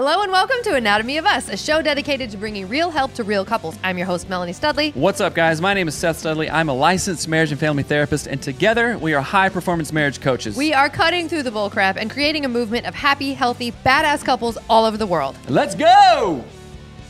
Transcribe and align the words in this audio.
Hello 0.00 0.22
and 0.22 0.30
welcome 0.30 0.58
to 0.62 0.76
Anatomy 0.76 1.18
of 1.18 1.26
Us, 1.26 1.48
a 1.48 1.56
show 1.56 1.82
dedicated 1.82 2.30
to 2.30 2.36
bringing 2.36 2.68
real 2.68 2.88
help 2.88 3.14
to 3.14 3.24
real 3.24 3.44
couples. 3.44 3.76
I'm 3.82 3.98
your 3.98 4.06
host, 4.06 4.28
Melanie 4.28 4.52
Studley. 4.52 4.92
What's 4.92 5.20
up, 5.20 5.34
guys? 5.34 5.60
My 5.60 5.74
name 5.74 5.88
is 5.88 5.96
Seth 5.96 6.20
Studley. 6.20 6.48
I'm 6.48 6.68
a 6.68 6.72
licensed 6.72 7.26
marriage 7.26 7.50
and 7.50 7.58
family 7.58 7.82
therapist, 7.82 8.28
and 8.28 8.40
together 8.40 8.96
we 8.96 9.12
are 9.14 9.20
high 9.20 9.48
performance 9.48 9.92
marriage 9.92 10.20
coaches. 10.20 10.56
We 10.56 10.72
are 10.72 10.88
cutting 10.88 11.28
through 11.28 11.42
the 11.42 11.50
bullcrap 11.50 11.96
and 11.96 12.12
creating 12.12 12.44
a 12.44 12.48
movement 12.48 12.86
of 12.86 12.94
happy, 12.94 13.32
healthy, 13.32 13.72
badass 13.72 14.24
couples 14.24 14.56
all 14.70 14.84
over 14.84 14.96
the 14.96 15.04
world. 15.04 15.36
Let's 15.48 15.74
go! 15.74 16.44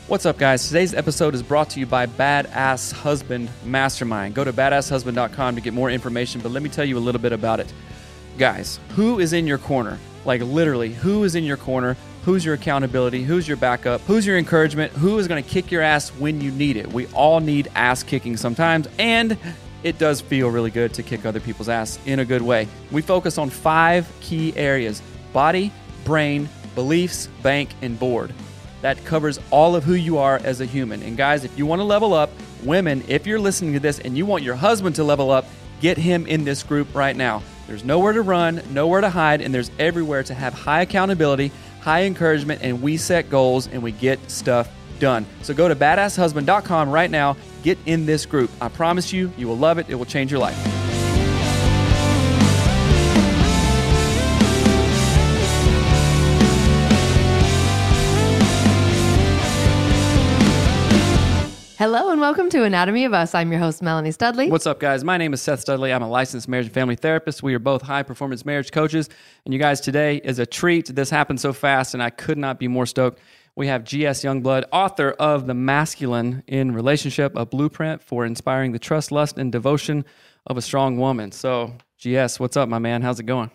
What's 0.07 0.25
up, 0.25 0.39
guys? 0.39 0.67
Today's 0.67 0.95
episode 0.95 1.35
is 1.35 1.43
brought 1.43 1.69
to 1.69 1.79
you 1.79 1.85
by 1.85 2.07
Badass 2.07 2.91
Husband 2.91 3.51
Mastermind. 3.65 4.33
Go 4.33 4.43
to 4.43 4.51
badasshusband.com 4.51 5.53
to 5.53 5.61
get 5.61 5.75
more 5.75 5.91
information, 5.91 6.41
but 6.41 6.51
let 6.51 6.63
me 6.63 6.69
tell 6.69 6.85
you 6.85 6.97
a 6.97 6.99
little 6.99 7.21
bit 7.21 7.33
about 7.33 7.59
it. 7.59 7.71
Guys, 8.39 8.79
who 8.95 9.19
is 9.19 9.33
in 9.33 9.45
your 9.45 9.59
corner? 9.59 9.99
Like, 10.25 10.41
literally, 10.41 10.91
who 10.91 11.23
is 11.23 11.35
in 11.35 11.43
your 11.43 11.57
corner? 11.57 11.95
Who's 12.29 12.45
your 12.45 12.53
accountability? 12.53 13.23
Who's 13.23 13.47
your 13.47 13.57
backup? 13.57 14.01
Who's 14.01 14.23
your 14.23 14.37
encouragement? 14.37 14.93
Who 14.93 15.17
is 15.17 15.27
going 15.27 15.43
to 15.43 15.49
kick 15.49 15.71
your 15.71 15.81
ass 15.81 16.09
when 16.09 16.39
you 16.41 16.51
need 16.51 16.77
it? 16.77 16.85
We 16.85 17.07
all 17.07 17.39
need 17.39 17.71
ass 17.73 18.03
kicking 18.03 18.37
sometimes, 18.37 18.87
and 18.99 19.35
it 19.81 19.97
does 19.97 20.21
feel 20.21 20.51
really 20.51 20.69
good 20.69 20.93
to 20.93 21.01
kick 21.01 21.25
other 21.25 21.39
people's 21.39 21.69
ass 21.69 21.97
in 22.05 22.19
a 22.19 22.25
good 22.25 22.43
way. 22.43 22.67
We 22.91 23.01
focus 23.01 23.39
on 23.39 23.49
five 23.49 24.07
key 24.21 24.55
areas 24.55 25.01
body, 25.33 25.71
brain, 26.05 26.47
beliefs, 26.75 27.25
bank, 27.41 27.71
and 27.81 27.97
board. 27.97 28.31
That 28.83 29.03
covers 29.05 29.39
all 29.49 29.75
of 29.75 29.83
who 29.83 29.95
you 29.95 30.19
are 30.19 30.39
as 30.43 30.61
a 30.61 30.67
human. 30.67 31.01
And 31.01 31.17
guys, 31.17 31.43
if 31.43 31.57
you 31.57 31.65
want 31.65 31.79
to 31.79 31.83
level 31.83 32.13
up, 32.13 32.29
women, 32.63 33.03
if 33.07 33.25
you're 33.25 33.39
listening 33.39 33.73
to 33.73 33.79
this 33.79 33.97
and 33.97 34.15
you 34.15 34.27
want 34.27 34.43
your 34.43 34.55
husband 34.55 34.97
to 34.97 35.03
level 35.03 35.31
up, 35.31 35.47
get 35.81 35.97
him 35.97 36.27
in 36.27 36.43
this 36.43 36.61
group 36.61 36.93
right 36.93 37.15
now. 37.15 37.41
There's 37.65 37.83
nowhere 37.83 38.13
to 38.13 38.21
run, 38.21 38.61
nowhere 38.71 39.01
to 39.01 39.09
hide, 39.09 39.41
and 39.41 39.51
there's 39.51 39.71
everywhere 39.79 40.21
to 40.23 40.33
have 40.35 40.53
high 40.53 40.81
accountability 40.81 41.51
high 41.81 42.03
encouragement, 42.03 42.61
and 42.63 42.81
we 42.81 42.97
set 42.97 43.29
goals 43.29 43.67
and 43.67 43.81
we 43.83 43.91
get 43.91 44.19
stuff 44.29 44.69
done. 44.99 45.25
So 45.41 45.53
go 45.53 45.67
to 45.67 45.75
badasshusband.com 45.75 46.89
right 46.89 47.09
now. 47.09 47.37
Get 47.63 47.77
in 47.85 48.05
this 48.05 48.25
group. 48.25 48.51
I 48.61 48.69
promise 48.69 49.11
you, 49.11 49.31
you 49.37 49.47
will 49.47 49.57
love 49.57 49.77
it. 49.77 49.89
It 49.89 49.95
will 49.95 50.05
change 50.05 50.31
your 50.31 50.39
life. 50.39 50.78
Hello 61.79 62.09
and 62.09 62.19
welcome 62.19 62.49
to 62.49 62.65
Anatomy 62.65 63.05
of 63.05 63.13
Us. 63.13 63.33
I'm 63.33 63.53
your 63.53 63.61
host, 63.61 63.81
Melanie 63.81 64.11
Studley. 64.11 64.51
What's 64.51 64.67
up, 64.67 64.81
guys? 64.81 65.05
My 65.05 65.15
name 65.15 65.31
is 65.31 65.41
Seth 65.41 65.61
Studley. 65.61 65.93
I'm 65.93 66.01
a 66.01 66.09
licensed 66.09 66.49
marriage 66.49 66.65
and 66.65 66.73
family 66.73 66.97
therapist. 66.97 67.41
We 67.41 67.53
are 67.53 67.59
both 67.59 67.83
high 67.83 68.03
performance 68.03 68.45
marriage 68.45 68.73
coaches. 68.73 69.07
And 69.45 69.53
you 69.53 69.61
guys, 69.61 69.79
today 69.79 70.17
is 70.17 70.39
a 70.39 70.45
treat. 70.45 70.93
This 70.93 71.09
happened 71.09 71.39
so 71.39 71.53
fast, 71.53 71.93
and 71.93 72.03
I 72.03 72.09
could 72.09 72.37
not 72.37 72.59
be 72.59 72.67
more 72.67 72.85
stoked. 72.85 73.21
We 73.55 73.67
have 73.67 73.85
GS 73.85 74.25
Youngblood, 74.25 74.65
author 74.73 75.11
of 75.11 75.47
The 75.47 75.53
Masculine 75.53 76.43
in 76.47 76.73
Relationship, 76.73 77.37
a 77.37 77.45
blueprint 77.45 78.03
for 78.03 78.25
inspiring 78.25 78.73
the 78.73 78.79
trust, 78.79 79.09
lust, 79.09 79.37
and 79.37 79.49
devotion 79.49 80.03
of 80.47 80.57
a 80.57 80.61
strong 80.61 80.97
woman. 80.97 81.31
So, 81.31 81.75
GS, 81.97 82.41
what's 82.41 82.57
up, 82.57 82.67
my 82.67 82.79
man? 82.79 83.03
How's 83.03 83.21
it 83.21 83.25
going? 83.25 83.51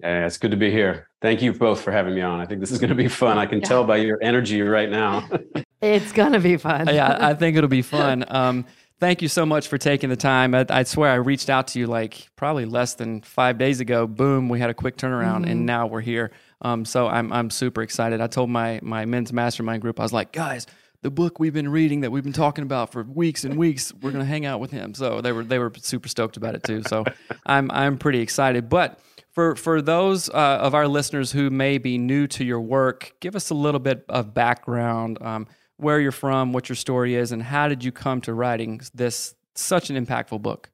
Yeah, 0.00 0.26
it's 0.26 0.36
good 0.36 0.50
to 0.50 0.58
be 0.58 0.70
here. 0.70 1.08
Thank 1.22 1.40
you 1.40 1.54
both 1.54 1.80
for 1.80 1.90
having 1.90 2.14
me 2.14 2.20
on. 2.20 2.38
I 2.38 2.44
think 2.44 2.60
this 2.60 2.70
is 2.70 2.78
going 2.78 2.90
to 2.90 2.94
be 2.94 3.08
fun. 3.08 3.38
I 3.38 3.46
can 3.46 3.60
yeah. 3.60 3.68
tell 3.68 3.84
by 3.84 3.96
your 3.96 4.18
energy 4.22 4.60
right 4.60 4.90
now. 4.90 5.26
It's 5.82 6.12
gonna 6.12 6.38
be 6.38 6.56
fun. 6.56 6.86
yeah, 6.88 7.18
I 7.20 7.34
think 7.40 7.56
it'll 7.56 7.68
be 7.68 7.82
fun. 7.82 8.24
Um, 8.28 8.64
thank 9.00 9.20
you 9.20 9.26
so 9.26 9.44
much 9.44 9.66
for 9.66 9.78
taking 9.78 10.10
the 10.10 10.16
time. 10.16 10.54
I, 10.54 10.64
I, 10.70 10.84
swear 10.84 11.10
I 11.10 11.16
reached 11.16 11.50
out 11.50 11.66
to 11.68 11.80
you 11.80 11.88
like 11.88 12.28
probably 12.36 12.66
less 12.66 12.94
than 12.94 13.20
five 13.22 13.58
days 13.58 13.80
ago. 13.80 14.06
Boom, 14.06 14.48
we 14.48 14.60
had 14.60 14.70
a 14.70 14.74
quick 14.74 14.96
turnaround, 14.96 15.40
mm-hmm. 15.40 15.50
and 15.50 15.66
now 15.66 15.88
we're 15.88 16.00
here. 16.00 16.30
Um, 16.60 16.84
so 16.84 17.08
I'm 17.08 17.32
I'm 17.32 17.50
super 17.50 17.82
excited. 17.82 18.20
I 18.20 18.28
told 18.28 18.48
my 18.48 18.78
my 18.80 19.04
men's 19.04 19.32
mastermind 19.32 19.82
group, 19.82 19.98
I 19.98 20.04
was 20.04 20.12
like, 20.12 20.30
guys, 20.30 20.68
the 21.02 21.10
book 21.10 21.40
we've 21.40 21.52
been 21.52 21.68
reading 21.68 22.02
that 22.02 22.12
we've 22.12 22.22
been 22.22 22.32
talking 22.32 22.62
about 22.62 22.92
for 22.92 23.02
weeks 23.02 23.42
and 23.42 23.56
weeks, 23.56 23.92
we're 24.00 24.12
gonna 24.12 24.24
hang 24.24 24.46
out 24.46 24.60
with 24.60 24.70
him. 24.70 24.94
So 24.94 25.20
they 25.20 25.32
were 25.32 25.42
they 25.42 25.58
were 25.58 25.72
super 25.78 26.08
stoked 26.08 26.36
about 26.36 26.54
it 26.54 26.62
too. 26.62 26.84
So 26.86 27.04
I'm 27.46 27.72
I'm 27.72 27.98
pretty 27.98 28.20
excited, 28.20 28.68
but. 28.68 29.00
For, 29.34 29.56
for 29.56 29.80
those 29.80 30.28
uh, 30.28 30.58
of 30.60 30.74
our 30.74 30.86
listeners 30.86 31.32
who 31.32 31.48
may 31.48 31.78
be 31.78 31.96
new 31.96 32.26
to 32.26 32.44
your 32.44 32.60
work, 32.60 33.14
give 33.20 33.34
us 33.34 33.48
a 33.48 33.54
little 33.54 33.80
bit 33.80 34.04
of 34.10 34.34
background. 34.34 35.16
Um, 35.22 35.46
where 35.76 36.00
you're 36.00 36.12
from, 36.12 36.52
what 36.52 36.68
your 36.68 36.76
story 36.76 37.14
is, 37.14 37.32
and 37.32 37.42
how 37.42 37.68
did 37.68 37.84
you 37.84 37.92
come 37.92 38.20
to 38.22 38.34
writing 38.34 38.80
this 38.94 39.34
such 39.54 39.90
an 39.90 40.04
impactful 40.04 40.40
book? 40.42 40.70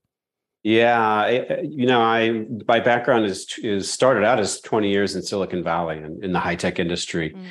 Yeah, 0.62 1.28
you 1.62 1.86
know, 1.86 2.00
I 2.00 2.44
my 2.66 2.81
background 2.81 3.26
is 3.26 3.47
is 3.59 3.91
started 3.91 4.25
out 4.25 4.41
as 4.41 4.60
20 4.60 4.91
years 4.91 5.14
in 5.14 5.22
Silicon 5.22 5.62
Valley 5.62 5.98
and 5.98 6.22
in 6.22 6.32
the 6.32 6.41
high 6.41 6.56
tech 6.56 6.78
industry. 6.78 7.31
Mm. 7.31 7.47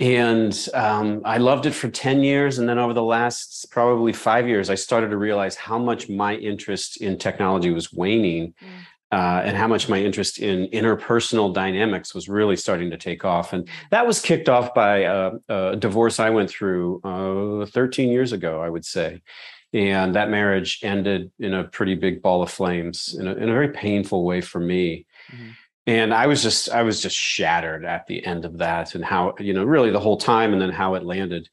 And 0.00 0.68
um, 0.72 1.20
I 1.26 1.36
loved 1.36 1.66
it 1.66 1.72
for 1.72 1.90
10 1.90 2.22
years. 2.22 2.58
And 2.58 2.66
then 2.66 2.78
over 2.78 2.94
the 2.94 3.02
last 3.02 3.66
probably 3.70 4.14
five 4.14 4.48
years, 4.48 4.70
I 4.70 4.74
started 4.74 5.10
to 5.10 5.18
realize 5.18 5.56
how 5.56 5.78
much 5.78 6.08
my 6.08 6.36
interest 6.36 7.02
in 7.02 7.18
technology 7.18 7.70
was 7.70 7.92
waning. 7.92 8.54
Mm 8.62 8.68
uh, 9.12 9.42
and 9.44 9.56
how 9.56 9.66
much 9.66 9.88
my 9.88 9.98
interest 9.98 10.38
in 10.38 10.68
interpersonal 10.68 11.52
dynamics 11.52 12.14
was 12.14 12.28
really 12.28 12.56
starting 12.56 12.90
to 12.90 12.96
take 12.96 13.24
off. 13.24 13.52
And 13.52 13.68
that 13.90 14.06
was 14.06 14.20
kicked 14.20 14.48
off 14.48 14.72
by 14.72 14.98
a, 14.98 15.32
a 15.48 15.76
divorce 15.76 16.20
I 16.20 16.30
went 16.30 16.48
through 16.48 17.00
uh, 17.02 17.66
13 17.66 18.10
years 18.10 18.32
ago, 18.32 18.60
I 18.60 18.68
would 18.68 18.84
say. 18.84 19.22
And 19.72 20.14
that 20.14 20.30
marriage 20.30 20.80
ended 20.82 21.30
in 21.38 21.54
a 21.54 21.64
pretty 21.64 21.94
big 21.94 22.22
ball 22.22 22.42
of 22.42 22.50
flames 22.50 23.16
in 23.18 23.26
a, 23.26 23.34
in 23.34 23.48
a 23.48 23.52
very 23.52 23.70
painful 23.70 24.24
way 24.24 24.40
for 24.40 24.60
me. 24.60 25.06
Mm-hmm. 25.32 25.50
And 25.86 26.14
I 26.14 26.26
was 26.26 26.42
just, 26.42 26.68
I 26.70 26.82
was 26.82 27.02
just 27.02 27.16
shattered 27.16 27.84
at 27.84 28.06
the 28.06 28.24
end 28.24 28.44
of 28.44 28.58
that 28.58 28.94
and 28.94 29.04
how, 29.04 29.34
you 29.40 29.52
know, 29.52 29.64
really 29.64 29.90
the 29.90 30.00
whole 30.00 30.18
time 30.18 30.52
and 30.52 30.62
then 30.62 30.70
how 30.70 30.94
it 30.94 31.04
landed. 31.04 31.48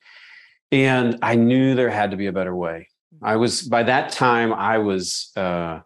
And 0.71 1.17
I 1.23 1.35
knew 1.35 1.73
there 1.73 1.89
had 1.89 2.11
to 2.11 2.17
be 2.17 2.27
a 2.27 2.31
better 2.31 2.55
way. 2.55 2.89
I 3.21 3.37
was, 3.37 3.63
by 3.63 3.83
that 3.83 4.11
time, 4.11 4.53
I 4.53 4.77
was, 4.77 5.31
uh, 5.35 5.79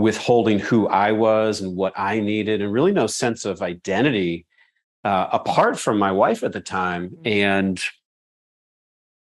withholding 0.00 0.58
who 0.58 0.88
I 0.88 1.12
was 1.12 1.60
and 1.60 1.76
what 1.76 1.92
I 1.96 2.20
needed, 2.20 2.62
and 2.62 2.72
really 2.72 2.92
no 2.92 3.06
sense 3.06 3.44
of 3.44 3.62
identity 3.62 4.46
uh, 5.04 5.28
apart 5.32 5.78
from 5.78 5.98
my 5.98 6.12
wife 6.12 6.42
at 6.42 6.52
the 6.52 6.60
time. 6.60 7.10
Mm-hmm. 7.10 7.26
And 7.26 7.82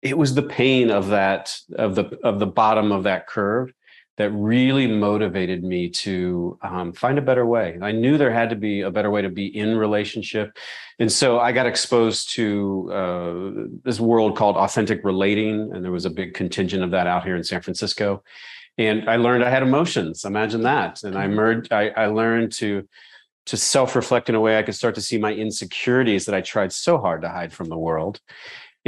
it 0.02 0.18
was 0.18 0.34
the 0.34 0.44
pain 0.44 0.90
of 0.90 1.10
that 1.10 1.56
of 1.76 1.96
the 1.96 2.18
of 2.24 2.40
the 2.40 2.48
bottom 2.48 2.92
of 2.92 3.04
that 3.04 3.28
curve 3.28 3.74
that 4.18 4.32
really 4.32 4.86
motivated 4.86 5.64
me 5.64 5.90
to 5.90 6.58
um, 6.62 6.92
find 6.92 7.18
a 7.18 7.22
better 7.22 7.46
way. 7.46 7.78
I 7.82 7.94
knew 7.94 8.18
there 8.18 8.34
had 8.34 8.50
to 8.50 8.56
be 8.58 8.82
a 8.82 8.92
better 8.92 9.10
way 9.10 9.22
to 9.22 9.30
be 9.30 9.48
in 9.58 9.78
relationship, 9.78 10.58
and 11.00 11.12
so 11.12 11.40
I 11.40 11.52
got 11.52 11.68
exposed 11.68 12.32
to 12.36 12.92
uh, 12.94 13.70
this 13.84 14.00
world 14.00 14.38
called 14.38 14.56
authentic 14.56 15.04
relating, 15.04 15.72
and 15.74 15.84
there 15.84 15.92
was 15.92 16.06
a 16.06 16.10
big 16.10 16.34
contingent 16.34 16.84
of 16.84 16.92
that 16.92 17.08
out 17.08 17.24
here 17.26 17.36
in 17.36 17.44
San 17.44 17.62
Francisco 17.62 18.24
and 18.80 19.10
I 19.10 19.18
learned 19.18 19.44
I 19.44 19.50
had 19.50 19.62
emotions. 19.62 20.24
Imagine 20.24 20.64
that. 20.64 21.04
And 21.04 21.18
I 21.18 21.26
mm-hmm. 21.26 21.36
merged. 21.36 21.74
I, 21.74 21.90
I 21.90 22.06
learned 22.08 22.54
to 22.54 22.88
to 23.48 23.58
self 23.58 23.96
reflect 23.96 24.30
in 24.30 24.36
a 24.36 24.40
way 24.40 24.58
I 24.58 24.64
could 24.64 24.76
start 24.76 24.96
to 24.96 25.02
see 25.02 25.18
my 25.18 25.34
insecurities 25.34 26.26
that 26.26 26.36
I 26.36 26.42
tried 26.42 26.72
so 26.72 26.98
hard 26.98 27.22
to 27.24 27.30
hide 27.30 27.52
from 27.52 27.68
the 27.68 27.78
world, 27.78 28.22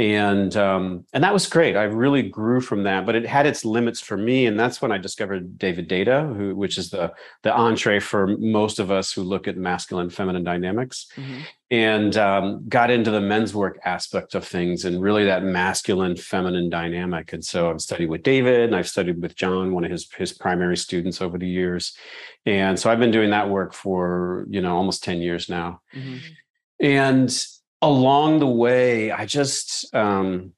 and 0.02 0.56
um, 0.56 1.06
and 1.12 1.22
that 1.22 1.32
was 1.32 1.46
great. 1.46 1.76
I 1.76 1.84
really 1.84 2.22
grew 2.22 2.60
from 2.60 2.82
that, 2.82 3.06
but 3.06 3.14
it 3.14 3.24
had 3.24 3.46
its 3.46 3.64
limits 3.64 4.00
for 4.00 4.16
me, 4.16 4.46
and 4.46 4.58
that's 4.58 4.82
when 4.82 4.90
I 4.90 4.98
discovered 4.98 5.56
David 5.56 5.88
Deida, 5.88 6.36
who, 6.36 6.56
which 6.56 6.76
is 6.76 6.90
the 6.90 7.12
the 7.44 7.54
entree 7.54 8.00
for 8.00 8.26
most 8.38 8.80
of 8.80 8.90
us 8.90 9.12
who 9.12 9.22
look 9.22 9.46
at 9.46 9.56
masculine 9.56 10.10
feminine 10.10 10.42
dynamics, 10.42 11.06
mm-hmm. 11.14 11.42
and 11.70 12.16
um, 12.16 12.68
got 12.68 12.90
into 12.90 13.12
the 13.12 13.20
men's 13.20 13.54
work 13.54 13.78
aspect 13.84 14.34
of 14.34 14.44
things, 14.44 14.84
and 14.84 15.00
really 15.00 15.24
that 15.24 15.44
masculine 15.44 16.16
feminine 16.16 16.68
dynamic. 16.68 17.32
And 17.32 17.44
so 17.44 17.70
I've 17.70 17.80
studied 17.80 18.10
with 18.10 18.24
David, 18.24 18.62
and 18.62 18.74
I've 18.74 18.88
studied 18.88 19.22
with 19.22 19.36
John, 19.36 19.72
one 19.72 19.84
of 19.84 19.92
his 19.92 20.10
his 20.18 20.32
primary 20.32 20.76
students 20.76 21.22
over 21.22 21.38
the 21.38 21.48
years, 21.48 21.96
and 22.44 22.76
so 22.76 22.90
I've 22.90 22.98
been 22.98 23.12
doing 23.12 23.30
that 23.30 23.48
work 23.48 23.72
for 23.72 24.46
you 24.50 24.62
know 24.62 24.76
almost 24.76 25.04
ten 25.04 25.18
years 25.18 25.48
now, 25.48 25.80
mm-hmm. 25.94 26.16
and 26.80 27.46
along 27.82 28.38
the 28.38 28.46
way, 28.46 29.10
I 29.10 29.26
just 29.26 29.92
um, 29.94 30.52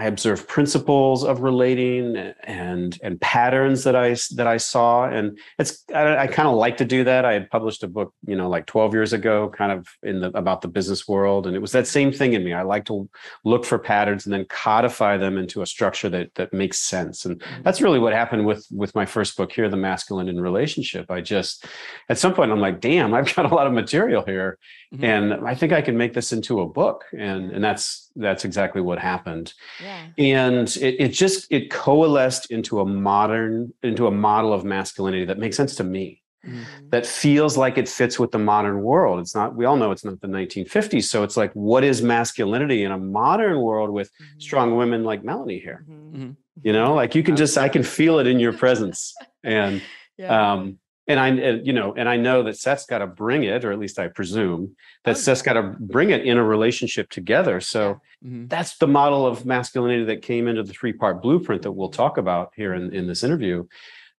I 0.00 0.04
observed 0.04 0.48
principles 0.48 1.24
of 1.24 1.40
relating 1.40 2.16
and 2.44 2.98
and 3.02 3.20
patterns 3.20 3.84
that 3.84 3.94
I 3.94 4.16
that 4.36 4.46
I 4.46 4.56
saw, 4.56 5.04
and 5.04 5.38
it's 5.58 5.84
I, 5.94 6.16
I 6.16 6.26
kind 6.26 6.48
of 6.48 6.54
like 6.54 6.78
to 6.78 6.86
do 6.86 7.04
that. 7.04 7.26
I 7.26 7.34
had 7.34 7.50
published 7.50 7.82
a 7.82 7.86
book, 7.86 8.14
you 8.26 8.34
know, 8.34 8.48
like 8.48 8.64
12 8.64 8.94
years 8.94 9.12
ago, 9.12 9.50
kind 9.50 9.70
of 9.70 9.86
in 10.02 10.20
the 10.20 10.28
about 10.28 10.62
the 10.62 10.68
business 10.68 11.06
world, 11.06 11.46
and 11.46 11.54
it 11.54 11.58
was 11.58 11.72
that 11.72 11.86
same 11.86 12.12
thing 12.12 12.32
in 12.32 12.42
me. 12.42 12.54
I 12.54 12.62
like 12.62 12.86
to 12.86 13.10
look 13.44 13.66
for 13.66 13.78
patterns 13.78 14.24
and 14.24 14.32
then 14.32 14.46
codify 14.46 15.18
them 15.18 15.36
into 15.36 15.60
a 15.60 15.66
structure 15.66 16.08
that 16.08 16.34
that 16.36 16.54
makes 16.54 16.78
sense, 16.78 17.26
and 17.26 17.38
mm-hmm. 17.38 17.62
that's 17.62 17.82
really 17.82 17.98
what 17.98 18.14
happened 18.14 18.46
with 18.46 18.66
with 18.70 18.94
my 18.94 19.04
first 19.04 19.36
book 19.36 19.52
here, 19.52 19.68
The 19.68 19.76
Masculine 19.76 20.30
in 20.30 20.40
Relationship. 20.40 21.10
I 21.10 21.20
just 21.20 21.66
at 22.08 22.16
some 22.16 22.32
point 22.32 22.52
I'm 22.52 22.60
like, 22.60 22.80
damn, 22.80 23.12
I've 23.12 23.34
got 23.34 23.52
a 23.52 23.54
lot 23.54 23.66
of 23.66 23.74
material 23.74 24.24
here, 24.24 24.58
mm-hmm. 24.94 25.04
and 25.04 25.46
I 25.46 25.54
think 25.54 25.74
I 25.74 25.82
can 25.82 25.98
make 25.98 26.14
this 26.14 26.32
into 26.32 26.62
a 26.62 26.66
book, 26.66 27.04
and 27.12 27.50
and 27.50 27.62
that's 27.62 28.09
that's 28.20 28.44
exactly 28.44 28.80
what 28.80 28.98
happened. 28.98 29.52
Yeah. 29.82 30.06
And 30.18 30.68
it, 30.76 30.96
it 31.00 31.08
just 31.08 31.46
it 31.50 31.70
coalesced 31.70 32.50
into 32.50 32.80
a 32.80 32.84
modern 32.84 33.72
into 33.82 34.06
a 34.06 34.10
model 34.10 34.52
of 34.52 34.64
masculinity 34.64 35.24
that 35.26 35.38
makes 35.38 35.56
sense 35.56 35.74
to 35.76 35.84
me. 35.84 36.20
Mm-hmm. 36.46 36.88
That 36.88 37.04
feels 37.04 37.56
like 37.56 37.76
it 37.76 37.88
fits 37.88 38.18
with 38.18 38.30
the 38.30 38.38
modern 38.38 38.80
world. 38.82 39.20
It's 39.20 39.34
not, 39.34 39.54
we 39.54 39.66
all 39.66 39.76
know 39.76 39.90
it's 39.90 40.04
not 40.04 40.20
the 40.22 40.26
1950s. 40.26 41.04
So 41.04 41.22
it's 41.22 41.36
like, 41.36 41.52
what 41.52 41.84
is 41.84 42.00
masculinity 42.00 42.82
in 42.82 42.92
a 42.92 42.98
modern 42.98 43.60
world 43.60 43.90
with 43.90 44.08
mm-hmm. 44.08 44.40
strong 44.40 44.74
women 44.76 45.04
like 45.04 45.22
Melanie 45.22 45.58
here? 45.58 45.84
Mm-hmm. 45.86 46.30
You 46.62 46.72
know, 46.72 46.94
like 46.94 47.14
you 47.14 47.22
can 47.22 47.36
just, 47.36 47.58
I 47.58 47.68
can 47.68 47.82
feel 47.82 48.18
it 48.20 48.26
in 48.26 48.40
your 48.40 48.54
presence. 48.54 49.14
And 49.44 49.82
yeah. 50.16 50.52
um, 50.52 50.78
and 51.10 51.18
I, 51.18 51.28
and, 51.28 51.66
you 51.66 51.72
know, 51.72 51.92
and 51.94 52.08
I 52.08 52.16
know 52.16 52.44
that 52.44 52.56
Seth's 52.56 52.86
got 52.86 52.98
to 52.98 53.06
bring 53.08 53.42
it, 53.42 53.64
or 53.64 53.72
at 53.72 53.80
least 53.80 53.98
I 53.98 54.06
presume 54.06 54.76
that 55.02 55.16
oh, 55.16 55.18
Seth's 55.18 55.42
got 55.42 55.54
to 55.54 55.74
bring 55.80 56.10
it 56.10 56.24
in 56.24 56.38
a 56.38 56.44
relationship 56.44 57.10
together. 57.10 57.60
So 57.60 58.00
mm-hmm. 58.24 58.46
that's 58.46 58.78
the 58.78 58.86
model 58.86 59.26
of 59.26 59.44
masculinity 59.44 60.04
that 60.04 60.22
came 60.22 60.46
into 60.46 60.62
the 60.62 60.72
three 60.72 60.92
part 60.92 61.20
blueprint 61.20 61.62
that 61.62 61.72
we'll 61.72 61.88
talk 61.88 62.16
about 62.16 62.52
here 62.54 62.74
in, 62.74 62.94
in 62.94 63.08
this 63.08 63.24
interview. 63.24 63.66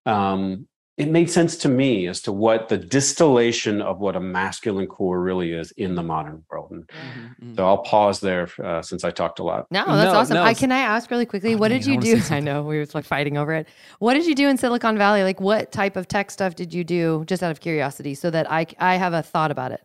Um, 0.04 0.68
it 0.98 1.08
made 1.08 1.30
sense 1.30 1.56
to 1.56 1.68
me 1.70 2.06
as 2.06 2.20
to 2.20 2.32
what 2.32 2.68
the 2.68 2.76
distillation 2.76 3.80
of 3.80 3.98
what 3.98 4.14
a 4.14 4.20
masculine 4.20 4.86
core 4.86 5.20
really 5.20 5.52
is 5.52 5.70
in 5.72 5.94
the 5.94 6.02
modern 6.02 6.44
world. 6.50 6.70
And 6.70 6.86
mm-hmm. 6.86 7.20
mm-hmm. 7.20 7.54
so 7.54 7.66
I'll 7.66 7.78
pause 7.78 8.20
there 8.20 8.48
uh, 8.62 8.82
since 8.82 9.02
I 9.02 9.10
talked 9.10 9.38
a 9.38 9.42
lot. 9.42 9.66
No, 9.70 9.86
that's 9.86 10.12
no, 10.12 10.18
awesome. 10.18 10.34
No, 10.34 10.42
I, 10.42 10.52
can 10.52 10.70
I 10.70 10.80
ask 10.80 11.10
really 11.10 11.24
quickly, 11.24 11.54
oh, 11.54 11.56
what 11.56 11.68
did 11.68 11.86
you 11.86 11.98
do? 11.98 12.20
I 12.30 12.40
know 12.40 12.62
we 12.62 12.78
were 12.78 12.86
like 12.92 13.06
fighting 13.06 13.38
over 13.38 13.54
it. 13.54 13.68
What 14.00 14.14
did 14.14 14.26
you 14.26 14.34
do 14.34 14.48
in 14.48 14.58
Silicon 14.58 14.98
Valley? 14.98 15.22
Like 15.22 15.40
what 15.40 15.72
type 15.72 15.96
of 15.96 16.08
tech 16.08 16.30
stuff 16.30 16.54
did 16.56 16.74
you 16.74 16.84
do 16.84 17.24
just 17.26 17.42
out 17.42 17.50
of 17.50 17.60
curiosity 17.60 18.14
so 18.14 18.30
that 18.30 18.50
I, 18.50 18.66
I 18.78 18.96
have 18.96 19.14
a 19.14 19.22
thought 19.22 19.50
about 19.50 19.72
it? 19.72 19.80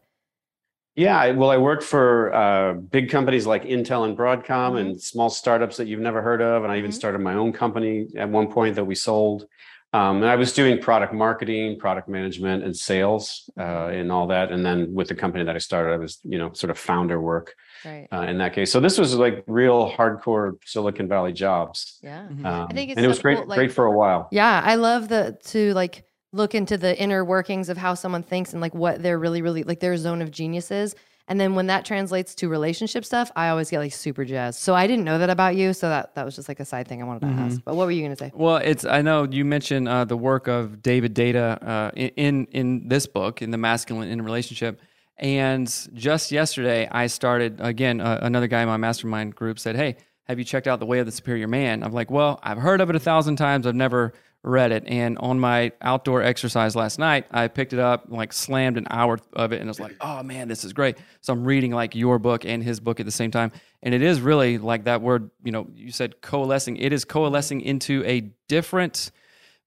Yeah, 0.98 1.30
well, 1.31 1.51
I 1.51 1.57
worked 1.57 1.83
for 1.83 2.33
uh, 2.33 2.74
big 2.74 3.12
companies 3.12 3.45
like 3.45 3.63
Intel 3.63 4.06
and 4.06 4.18
Broadcom 4.18 4.45
mm-hmm. 4.45 4.77
and 4.77 5.01
small 5.01 5.30
startups 5.30 5.77
that 5.77 5.88
you've 5.88 6.00
never 6.01 6.21
heard 6.21 6.42
of. 6.42 6.63
And 6.63 6.74
I 6.74 6.77
even 6.77 6.89
mm-hmm. 6.89 6.95
started 6.95 7.19
my 7.19 7.36
own 7.36 7.54
company 7.54 8.07
at 8.18 8.27
one 8.27 8.51
point 8.51 8.75
that 8.75 8.83
we 8.83 8.95
sold. 8.95 9.48
Um, 9.94 10.18
and 10.18 10.25
I 10.25 10.36
was 10.36 10.51
doing 10.51 10.81
product 10.81 11.13
marketing, 11.13 11.80
product 11.80 12.10
management, 12.10 12.63
and 12.63 12.75
sales, 12.75 13.50
uh, 13.57 13.88
and 13.88 14.12
all 14.12 14.28
that. 14.28 14.51
And 14.51 14.66
then 14.66 14.94
with 14.94 15.07
the 15.07 15.16
company 15.16 15.45
that 15.45 15.56
I 15.56 15.60
started, 15.60 15.94
I 15.94 15.98
was, 15.98 16.19
you 16.24 16.38
know, 16.38 16.51
sort 16.54 16.72
of 16.72 16.78
founder 16.78 17.22
work 17.22 17.56
right. 17.86 18.07
uh, 18.12 18.22
in 18.22 18.38
that 18.39 18.54
case. 18.54 18.72
So 18.72 18.80
this 18.81 18.98
was 18.98 19.16
like 19.16 19.44
real 19.48 19.89
hardcore 19.89 20.57
Silicon 20.66 21.07
Valley 21.07 21.31
jobs. 21.31 22.00
Yeah, 22.01 22.24
mm-hmm. 22.24 22.45
um, 22.45 22.68
I 22.69 22.74
think 22.74 22.92
and 22.92 23.06
it 23.06 23.07
was 23.07 23.19
great, 23.19 23.38
cool, 23.38 23.48
like, 23.48 23.57
great 23.57 23.72
for 23.72 23.86
a 23.86 23.92
while. 23.92 24.28
Yeah, 24.31 24.62
I 24.63 24.75
love 24.75 25.07
the 25.07 25.38
to 25.45 25.74
like 25.74 26.04
look 26.33 26.54
into 26.54 26.78
the 26.78 27.00
inner 27.00 27.24
workings 27.24 27.69
of 27.69 27.78
how 27.78 27.94
someone 27.94 28.24
thinks 28.24 28.51
and 28.51 28.62
like 28.62 28.75
what 28.75 29.01
they're 29.01 29.18
really, 29.18 29.42
really 29.42 29.63
like 29.63 29.80
their 29.80 29.95
zone 29.95 30.22
of 30.22 30.31
genius 30.31 30.69
is. 30.69 30.95
And 31.29 31.39
then 31.39 31.56
when 31.56 31.68
that 31.68 31.83
translates 31.83 32.33
to 32.35 32.47
relationship 32.47 33.03
stuff, 33.03 33.31
I 33.35 33.50
always 33.50 33.69
get 33.69 33.79
like 33.79 33.94
super 33.94 34.24
jazzed. 34.24 34.59
So 34.59 34.74
I 34.74 34.88
didn't 34.88 35.03
know 35.03 35.18
that 35.18 35.29
about 35.29 35.57
you. 35.57 35.74
So 35.74 35.89
that, 35.89 36.15
that 36.15 36.24
was 36.24 36.35
just 36.38 36.47
like 36.47 36.62
a 36.62 36.65
side 36.65 36.88
thing 36.88 37.01
I 37.01 37.06
wanted 37.06 37.21
to 37.21 37.25
mm-hmm. 37.27 37.39
ask. 37.39 37.62
But 37.65 37.75
what 37.75 37.85
were 37.85 37.91
you 37.91 38.01
going 38.01 38.15
to 38.15 38.18
say? 38.18 38.31
Well, 38.33 38.57
it's 38.57 38.85
I 38.85 39.01
know 39.01 39.27
you 39.29 39.44
mentioned 39.44 39.89
uh, 39.89 40.06
the 40.06 40.15
work 40.15 40.47
of 40.47 40.81
David 40.81 41.13
Deida 41.13 41.62
uh, 41.62 41.91
in 41.95 42.45
in 42.51 42.88
this 42.88 43.07
book 43.07 43.41
in 43.41 43.51
the 43.51 43.57
masculine 43.57 44.09
in 44.09 44.21
relationship. 44.21 44.79
And 45.18 45.68
just 45.94 46.31
yesterday, 46.31 46.88
I 46.89 47.07
started 47.07 47.59
again. 47.59 48.00
Uh, 48.00 48.19
another 48.21 48.47
guy 48.47 48.62
in 48.62 48.68
my 48.68 48.77
mastermind 48.77 49.35
group 49.35 49.57
said, 49.59 49.75
"Hey, 49.75 49.97
have 50.25 50.38
you 50.38 50.45
checked 50.45 50.68
out 50.68 50.80
the 50.80 50.85
Way 50.85 51.00
of 51.00 51.07
the 51.07 51.12
Superior 51.12 51.47
Man?" 51.47 51.83
I'm 51.83 51.91
like, 51.91 52.12
"Well, 52.12 52.39
I've 52.44 52.59
heard 52.59 52.81
of 52.81 52.89
it 52.91 52.95
a 52.95 53.00
thousand 53.00 53.38
times. 53.38 53.65
I've 53.65 53.75
never 53.75 54.13
read 54.47 54.71
it. 54.71 54.83
And 54.88 55.17
on 55.19 55.39
my 55.39 55.71
outdoor 55.81 56.21
exercise 56.21 56.75
last 56.75 56.99
night, 56.99 57.25
I 57.31 57.47
picked 57.47 57.73
it 57.73 57.79
up, 57.79 58.05
like 58.07 58.33
slammed 58.33 58.77
an 58.77 58.88
hour 58.89 59.19
of 59.33 59.51
it, 59.51 59.59
and 59.59 59.69
I 59.69 59.71
was 59.71 59.79
like, 59.79 59.95
oh 60.01 60.23
man, 60.23 60.47
this 60.47 60.63
is 60.63 60.73
great. 60.73 60.97
So 61.21 61.33
I'm 61.33 61.44
reading 61.44 61.71
like 61.71 61.95
your 61.95 62.19
book 62.19 62.45
and 62.45 62.63
his 62.63 62.79
book 62.79 62.99
at 62.99 63.05
the 63.05 63.11
same 63.11 63.31
time. 63.31 63.51
And 63.83 63.94
it 63.94 64.01
is 64.01 64.21
really 64.21 64.57
like 64.57 64.85
that 64.85 65.01
word, 65.01 65.29
you 65.44 65.51
know, 65.51 65.67
you 65.73 65.91
said 65.91 66.21
coalescing. 66.21 66.77
It 66.77 66.94
is 66.94 67.05
coalescing 67.05 67.61
into 67.61 68.03
a 68.05 68.21
different, 68.47 69.11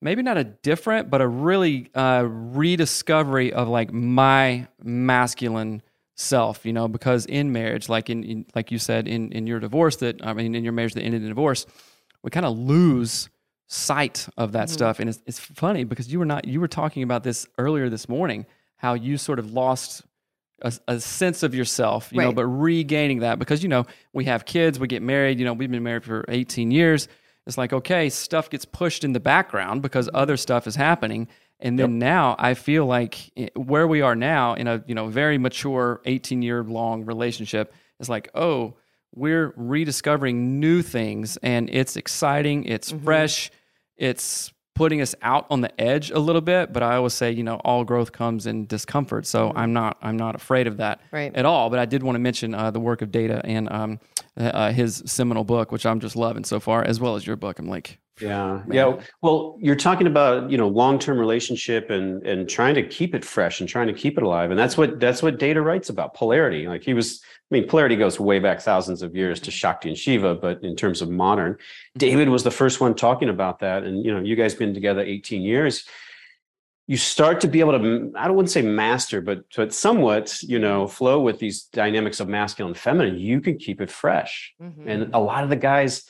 maybe 0.00 0.22
not 0.22 0.36
a 0.38 0.44
different, 0.44 1.10
but 1.10 1.20
a 1.20 1.28
really 1.28 1.90
uh, 1.94 2.24
rediscovery 2.26 3.52
of 3.52 3.68
like 3.68 3.92
my 3.92 4.66
masculine 4.82 5.82
self 6.16 6.66
you 6.66 6.72
know 6.72 6.86
because 6.86 7.24
in 7.24 7.50
marriage 7.50 7.88
like 7.88 8.10
in, 8.10 8.22
in, 8.24 8.46
like 8.54 8.70
you 8.70 8.78
said 8.78 9.08
in 9.08 9.32
in 9.32 9.46
your 9.46 9.58
divorce 9.58 9.96
that 9.96 10.22
i 10.22 10.34
mean 10.34 10.54
in 10.54 10.62
your 10.62 10.72
marriage 10.72 10.92
that 10.92 11.02
ended 11.02 11.22
in 11.22 11.28
divorce 11.28 11.64
we 12.22 12.30
kind 12.30 12.44
of 12.44 12.58
lose 12.58 13.30
sight 13.72 14.28
of 14.36 14.50
that 14.52 14.66
mm-hmm. 14.66 14.72
stuff. 14.72 14.98
And 14.98 15.08
it's, 15.08 15.22
it's 15.26 15.38
funny 15.38 15.84
because 15.84 16.12
you 16.12 16.18
were 16.18 16.24
not 16.24 16.46
you 16.46 16.60
were 16.60 16.68
talking 16.68 17.04
about 17.04 17.22
this 17.22 17.46
earlier 17.56 17.88
this 17.88 18.08
morning, 18.08 18.44
how 18.76 18.94
you 18.94 19.16
sort 19.16 19.38
of 19.38 19.52
lost 19.52 20.02
a, 20.60 20.72
a 20.88 20.98
sense 21.00 21.44
of 21.44 21.54
yourself, 21.54 22.10
you 22.12 22.18
right. 22.18 22.26
know, 22.26 22.32
but 22.32 22.46
regaining 22.46 23.20
that 23.20 23.38
because 23.38 23.62
you 23.62 23.68
know 23.68 23.86
we 24.12 24.24
have 24.24 24.44
kids, 24.44 24.80
we 24.80 24.88
get 24.88 25.02
married. 25.02 25.38
You 25.38 25.44
know, 25.44 25.52
we've 25.52 25.70
been 25.70 25.84
married 25.84 26.04
for 26.04 26.24
18 26.28 26.72
years. 26.72 27.06
It's 27.46 27.56
like 27.56 27.72
okay, 27.72 28.10
stuff 28.10 28.50
gets 28.50 28.64
pushed 28.64 29.04
in 29.04 29.12
the 29.12 29.20
background 29.20 29.82
because 29.82 30.08
mm-hmm. 30.08 30.16
other 30.16 30.36
stuff 30.36 30.66
is 30.66 30.74
happening. 30.74 31.28
And 31.60 31.78
then 31.78 31.92
yep. 31.92 31.98
now 32.00 32.36
I 32.38 32.54
feel 32.54 32.86
like 32.86 33.30
eh, 33.36 33.50
where 33.54 33.86
we 33.86 34.00
are 34.00 34.16
now 34.16 34.54
in 34.54 34.66
a 34.66 34.82
you 34.88 34.96
know 34.96 35.06
very 35.06 35.38
mature 35.38 36.00
18 36.06 36.42
year 36.42 36.64
long 36.64 37.04
relationship 37.04 37.72
is 38.00 38.08
like 38.08 38.30
oh 38.34 38.74
we're 39.14 39.52
rediscovering 39.56 40.60
new 40.60 40.82
things 40.82 41.36
and 41.38 41.68
it's 41.70 41.96
exciting, 41.96 42.64
it's 42.64 42.92
mm-hmm. 42.92 43.04
fresh, 43.04 43.50
it's 44.00 44.52
putting 44.74 45.02
us 45.02 45.14
out 45.20 45.46
on 45.50 45.60
the 45.60 45.80
edge 45.80 46.10
a 46.10 46.18
little 46.18 46.40
bit 46.40 46.72
but 46.72 46.82
i 46.82 46.96
always 46.96 47.12
say 47.12 47.30
you 47.30 47.42
know 47.42 47.56
all 47.56 47.84
growth 47.84 48.12
comes 48.12 48.46
in 48.46 48.66
discomfort 48.66 49.26
so 49.26 49.48
mm-hmm. 49.48 49.58
i'm 49.58 49.72
not 49.72 49.98
i'm 50.00 50.16
not 50.16 50.34
afraid 50.34 50.66
of 50.66 50.78
that 50.78 51.00
right. 51.12 51.34
at 51.36 51.44
all 51.44 51.68
but 51.68 51.78
i 51.78 51.84
did 51.84 52.02
want 52.02 52.14
to 52.14 52.20
mention 52.20 52.54
uh, 52.54 52.70
the 52.70 52.80
work 52.80 53.02
of 53.02 53.10
Deida 53.10 53.40
and 53.44 53.70
um, 53.70 54.00
uh, 54.36 54.72
his 54.72 55.02
seminal 55.04 55.44
book 55.44 55.70
which 55.70 55.84
i'm 55.84 56.00
just 56.00 56.16
loving 56.16 56.44
so 56.44 56.58
far 56.58 56.82
as 56.82 56.98
well 56.98 57.14
as 57.14 57.26
your 57.26 57.36
book 57.36 57.58
i'm 57.58 57.68
like 57.68 57.98
yeah 58.20 58.62
Man. 58.66 58.72
yeah 58.72 59.00
well 59.22 59.56
you're 59.60 59.76
talking 59.76 60.06
about 60.06 60.50
you 60.50 60.58
know 60.58 60.68
long-term 60.68 61.18
relationship 61.18 61.90
and 61.90 62.26
and 62.26 62.48
trying 62.48 62.74
to 62.74 62.82
keep 62.82 63.14
it 63.14 63.24
fresh 63.24 63.60
and 63.60 63.68
trying 63.68 63.86
to 63.86 63.92
keep 63.92 64.16
it 64.16 64.22
alive 64.22 64.50
and 64.50 64.58
that's 64.58 64.76
what 64.76 65.00
that's 65.00 65.22
what 65.22 65.38
Deida 65.38 65.64
writes 65.64 65.88
about 65.88 66.14
polarity 66.14 66.66
like 66.66 66.82
he 66.82 66.94
was 66.94 67.22
i 67.50 67.54
mean 67.54 67.68
polarity 67.68 67.96
goes 67.96 68.20
way 68.20 68.38
back 68.38 68.60
thousands 68.60 69.02
of 69.02 69.14
years 69.14 69.40
to 69.40 69.50
shakti 69.50 69.88
and 69.88 69.98
shiva 69.98 70.34
but 70.34 70.62
in 70.62 70.76
terms 70.76 71.02
of 71.02 71.10
modern 71.10 71.56
david 71.96 72.28
was 72.28 72.44
the 72.44 72.50
first 72.50 72.80
one 72.80 72.94
talking 72.94 73.28
about 73.28 73.60
that 73.60 73.84
and 73.84 74.04
you 74.04 74.12
know 74.12 74.20
you 74.20 74.36
guys 74.36 74.54
been 74.54 74.74
together 74.74 75.02
18 75.02 75.42
years 75.42 75.84
you 76.90 76.96
start 76.96 77.40
to 77.40 77.46
be 77.46 77.60
able 77.60 77.78
to 77.78 78.12
i 78.16 78.26
don't 78.26 78.34
want 78.34 78.48
to 78.48 78.52
say 78.52 78.62
master 78.62 79.20
but 79.20 79.44
but 79.56 79.72
somewhat 79.72 80.42
you 80.42 80.58
know 80.58 80.88
flow 80.88 81.20
with 81.20 81.38
these 81.38 81.64
dynamics 81.64 82.18
of 82.18 82.28
masculine 82.28 82.70
and 82.70 82.78
feminine 82.78 83.16
you 83.16 83.40
can 83.40 83.56
keep 83.56 83.80
it 83.80 83.90
fresh 83.90 84.52
mm-hmm. 84.60 84.88
and 84.88 85.14
a 85.14 85.20
lot 85.20 85.44
of 85.44 85.50
the 85.50 85.56
guys 85.56 86.04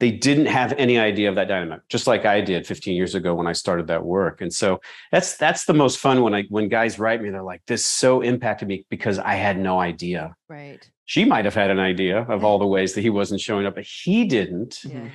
they 0.00 0.10
didn't 0.10 0.46
have 0.46 0.72
any 0.76 0.98
idea 0.98 1.28
of 1.28 1.36
that 1.36 1.48
dynamic 1.48 1.80
just 1.88 2.06
like 2.06 2.24
i 2.24 2.40
did 2.40 2.66
15 2.66 2.96
years 2.96 3.14
ago 3.14 3.34
when 3.34 3.46
i 3.46 3.52
started 3.52 3.86
that 3.86 4.04
work. 4.04 4.40
And 4.40 4.52
so 4.52 4.80
that's 5.12 5.36
that's 5.36 5.64
the 5.64 5.74
most 5.74 5.98
fun 5.98 6.22
when 6.22 6.34
i 6.34 6.44
when 6.48 6.68
guys 6.68 6.98
write 6.98 7.22
me 7.22 7.30
they're 7.30 7.42
like 7.42 7.62
this 7.66 7.86
so 7.86 8.20
impacted 8.20 8.68
me 8.68 8.86
because 8.90 9.18
i 9.18 9.34
had 9.34 9.58
no 9.58 9.78
idea. 9.80 10.34
Right. 10.48 10.88
She 11.06 11.24
might 11.24 11.44
have 11.44 11.54
had 11.54 11.70
an 11.70 11.78
idea 11.78 12.22
of 12.22 12.44
all 12.44 12.58
the 12.58 12.66
ways 12.76 12.94
that 12.94 13.02
he 13.02 13.10
wasn't 13.10 13.40
showing 13.40 13.66
up 13.66 13.74
but 13.74 13.84
he 13.84 14.24
didn't. 14.24 14.80
Yeah. 14.84 15.08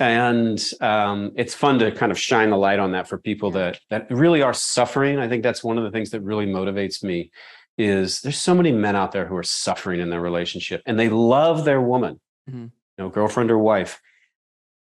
and 0.00 0.72
um, 0.80 1.32
it's 1.36 1.54
fun 1.54 1.78
to 1.80 1.90
kind 1.90 2.12
of 2.12 2.18
shine 2.18 2.50
the 2.50 2.56
light 2.56 2.78
on 2.78 2.92
that 2.92 3.08
for 3.08 3.18
people 3.18 3.50
that 3.52 3.80
that 3.90 4.10
really 4.10 4.42
are 4.42 4.54
suffering. 4.54 5.18
I 5.18 5.28
think 5.28 5.42
that's 5.42 5.64
one 5.64 5.76
of 5.76 5.84
the 5.84 5.90
things 5.90 6.10
that 6.10 6.20
really 6.20 6.46
motivates 6.46 7.02
me 7.02 7.30
is 7.76 8.20
there's 8.20 8.38
so 8.38 8.54
many 8.54 8.72
men 8.72 8.96
out 8.96 9.12
there 9.12 9.26
who 9.26 9.36
are 9.36 9.44
suffering 9.44 10.00
in 10.00 10.10
their 10.10 10.20
relationship 10.20 10.82
and 10.86 10.98
they 10.98 11.08
love 11.08 11.64
their 11.64 11.80
woman. 11.80 12.20
Mm-hmm 12.48 12.66
know, 12.98 13.08
girlfriend 13.08 13.50
or 13.50 13.58
wife, 13.58 14.00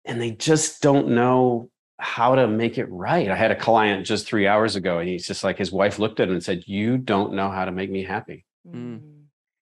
and 0.05 0.21
they 0.21 0.31
just 0.31 0.81
don't 0.81 1.09
know 1.09 1.69
how 1.97 2.35
to 2.35 2.47
make 2.47 2.77
it 2.77 2.85
right. 2.85 3.29
I 3.29 3.35
had 3.35 3.51
a 3.51 3.55
client 3.55 4.05
just 4.05 4.27
three 4.27 4.47
hours 4.47 4.75
ago, 4.75 4.99
and 4.99 5.07
he's 5.07 5.27
just 5.27 5.43
like 5.43 5.57
his 5.57 5.71
wife 5.71 5.99
looked 5.99 6.19
at 6.19 6.27
him 6.27 6.33
and 6.33 6.43
said, 6.43 6.67
"You 6.67 6.97
don't 6.97 7.33
know 7.33 7.49
how 7.49 7.65
to 7.65 7.71
make 7.71 7.89
me 7.89 8.03
happy," 8.03 8.45
mm. 8.67 9.01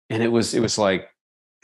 and 0.09 0.23
it 0.23 0.29
was 0.29 0.53
it 0.53 0.59
was 0.59 0.77
like 0.77 1.07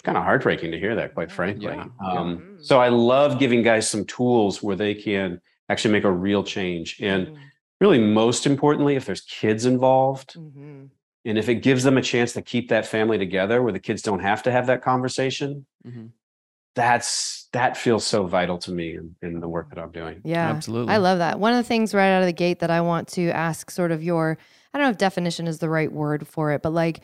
kind 0.04 0.18
of 0.18 0.24
heartbreaking 0.24 0.72
to 0.72 0.80
hear 0.80 0.96
that, 0.96 1.14
quite 1.14 1.32
frankly. 1.32 1.74
Yeah. 1.74 1.88
Um. 2.06 2.58
So 2.62 2.80
I 2.80 2.90
love 2.90 3.40
giving 3.40 3.64
guys 3.64 3.90
some 3.90 4.06
tools 4.06 4.62
where 4.62 4.76
they 4.76 4.94
can 4.94 5.42
actually 5.70 5.92
make 5.92 6.04
a 6.04 6.12
real 6.12 6.44
change, 6.44 7.00
and 7.02 7.28
mm. 7.28 7.38
really 7.80 8.00
most 8.00 8.46
importantly, 8.46 8.96
if 8.96 9.06
there's 9.06 9.22
kids 9.22 9.66
involved. 9.66 10.36
Mm-hmm. 10.36 10.86
And 11.26 11.38
if 11.38 11.50
it 11.50 11.56
gives 11.56 11.84
them 11.84 11.98
a 11.98 12.02
chance 12.02 12.32
to 12.34 12.42
keep 12.42 12.70
that 12.70 12.86
family 12.86 13.18
together 13.18 13.62
where 13.62 13.74
the 13.74 13.82
kids 13.82 14.02
don't 14.02 14.22
have 14.22 14.44
to 14.44 14.52
have 14.52 14.68
that 14.68 14.82
conversation, 14.82 15.66
mm-hmm 15.86 16.06
that's 16.78 17.50
that 17.54 17.76
feels 17.76 18.06
so 18.06 18.28
vital 18.28 18.60
to 18.60 18.72
me 18.72 18.96
in, 18.96 19.16
in 19.24 19.40
the 19.40 19.50
work 19.50 19.70
that 19.70 19.80
I'm 19.80 19.92
doing. 19.92 20.22
Yeah. 20.24 20.48
Absolutely. 20.50 20.94
I 20.94 20.98
love 20.98 21.18
that. 21.18 21.40
One 21.40 21.52
of 21.52 21.58
the 21.58 21.68
things 21.68 21.94
right 21.94 22.12
out 22.12 22.22
of 22.22 22.28
the 22.28 22.34
gate 22.34 22.60
that 22.60 22.70
I 22.70 22.82
want 22.82 23.08
to 23.10 23.30
ask 23.32 23.72
sort 23.72 23.92
of 23.92 24.04
your 24.04 24.38
I 24.74 24.78
don't 24.78 24.86
know 24.86 24.92
if 24.92 24.98
definition 24.98 25.48
is 25.48 25.58
the 25.58 25.70
right 25.70 25.92
word 25.92 26.28
for 26.28 26.52
it, 26.52 26.62
but 26.62 26.72
like 26.72 27.02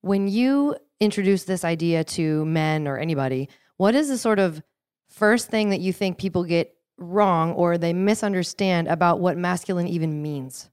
when 0.00 0.26
you 0.26 0.74
introduce 0.98 1.44
this 1.44 1.64
idea 1.64 2.02
to 2.02 2.44
men 2.44 2.88
or 2.88 2.98
anybody, 2.98 3.48
what 3.76 3.94
is 3.94 4.08
the 4.08 4.18
sort 4.18 4.40
of 4.40 4.60
first 5.08 5.48
thing 5.48 5.70
that 5.70 5.80
you 5.80 5.92
think 5.92 6.18
people 6.18 6.42
get 6.42 6.74
wrong 6.98 7.52
or 7.52 7.78
they 7.78 7.92
misunderstand 7.92 8.88
about 8.88 9.20
what 9.20 9.36
masculine 9.36 9.86
even 9.86 10.20
means? 10.20 10.68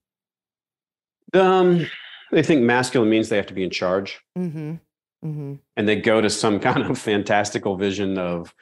Um, 1.34 1.86
they 2.32 2.42
think 2.42 2.64
masculine 2.64 3.12
means 3.12 3.30
they 3.30 3.38
have 3.38 3.46
to 3.48 3.54
be 3.54 3.64
in 3.64 3.70
charge. 3.70 4.20
Mm-hmm. 4.36 4.76
Mm-hmm. 5.24 5.56
and 5.76 5.88
they 5.88 5.98
go 5.98 6.22
to 6.22 6.30
some 6.30 6.60
kind 6.68 6.84
of 6.84 6.98
fantastical 6.98 7.76
vision 7.76 8.18
of 8.18 8.54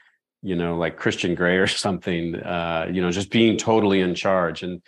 you 0.42 0.56
know 0.56 0.76
like 0.78 0.98
christian 0.98 1.36
gray 1.36 1.58
or 1.58 1.68
something 1.68 2.36
uh 2.36 2.88
you 2.92 3.02
know 3.02 3.12
just 3.12 3.30
being 3.32 3.58
totally 3.58 4.02
in 4.02 4.16
charge 4.16 4.64
and 4.64 4.82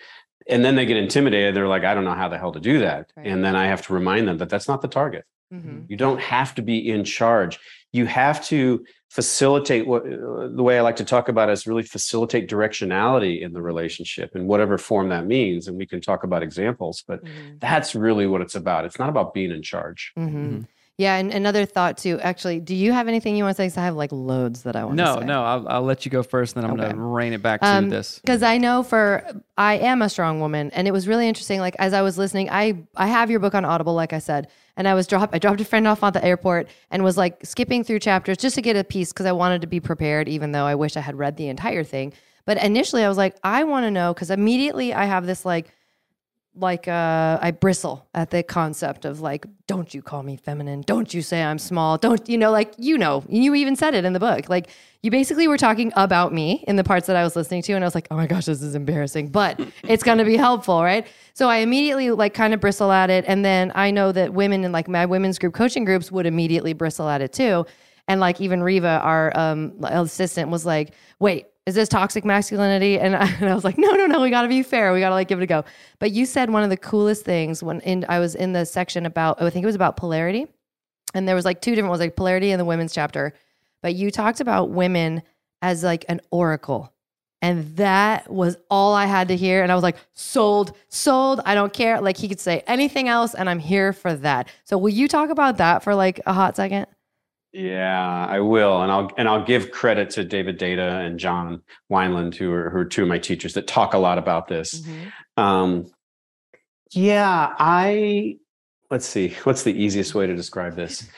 and 0.48 0.66
then 0.66 0.76
they 0.76 0.86
get 0.88 0.98
intimidated 0.98 1.56
they're 1.56 1.68
like 1.68 1.84
i 1.84 1.94
don't 1.94 2.06
know 2.06 2.14
how 2.14 2.28
the 2.28 2.38
hell 2.38 2.52
to 2.52 2.60
do 2.60 2.80
that 2.80 3.12
Right. 3.16 3.28
and 3.28 3.44
then 3.46 3.56
i 3.56 3.66
have 3.68 3.82
to 3.88 3.94
remind 3.94 4.28
them 4.28 4.38
that 4.40 4.50
that's 4.50 4.68
not 4.68 4.82
the 4.82 4.88
target 4.88 5.26
Mm-hmm. 5.54 5.86
you 5.90 5.98
don't 5.98 6.20
have 6.22 6.54
to 6.56 6.62
be 6.62 6.90
in 6.90 7.04
charge 7.04 7.60
you 7.92 8.06
have 8.06 8.44
to 8.46 8.86
facilitate 9.10 9.88
what 9.88 10.04
the 10.06 10.62
way 10.64 10.78
i 10.78 10.82
like 10.82 10.98
to 10.98 11.06
talk 11.06 11.28
about 11.30 11.50
is 11.50 11.66
really 11.66 11.82
facilitate 11.82 12.48
directionality 12.48 13.42
in 13.42 13.54
the 13.54 13.62
relationship 13.62 14.36
in 14.36 14.46
whatever 14.46 14.78
form 14.78 15.10
that 15.10 15.26
means 15.26 15.68
and 15.68 15.76
we 15.78 15.88
can 15.88 16.02
talk 16.02 16.24
about 16.24 16.44
examples 16.44 17.04
but 17.08 17.24
Mm-hmm. 17.24 17.58
that's 17.60 17.96
really 17.96 18.28
what 18.28 18.42
it's 18.42 18.54
about 18.56 18.86
it's 18.86 19.00
not 19.00 19.10
about 19.10 19.34
being 19.34 19.52
in 19.52 19.64
charge 19.64 20.12
Mm-hmm. 20.18 20.62
Yeah, 21.00 21.15
and 21.15 21.32
another 21.32 21.65
thought 21.65 21.98
too. 21.98 22.20
Actually, 22.20 22.60
do 22.60 22.75
you 22.75 22.91
have 22.91 23.08
anything 23.08 23.38
you 23.38 23.46
want 23.46 23.56
to 23.56 23.63
say? 23.63 23.68
Because 23.68 23.77
I 23.77 23.86
have 23.86 23.96
like 23.96 24.12
loads 24.12 24.63
that 24.63 24.75
I 24.75 24.84
want 24.84 24.98
to 24.98 25.06
say. 25.06 25.20
no, 25.22 25.25
no, 25.25 25.44
I'll, 25.46 25.68
I'll 25.70 25.82
let 25.84 26.03
you 26.03 26.12
go 26.12 26.24
first, 26.24 26.58
and 26.58 26.62
then 26.63 26.70
I'm 26.70 26.77
Okay. 26.77 26.88
going 26.89 26.98
to 26.98 27.01
rein 27.01 27.32
it 27.32 27.41
back 27.41 27.62
to 27.62 27.68
Um, 27.68 27.88
this. 27.89 28.20
because 28.20 28.44
I 28.44 28.58
know 28.58 28.84
for 28.84 29.24
I 29.58 29.75
am 29.75 30.01
a 30.01 30.10
strong 30.10 30.41
woman, 30.41 30.72
and 30.74 30.89
it 30.89 30.91
was 30.91 31.08
really 31.08 31.25
interesting. 31.29 31.62
Like 31.62 31.77
as 31.79 31.94
I 31.94 32.01
was 32.01 32.18
listening, 32.18 32.50
I 32.51 32.84
I 32.98 33.08
have 33.08 33.32
your 33.32 33.39
book 33.39 33.56
on 33.56 33.63
Audible, 33.63 33.94
like 33.94 34.12
I 34.12 34.20
said, 34.20 34.50
and 34.75 34.89
I 34.89 34.94
was 34.94 35.08
drop 35.08 35.29
I 35.32 35.39
dropped 35.39 35.62
a 35.62 35.65
friend 35.65 35.88
off 35.88 36.03
at 36.03 36.12
the 36.12 36.24
airport 36.24 36.68
and 36.91 37.01
was 37.01 37.15
like 37.15 37.46
skipping 37.46 37.86
through 37.86 38.00
chapters 38.00 38.36
just 38.36 38.56
to 38.56 38.62
get 38.62 38.75
a 38.75 38.84
piece 38.84 39.13
because 39.13 39.25
I 39.25 39.32
wanted 39.32 39.62
to 39.62 39.68
be 39.68 39.79
prepared, 39.79 40.27
even 40.27 40.51
though 40.51 40.65
I 40.65 40.75
wish 40.75 40.98
I 40.98 41.00
had 41.00 41.18
read 41.18 41.38
the 41.38 41.48
entire 41.48 41.86
thing. 41.86 42.12
But 42.46 42.62
initially, 42.62 43.06
I 43.06 43.08
was 43.08 43.18
like, 43.18 43.38
I 43.41 43.63
want 43.63 43.86
to 43.86 43.91
know 43.91 44.13
because 44.13 44.32
immediately 44.32 44.94
I 44.94 45.06
have 45.06 45.25
this 45.25 45.46
like 45.46 45.72
like 46.60 46.88
uh 46.88 47.39
I 47.42 47.51
bristle 47.51 48.08
at 48.13 48.30
the 48.32 48.44
concept 48.44 49.06
of 49.06 49.22
like 49.22 49.46
don't 49.68 49.94
you 49.94 50.01
call 50.01 50.24
me 50.24 50.36
feminine. 50.36 50.82
Don't 50.82 51.13
you 51.13 51.22
say 51.22 51.44
I'm 51.44 51.60
small. 51.60 51.98
Don't 51.98 52.28
you 52.28 52.38
know 52.38 52.51
like 52.51 52.74
you 52.78 52.98
know 52.98 53.24
you 53.30 53.56
even 53.56 53.75
said 53.75 53.94
it 53.94 54.06
in 54.06 54.13
the 54.13 54.20
book. 54.20 54.50
Like 54.50 54.70
you 55.01 55.12
basically 55.12 55.48
were 55.48 55.58
talking 55.58 55.92
about 55.96 56.34
me 56.34 56.63
in 56.68 56.75
the 56.75 56.84
parts 56.84 57.08
that 57.08 57.16
I 57.16 57.24
was 57.24 57.36
listening 57.36 57.62
to 57.63 57.74
and 57.74 57.84
I 57.84 57.88
was 57.88 57.96
like 57.96 58.08
oh 58.12 58.16
my 58.16 58.28
gosh 58.28 58.46
this 58.46 58.62
is 58.62 58.75
embarrassing 58.75 59.30
but 59.30 59.60
it's 59.84 60.04
going 60.04 60.18
to 60.18 60.25
be 60.25 60.38
helpful 60.38 60.84
right? 60.84 61.08
So 61.34 61.50
I 61.50 61.58
immediately 61.58 62.12
like 62.12 62.34
kind 62.34 62.54
of 62.54 62.60
bristle 62.60 62.92
at 62.92 63.10
it 63.10 63.25
and 63.28 63.44
then 63.46 63.72
I 63.75 63.92
know 63.92 64.12
that 64.12 64.34
women 64.34 64.63
in 64.63 64.72
like 64.72 64.88
my 64.88 65.06
women's 65.06 65.39
group 65.39 65.54
coaching 65.54 65.86
groups 65.86 66.12
would 66.12 66.25
immediately 66.25 66.74
bristle 66.74 67.10
at 67.10 67.22
it 67.22 67.34
too. 67.34 67.66
And 68.08 68.20
like 68.20 68.42
even 68.42 68.63
Riva 68.63 69.00
our 69.04 69.38
um 69.38 69.74
assistant 69.84 70.50
was 70.50 70.66
like 70.66 70.94
wait 71.20 71.48
is 71.70 71.76
this 71.76 71.88
toxic 71.88 72.26
masculinity? 72.26 73.00
And 73.00 73.16
I, 73.16 73.28
and 73.40 73.50
I 73.50 73.56
was 73.56 73.64
like, 73.64 73.78
no, 73.78 73.92
no, 73.92 74.08
no, 74.08 74.22
we 74.22 74.30
got 74.30 74.42
to 74.42 74.48
be 74.48 74.64
fair. 74.64 74.92
We 74.92 75.00
got 75.00 75.10
to 75.10 75.16
like 75.16 75.28
give 75.28 75.40
it 75.40 75.44
a 75.44 75.48
go. 75.48 75.64
But 76.00 76.12
you 76.12 76.26
said 76.26 76.50
one 76.50 76.64
of 76.64 76.70
the 76.70 76.78
coolest 76.78 77.24
things 77.24 77.64
when 77.64 77.80
in, 77.82 78.06
I 78.10 78.20
was 78.20 78.36
in 78.36 78.52
the 78.54 78.66
section 78.66 79.06
about, 79.06 79.38
oh, 79.40 79.48
I 79.48 79.50
think 79.52 79.64
it 79.64 79.68
was 79.68 79.76
about 79.76 79.96
polarity. 79.96 80.48
And 81.14 81.28
there 81.28 81.36
was 81.36 81.46
like 81.46 81.62
two 81.62 81.72
different 81.72 81.90
ones, 81.90 82.02
like 82.02 82.16
polarity 82.16 82.52
in 82.52 82.58
the 82.58 82.66
women's 82.66 82.94
chapter. 82.94 83.34
But 83.82 83.96
you 83.96 84.12
talked 84.12 84.42
about 84.42 84.72
women 84.72 85.22
as 85.62 85.84
like 85.84 86.06
an 86.10 86.22
oracle. 86.32 86.92
And 87.42 87.78
that 87.78 88.30
was 88.30 88.58
all 88.70 88.94
I 88.94 89.06
had 89.06 89.30
to 89.30 89.38
hear. 89.38 89.64
And 89.64 89.72
I 89.72 89.76
was 89.76 89.84
like, 89.84 89.96
sold, 90.14 90.76
sold. 90.90 91.40
I 91.46 91.56
don't 91.56 91.72
care. 91.72 92.02
Like 92.02 92.18
he 92.18 92.28
could 92.28 92.40
say 92.40 92.64
anything 92.68 93.08
else, 93.08 93.34
and 93.34 93.50
I'm 93.50 93.60
here 93.60 93.94
for 93.94 94.14
that. 94.16 94.50
So 94.66 94.78
will 94.78 94.90
you 94.90 95.08
talk 95.08 95.30
about 95.30 95.58
that 95.58 95.82
for 95.84 95.96
like 95.96 96.20
a 96.26 96.34
hot 96.34 96.58
second? 96.58 96.88
Yeah, 97.51 98.25
I 98.27 98.39
will, 98.41 98.82
and 98.84 98.91
I'll 98.91 99.12
and 99.18 99.27
I'll 99.27 99.44
give 99.44 99.72
credit 99.72 100.12
to 100.12 100.24
David 100.24 100.60
Deida 100.60 101.06
and 101.06 101.20
John 101.20 101.63
Wineland, 101.91 102.36
who 102.36 102.51
are 102.53 102.70
who 102.70 102.77
are 102.79 102.86
two 102.86 103.01
of 103.03 103.08
my 103.10 103.18
teachers 103.18 103.53
that 103.56 103.65
talk 103.65 103.94
a 103.96 103.98
lot 103.98 104.18
about 104.20 104.48
this. 104.48 104.84
Um, 105.36 105.91
yeah, 106.91 107.53
I 107.58 108.38
let's 108.91 109.08
see, 109.08 109.29
what's 109.46 109.63
the 109.63 109.74
easiest 109.74 110.13
way 110.13 110.27
to 110.27 110.36
describe 110.36 110.75
this? 110.75 111.10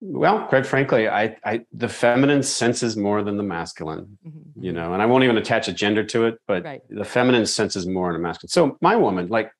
Well, 0.00 0.46
quite 0.46 0.66
frankly, 0.66 1.08
I, 1.08 1.36
I 1.44 1.60
the 1.72 1.88
feminine 1.88 2.42
senses 2.44 2.96
more 2.96 3.22
than 3.22 3.36
the 3.36 3.42
masculine, 3.44 4.18
Mhm. 4.26 4.42
you 4.64 4.72
know, 4.72 4.92
and 4.94 5.02
I 5.02 5.06
won't 5.06 5.24
even 5.24 5.36
attach 5.36 5.68
a 5.68 5.72
gender 5.72 6.02
to 6.04 6.26
it, 6.26 6.38
but 6.46 6.64
Right. 6.64 6.82
the 6.90 7.04
feminine 7.04 7.46
senses 7.46 7.86
more 7.86 8.12
than 8.12 8.20
the 8.20 8.26
masculine. 8.28 8.48
So 8.50 8.78
my 8.80 8.96
woman, 8.96 9.28
like, 9.28 9.52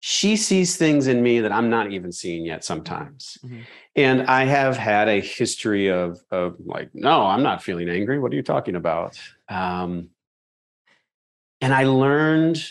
she 0.00 0.36
sees 0.36 0.76
things 0.76 1.06
in 1.08 1.22
me 1.22 1.40
that 1.40 1.50
I'm 1.52 1.70
not 1.70 1.92
even 1.92 2.12
seeing 2.12 2.44
yet 2.46 2.64
sometimes. 2.64 3.38
Mhm. 3.44 3.64
And 3.96 4.22
I 4.22 4.44
have 4.44 4.76
had 4.76 5.08
a 5.08 5.20
history 5.20 5.88
of 5.90 6.20
of 6.30 6.56
like, 6.64 6.90
no, 6.94 7.22
I'm 7.26 7.42
not 7.42 7.62
feeling 7.62 7.88
angry. 7.88 8.18
What 8.18 8.32
are 8.32 8.36
you 8.36 8.42
talking 8.42 8.76
about? 8.76 9.18
Um, 9.48 10.10
and 11.60 11.74
I 11.74 11.84
learned 11.84 12.62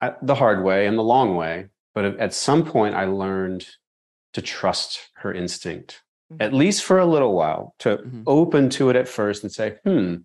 uh, 0.00 0.12
the 0.22 0.34
hard 0.34 0.64
way 0.64 0.86
and 0.86 0.98
the 0.98 1.02
long 1.04 1.36
way, 1.36 1.68
but 1.94 2.04
at 2.18 2.34
some 2.34 2.64
point 2.64 2.94
I 2.96 3.04
learned 3.04 3.66
to 4.32 4.42
trust 4.42 5.10
her 5.16 5.32
instinct, 5.32 6.02
at 6.40 6.52
least 6.52 6.82
for 6.82 6.98
a 6.98 7.06
little 7.06 7.34
while, 7.34 7.74
to 7.80 7.98
Mhm. 7.98 8.22
open 8.26 8.68
to 8.70 8.90
it 8.90 8.96
at 8.96 9.06
first 9.06 9.44
and 9.44 9.52
say, 9.52 9.76
hmm, 9.84 10.16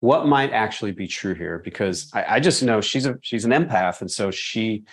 what 0.00 0.26
might 0.26 0.52
actually 0.52 0.92
be 0.92 1.06
true 1.08 1.34
here? 1.34 1.58
Because 1.58 2.10
I, 2.14 2.36
I 2.36 2.40
just 2.40 2.62
know 2.62 2.80
she's 2.80 3.04
a 3.04 3.18
she's 3.20 3.44
an 3.44 3.50
empath, 3.50 4.00
and 4.00 4.10
so 4.10 4.30
she 4.30 4.84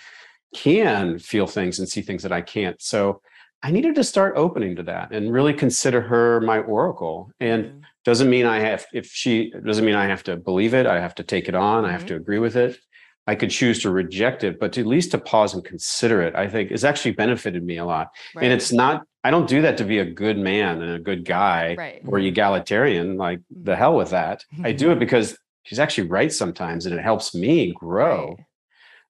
can 0.56 1.18
feel 1.18 1.46
things 1.46 1.78
and 1.78 1.88
see 1.88 2.02
things 2.02 2.22
that 2.22 2.32
I 2.32 2.40
can't. 2.40 2.80
So 2.80 3.20
I 3.62 3.70
needed 3.70 3.94
to 3.96 4.04
start 4.04 4.34
opening 4.36 4.76
to 4.76 4.82
that 4.84 5.12
and 5.12 5.32
really 5.32 5.52
consider 5.52 6.00
her 6.00 6.40
my 6.40 6.58
oracle. 6.60 7.30
And 7.40 7.84
doesn't 8.04 8.30
mean 8.30 8.46
I 8.46 8.60
have 8.60 8.86
if 8.94 9.06
she 9.06 9.52
doesn't 9.64 9.84
mean 9.84 9.94
I 9.94 10.06
have 10.06 10.22
to 10.24 10.36
believe 10.36 10.74
it. 10.74 10.86
I 10.86 11.00
have 11.00 11.14
to 11.16 11.24
take 11.24 11.48
it 11.48 11.54
on. 11.54 11.84
I 11.84 11.92
have 11.92 12.04
Mhm. 12.04 12.08
to 12.08 12.16
agree 12.16 12.38
with 12.38 12.56
it. 12.56 12.78
I 13.26 13.34
could 13.34 13.50
choose 13.50 13.82
to 13.82 13.90
reject 13.90 14.44
it, 14.44 14.60
but 14.60 14.72
to 14.74 14.80
at 14.80 14.86
least 14.86 15.10
to 15.10 15.18
pause 15.18 15.52
and 15.54 15.64
consider 15.64 16.22
it, 16.22 16.34
I 16.36 16.46
think 16.48 16.70
has 16.70 16.84
actually 16.84 17.12
benefited 17.12 17.64
me 17.64 17.76
a 17.78 17.84
lot. 17.84 18.08
And 18.40 18.52
it's 18.52 18.72
not, 18.72 19.02
I 19.24 19.30
don't 19.32 19.48
do 19.48 19.62
that 19.62 19.76
to 19.78 19.84
be 19.84 19.98
a 19.98 20.04
good 20.04 20.38
man 20.38 20.80
and 20.80 20.92
a 20.92 21.00
good 21.00 21.24
guy 21.24 21.74
right. 21.76 22.02
or 22.06 22.20
egalitarian, 22.20 23.16
like 23.16 23.40
the 23.50 23.74
hell 23.74 23.96
with 23.96 24.10
that. 24.10 24.44
I 24.62 24.70
do 24.72 24.92
it 24.92 24.98
because 25.04 25.36
she's 25.64 25.80
actually 25.80 26.08
right 26.08 26.32
sometimes 26.32 26.86
and 26.86 26.94
it 26.94 27.02
helps 27.02 27.34
me 27.34 27.72
grow. 27.72 28.36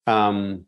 Right. 0.07 0.29
Um, 0.29 0.65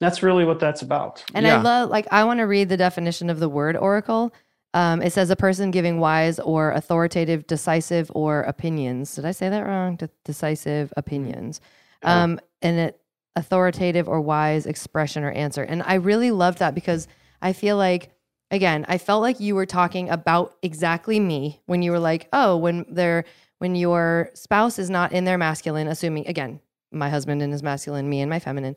that's 0.00 0.22
really 0.22 0.44
what 0.44 0.60
that's 0.60 0.82
about. 0.82 1.24
And 1.34 1.44
Yeah. 1.46 1.58
I 1.58 1.62
love, 1.62 1.90
like, 1.90 2.06
I 2.10 2.24
want 2.24 2.38
to 2.38 2.44
read 2.46 2.68
the 2.68 2.76
definition 2.76 3.30
of 3.30 3.40
the 3.40 3.48
word 3.48 3.76
oracle. 3.76 4.32
Um, 4.74 5.02
it 5.02 5.12
says 5.12 5.30
a 5.30 5.36
person 5.36 5.70
giving 5.70 5.98
wise 5.98 6.38
or 6.38 6.72
authoritative, 6.72 7.46
decisive, 7.46 8.10
or 8.14 8.42
opinions. 8.42 9.14
Did 9.14 9.24
I 9.24 9.32
say 9.32 9.48
that 9.48 9.66
wrong? 9.66 9.96
De- 9.96 10.10
decisive 10.24 10.92
opinions. 10.96 11.60
Yeah. 12.02 12.22
Um, 12.22 12.40
and 12.62 12.78
it 12.78 13.00
authoritative 13.34 14.08
or 14.08 14.20
wise 14.20 14.66
expression 14.66 15.22
or 15.24 15.30
answer. 15.30 15.62
And 15.62 15.82
I 15.84 15.94
really 15.94 16.32
loved 16.32 16.58
that 16.58 16.74
because 16.74 17.06
I 17.40 17.52
feel 17.52 17.76
like, 17.76 18.10
again, 18.50 18.84
I 18.88 18.98
felt 18.98 19.22
like 19.22 19.38
you 19.40 19.54
were 19.54 19.66
talking 19.66 20.10
about 20.10 20.56
exactly 20.62 21.20
me 21.20 21.60
when 21.66 21.80
you 21.82 21.92
were 21.92 22.00
like, 22.00 22.28
oh, 22.32 22.56
when 22.56 22.84
they're 22.88 23.24
when 23.58 23.74
your 23.74 24.30
spouse 24.34 24.78
is 24.78 24.88
not 24.90 25.12
in 25.12 25.24
their 25.24 25.38
masculine, 25.38 25.88
assuming 25.88 26.26
again, 26.28 26.60
my 26.92 27.08
husband 27.10 27.42
in 27.42 27.50
his 27.50 27.62
masculine, 27.62 28.08
me 28.08 28.20
and 28.20 28.30
my 28.30 28.38
feminine, 28.38 28.76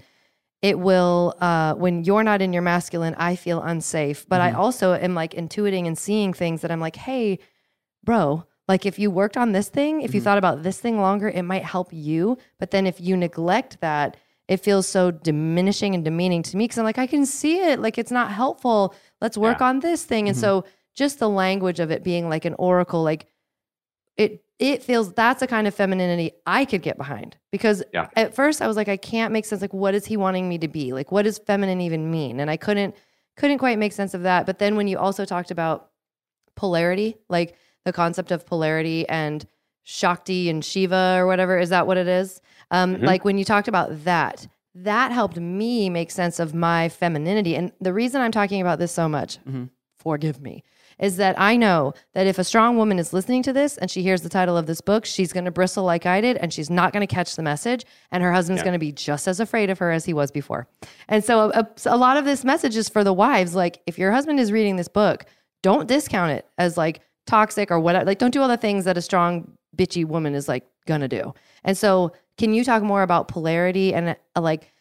it 0.62 0.78
will 0.80 1.34
uh 1.42 1.74
when 1.76 2.04
you're 2.04 2.24
not 2.24 2.42
in 2.42 2.54
your 2.54 2.62
masculine 2.62 3.16
i 3.18 3.36
feel 3.36 3.62
unsafe 3.62 4.28
but 4.30 4.42
i 4.42 4.52
Mhm. 4.52 4.58
also 4.58 4.94
am 4.94 5.16
like 5.16 5.34
intuiting 5.34 5.88
and 5.88 5.98
seeing 5.98 6.34
things 6.34 6.62
that 6.62 6.72
i'm 6.72 6.80
like 6.80 6.96
hey 6.96 7.40
bro 8.04 8.44
like 8.68 8.86
if 8.86 8.98
you 9.00 9.10
worked 9.12 9.38
on 9.38 9.52
this 9.52 9.70
thing 9.70 10.02
if 10.02 10.14
you 10.14 10.22
Mhm. 10.22 10.24
thought 10.24 10.38
about 10.38 10.64
this 10.64 10.80
thing 10.80 11.00
longer 11.00 11.30
it 11.30 11.44
might 11.44 11.64
help 11.64 11.90
you 11.92 12.38
but 12.60 12.72
then 12.72 12.86
if 12.86 13.00
you 13.02 13.18
neglect 13.18 13.80
that 13.82 14.18
it 14.48 14.58
feels 14.58 14.88
so 14.88 15.12
diminishing 15.12 15.96
and 15.96 16.04
demeaning 16.04 16.44
to 16.44 16.58
me 16.58 16.66
because 16.66 16.78
i'm 16.78 16.84
like 16.86 16.98
i 16.98 17.08
can 17.08 17.26
see 17.26 17.60
it 17.60 17.80
like 17.80 17.98
it's 17.98 18.12
not 18.12 18.32
helpful 18.32 18.94
let's 19.22 19.38
work 19.38 19.62
on 19.62 19.80
this 19.80 20.04
thing 20.04 20.28
and 20.28 20.38
Mhm. 20.38 20.42
so 20.42 20.64
just 20.94 21.20
the 21.20 21.30
language 21.30 21.80
of 21.80 21.90
it 21.90 22.04
being 22.04 22.28
like 22.30 22.44
an 22.46 22.56
oracle 22.60 23.02
like 23.02 23.26
it 24.18 24.44
it 24.60 24.84
feels 24.84 25.12
that's 25.14 25.40
the 25.40 25.48
kind 25.48 25.68
of 25.68 25.74
femininity 25.74 26.32
I 26.46 26.66
could 26.66 26.82
get 26.82 26.98
behind 26.98 27.38
because 27.52 27.82
Yeah. 27.94 28.08
at 28.16 28.36
first 28.36 28.62
I 28.62 28.68
was 28.68 28.78
like 28.78 28.88
I 28.90 28.98
can't 28.98 29.32
make 29.34 29.46
sense 29.46 29.62
like 29.62 29.74
what 29.74 29.96
is 29.96 30.06
he 30.06 30.18
wanting 30.18 30.48
me 30.48 30.58
to 30.60 30.68
be 30.68 30.94
like 30.94 31.12
what 31.12 31.24
does 31.24 31.38
feminine 31.40 31.82
even 31.82 32.12
mean 32.12 32.40
and 32.40 32.50
I 32.52 32.58
couldn't 32.58 32.96
couldn't 33.38 33.58
quite 33.58 33.80
make 33.80 33.94
sense 33.94 34.14
of 34.14 34.24
that 34.24 34.46
but 34.46 34.60
then 34.60 34.76
when 34.76 34.88
you 34.88 34.98
also 35.00 35.26
talked 35.26 35.50
about 35.52 35.90
polarity 36.56 37.18
like 37.30 37.56
the 37.86 37.94
concept 37.94 38.32
of 38.32 38.46
polarity 38.46 39.08
and 39.10 39.46
Shakti 39.84 40.50
and 40.50 40.64
Shiva 40.64 41.16
or 41.18 41.26
whatever 41.26 41.58
is 41.58 41.70
that 41.70 41.88
what 41.88 41.98
it 41.98 42.08
is 42.08 42.42
um 42.70 42.96
Mhm. 42.98 43.06
like 43.06 43.26
when 43.26 43.38
you 43.38 43.46
talked 43.46 43.68
about 43.68 44.04
that 44.04 44.48
that 44.76 45.12
helped 45.12 45.38
me 45.38 45.90
make 45.90 46.12
sense 46.12 46.40
of 46.40 46.54
my 46.54 46.88
femininity 46.90 47.56
and 47.56 47.72
the 47.82 47.94
reason 47.94 48.22
I'm 48.22 48.32
talking 48.32 48.62
about 48.62 48.78
this 48.80 48.92
so 48.92 49.10
much 49.10 49.40
Mhm. 49.46 49.70
forgive 49.98 50.40
me 50.42 50.64
is 51.02 51.18
that 51.18 51.38
I 51.40 51.58
know 51.58 51.94
that 52.14 52.28
if 52.28 52.40
a 52.40 52.44
strong 52.44 52.78
woman 52.78 53.00
is 53.00 53.12
listening 53.12 53.44
to 53.44 53.52
this 53.54 53.76
and 53.78 53.92
she 53.92 54.04
hears 54.04 54.22
the 54.22 54.30
title 54.30 54.56
of 54.56 54.68
this 54.68 54.80
book, 54.80 55.06
she's 55.06 55.34
going 55.34 55.46
to 55.46 55.52
bristle 55.52 55.84
like 55.84 56.06
I 56.06 56.22
did 56.22 56.38
and 56.38 56.54
she's 56.54 56.70
not 56.70 56.94
going 56.94 57.06
to 57.06 57.14
catch 57.14 57.36
the 57.36 57.42
message. 57.44 57.84
And 58.12 58.22
her 58.24 58.32
husband's 58.32 58.60
Yeah. 58.62 58.66
going 58.66 58.74
to 58.74 58.80
be 58.80 58.92
just 58.94 59.28
as 59.28 59.40
afraid 59.40 59.70
of 59.70 59.80
her 59.80 59.92
as 59.92 60.06
he 60.06 60.14
was 60.14 60.32
before. 60.32 60.68
And 61.10 61.24
so 61.24 61.52
a, 61.54 61.68
a 61.88 61.98
lot 61.98 62.16
of 62.18 62.24
this 62.26 62.46
message 62.46 62.78
is 62.78 62.88
for 62.88 63.04
the 63.04 63.14
wives. 63.14 63.56
Like, 63.56 63.82
if 63.88 63.98
your 64.00 64.12
husband 64.12 64.40
is 64.40 64.52
reading 64.52 64.76
this 64.78 64.88
book, 64.88 65.26
don't 65.64 65.88
discount 65.88 66.32
it 66.32 66.46
as 66.58 66.78
like 66.78 67.02
toxic 67.28 67.72
or 67.72 67.80
whatever. 67.80 68.06
Like, 68.06 68.20
don't 68.20 68.32
do 68.32 68.42
all 68.42 68.48
the 68.48 68.56
things 68.58 68.86
that 68.86 68.96
a 68.98 69.02
strong, 69.02 69.52
bitchy 69.76 70.06
woman 70.06 70.36
is 70.36 70.48
like 70.48 70.66
going 70.86 71.02
to 71.02 71.08
do. 71.08 71.34
And 71.64 71.78
so, 71.78 72.12
can 72.38 72.54
you 72.54 72.64
talk 72.64 72.82
more 72.84 73.02
about 73.04 73.28
polarity 73.28 73.94
and 73.94 74.16
uh, 74.36 74.42
like, 74.42 74.72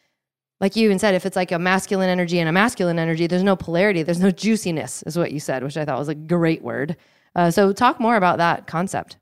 like 0.61 0.77
you 0.77 0.85
even 0.85 0.99
said, 0.99 1.15
if 1.15 1.25
it's 1.25 1.37
like 1.37 1.53
a 1.53 1.59
masculine 1.59 2.11
energy 2.11 2.39
and 2.39 2.49
a 2.49 2.53
masculine 2.53 2.99
energy, 2.99 3.27
there's 3.27 3.43
no 3.43 3.57
polarity, 3.57 4.03
there's 4.03 4.21
no 4.21 4.31
juiciness, 4.31 5.03
is 5.05 5.17
what 5.17 5.33
you 5.33 5.41
said, 5.41 5.65
which 5.65 5.77
I 5.77 5.85
thought 5.85 5.99
was 5.99 6.09
a 6.09 6.15
great 6.15 6.63
word. 6.63 6.97
Uh, 7.35 7.51
so, 7.51 7.73
talk 7.73 8.01
more 8.01 8.17
about 8.17 8.39
that 8.39 8.67
concept. 8.67 9.17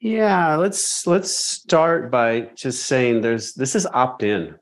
Yeah, 0.00 0.56
let's 0.56 1.06
let's 1.06 1.30
start 1.30 2.10
by 2.10 2.48
just 2.56 2.86
saying 2.86 3.20
there's 3.20 3.54
this 3.54 3.76
is 3.76 3.86
opt-in. 3.86 4.56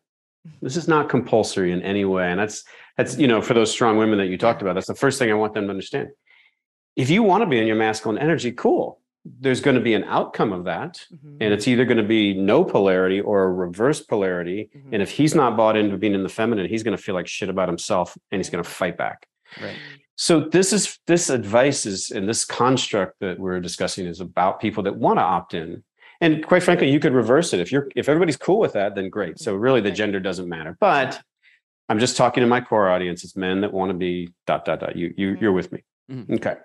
This 0.60 0.76
is 0.76 0.88
not 0.88 1.08
compulsory 1.08 1.72
in 1.72 1.82
any 1.82 2.04
way. 2.04 2.30
And 2.30 2.38
that's 2.38 2.64
that's 2.96 3.16
you 3.16 3.26
know, 3.26 3.40
for 3.40 3.54
those 3.54 3.70
strong 3.70 3.96
women 3.96 4.18
that 4.18 4.26
you 4.26 4.36
talked 4.36 4.60
about, 4.60 4.74
that's 4.74 4.86
the 4.86 4.94
first 4.94 5.18
thing 5.18 5.30
I 5.30 5.34
want 5.34 5.54
them 5.54 5.64
to 5.64 5.70
understand. 5.70 6.08
If 6.96 7.08
you 7.08 7.22
want 7.22 7.42
to 7.42 7.46
be 7.46 7.58
in 7.58 7.66
your 7.66 7.76
masculine 7.76 8.18
energy, 8.18 8.52
cool. 8.52 8.99
There's 9.24 9.60
going 9.60 9.74
to 9.76 9.82
be 9.82 9.94
an 9.94 10.04
outcome 10.04 10.52
of 10.52 10.64
that. 10.64 11.04
And 11.40 11.52
it's 11.52 11.68
either 11.68 11.84
going 11.84 11.98
to 11.98 12.02
be 12.02 12.32
no 12.34 12.64
polarity 12.64 13.20
or 13.20 13.44
a 13.44 13.52
reverse 13.52 14.00
polarity. 14.00 14.70
Mhm. 14.74 14.92
And 14.94 15.02
if 15.02 15.10
he's 15.10 15.34
not 15.34 15.56
bought 15.56 15.76
into 15.76 15.98
being 15.98 16.14
in 16.14 16.22
the 16.22 16.28
feminine, 16.30 16.66
he's 16.66 16.82
going 16.82 16.96
to 16.96 17.02
feel 17.02 17.14
like 17.14 17.26
shit 17.26 17.48
about 17.50 17.68
himself 17.68 18.16
and 18.30 18.38
he's 18.38 18.48
going 18.50 18.64
to 18.64 18.68
fight 18.70 18.96
back. 18.96 19.26
Right. 19.60 19.76
So 20.16 20.40
this 20.40 20.72
is 20.72 20.98
this 21.06 21.28
advice 21.30 21.86
is 21.86 22.10
and 22.10 22.28
this 22.28 22.44
construct 22.44 23.16
that 23.20 23.38
we're 23.38 23.60
discussing 23.60 24.06
is 24.06 24.20
about 24.20 24.60
people 24.60 24.82
that 24.84 24.96
want 24.96 25.18
to 25.18 25.22
opt 25.22 25.54
in. 25.54 25.82
And 26.22 26.44
quite 26.46 26.62
frankly, 26.62 26.90
you 26.90 27.00
could 27.00 27.14
reverse 27.14 27.52
it. 27.54 27.60
If 27.60 27.72
you're 27.72 27.88
if 27.96 28.08
everybody's 28.08 28.36
cool 28.36 28.58
with 28.58 28.72
that, 28.74 28.94
then 28.94 29.08
great. 29.08 29.38
So 29.38 29.54
really 29.54 29.80
the 29.80 29.90
gender 29.90 30.20
doesn't 30.20 30.48
matter. 30.48 30.76
But 30.80 31.20
I'm 31.88 31.98
just 31.98 32.16
talking 32.16 32.42
to 32.42 32.46
my 32.46 32.60
core 32.60 32.88
audience. 32.90 33.24
It's 33.24 33.36
men 33.36 33.62
that 33.62 33.72
want 33.72 33.90
to 33.90 33.96
be 33.96 34.28
dot 34.46 34.64
dot 34.64 34.80
dot. 34.80 34.96
You 34.96 35.12
you 35.16 35.36
you're 35.40 35.52
with 35.52 35.72
me. 35.72 35.82
Mhm. 36.10 36.30
Okay. 36.36 36.56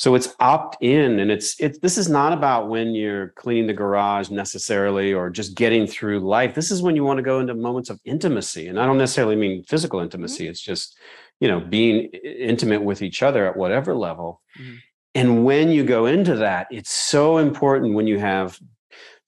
So 0.00 0.14
it's 0.14 0.34
opt 0.40 0.78
in 0.80 1.20
and 1.20 1.30
it's 1.30 1.60
it's 1.60 1.78
this 1.80 1.98
is 1.98 2.08
not 2.08 2.32
about 2.32 2.70
when 2.70 2.94
you're 2.94 3.34
cleaning 3.36 3.66
the 3.66 3.74
garage 3.74 4.30
necessarily 4.30 5.12
or 5.12 5.28
just 5.28 5.54
getting 5.54 5.86
through 5.86 6.20
life. 6.20 6.54
This 6.54 6.70
is 6.70 6.80
when 6.80 6.96
you 6.96 7.04
want 7.04 7.18
to 7.18 7.22
go 7.22 7.38
into 7.38 7.52
moments 7.52 7.90
of 7.90 8.00
intimacy. 8.06 8.68
And 8.68 8.80
I 8.80 8.86
don't 8.86 8.96
necessarily 8.96 9.36
mean 9.36 9.62
physical 9.64 10.00
intimacy. 10.00 10.48
It's 10.48 10.62
just, 10.62 10.98
you 11.38 11.48
know, 11.48 11.60
being 11.60 12.08
intimate 12.24 12.82
with 12.82 13.02
each 13.02 13.22
other 13.22 13.46
at 13.46 13.58
whatever 13.58 13.94
level. 13.94 14.40
Mhm. 14.58 14.78
And 15.16 15.44
when 15.44 15.68
you 15.68 15.84
go 15.84 16.06
into 16.06 16.36
that, 16.36 16.68
it's 16.70 16.94
so 16.94 17.36
important 17.36 17.92
when 17.92 18.06
you 18.06 18.18
have 18.18 18.58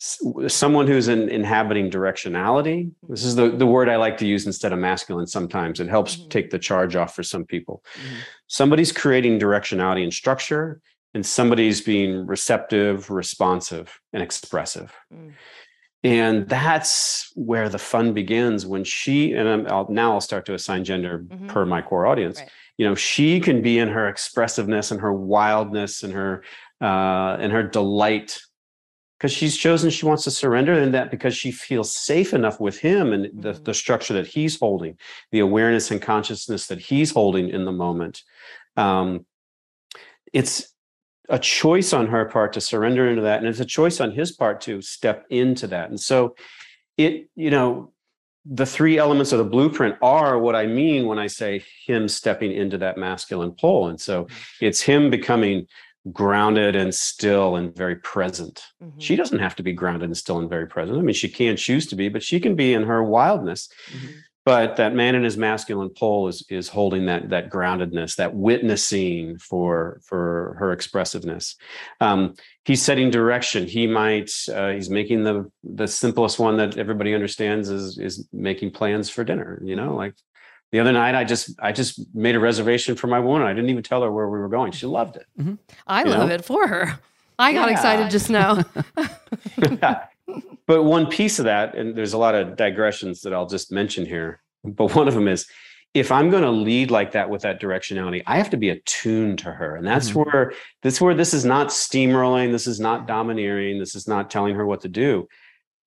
someone 0.05 0.87
who's 0.89 1.07
in, 1.09 1.29
inhabiting 1.29 1.89
directionality. 1.91 2.91
This 3.09 3.23
is 3.25 3.37
the, 3.37 3.51
the 3.51 3.67
word 3.67 3.89
I 3.89 3.97
like 3.97 4.17
to 4.19 4.27
use 4.27 4.47
instead 4.47 4.73
of 4.73 4.81
masculine 4.81 5.29
sometimes. 5.29 5.79
It 5.79 5.89
helps 5.89 6.17
Mhm. 6.17 6.29
take 6.31 6.51
the 6.51 6.59
charge 6.59 6.97
off 6.97 7.15
for 7.15 7.23
some 7.23 7.45
people 7.45 7.85
Mhm. 7.95 8.17
somebody's 8.49 8.91
creating 8.93 9.39
directionality 9.39 10.03
and 10.03 10.13
structure 10.13 10.81
and 11.15 11.25
somebody's 11.25 11.81
being 11.81 12.27
receptive 12.27 13.11
responsive 13.11 14.01
and 14.13 14.23
expressive 14.23 14.93
Mm. 15.15 15.33
and 16.05 16.49
that's 16.49 17.31
where 17.37 17.69
the 17.69 17.79
fun 17.79 18.13
begins 18.13 18.67
when 18.67 18.83
she 18.85 19.33
and 19.35 19.49
I'm, 19.49 19.67
I'll, 19.69 19.89
now 19.91 20.13
i'll 20.15 20.21
start 20.21 20.45
to 20.47 20.55
assign 20.55 20.83
gender 20.85 21.25
Mhm. 21.29 21.49
per 21.49 21.65
my 21.65 21.81
core 21.81 22.07
audience 22.07 22.41
Right. 22.41 22.51
you 22.79 22.87
know 22.87 22.95
she 22.97 23.41
can 23.41 23.63
be 23.63 23.79
in 23.79 23.89
her 23.89 24.09
expressiveness 24.09 24.91
and 24.91 25.01
her 25.01 25.13
wildness 25.13 26.03
and 26.03 26.13
her 26.13 26.43
uh 26.81 27.37
and 27.43 27.53
her 27.53 27.63
delight 27.63 28.39
because 29.23 29.33
she's 29.33 29.57
chosen 29.57 29.88
she 29.88 30.05
wants 30.05 30.25
to 30.25 30.33
surrender 30.33 30.73
in 30.73 30.91
that 30.91 31.09
because 31.09 31.37
she 31.37 31.52
feels 31.52 31.95
safe 31.95 32.35
enough 32.35 32.59
with 32.59 32.81
him 32.81 33.12
and 33.12 33.31
the, 33.41 33.52
Mhm. 33.52 33.64
the 33.64 33.73
structure 33.73 34.14
that 34.14 34.26
he's 34.26 34.59
holding 34.59 34.99
the 35.31 35.38
awareness 35.38 35.93
and 35.93 36.02
consciousness 36.02 36.67
that 36.67 36.81
he's 36.81 37.12
holding 37.12 37.49
in 37.49 37.64
the 37.64 37.71
moment 37.71 38.25
um, 38.76 39.25
it's 40.33 40.75
a 41.29 41.38
choice 41.38 41.93
on 41.93 42.09
her 42.09 42.25
part 42.25 42.55
to 42.55 42.61
surrender 42.61 43.09
into 43.09 43.23
that 43.23 43.38
and 43.38 43.47
it's 43.47 43.61
a 43.61 43.64
choice 43.64 44.00
on 44.00 44.11
his 44.11 44.33
part 44.33 44.61
to 44.62 44.83
step 44.83 45.25
into 45.31 45.69
that. 45.69 45.88
And 45.88 46.00
so 46.00 46.35
it 46.99 47.29
you 47.37 47.50
know 47.50 47.93
the 48.45 48.67
three 48.67 48.99
elements 48.99 49.31
of 49.31 49.38
the 49.38 49.45
blueprint 49.45 49.95
are 50.02 50.37
what 50.37 50.57
i 50.57 50.66
mean 50.66 51.07
when 51.07 51.18
i 51.18 51.29
say 51.29 51.62
him 51.87 52.09
stepping 52.09 52.51
into 52.51 52.77
that 52.79 52.99
masculine 52.99 53.53
pole. 53.53 53.88
And 53.88 54.01
so 54.01 54.27
it's 54.61 54.81
him 54.81 55.11
becoming 55.11 55.68
grounded 56.11 56.75
and 56.75 56.93
still 56.95 57.55
and 57.57 57.77
very 57.77 57.95
present 57.97 58.65
Mhm. 58.83 58.93
she 58.99 59.15
doesn't 59.15 59.38
have 59.38 59.55
to 59.55 59.62
be 59.62 59.73
grounded 59.73 60.09
and 60.09 60.17
still 60.17 60.38
and 60.38 60.51
very 60.51 60.67
present. 60.67 60.99
I 60.99 61.03
mean, 61.03 61.15
she 61.15 61.29
can 61.29 61.57
choose 61.57 61.87
to 61.88 61.97
be, 61.97 62.09
but 62.09 62.23
she 62.25 62.41
can 62.41 62.57
be 62.57 62.75
in 62.75 62.83
her 62.85 63.03
wildness. 63.05 63.69
Mhm. 63.93 64.09
But 64.45 64.75
that 64.77 64.93
man 64.97 65.15
in 65.15 65.23
his 65.23 65.37
masculine 65.37 65.91
pole 65.91 66.27
is 66.27 66.45
is 66.51 66.67
holding 66.69 67.07
that 67.07 67.31
that 67.31 67.49
groundedness, 67.49 68.17
that 68.17 68.35
witnessing 68.35 69.38
for 69.38 70.01
for 70.05 70.57
her 70.59 70.73
expressiveness. 70.73 71.55
Um, 72.01 72.35
he's 72.65 72.83
setting 72.83 73.09
direction. 73.11 73.69
He 73.69 73.87
might 73.87 74.31
uh, 74.53 74.71
he's 74.73 74.91
making 74.91 75.23
the 75.23 75.49
the 75.62 75.87
simplest 75.87 76.41
one 76.41 76.57
that 76.57 76.77
everybody 76.77 77.15
understands 77.15 77.69
is 77.71 77.99
is 77.99 78.27
making 78.33 78.73
plans 78.73 79.09
for 79.09 79.23
dinner. 79.23 79.62
You 79.65 79.77
know, 79.77 79.95
like 79.95 80.15
the 80.73 80.81
other 80.81 80.93
night, 80.93 81.15
I 81.15 81.23
just 81.23 81.51
I 81.61 81.71
just 81.71 82.01
made 82.15 82.35
a 82.35 82.41
reservation 82.41 82.97
for 82.97 83.07
my 83.07 83.21
woman. 83.21 83.47
I 83.47 83.53
didn't 83.53 83.71
even 83.71 83.83
tell 83.83 84.03
her 84.03 84.11
where 84.11 84.29
we 84.29 84.39
were 84.39 84.49
going. 84.49 84.73
She 84.73 84.87
loved 84.87 85.17
it. 85.17 85.27
I 85.87 86.03
You 86.03 86.11
love 86.11 86.29
know? 86.29 86.35
it 86.35 86.45
for 86.45 86.67
her. 86.67 86.99
I 87.39 87.53
got 87.53 87.69
Yeah. 87.69 87.73
excited 87.75 88.11
just 88.11 88.31
now. 88.31 88.63
but 90.67 90.83
one 90.85 91.07
piece 91.07 91.39
of 91.39 91.45
that, 91.45 91.75
and 91.77 91.95
there's 91.97 92.15
a 92.15 92.19
lot 92.19 92.35
of 92.35 92.57
digressions 92.57 93.21
that 93.23 93.35
I'll 93.35 93.47
just 93.47 93.71
mention 93.71 94.07
here, 94.07 94.41
but 94.65 94.95
one 94.95 95.09
of 95.09 95.15
them 95.15 95.29
is 95.29 95.47
if 95.95 96.11
I'm 96.11 96.31
going 96.31 96.43
to 96.43 96.51
lead 96.51 96.91
like 96.91 97.13
that 97.13 97.29
with 97.29 97.43
that 97.43 97.61
directionality, 97.61 98.23
I 98.27 98.39
have 98.39 98.49
to 98.51 98.57
be 98.57 98.71
attuned 98.71 99.41
to 99.41 99.53
her. 99.53 99.77
And 99.77 99.87
that's 99.87 100.13
Mhm. 100.13 100.25
where 100.25 100.53
this 100.83 101.01
where 101.03 101.15
this 101.15 101.35
is 101.35 101.45
not 101.45 101.69
steamrolling, 101.69 102.51
this 102.51 102.67
is 102.67 102.81
not 102.81 103.07
domineering, 103.07 103.79
this 103.79 103.95
is 103.95 104.09
not 104.09 104.31
telling 104.31 104.55
her 104.55 104.65
what 104.65 104.81
to 104.83 104.89
do. 104.89 105.29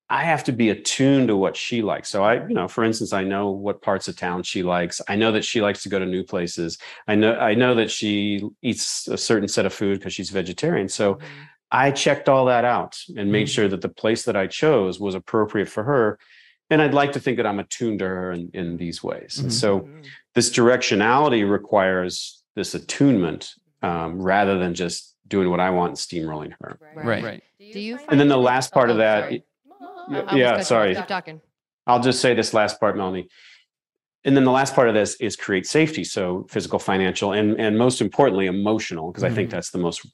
I 0.09 0.23
have 0.23 0.43
to 0.45 0.51
be 0.51 0.69
attuned 0.69 1.29
to 1.29 1.35
what 1.35 1.57
she 1.57 1.81
likes. 1.81 2.09
So 2.09 2.23
I, 2.23 2.35
you 2.47 2.53
know, 2.53 2.67
for 2.67 2.83
instance, 2.83 3.11
I 3.11 3.23
know 3.23 3.49
what 3.49 3.81
parts 3.81 4.07
of 4.07 4.15
town 4.15 4.43
she 4.43 4.61
likes. 4.61 5.01
I 5.07 5.15
know 5.15 5.31
that 5.31 5.43
she 5.43 5.61
likes 5.61 5.81
to 5.83 5.89
go 5.89 5.97
to 5.97 6.05
new 6.05 6.23
places. 6.23 6.77
I 7.07 7.15
know 7.15 7.33
I 7.35 7.55
know 7.55 7.73
that 7.75 7.89
she 7.89 8.41
eats 8.61 9.07
a 9.07 9.17
certain 9.17 9.47
set 9.47 9.65
of 9.65 9.73
food 9.73 9.97
because 9.99 10.13
she's 10.13 10.29
vegetarian. 10.29 10.89
So 10.89 11.17
I 11.71 11.89
checked 11.89 12.29
all 12.29 12.45
that 12.45 12.65
out 12.65 12.95
and 13.17 13.31
made 13.31 13.49
sure 13.49 13.67
that 13.67 13.81
the 13.81 13.89
place 13.89 14.23
that 14.25 14.35
I 14.35 14.45
chose 14.45 14.99
was 14.99 15.15
appropriate 15.15 15.69
for 15.69 15.83
her. 15.83 16.19
And 16.69 16.81
I'd 16.81 16.93
like 16.93 17.11
to 17.13 17.19
think 17.19 17.37
that 17.37 17.47
I'm 17.47 17.59
attuned 17.59 17.99
to 17.99 18.05
her 18.07 18.31
in, 18.31 18.49
in 18.53 18.77
these 18.77 19.03
ways. 19.03 19.39
And 19.39 19.49
Mhm. 19.49 19.53
so 19.53 19.79
Mhm. 19.81 20.05
this 20.35 20.49
directionality 20.51 21.47
requires 21.49 22.43
this 22.55 22.75
attunement 22.75 23.53
um, 23.81 24.19
rather 24.21 24.57
than 24.57 24.73
just 24.73 25.15
doing 25.27 25.49
what 25.49 25.59
I 25.59 25.69
want 25.71 25.89
and 25.89 25.97
steamrolling 25.97 26.53
her. 26.61 26.79
Right. 26.95 27.23
Right. 27.23 27.43
Do 27.71 27.79
you? 27.79 27.99
And 28.09 28.19
then 28.19 28.27
the 28.29 28.37
last 28.37 28.71
part 28.73 28.89
of 28.89 28.95
Oh, 28.97 28.99
that, 28.99 29.23
sorry. 29.23 29.43
Yeah, 30.09 30.19
I 30.19 30.21
yeah, 30.21 30.25
cut 30.25 30.37
you 30.37 30.45
off. 30.45 30.63
sorry. 30.63 30.95
Keep 30.95 31.07
talking. 31.07 31.41
I'll 31.87 32.01
just 32.01 32.19
say 32.21 32.33
this 32.33 32.53
last 32.53 32.79
part, 32.79 32.97
Melanie. 32.97 33.27
And 34.23 34.35
then 34.35 34.43
the 34.43 34.51
last 34.51 34.73
part 34.73 34.87
of 34.87 34.95
this 34.95 35.15
is 35.21 35.35
create 35.35 35.67
safety. 35.67 36.03
So 36.03 36.47
physical, 36.49 36.79
financial, 36.79 37.33
and 37.33 37.59
and 37.59 37.77
most 37.77 38.01
importantly, 38.01 38.47
emotional, 38.47 39.11
because 39.11 39.23
I 39.23 39.29
think 39.29 39.49
Mhm. 39.49 39.51
that's 39.53 39.69
the 39.69 39.77
most 39.77 40.05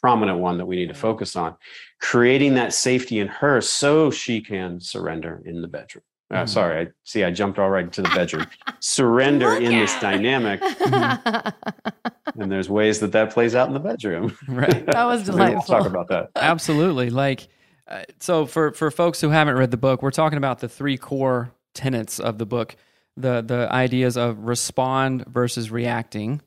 prominent 0.00 0.38
one 0.38 0.58
that 0.58 0.66
we 0.66 0.76
need 0.76 0.88
to 0.88 0.94
focus 0.94 1.36
on. 1.36 1.54
Creating 2.00 2.54
that 2.54 2.72
safety 2.72 3.20
in 3.20 3.28
her 3.28 3.60
so 3.60 4.10
she 4.10 4.40
can 4.40 4.80
surrender 4.80 5.42
in 5.44 5.62
the 5.62 5.68
bedroom. 5.68 6.02
Uh, 6.30 6.42
Mhm. 6.44 6.48
Sorry, 6.48 6.80
I 6.86 6.90
see 7.04 7.22
I 7.24 7.30
jumped 7.30 7.58
all 7.58 7.68
right 7.70 7.90
to 7.92 8.02
the 8.02 8.08
bedroom. 8.10 8.46
surrender 8.80 9.50
Look 9.50 9.62
in 9.62 9.70
this 9.78 9.98
dynamic, 10.00 10.60
and 10.62 12.50
there's 12.50 12.68
ways 12.70 13.00
that 13.00 13.12
that 13.12 13.30
plays 13.32 13.54
out 13.54 13.68
in 13.68 13.74
the 13.74 13.80
bedroom. 13.80 14.36
Right. 14.48 14.84
That 14.86 15.04
was 15.04 15.28
Maybe 15.28 15.38
We'll 15.38 15.48
delightful. 15.48 15.74
talk 15.78 15.86
about 15.86 16.08
that. 16.08 16.30
Absolutely. 16.36 17.10
Like, 17.10 17.48
uh, 17.86 18.02
so 18.20 18.46
for 18.46 18.72
for 18.72 18.90
folks 18.90 19.20
who 19.20 19.30
haven't 19.30 19.56
read 19.56 19.70
the 19.70 19.76
book, 19.76 20.02
we're 20.02 20.10
talking 20.10 20.38
about 20.38 20.60
the 20.60 20.68
three 20.68 20.96
core 20.96 21.52
tenets 21.74 22.18
of 22.18 22.38
the 22.38 22.46
book: 22.46 22.76
the 23.16 23.42
the 23.42 23.68
ideas 23.70 24.16
of 24.16 24.38
respond 24.38 25.26
versus 25.26 25.70
reacting, 25.70 26.40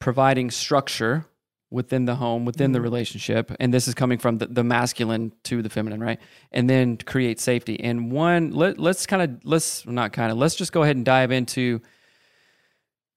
providing 0.00 0.50
structure 0.50 1.26
within 1.70 2.04
the 2.04 2.14
home, 2.14 2.44
within 2.44 2.70
the 2.72 2.80
relationship, 2.80 3.52
and 3.58 3.74
this 3.74 3.88
is 3.88 3.94
coming 3.94 4.16
from 4.16 4.38
the, 4.38 4.46
the 4.46 4.62
masculine 4.62 5.32
to 5.42 5.60
the 5.60 5.68
feminine, 5.68 6.00
right? 6.00 6.20
And 6.52 6.70
then 6.70 6.96
create 6.98 7.40
safety. 7.40 7.80
And 7.80 8.12
one, 8.12 8.52
let, 8.52 8.78
let's 8.78 9.06
kind 9.06 9.22
of 9.22 9.44
let's 9.44 9.84
not 9.84 10.12
kind 10.12 10.30
of 10.30 10.38
let's 10.38 10.54
just 10.54 10.72
go 10.72 10.82
ahead 10.82 10.96
and 10.96 11.04
dive 11.04 11.32
into 11.32 11.80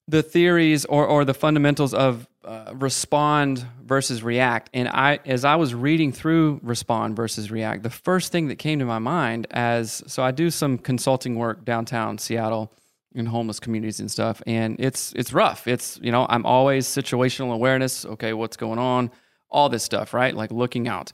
the 0.08 0.24
theories 0.24 0.86
or, 0.86 1.06
or 1.06 1.26
the 1.26 1.34
fundamentals 1.34 1.94
of 1.94 2.28
uh, 2.44 2.74
respond 2.76 3.66
versus 3.84 4.24
react. 4.24 4.70
And 4.74 4.88
I, 4.88 5.20
as 5.26 5.44
I 5.44 5.56
was 5.58 5.76
reading 5.76 6.14
through 6.14 6.62
respond 6.64 7.16
versus 7.16 7.52
react, 7.52 7.84
the 7.84 7.90
first 7.90 8.32
thing 8.32 8.48
that 8.48 8.56
came 8.56 8.80
to 8.80 8.86
my 8.86 9.00
mind 9.00 9.48
as 9.52 10.04
so 10.08 10.24
I 10.24 10.32
do 10.32 10.50
some 10.50 10.78
consulting 10.78 11.36
work 11.36 11.66
downtown 11.66 12.18
Seattle, 12.18 12.72
in 13.18 13.26
homeless 13.26 13.60
communities 13.60 14.00
and 14.00 14.10
stuff, 14.10 14.42
and 14.46 14.80
it's 14.80 15.12
it's 15.14 15.34
rough. 15.34 15.68
It's 15.68 16.00
you 16.02 16.12
know 16.12 16.26
I'm 16.30 16.46
always 16.46 16.88
situational 16.88 17.54
awareness. 17.54 18.06
Okay, 18.06 18.34
what's 18.34 18.58
going 18.58 18.80
on? 18.80 19.12
All 19.50 19.70
this 19.70 19.84
stuff, 19.84 20.14
right? 20.14 20.34
Like 20.34 20.52
looking 20.52 20.88
out. 20.88 21.12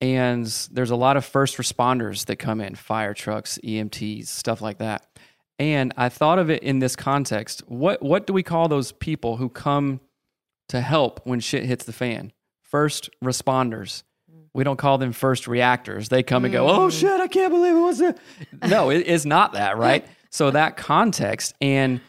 And 0.00 0.46
there's 0.72 0.90
a 0.90 0.96
lot 0.96 1.16
of 1.16 1.24
first 1.24 1.58
responders 1.58 2.26
that 2.26 2.36
come 2.36 2.60
in, 2.60 2.74
fire 2.74 3.14
trucks, 3.14 3.58
EMTs, 3.62 4.26
stuff 4.26 4.60
like 4.60 4.78
that. 4.78 5.06
And 5.62 5.94
I 5.96 6.08
thought 6.08 6.38
of 6.38 6.50
it 6.50 6.62
in 6.62 6.80
this 6.80 6.96
context. 6.96 7.62
What 7.68 8.02
what 8.02 8.26
do 8.26 8.32
we 8.32 8.42
call 8.42 8.68
those 8.68 8.90
people 8.90 9.36
who 9.36 9.48
come 9.48 10.00
to 10.68 10.80
help 10.80 11.20
when 11.24 11.38
shit 11.38 11.64
hits 11.64 11.84
the 11.84 11.92
fan? 11.92 12.32
First 12.62 13.10
responders. 13.22 14.02
Mm. 14.30 14.46
We 14.54 14.64
don't 14.64 14.78
call 14.78 14.98
them 14.98 15.12
first 15.12 15.46
reactors. 15.46 16.08
They 16.08 16.22
come 16.22 16.44
and 16.44 16.52
go, 16.52 16.68
"Oh 16.68 16.88
mm. 16.88 17.00
shit, 17.00 17.20
I 17.20 17.28
can't 17.28 17.52
believe 17.52 17.76
it 17.76 17.80
was 17.80 18.00
it." 18.00 18.18
No, 18.66 18.90
it 18.90 19.06
is 19.06 19.24
not 19.24 19.52
that, 19.52 19.78
right? 19.78 20.04
so 20.30 20.50
that 20.50 20.76
context 20.76 21.54
and 21.60 22.00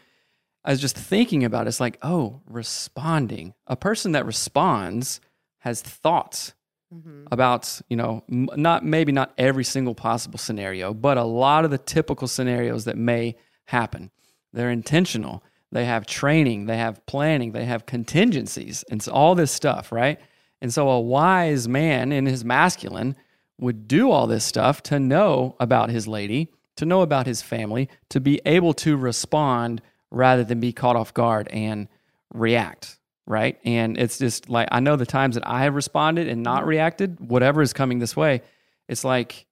I 0.64 0.70
was 0.70 0.80
just 0.80 0.96
thinking 0.96 1.44
about 1.44 1.66
it, 1.66 1.68
it's 1.68 1.80
like, 1.80 1.98
oh, 2.00 2.40
responding. 2.48 3.52
A 3.66 3.76
person 3.76 4.12
that 4.12 4.24
responds 4.24 5.20
has 5.58 5.82
thoughts 5.82 6.54
Mm-hmm. 6.92 7.24
about, 7.32 7.80
you 7.88 7.96
know, 7.96 8.22
not 8.28 8.84
maybe 8.84 9.10
not 9.10 9.32
every 9.36 9.64
single 9.64 9.94
possible 9.96 10.38
scenario, 10.38 10.94
but 10.94 11.18
a 11.18 11.24
lot 11.24 11.64
of 11.64 11.72
the 11.72 11.78
typical 11.78 12.28
scenarios 12.28 12.84
that 12.84 12.96
may 12.96 13.36
happen. 13.64 14.12
They're 14.52 14.70
intentional. 14.70 15.42
They 15.72 15.86
have 15.86 16.06
training, 16.06 16.66
they 16.66 16.76
have 16.76 17.04
planning, 17.06 17.50
they 17.50 17.64
have 17.64 17.84
contingencies, 17.84 18.84
and 18.90 19.02
so 19.02 19.10
all 19.10 19.34
this 19.34 19.50
stuff, 19.50 19.90
right? 19.90 20.20
And 20.60 20.72
so 20.72 20.88
a 20.88 21.00
wise 21.00 21.66
man 21.66 22.12
in 22.12 22.26
his 22.26 22.44
masculine 22.44 23.16
would 23.58 23.88
do 23.88 24.12
all 24.12 24.28
this 24.28 24.44
stuff 24.44 24.82
to 24.84 25.00
know 25.00 25.56
about 25.58 25.90
his 25.90 26.06
lady, 26.06 26.48
to 26.76 26.86
know 26.86 27.02
about 27.02 27.26
his 27.26 27.42
family, 27.42 27.88
to 28.10 28.20
be 28.20 28.40
able 28.46 28.72
to 28.74 28.96
respond 28.96 29.82
rather 30.12 30.44
than 30.44 30.60
be 30.60 30.72
caught 30.72 30.94
off 30.94 31.12
guard 31.12 31.48
and 31.48 31.88
react, 32.32 33.00
right? 33.26 33.58
And 33.64 33.98
it's 33.98 34.18
just 34.18 34.48
like 34.48 34.68
I 34.70 34.80
know 34.80 34.96
the 34.96 35.06
times 35.06 35.34
that 35.34 35.46
I 35.46 35.62
have 35.62 35.74
responded 35.74 36.28
and 36.28 36.42
not 36.42 36.66
reacted, 36.66 37.20
whatever 37.20 37.62
is 37.62 37.72
coming 37.72 37.98
this 37.98 38.16
way, 38.16 38.42
it's 38.88 39.04
like 39.04 39.46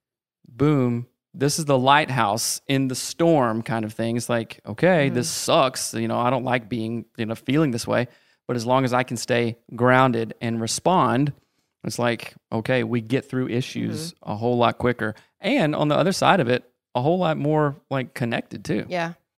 boom, 0.49 1.07
this 1.35 1.59
is 1.59 1.65
the 1.65 1.79
lighthouse 1.79 2.61
in 2.69 2.89
the 2.89 2.95
storm 2.95 3.63
kind 3.63 3.85
of 3.85 3.93
thing. 3.93 4.17
It's 4.17 4.29
like, 4.29 4.61
okay, 4.67 5.07
mm-hmm. 5.07 5.15
this 5.15 5.29
sucks. 5.29 5.95
You 5.95 6.09
know, 6.09 6.19
I 6.19 6.31
don't 6.31 6.45
like 6.45 6.69
being, 6.69 7.07
you 7.17 7.27
know, 7.27 7.35
feeling 7.35 7.71
this 7.71 7.87
way. 7.87 8.09
But 8.47 8.57
as 8.57 8.67
long 8.67 8.85
as 8.85 8.93
I 8.93 9.03
can 9.03 9.17
stay 9.17 9.57
grounded 9.75 10.35
and 10.41 10.61
respond, 10.61 11.33
it's 11.85 11.99
like, 11.99 12.35
okay, 12.51 12.85
we 12.85 13.01
get 13.01 13.29
through 13.29 13.49
issues 13.49 14.13
mm-hmm. 14.13 14.33
a 14.33 14.37
whole 14.37 14.59
lot 14.59 14.79
quicker. 14.79 15.15
And 15.41 15.75
on 15.75 15.89
the 15.89 15.97
other 15.97 16.13
side 16.13 16.41
of 16.41 16.49
it, 16.49 16.65
a 16.95 17.01
whole 17.01 17.19
lot 17.19 17.39
more 17.39 17.77
like 17.91 18.15
connected 18.15 18.65
too. 18.65 18.85
Yeah. 18.89 19.15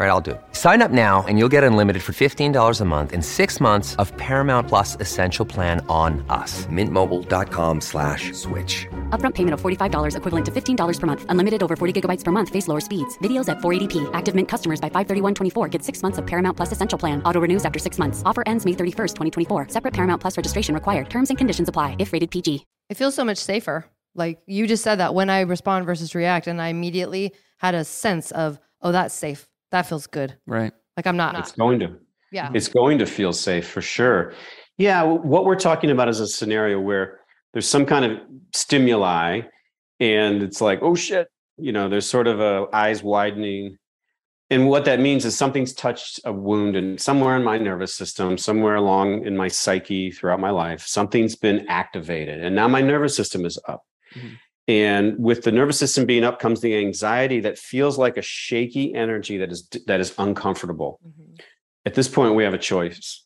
All 0.00 0.06
right, 0.06 0.12
I'll 0.12 0.22
do 0.22 0.30
it. 0.30 0.40
Sign 0.52 0.80
up 0.80 0.90
now 0.90 1.26
and 1.28 1.38
you'll 1.38 1.50
get 1.50 1.62
unlimited 1.62 2.02
for 2.02 2.12
$15 2.12 2.80
a 2.80 2.84
month 2.86 3.12
and 3.12 3.22
six 3.22 3.60
months 3.60 3.94
of 3.96 4.16
Paramount 4.16 4.66
Plus 4.66 4.96
Essential 4.98 5.44
Plan 5.44 5.84
on 5.90 6.24
us. 6.30 6.64
Mintmobile.com 6.72 7.82
slash 7.82 8.32
switch. 8.32 8.86
Upfront 9.10 9.34
payment 9.34 9.52
of 9.52 9.60
$45 9.60 10.16
equivalent 10.16 10.46
to 10.46 10.52
$15 10.52 11.00
per 11.00 11.06
month. 11.06 11.26
Unlimited 11.28 11.62
over 11.62 11.76
40 11.76 12.00
gigabytes 12.00 12.24
per 12.24 12.32
month. 12.32 12.48
Face 12.48 12.66
lower 12.66 12.80
speeds. 12.80 13.18
Videos 13.18 13.50
at 13.50 13.58
480p. 13.58 14.08
Active 14.14 14.34
Mint 14.34 14.48
customers 14.48 14.80
by 14.80 14.88
531.24 14.88 15.70
get 15.70 15.82
six 15.82 16.02
months 16.02 16.16
of 16.16 16.26
Paramount 16.26 16.56
Plus 16.56 16.72
Essential 16.72 16.98
Plan. 16.98 17.22
Auto 17.24 17.38
renews 17.38 17.66
after 17.66 17.78
six 17.78 17.98
months. 17.98 18.22
Offer 18.24 18.44
ends 18.46 18.64
May 18.64 18.72
31st, 18.72 19.16
2024. 19.48 19.68
Separate 19.68 19.92
Paramount 19.92 20.18
Plus 20.18 20.34
registration 20.34 20.74
required. 20.74 21.10
Terms 21.10 21.28
and 21.28 21.36
conditions 21.36 21.68
apply 21.68 21.96
if 21.98 22.14
rated 22.14 22.30
PG. 22.30 22.64
It 22.88 22.96
feels 22.96 23.14
so 23.14 23.22
much 23.22 23.36
safer. 23.36 23.84
Like 24.14 24.40
you 24.46 24.66
just 24.66 24.82
said 24.82 24.96
that 24.96 25.12
when 25.12 25.28
I 25.28 25.40
respond 25.40 25.84
versus 25.84 26.14
react, 26.14 26.46
and 26.46 26.58
I 26.58 26.68
immediately 26.68 27.34
had 27.58 27.74
a 27.74 27.84
sense 27.84 28.30
of, 28.30 28.58
oh, 28.80 28.92
that's 28.92 29.14
safe. 29.14 29.49
That 29.72 29.86
feels 29.86 30.06
good. 30.06 30.36
Right. 30.46 30.72
Like 30.96 31.06
I'm 31.06 31.16
not. 31.16 31.38
It's 31.38 31.52
going 31.52 31.80
to. 31.80 31.96
yeah. 32.32 32.50
It's 32.54 32.68
going 32.68 32.98
to 32.98 33.06
feel 33.06 33.32
safe 33.32 33.68
for 33.68 33.80
sure. 33.82 34.34
Yeah, 34.78 35.02
what 35.02 35.44
we're 35.44 35.56
talking 35.56 35.90
about 35.90 36.08
is 36.08 36.20
a 36.20 36.26
scenario 36.26 36.80
where 36.80 37.20
there's 37.52 37.68
some 37.68 37.84
kind 37.84 38.04
of 38.04 38.18
stimuli 38.54 39.42
and 39.98 40.42
it's 40.42 40.60
like, 40.60 40.78
oh 40.82 40.94
shit, 40.94 41.28
you 41.58 41.72
know, 41.72 41.88
there's 41.88 42.06
sort 42.08 42.26
of 42.26 42.40
a 42.40 42.66
eyes 42.72 43.02
widening. 43.02 43.76
And 44.48 44.68
what 44.68 44.84
that 44.86 44.98
means 44.98 45.24
is 45.24 45.36
something's 45.36 45.72
touched 45.74 46.18
a 46.24 46.32
wound 46.32 46.76
and 46.76 47.00
somewhere 47.00 47.36
in 47.36 47.44
my 47.44 47.58
nervous 47.58 47.94
system, 47.94 48.36
somewhere 48.38 48.74
along 48.76 49.24
in 49.26 49.36
my 49.36 49.48
psyche 49.48 50.10
throughout 50.10 50.40
my 50.40 50.50
life, 50.50 50.84
something's 50.86 51.36
been 51.36 51.66
activated. 51.68 52.42
And 52.42 52.56
now 52.56 52.66
my 52.66 52.80
nervous 52.80 53.14
system 53.14 53.44
is 53.44 53.58
up. 53.68 53.82
Mhm. 54.16 54.38
And 54.70 55.18
with 55.18 55.42
the 55.42 55.50
nervous 55.50 55.78
system 55.80 56.06
being 56.06 56.22
up 56.22 56.38
comes 56.38 56.60
the 56.60 56.76
anxiety 56.76 57.40
that 57.40 57.58
feels 57.58 57.98
like 57.98 58.16
a 58.16 58.22
shaky 58.22 58.94
energy 58.94 59.36
that 59.38 59.50
is 59.50 59.68
that 59.88 59.98
is 59.98 60.14
uncomfortable 60.16 61.00
Mhm. 61.04 61.40
at 61.84 61.94
this 61.94 62.06
point 62.08 62.36
we 62.36 62.44
have 62.44 62.54
a 62.54 62.58
choice 62.58 63.24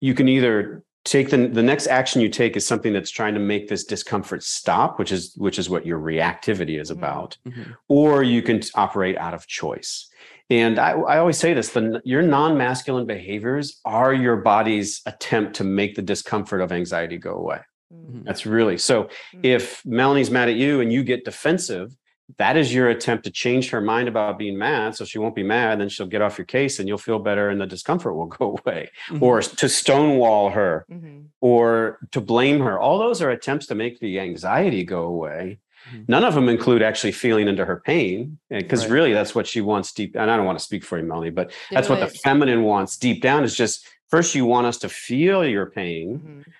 you 0.00 0.14
can 0.14 0.26
either 0.28 0.82
take 1.04 1.30
the 1.30 1.46
the 1.46 1.62
next 1.62 1.86
action 1.86 2.20
you 2.20 2.28
take 2.28 2.56
is 2.56 2.66
something 2.66 2.92
that's 2.92 3.10
trying 3.10 3.34
to 3.34 3.40
make 3.40 3.68
this 3.68 3.84
discomfort 3.84 4.42
stop 4.42 4.98
which 4.98 5.12
is 5.12 5.34
which 5.36 5.58
is 5.60 5.70
what 5.70 5.86
your 5.86 5.98
reactivity 6.00 6.80
is 6.80 6.90
Mhm. 6.90 6.96
about 6.98 7.38
Mhm. 7.46 7.76
or 7.88 8.22
you 8.24 8.42
can 8.42 8.60
operate 8.74 9.16
out 9.16 9.32
of 9.34 9.46
choice 9.46 10.10
and 10.50 10.78
I, 10.80 10.90
I 11.12 11.18
always 11.18 11.38
say 11.38 11.54
this 11.54 11.68
the 11.70 12.02
your 12.04 12.22
non-masculine 12.22 13.06
behaviors 13.06 13.80
are 13.84 14.12
your 14.12 14.36
body's 14.38 15.02
attempt 15.06 15.54
to 15.56 15.64
make 15.64 15.94
the 15.94 16.02
discomfort 16.02 16.60
of 16.62 16.72
anxiety 16.72 17.16
go 17.16 17.34
away 17.34 17.60
Mhm. 17.92 18.24
that's 18.24 18.46
really 18.46 18.78
so 18.78 19.04
Mhm. 19.34 19.40
if 19.42 19.82
Melanie's 19.84 20.30
mad 20.30 20.48
at 20.48 20.54
you 20.56 20.80
and 20.80 20.92
you 20.92 21.02
get 21.02 21.24
defensive, 21.24 21.96
that 22.38 22.56
is 22.56 22.72
your 22.72 22.88
attempt 22.88 23.24
to 23.24 23.30
change 23.32 23.70
her 23.70 23.80
mind 23.80 24.06
about 24.08 24.38
being 24.38 24.56
mad. 24.56 24.94
So 24.94 25.04
she 25.04 25.18
won't 25.18 25.34
be 25.34 25.42
mad. 25.42 25.80
Then 25.80 25.88
she'll 25.88 26.06
get 26.06 26.22
off 26.22 26.38
your 26.38 26.44
case 26.44 26.78
and 26.78 26.86
you'll 26.88 26.98
feel 26.98 27.18
better 27.18 27.48
and 27.48 27.60
the 27.60 27.66
discomfort 27.66 28.14
will 28.14 28.26
go 28.38 28.56
away. 28.64 28.90
Mhm. 29.08 29.20
Or 29.22 29.42
to 29.42 29.68
stonewall 29.68 30.50
her 30.50 30.84
Mhm. 30.90 31.24
or 31.40 31.98
to 32.12 32.20
blame 32.20 32.60
her. 32.60 32.78
All 32.78 32.98
those 33.00 33.20
are 33.20 33.30
attempts 33.30 33.66
to 33.66 33.74
make 33.74 33.98
the 33.98 34.20
anxiety 34.20 34.84
go 34.84 35.02
away. 35.02 35.58
Mhm. 35.92 36.08
None 36.08 36.22
of 36.24 36.34
them 36.34 36.48
include 36.48 36.82
actually 36.82 37.10
feeling 37.12 37.48
into 37.48 37.64
her 37.64 37.82
pain. 37.84 38.38
Because 38.48 38.82
Right. 38.84 38.92
really 38.92 39.12
that's 39.12 39.34
what 39.34 39.48
she 39.48 39.60
wants 39.60 39.92
deep. 39.92 40.14
And 40.14 40.30
I 40.30 40.36
don't 40.36 40.46
want 40.46 40.58
to 40.58 40.64
speak 40.64 40.84
for 40.84 40.98
you, 40.98 41.04
Melanie, 41.04 41.30
but 41.30 41.50
that's 41.72 41.88
Do 41.88 41.94
what 41.94 42.00
the 42.00 42.06
feminine 42.18 42.62
wants 42.62 42.96
deep 42.96 43.22
down 43.22 43.42
is 43.42 43.56
just 43.56 43.84
first 44.08 44.36
you 44.36 44.44
want 44.44 44.66
us 44.68 44.78
to 44.78 44.88
feel 44.88 45.44
your 45.44 45.66
pain 45.66 46.20
Mhm. 46.24 46.52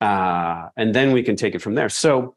Uh, 0.00 0.68
and 0.76 0.94
then 0.94 1.12
we 1.12 1.22
can 1.22 1.36
take 1.36 1.54
it 1.54 1.62
from 1.62 1.74
there. 1.74 1.88
So, 1.88 2.36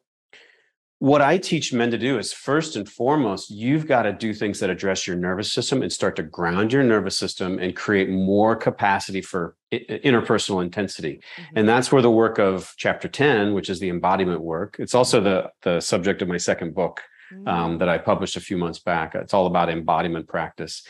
what 1.00 1.22
I 1.22 1.40
teach 1.40 1.74
men 1.74 1.90
to 1.90 1.98
do 1.98 2.20
is 2.20 2.32
first 2.32 2.76
and 2.76 2.88
foremost, 2.88 3.50
you've 3.50 3.88
got 3.88 4.04
to 4.04 4.14
do 4.14 4.36
things 4.36 4.60
that 4.60 4.70
address 4.70 5.08
your 5.08 5.16
nervous 5.16 5.52
system 5.52 5.82
and 5.82 5.92
start 5.92 6.16
to 6.18 6.24
ground 6.24 6.72
your 6.72 6.84
nervous 6.84 7.18
system 7.18 7.58
and 7.58 7.76
create 7.76 8.08
more 8.08 8.56
capacity 8.56 9.20
for 9.20 9.56
interpersonal 9.74 10.62
intensity. 10.62 11.20
And 11.56 11.68
that's 11.68 11.92
where 11.92 12.04
the 12.04 12.12
work 12.12 12.38
of 12.38 12.72
chapter 12.78 13.08
10, 13.08 13.56
which 13.56 13.68
is 13.68 13.80
the 13.80 13.90
embodiment 13.90 14.42
work, 14.42 14.76
it's 14.78 14.94
also 14.94 15.20
the, 15.20 15.50
the 15.64 15.80
subject 15.80 16.22
of 16.22 16.28
my 16.28 16.38
second 16.38 16.76
book 16.76 17.02
um, 17.48 17.80
that 17.80 17.90
I 17.90 17.98
published 17.98 18.36
a 18.36 18.42
few 18.42 18.58
months 18.58 18.78
back. 18.78 19.16
It's 19.16 19.34
all 19.34 19.48
about 19.48 19.70
embodiment 19.70 20.28
practice. 20.28 20.84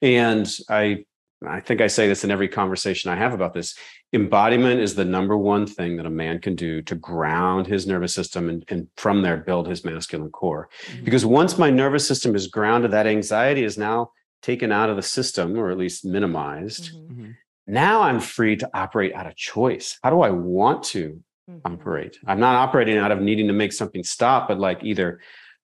And 0.00 0.48
I 0.70 1.06
I 1.46 1.60
think 1.60 1.82
I 1.82 1.86
say 1.86 2.08
this 2.08 2.24
in 2.24 2.30
every 2.30 2.48
conversation 2.48 3.10
I 3.10 3.16
have 3.16 3.34
about 3.34 3.52
this. 3.52 3.76
Embodiment 4.16 4.80
is 4.80 4.94
the 4.94 5.04
number 5.04 5.36
one 5.36 5.66
thing 5.66 5.98
that 5.98 6.06
a 6.06 6.10
man 6.10 6.40
can 6.40 6.54
do 6.56 6.80
to 6.82 6.94
ground 6.94 7.66
his 7.66 7.86
nervous 7.86 8.14
system 8.14 8.48
and, 8.48 8.64
and 8.68 8.88
from 8.96 9.20
there 9.20 9.36
build 9.36 9.68
his 9.68 9.84
masculine 9.84 10.30
core. 10.30 10.70
Because 11.04 11.26
once 11.26 11.58
my 11.58 11.68
nervous 11.68 12.08
system 12.08 12.34
is 12.34 12.46
grounded, 12.46 12.92
that 12.92 13.06
anxiety 13.06 13.62
is 13.62 13.76
now 13.76 14.10
taken 14.40 14.72
out 14.72 14.88
of 14.88 14.96
the 14.96 15.02
system 15.02 15.58
or 15.58 15.70
at 15.70 15.76
least 15.76 16.04
minimized. 16.06 16.92
Mhm. 16.96 17.10
Mhm. 17.10 17.34
Now 17.66 18.02
I'm 18.02 18.20
free 18.20 18.56
to 18.56 18.70
operate 18.72 19.12
out 19.14 19.26
of 19.26 19.36
choice. 19.36 19.98
How 20.02 20.08
do 20.10 20.22
I 20.22 20.30
want 20.30 20.82
to 20.94 21.20
Mhm. 21.50 21.60
operate? 21.66 22.16
I'm 22.26 22.40
not 22.40 22.56
operating 22.56 22.96
out 22.96 23.12
of 23.12 23.20
needing 23.20 23.48
to 23.48 23.52
make 23.52 23.72
something 23.74 24.02
stop, 24.02 24.48
but 24.48 24.58
like 24.58 24.82
either 24.82 25.20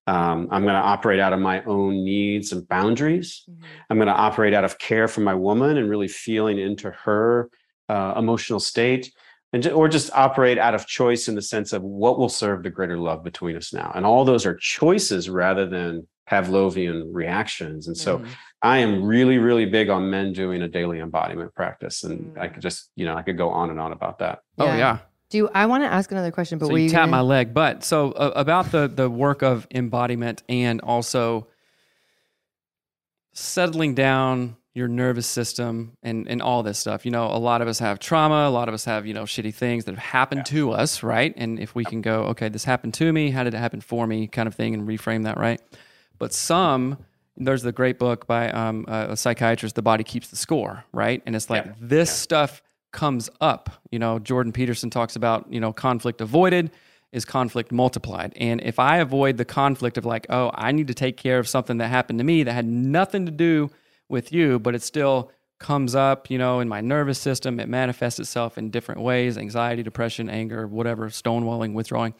um, 0.08 0.48
I'm 0.50 0.62
going 0.64 0.74
to 0.74 0.80
operate 0.80 1.20
out 1.20 1.32
of 1.32 1.38
my 1.38 1.62
own 1.62 2.02
needs 2.04 2.50
and 2.50 2.66
boundaries. 2.66 3.44
Mhm. 3.48 3.62
I'm 3.88 3.98
going 3.98 4.08
to 4.08 4.12
operate 4.12 4.52
out 4.52 4.64
of 4.64 4.76
care 4.80 5.06
for 5.06 5.20
my 5.20 5.32
woman 5.34 5.76
and 5.78 5.88
really 5.88 6.08
feeling 6.08 6.58
into 6.58 6.90
her 6.90 7.48
uh, 7.94 8.14
emotional 8.22 8.60
state, 8.60 9.04
and 9.52 9.66
or 9.68 9.86
just 9.88 10.08
operate 10.26 10.58
out 10.66 10.74
of 10.74 10.82
choice 10.86 11.28
in 11.28 11.34
the 11.34 11.42
sense 11.54 11.72
of 11.76 11.82
what 11.82 12.14
will 12.18 12.28
serve 12.42 12.62
the 12.62 12.70
greater 12.70 12.98
love 13.08 13.20
between 13.30 13.54
us 13.56 13.72
now. 13.72 13.88
And 13.94 14.02
all 14.06 14.24
those 14.24 14.44
are 14.48 14.56
choices 14.56 15.28
rather 15.28 15.66
than 15.76 16.06
Pavlovian 16.30 16.98
reactions. 17.12 17.86
And 17.88 17.96
so 17.96 18.18
Mhm. 18.18 18.26
I 18.62 18.78
am 18.78 18.92
really, 19.14 19.38
really 19.38 19.66
big 19.66 19.88
on 19.90 20.08
men 20.08 20.32
doing 20.32 20.62
a 20.62 20.68
daily 20.68 20.98
embodiment 21.00 21.50
practice, 21.54 21.96
and 22.04 22.16
I 22.38 22.46
Mm. 22.48 22.52
could 22.54 22.62
just 22.62 22.90
you 22.96 23.04
know 23.06 23.14
I 23.20 23.22
could 23.26 23.36
go 23.44 23.48
on 23.60 23.66
and 23.70 23.78
on 23.84 23.92
about 23.92 24.16
that. 24.20 24.36
Oh 24.58 24.64
Yeah. 24.66 24.76
yeah. 24.84 24.98
Do 25.30 25.38
you, 25.38 25.48
I 25.54 25.64
want 25.66 25.82
to 25.82 25.88
ask 25.98 26.12
another 26.12 26.30
question? 26.30 26.58
But 26.58 26.66
so 26.66 26.72
were 26.72 26.78
you 26.78 26.84
you 26.84 26.90
tap 26.90 27.02
gonna- 27.02 27.10
my 27.12 27.20
leg. 27.22 27.52
But 27.54 27.84
so 27.84 28.12
uh, 28.12 28.32
about 28.36 28.66
the 28.70 28.84
the 28.88 29.08
work 29.10 29.42
of 29.42 29.66
embodiment 29.70 30.42
and 30.48 30.80
also 30.82 31.46
settling 33.32 33.94
down, 33.94 34.56
your 34.74 34.88
nervous 34.88 35.26
system 35.26 35.96
and 36.02 36.26
and 36.28 36.40
all 36.40 36.62
this 36.62 36.78
stuff. 36.78 37.04
You 37.04 37.10
know, 37.10 37.26
a 37.26 37.36
lot 37.38 37.60
of 37.60 37.68
us 37.68 37.78
have 37.78 37.98
trauma, 37.98 38.48
a 38.48 38.50
lot 38.50 38.68
of 38.68 38.74
us 38.74 38.84
have, 38.86 39.06
you 39.06 39.14
know, 39.14 39.24
shitty 39.24 39.54
things 39.54 39.84
that 39.84 39.92
have 39.94 40.04
happened 40.04 40.46
to 40.46 40.72
us, 40.72 41.02
right? 41.02 41.34
And 41.36 41.58
if 41.58 41.74
we 41.74 41.84
can 41.84 42.00
go, 42.00 42.24
okay, 42.24 42.48
this 42.48 42.64
happened 42.64 42.94
to 42.94 43.12
me, 43.12 43.30
how 43.30 43.44
did 43.44 43.54
it 43.54 43.58
happen 43.58 43.80
for 43.80 44.06
me 44.06 44.26
kind 44.26 44.46
of 44.46 44.54
thing 44.54 44.72
and 44.74 44.88
reframe 44.88 45.24
that, 45.24 45.36
right? 45.38 45.60
But 46.18 46.32
some 46.32 46.98
there's 47.36 47.62
the 47.62 47.72
great 47.72 47.98
book 47.98 48.26
by 48.26 48.50
um, 48.50 48.84
a 48.88 49.16
psychiatrist, 49.16 49.74
The 49.74 49.82
Body 49.82 50.04
Keeps 50.04 50.28
the 50.28 50.36
Score, 50.36 50.84
right? 50.92 51.22
And 51.24 51.34
it's 51.34 51.48
like 51.48 51.64
Yeah. 51.64 51.72
this 51.80 52.10
stuff 52.10 52.62
comes 52.92 53.30
up. 53.40 53.70
You 53.90 53.98
know, 53.98 54.18
Jordan 54.18 54.52
Peterson 54.52 54.90
talks 54.90 55.16
about, 55.16 55.50
you 55.50 55.58
know, 55.58 55.72
conflict 55.72 56.20
avoided 56.20 56.70
is 57.10 57.24
conflict 57.24 57.72
multiplied. 57.72 58.32
And 58.36 58.60
if 58.62 58.78
I 58.78 58.98
avoid 58.98 59.36
the 59.38 59.44
conflict 59.44 59.96
of 59.98 60.04
like, 60.04 60.26
oh, 60.30 60.50
I 60.54 60.72
need 60.72 60.88
to 60.88 60.94
take 60.94 61.16
care 61.16 61.38
of 61.38 61.48
something 61.48 61.78
that 61.78 61.88
happened 61.88 62.18
to 62.20 62.24
me 62.24 62.42
that 62.42 62.52
had 62.52 62.66
nothing 62.66 63.24
to 63.26 63.32
do 63.32 63.70
with 64.08 64.32
you, 64.32 64.58
but 64.58 64.74
it 64.74 64.82
still 64.82 65.30
comes 65.58 65.94
up, 65.94 66.30
you 66.30 66.38
know, 66.38 66.60
in 66.60 66.68
my 66.68 66.80
nervous 66.80 67.18
system, 67.18 67.60
it 67.60 67.68
manifests 67.68 68.18
itself 68.18 68.58
in 68.58 68.70
different 68.70 69.00
ways 69.00 69.38
anxiety, 69.38 69.82
depression, 69.82 70.28
anger, 70.28 70.66
whatever, 70.66 71.08
stonewalling, 71.08 71.72
withdrawing. 71.72 72.14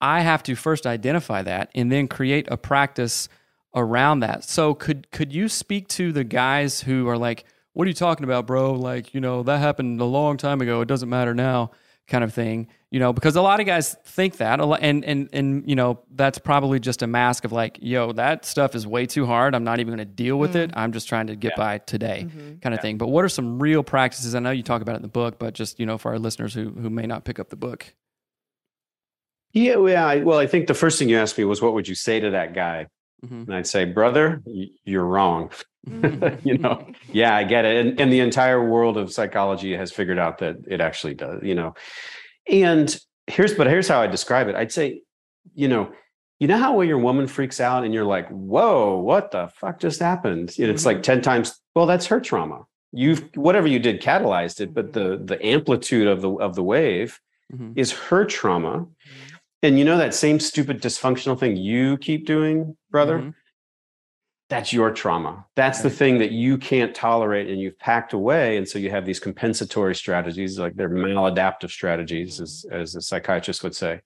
I 0.00 0.20
have 0.22 0.42
to 0.44 0.54
first 0.54 0.86
identify 0.86 1.42
that 1.42 1.70
and 1.74 1.92
then 1.92 2.08
create 2.08 2.48
a 2.50 2.56
practice 2.56 3.28
around 3.74 4.20
that. 4.20 4.44
So 4.44 4.74
could 4.74 5.10
could 5.10 5.32
you 5.32 5.48
speak 5.48 5.88
to 5.88 6.12
the 6.12 6.24
guys 6.24 6.80
who 6.80 7.06
are 7.08 7.18
like, 7.18 7.44
"What 7.72 7.84
are 7.84 7.88
you 7.88 7.94
talking 7.94 8.24
about, 8.24 8.46
bro? 8.46 8.72
Like, 8.72 9.14
you 9.14 9.20
know, 9.20 9.42
that 9.44 9.58
happened 9.58 10.00
a 10.00 10.04
long 10.04 10.36
time 10.36 10.60
ago. 10.60 10.80
It 10.80 10.88
doesn't 10.88 11.08
matter 11.08 11.34
now." 11.34 11.70
kind 12.10 12.24
of 12.24 12.34
thing. 12.34 12.66
You 12.90 12.98
know, 12.98 13.12
because 13.12 13.36
a 13.36 13.42
lot 13.42 13.60
of 13.60 13.66
guys 13.66 13.94
think 14.04 14.38
that 14.38 14.60
and 14.60 15.04
and 15.04 15.28
and 15.32 15.68
you 15.68 15.76
know, 15.76 16.00
that's 16.12 16.38
probably 16.38 16.80
just 16.80 17.02
a 17.02 17.06
mask 17.06 17.44
of 17.44 17.52
like, 17.52 17.78
"Yo, 17.80 18.10
that 18.14 18.44
stuff 18.44 18.74
is 18.74 18.84
way 18.84 19.06
too 19.06 19.26
hard. 19.26 19.54
I'm 19.54 19.62
not 19.62 19.78
even 19.78 19.94
going 19.94 20.06
to 20.06 20.12
deal 20.12 20.36
with 20.40 20.56
it. 20.56 20.72
I'm 20.74 20.90
just 20.90 21.08
trying 21.08 21.28
to 21.28 21.36
get 21.36 21.54
by 21.54 21.78
today." 21.78 22.26
kind 22.62 22.74
of 22.74 22.80
thing. 22.80 22.98
But 22.98 23.08
what 23.08 23.24
are 23.24 23.28
some 23.28 23.60
real 23.62 23.84
practices? 23.84 24.34
I 24.34 24.40
know 24.40 24.50
you 24.50 24.64
talk 24.64 24.82
about 24.82 24.94
it 24.94 24.96
in 24.96 25.02
the 25.02 25.08
book, 25.08 25.38
but 25.38 25.54
just, 25.54 25.78
you 25.78 25.86
know, 25.86 25.98
for 25.98 26.10
our 26.10 26.18
listeners 26.18 26.52
who 26.52 26.70
who 26.70 26.90
may 26.90 27.06
not 27.06 27.24
pick 27.24 27.38
up 27.38 27.48
the 27.48 27.56
book. 27.56 27.94
Yeah, 29.52 29.76
well, 29.76 30.06
I, 30.06 30.16
well, 30.18 30.38
I 30.38 30.46
think 30.46 30.66
the 30.66 30.74
first 30.74 30.98
thing 30.98 31.08
you 31.08 31.18
asked 31.18 31.38
me 31.38 31.44
was, 31.44 31.62
"What 31.62 31.74
would 31.74 31.86
you 31.86 31.94
say 31.94 32.18
to 32.20 32.30
that 32.30 32.54
guy?" 32.54 32.86
Mhm. 33.24 33.46
And 33.46 33.54
I'd 33.54 33.66
say, 33.66 33.84
"Brother, 33.84 34.42
you're 34.84 35.04
wrong." 35.04 35.50
Mm-hmm. 35.88 36.38
you 36.48 36.58
know, 36.58 36.86
yeah, 37.12 37.34
I 37.36 37.44
get 37.44 37.64
it. 37.64 37.86
And, 37.86 38.00
and 38.00 38.12
the 38.12 38.20
entire 38.20 38.68
world 38.68 38.96
of 38.96 39.12
psychology 39.12 39.76
has 39.76 39.92
figured 39.92 40.18
out 40.18 40.38
that 40.38 40.56
it 40.68 40.80
actually 40.80 41.14
does. 41.14 41.42
You 41.42 41.54
know, 41.54 41.74
and 42.48 42.98
here's 43.26 43.54
but 43.54 43.66
here's 43.66 43.88
how 43.88 44.00
I 44.00 44.06
describe 44.06 44.48
it. 44.48 44.54
I'd 44.54 44.72
say, 44.72 45.02
you 45.54 45.68
know, 45.68 45.92
you 46.38 46.48
know 46.48 46.58
how 46.58 46.74
when 46.74 46.88
your 46.88 46.98
woman 46.98 47.26
freaks 47.26 47.60
out 47.60 47.84
and 47.84 47.92
you're 47.92 48.04
like, 48.04 48.28
"Whoa, 48.28 48.98
what 48.98 49.30
the 49.30 49.48
fuck 49.54 49.78
just 49.78 50.00
happened?" 50.00 50.54
And 50.58 50.68
it's 50.68 50.86
like 50.86 50.98
mm-hmm. 50.98 51.02
ten 51.02 51.22
times. 51.22 51.60
Well, 51.74 51.86
that's 51.86 52.06
her 52.06 52.20
trauma. 52.20 52.64
You've 52.92 53.28
whatever 53.34 53.66
you 53.66 53.78
did 53.78 54.02
catalyzed 54.02 54.60
it, 54.60 54.74
but 54.74 54.92
the 54.92 55.16
mm-hmm. 55.16 55.26
the 55.26 55.44
amplitude 55.44 56.08
of 56.08 56.22
the 56.22 56.30
of 56.32 56.54
the 56.54 56.62
wave 56.62 57.20
Mhm. 57.52 57.72
is 57.76 57.92
her 57.92 58.24
trauma. 58.24 58.78
Mm-hmm. 58.78 59.36
And 59.62 59.78
you 59.78 59.84
know 59.84 59.98
that 59.98 60.14
same 60.14 60.40
stupid 60.40 60.80
dysfunctional 60.80 61.38
thing 61.38 61.56
you 61.56 61.98
keep 61.98 62.26
doing, 62.26 62.76
brother? 62.90 63.34
That's 64.50 64.72
your 64.72 64.90
trauma. 64.90 65.46
That's 65.54 65.80
the 65.80 65.88
thing 65.88 66.18
that 66.18 66.32
you 66.32 66.58
can't 66.58 66.92
tolerate 66.92 67.48
and 67.48 67.60
you've 67.60 67.78
packed 67.78 68.12
away. 68.12 68.56
And 68.56 68.68
so 68.68 68.80
you 68.80 68.90
have 68.90 69.06
these 69.06 69.20
compensatory 69.20 69.94
strategies, 69.94 70.58
like 70.58 70.74
they're 70.74 70.90
maladaptive 70.90 71.70
strategies, 71.70 72.40
as, 72.40 72.66
as 72.70 72.96
a 72.96 73.00
psychiatrist 73.00 73.62
would 73.62 73.76
say. 73.76 74.00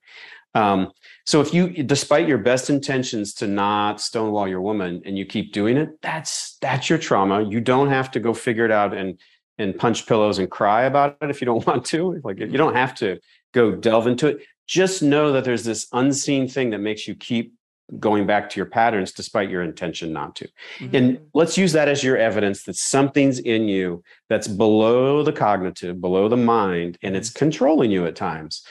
Um, 0.54 0.92
so 1.24 1.40
if 1.40 1.54
you, 1.54 1.82
despite 1.82 2.28
your 2.28 2.36
best 2.36 2.68
intentions 2.68 3.32
to 3.34 3.46
not 3.46 4.02
stonewall 4.02 4.46
your 4.46 4.60
woman 4.60 5.00
and 5.06 5.16
you 5.16 5.24
keep 5.24 5.54
doing 5.54 5.78
it, 5.78 6.00
that's 6.02 6.58
that's 6.60 6.90
your 6.90 6.98
trauma. 6.98 7.42
You 7.42 7.60
don't 7.60 7.88
have 7.88 8.10
to 8.12 8.20
go 8.20 8.34
figure 8.34 8.66
it 8.66 8.70
out 8.70 8.94
and 8.94 9.18
and 9.58 9.76
punch 9.76 10.06
pillows 10.06 10.38
and 10.38 10.50
cry 10.50 10.82
about 10.82 11.16
it 11.22 11.30
if 11.30 11.40
you 11.40 11.46
don't 11.46 11.66
want 11.66 11.86
to. 11.86 12.20
Like 12.22 12.38
you 12.38 12.58
don't 12.58 12.76
have 12.76 12.94
to 12.96 13.18
go 13.52 13.72
delve 13.72 14.06
into 14.06 14.28
it. 14.28 14.42
Just 14.66 15.02
know 15.02 15.32
that 15.32 15.44
there's 15.44 15.64
this 15.64 15.88
unseen 15.92 16.48
thing 16.48 16.70
that 16.70 16.78
makes 16.78 17.08
you 17.08 17.14
keep 17.14 17.54
going 17.98 18.26
back 18.26 18.48
to 18.50 18.58
your 18.58 18.66
patterns 18.66 19.12
despite 19.12 19.50
your 19.50 19.62
intention 19.62 20.12
not 20.12 20.34
to. 20.36 20.48
Mm-hmm. 20.78 20.96
And 20.96 21.20
let's 21.34 21.58
use 21.58 21.72
that 21.72 21.88
as 21.88 22.02
your 22.02 22.16
evidence 22.16 22.64
that 22.64 22.76
something's 22.76 23.38
in 23.38 23.68
you 23.68 24.02
that's 24.28 24.48
below 24.48 25.22
the 25.22 25.32
cognitive, 25.32 26.00
below 26.00 26.28
the 26.28 26.36
mind, 26.36 26.98
and 27.02 27.14
it's 27.14 27.30
controlling 27.30 27.90
you 27.90 28.06
at 28.06 28.16
times. 28.16 28.64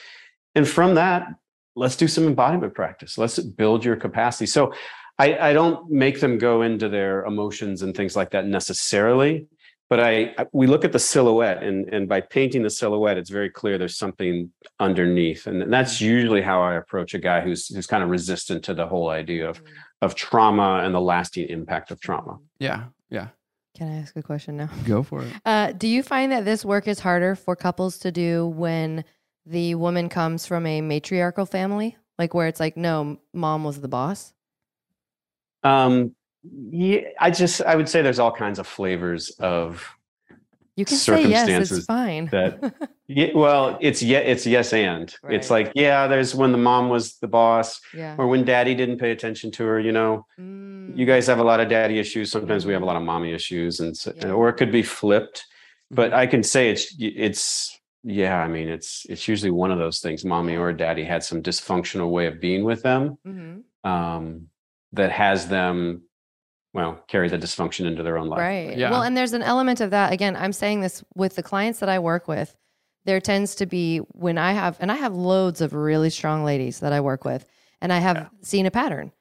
And 0.54 0.68
from 0.68 0.94
that, 0.94 1.28
let's 1.76 1.96
do 1.96 2.08
some 2.08 2.26
embodiment 2.26 2.74
practice. 2.74 3.18
Let's 3.18 3.38
build 3.38 3.84
your 3.84 3.96
capacity. 3.96 4.46
So 4.46 4.72
I, 5.18 5.50
I 5.50 5.52
don't 5.52 5.90
make 5.90 6.20
them 6.20 6.38
go 6.38 6.62
into 6.62 6.88
their 6.88 7.24
emotions 7.24 7.82
and 7.82 7.96
things 7.96 8.16
like 8.16 8.30
that 8.30 8.46
necessarily, 8.46 9.46
but 9.90 10.00
I, 10.00 10.34
I- 10.38 10.46
we 10.52 10.66
look 10.66 10.84
at 10.84 10.92
the 10.92 10.98
silhouette, 10.98 11.62
and 11.62 11.88
and 11.94 12.08
by 12.08 12.20
painting 12.20 12.62
the 12.62 12.70
silhouette, 12.70 13.18
it's 13.18 13.30
very 13.30 13.50
clear 13.50 13.78
there's 13.78 13.98
something 13.98 14.50
underneath, 14.80 15.46
and 15.46 15.72
that's 15.72 16.00
usually 16.00 16.42
how 16.42 16.62
I 16.62 16.74
approach 16.74 17.14
a 17.14 17.18
guy 17.18 17.40
who's 17.40 17.68
who's 17.74 17.86
kind 17.86 18.02
of 18.02 18.08
resistant 18.10 18.64
to 18.64 18.74
the 18.74 18.86
whole 18.86 19.08
idea 19.08 19.48
of 19.48 19.62
of 20.02 20.14
trauma 20.14 20.80
and 20.84 20.94
the 20.94 21.00
lasting 21.00 21.48
impact 21.48 21.90
of 21.90 22.00
trauma. 22.00 22.38
Yeah. 22.58 22.84
Yeah. 23.10 23.28
Can 23.76 23.88
I 23.90 23.96
ask 24.02 24.14
a 24.16 24.22
question 24.22 24.56
now? 24.56 24.68
Go 24.86 25.02
for 25.02 25.22
it. 25.22 25.32
Uh, 25.44 25.72
do 25.72 25.88
you 25.88 26.02
find 26.02 26.30
that 26.32 26.44
this 26.44 26.64
work 26.64 26.86
is 26.86 27.00
harder 27.00 27.34
for 27.34 27.56
couples 27.56 27.98
to 27.98 28.12
do 28.12 28.46
when 28.46 29.04
the 29.46 29.74
woman 29.74 30.08
comes 30.08 30.46
from 30.46 30.64
a 30.66 30.80
matriarchal 30.80 31.44
family? 31.46 31.96
Like 32.18 32.34
where 32.34 32.46
it's 32.46 32.60
like, 32.60 32.76
no, 32.76 33.18
mom 33.32 33.64
was 33.64 33.80
the 33.80 33.88
boss? 33.88 34.32
Um, 35.62 36.14
yeah, 36.70 37.00
I 37.20 37.30
just 37.30 37.60
I 37.62 37.74
would 37.76 37.88
say 37.88 38.02
there's 38.02 38.18
all 38.18 38.32
kinds 38.32 38.58
of 38.58 38.66
flavors 38.66 39.30
of 39.40 39.84
You 40.76 40.84
can 40.84 40.96
say 40.96 41.26
yes, 41.28 41.48
it's 41.48 41.70
Circumstances 41.70 41.86
fine. 41.86 42.26
that- 42.32 42.74
yeah, 43.06 43.28
well, 43.34 43.78
it's 43.80 44.02
yeah, 44.02 44.18
it's 44.18 44.46
yes 44.46 44.72
and 44.72 45.14
it's 45.30 45.50
like 45.50 45.72
yeah, 45.74 46.06
there's 46.06 46.34
when 46.34 46.52
the 46.52 46.58
mom 46.58 46.88
was 46.88 47.16
the 47.18 47.28
boss 47.28 47.80
yeah. 47.94 48.16
or 48.18 48.26
when 48.26 48.44
daddy 48.44 48.74
didn't 48.74 48.98
pay 48.98 49.10
attention 49.12 49.50
to 49.52 49.64
her. 49.64 49.78
You 49.80 49.92
know, 49.92 50.26
Mm. 50.38 50.96
you 50.96 51.06
guys 51.06 51.26
have 51.28 51.38
a 51.38 51.44
lot 51.44 51.60
of 51.60 51.68
daddy 51.68 51.98
issues. 51.98 52.30
Sometimes 52.30 52.66
we 52.66 52.72
have 52.72 52.82
a 52.82 52.86
lot 52.86 52.96
of 52.96 53.02
mommy 53.02 53.32
issues, 53.32 53.80
and 53.80 53.96
so, 53.96 54.12
Yeah. 54.16 54.32
or 54.32 54.48
it 54.48 54.54
could 54.54 54.72
be 54.72 54.82
flipped. 54.82 55.44
But 55.90 56.10
Mm-hmm. 56.10 56.20
I 56.20 56.26
can 56.26 56.42
say 56.42 56.70
it's 56.70 56.94
it's 56.98 57.78
yeah. 58.02 58.36
I 58.42 58.48
mean, 58.48 58.68
it's 58.68 59.06
it's 59.08 59.28
usually 59.28 59.50
one 59.52 59.70
of 59.70 59.78
those 59.78 60.00
things. 60.00 60.24
Mommy 60.24 60.56
or 60.56 60.72
daddy 60.72 61.04
had 61.04 61.22
some 61.22 61.40
dysfunctional 61.42 62.10
way 62.10 62.26
of 62.26 62.40
being 62.40 62.64
with 62.64 62.82
them 62.82 63.16
Mhm. 63.26 63.62
um, 63.84 64.48
that 64.92 65.10
has 65.12 65.46
them 65.48 66.02
well 66.74 67.02
carry 67.08 67.28
the 67.30 67.38
dysfunction 67.38 67.86
into 67.86 68.02
their 68.02 68.18
own 68.18 68.28
life. 68.28 68.40
Right. 68.40 68.76
Yeah. 68.76 68.90
Well, 68.90 69.02
and 69.02 69.16
there's 69.16 69.32
an 69.32 69.42
element 69.42 69.80
of 69.80 69.90
that. 69.90 70.12
Again, 70.12 70.36
I'm 70.36 70.52
saying 70.52 70.80
this 70.82 71.02
with 71.14 71.36
the 71.36 71.42
clients 71.42 71.78
that 71.78 71.88
I 71.88 71.98
work 72.00 72.28
with. 72.28 72.54
There 73.06 73.20
tends 73.20 73.54
to 73.56 73.66
be 73.66 73.98
when 73.98 74.36
I 74.38 74.52
have, 74.52 74.76
and 74.80 74.90
I 74.90 74.96
have 74.96 75.14
loads 75.14 75.60
of 75.60 75.72
really 75.74 76.10
strong 76.10 76.44
ladies 76.44 76.80
that 76.80 76.92
I 76.92 77.00
work 77.00 77.24
with, 77.24 77.46
and 77.80 77.92
I 77.92 77.98
have 77.98 78.28
seen 78.42 78.66
a 78.66 78.70
pattern. 78.70 79.12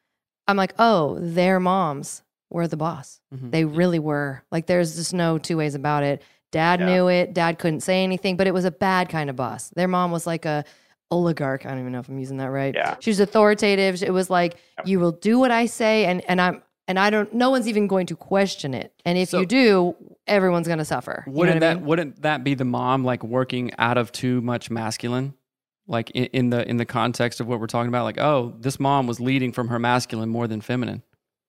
I'm 0.47 0.57
like, 0.57 0.73
oh, 0.79 1.17
their 1.19 1.59
moms 1.59 2.23
were 2.49 2.67
the 2.67 2.77
boss. 2.77 3.19
Mhm. 3.33 3.51
They 3.51 3.65
really 3.65 3.99
were. 3.99 4.43
Like, 4.51 4.67
there's 4.67 4.95
just 4.95 5.13
no 5.13 5.37
two 5.37 5.57
ways 5.57 5.75
about 5.75 6.03
it. 6.03 6.21
Dad 6.51 6.79
Yeah. 6.79 6.85
knew 6.85 7.07
it. 7.09 7.33
Dad 7.33 7.59
couldn't 7.59 7.81
say 7.81 8.03
anything, 8.03 8.37
but 8.37 8.47
it 8.47 8.53
was 8.53 8.63
a 8.65 8.71
bad 8.71 9.09
kind 9.09 9.29
of 9.29 9.35
boss. 9.35 9.69
Their 9.69 9.87
mom 9.87 10.11
was 10.11 10.25
like 10.27 10.45
a 10.45 10.63
oligarch. 11.11 11.65
I 11.65 11.69
don't 11.69 11.79
even 11.79 11.91
know 11.91 11.99
if 11.99 12.07
I'm 12.09 12.19
using 12.19 12.37
that 12.37 12.51
right. 12.51 12.73
Yeah. 12.73 12.95
She 12.99 13.09
was 13.09 13.19
authoritative. 13.19 14.01
It 14.01 14.11
was 14.11 14.29
like, 14.29 14.55
you 14.85 14.99
will 14.99 15.11
do 15.11 15.39
what 15.39 15.51
I 15.51 15.65
say, 15.65 16.05
and 16.05 16.21
and 16.29 16.39
I'm 16.39 16.61
and 16.87 16.99
I 16.99 17.09
don't. 17.09 17.33
No 17.33 17.49
one's 17.49 17.67
even 17.67 17.87
going 17.87 18.05
to 18.07 18.15
question 18.15 18.73
it. 18.73 18.93
And 19.05 19.17
if 19.17 19.29
So- 19.29 19.39
you 19.39 19.45
do, 19.45 19.95
everyone's 20.27 20.67
going 20.67 20.79
to 20.79 20.85
suffer. 20.85 21.23
You 21.27 21.33
know 21.33 21.37
Wouldn't 21.39 21.55
what 21.55 21.63
I 21.63 21.67
that 21.73 21.77
mean? 21.77 21.85
wouldn't 21.85 22.21
that 22.23 22.43
be 22.43 22.53
the 22.55 22.65
mom 22.65 23.03
like 23.03 23.23
working 23.23 23.71
out 23.77 23.97
of 23.97 24.11
too 24.11 24.41
much 24.41 24.69
masculine? 24.71 25.33
Like 25.87 26.09
in, 26.11 26.25
in 26.25 26.49
the 26.49 26.67
in 26.69 26.77
the 26.77 26.85
context 26.85 27.39
of 27.41 27.47
what 27.47 27.59
we're 27.59 27.67
talking 27.67 27.89
about, 27.89 28.03
like, 28.05 28.19
oh, 28.19 28.53
this 28.59 28.79
mom 28.79 29.05
was 29.07 29.19
leading 29.19 29.51
from 29.51 29.67
her 29.67 29.79
masculine 29.79 30.29
more 30.29 30.47
than 30.47 30.61
feminine. 30.61 31.03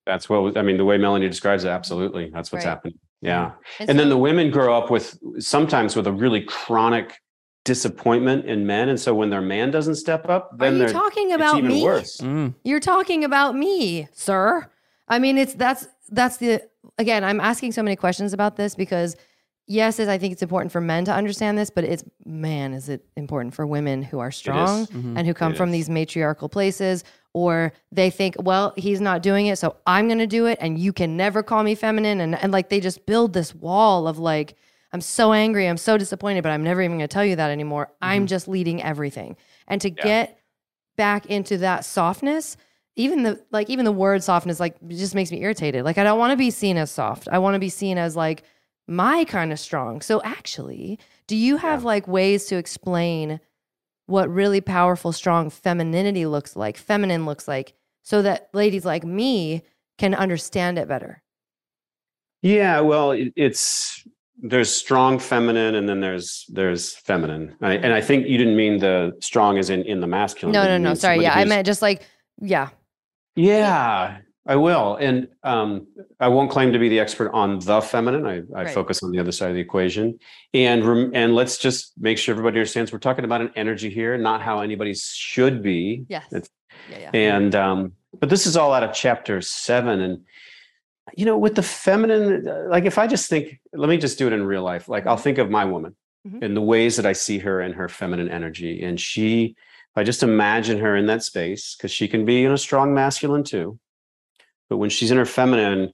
That's 0.07 0.29
what 0.29 0.43
was- 0.43 0.57
I 0.57 0.63
mean. 0.63 0.77
The 0.77 0.85
way 0.85 0.99
Melanie 0.99 1.29
describes 1.29 1.65
it, 1.65 1.69
absolutely, 1.69 2.31
that's 2.35 2.51
what's 2.53 2.65
Right. 2.65 2.71
happening. 2.71 2.99
Yeah, 3.23 3.53
And 3.81 3.89
and 3.89 3.99
then 3.99 4.11
the 4.11 4.19
women 4.19 4.51
grow 4.51 4.77
up 4.77 4.91
with 4.91 5.19
sometimes 5.39 5.97
with 5.97 6.07
a 6.07 6.13
really 6.13 6.43
chronic 6.43 7.15
disappointment 7.65 8.45
in 8.45 8.67
men, 8.67 8.91
and 8.91 9.01
so 9.01 9.15
when 9.15 9.31
their 9.31 9.41
man 9.41 9.71
doesn't 9.71 9.95
step 9.95 10.29
up, 10.29 10.51
Are 10.53 10.59
then 10.59 10.73
you 10.75 10.79
they're 10.81 10.89
talking 10.91 11.29
it's 11.31 11.37
about 11.37 11.57
even 11.59 11.71
me? 11.71 11.83
worse. 11.83 12.19
Mm. 12.19 12.55
You're 12.65 12.81
talking 12.81 13.25
about 13.25 13.57
me, 13.57 14.09
sir. 14.13 14.67
I 15.09 15.19
mean, 15.19 15.39
it's 15.39 15.55
that's 15.55 15.87
that's 16.11 16.37
the 16.39 16.63
again. 16.99 17.25
I'm 17.25 17.41
asking 17.41 17.73
so 17.73 17.83
many 17.83 17.97
questions 17.97 18.33
about 18.33 18.57
this 18.57 18.75
because 18.75 19.17
yes, 19.67 19.99
is 19.99 20.09
I 20.09 20.19
think 20.19 20.33
it's 20.33 20.43
important 20.43 20.73
for 20.73 20.81
men 20.81 21.05
to 21.07 21.13
understand 21.13 21.57
this, 21.59 21.71
but 21.71 21.85
it's 21.85 22.05
man, 22.25 22.73
is 22.75 22.89
it 22.89 23.05
important 23.17 23.55
for 23.55 23.67
women 23.67 24.03
who 24.03 24.19
are 24.19 24.31
strong 24.31 24.87
Mhm. 24.87 25.17
and 25.19 25.27
who 25.27 25.35
come 25.35 25.53
It 25.53 25.57
from 25.57 25.71
is. 25.71 25.73
these 25.75 25.91
matriarchal 25.91 26.49
places, 26.49 27.05
or 27.33 27.73
they 27.91 28.11
think, 28.11 28.37
well, 28.39 28.73
he's 28.77 29.01
not 29.01 29.23
doing 29.23 29.47
it, 29.47 29.57
so 29.59 29.77
I'm 29.87 30.07
going 30.07 30.19
to 30.19 30.27
do 30.27 30.47
it, 30.47 30.59
and 30.61 30.79
you 30.79 30.93
can 30.93 31.17
never 31.17 31.43
call 31.43 31.63
me 31.63 31.75
feminine, 31.75 32.21
and 32.21 32.35
and 32.35 32.53
like 32.53 32.69
they 32.69 32.81
just 32.81 33.07
build 33.07 33.33
this 33.33 33.55
wall 33.55 34.07
of 34.09 34.19
like. 34.19 34.55
I'm 34.93 35.01
so 35.01 35.33
angry. 35.33 35.67
I'm 35.67 35.77
so 35.77 35.99
disappointed, 35.99 36.43
but 36.45 36.53
I'm 36.53 36.63
never 36.63 36.81
even 36.81 36.99
going 36.99 37.09
to 37.09 37.13
tell 37.13 37.25
you 37.25 37.35
that 37.35 37.51
anymore. 37.51 37.91
I'm 38.01 38.29
just 38.29 38.47
leading 38.47 38.81
everything. 38.81 39.37
And 39.67 39.81
to 39.81 39.91
get 39.91 40.39
back 40.97 41.27
into 41.27 41.59
that 41.59 41.85
softness, 41.85 42.57
even 42.97 43.23
the 43.25 43.43
like 43.51 43.69
even 43.71 43.85
the 43.85 43.93
word 43.93 44.23
softness 44.23 44.61
like 44.61 44.77
just 44.89 45.15
makes 45.15 45.31
me 45.31 45.43
irritated. 45.43 45.85
Like 45.85 45.99
I 45.99 46.05
don't 46.05 46.19
want 46.19 46.33
to 46.33 46.37
be 46.37 46.51
seen 46.51 46.77
as 46.77 46.91
soft. 46.91 47.29
I 47.31 47.39
want 47.39 47.55
to 47.55 47.59
be 47.59 47.69
seen 47.69 47.99
as 47.99 48.17
like 48.17 48.45
my 48.87 49.25
kind 49.25 49.53
of 49.53 49.59
strong. 49.59 50.01
So 50.01 50.23
actually, 50.23 50.99
do 51.27 51.37
you 51.37 51.57
have 51.57 51.85
like 51.85 52.07
ways 52.07 52.47
to 52.47 52.57
explain 52.57 53.41
what 54.07 54.29
really 54.29 54.61
powerful, 54.61 55.13
strong 55.13 55.51
femininity 55.51 56.27
looks 56.27 56.57
like, 56.57 56.77
feminine 56.77 57.25
looks 57.25 57.49
like, 57.49 57.73
so 58.03 58.21
that 58.23 58.51
ladies 58.53 58.85
like 58.85 59.03
me 59.05 59.63
can 59.99 60.15
understand 60.15 60.79
it 60.79 60.87
better? 60.87 61.23
Yeah, 62.43 62.81
well, 62.81 63.13
it, 63.13 63.33
it's 63.37 64.07
there's 64.37 64.71
strong 64.71 65.19
feminine, 65.19 65.75
and 65.75 65.89
then 65.89 66.01
there's 66.01 66.45
there's 66.51 66.95
feminine, 66.95 67.57
I, 67.63 67.75
and 67.77 67.93
I 67.93 68.03
think 68.03 68.27
you 68.29 68.37
didn't 68.37 68.57
mean 68.57 68.79
the 68.79 69.13
strong 69.21 69.59
as 69.59 69.71
in 69.71 69.83
in 69.83 70.01
the 70.01 70.07
masculine. 70.07 70.53
No, 70.53 70.65
no, 70.65 70.77
no. 70.77 70.95
Sorry. 70.95 71.23
Yeah, 71.23 71.35
I 71.35 71.45
meant 71.45 71.67
just 71.67 71.81
like 71.83 72.07
yeah. 72.41 72.69
Yeah, 73.37 74.19
I 74.47 74.57
will, 74.57 74.97
and 74.97 75.29
um, 75.43 75.87
I 76.21 76.29
won't 76.29 76.51
claim 76.51 76.73
to 76.73 76.79
be 76.79 76.89
the 76.89 77.01
expert 77.01 77.31
on 77.33 77.59
the 77.61 77.81
feminine. 77.81 78.27
I, 78.27 78.37
I 78.59 78.65
Right. 78.65 78.71
focus 78.75 79.03
on 79.03 79.11
the 79.11 79.19
other 79.19 79.33
side 79.33 79.49
of 79.49 79.55
the 79.55 79.61
equation, 79.61 80.19
and 80.53 80.85
rem- 80.85 81.11
and 81.15 81.35
let's 81.35 81.59
just 81.59 81.93
make 81.99 82.19
sure 82.19 82.33
everybody 82.33 82.59
understands 82.59 82.93
we're 82.93 82.99
talking 82.99 83.25
about 83.25 83.41
an 83.41 83.51
energy 83.57 83.91
here, 83.91 84.17
not 84.19 84.43
how 84.43 84.61
anybody 84.61 84.95
should 84.95 85.63
be. 85.63 86.05
Yes. 86.09 86.27
It's- 86.33 86.51
Yeah, 86.91 86.99
yeah. 86.99 87.11
and 87.15 87.55
um 87.55 87.93
but 88.21 88.29
this 88.29 88.47
is 88.47 88.57
all 88.57 88.73
out 88.75 88.83
of 88.83 88.93
chapter 88.93 89.41
seven 89.41 90.01
and 90.01 90.25
you 91.17 91.25
know 91.25 91.39
with 91.39 91.55
the 91.55 91.63
feminine 91.63 92.47
uh, 92.49 92.65
like 92.69 92.85
if 92.85 92.99
i 92.99 93.07
just 93.07 93.31
think 93.31 93.59
let 93.73 93.89
me 93.89 93.97
just 93.97 94.19
do 94.19 94.27
it 94.27 94.33
in 94.35 94.43
real 94.45 94.63
life 94.63 94.87
like 94.89 95.07
i'll 95.07 95.17
think 95.17 95.39
of 95.39 95.49
my 95.51 95.65
woman 95.65 95.95
Mhm. 96.29 96.43
and 96.43 96.57
the 96.57 96.61
ways 96.61 96.97
that 96.97 97.07
i 97.07 97.13
see 97.15 97.39
her 97.39 97.61
and 97.61 97.75
her 97.77 97.89
feminine 97.89 98.29
energy 98.29 98.83
and 98.83 99.01
she 99.01 99.55
i 99.97 100.03
just 100.03 100.23
imagine 100.23 100.79
her 100.79 100.97
in 100.97 101.07
that 101.07 101.23
space 101.23 101.75
because 101.77 101.91
she 101.91 102.09
can 102.09 102.25
be 102.25 102.41
you 102.41 102.49
know 102.49 102.57
strong 102.57 102.95
masculine 102.95 103.45
too. 103.45 103.79
But 104.71 104.79
when 104.79 104.91
she's 104.91 105.11
in 105.11 105.19
her 105.19 105.27
feminine 105.27 105.93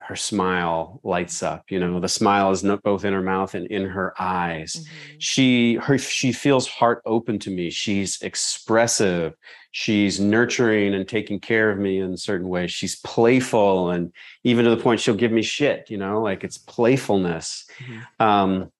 her 0.00 0.16
smile 0.16 1.00
lights 1.04 1.42
up 1.42 1.64
you 1.68 1.78
know 1.78 2.00
the 2.00 2.08
smile 2.08 2.50
is 2.50 2.64
not 2.64 2.82
both 2.82 3.04
in 3.04 3.12
her 3.12 3.20
mouth 3.20 3.54
and 3.54 3.66
in 3.66 3.84
her 3.84 4.14
eyes. 4.18 4.72
Mhm. 4.74 5.16
she 5.18 5.74
her 5.74 5.98
she 5.98 6.32
feels 6.32 6.66
heart 6.66 7.02
open 7.04 7.38
to 7.40 7.50
me. 7.50 7.68
She's 7.70 8.20
expressive. 8.22 9.34
She's 9.70 10.18
nurturing 10.18 10.94
and 10.94 11.06
taking 11.06 11.40
care 11.40 11.70
of 11.70 11.78
me 11.78 12.00
in 12.00 12.16
certain 12.16 12.48
ways. 12.48 12.70
She's 12.72 12.96
playful 13.00 13.90
and 13.90 14.12
even 14.44 14.64
to 14.64 14.70
the 14.74 14.82
point 14.82 15.00
she'll 15.00 15.14
give 15.14 15.30
me 15.32 15.42
shit 15.42 15.90
you 15.90 15.98
know 15.98 16.22
like 16.22 16.42
it's 16.42 16.58
playfulness. 16.58 17.66
Mhm. 17.78 18.24
um 18.24 18.72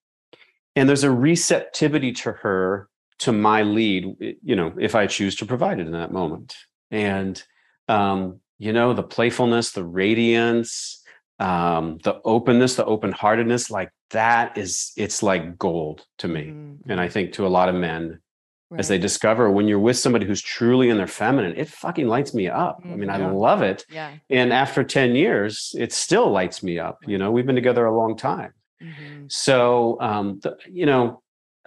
and 0.75 0.89
there's 0.89 1.03
a 1.03 1.11
receptivity 1.11 2.11
to 2.13 2.31
her 2.31 2.88
to 3.19 3.31
my 3.31 3.61
lead 3.63 4.05
you 4.43 4.55
know 4.55 4.73
if 4.79 4.95
i 4.95 5.05
choose 5.07 5.35
to 5.35 5.45
provide 5.45 5.79
it 5.79 5.87
in 5.87 5.93
that 5.93 6.11
moment. 6.11 6.55
And 6.91 7.41
um 7.87 8.39
you 8.57 8.73
know 8.73 8.93
the 8.93 9.03
playfulness 9.03 9.71
the 9.71 9.83
radiance 9.83 11.03
um 11.39 11.97
the 12.03 12.19
openness 12.25 12.75
the 12.75 12.85
open 12.85 13.11
heartedness 13.11 13.69
like 13.71 13.91
that 14.11 14.57
is 14.57 14.91
it's 14.97 15.21
like 15.23 15.57
gold 15.57 16.05
to 16.17 16.27
me. 16.27 16.43
Mhm. 16.45 16.77
and 16.89 16.99
i 16.99 17.07
think 17.07 17.33
to 17.33 17.45
a 17.45 17.53
lot 17.57 17.69
of 17.69 17.75
men 17.75 18.19
as 18.77 18.87
they 18.87 18.99
discover 18.99 19.49
when 19.49 19.67
you're 19.67 19.79
with 19.89 19.97
somebody 19.97 20.25
who's 20.27 20.41
truly 20.41 20.89
in 20.89 20.97
their 20.97 21.07
feminine 21.07 21.55
it 21.57 21.67
fucking 21.67 22.07
lights 22.07 22.33
me 22.35 22.47
up. 22.47 22.81
I 22.85 22.95
mean 22.95 23.09
i 23.09 23.17
Yeah. 23.17 23.31
love 23.31 23.61
it. 23.63 23.83
Yeah. 23.89 24.11
and 24.29 24.53
after 24.53 24.83
10 24.83 25.15
years 25.15 25.73
it 25.77 25.91
still 25.93 26.29
lights 26.29 26.61
me 26.63 26.77
up 26.79 26.97
you 27.07 27.17
know? 27.17 27.31
We've 27.31 27.45
been 27.47 27.55
together 27.63 27.85
a 27.85 27.95
long 28.01 28.15
time. 28.15 28.53
Mhm. 28.81 29.31
so 29.31 29.97
um 30.09 30.39
the, 30.43 30.51
you 30.79 30.85
know 30.85 31.21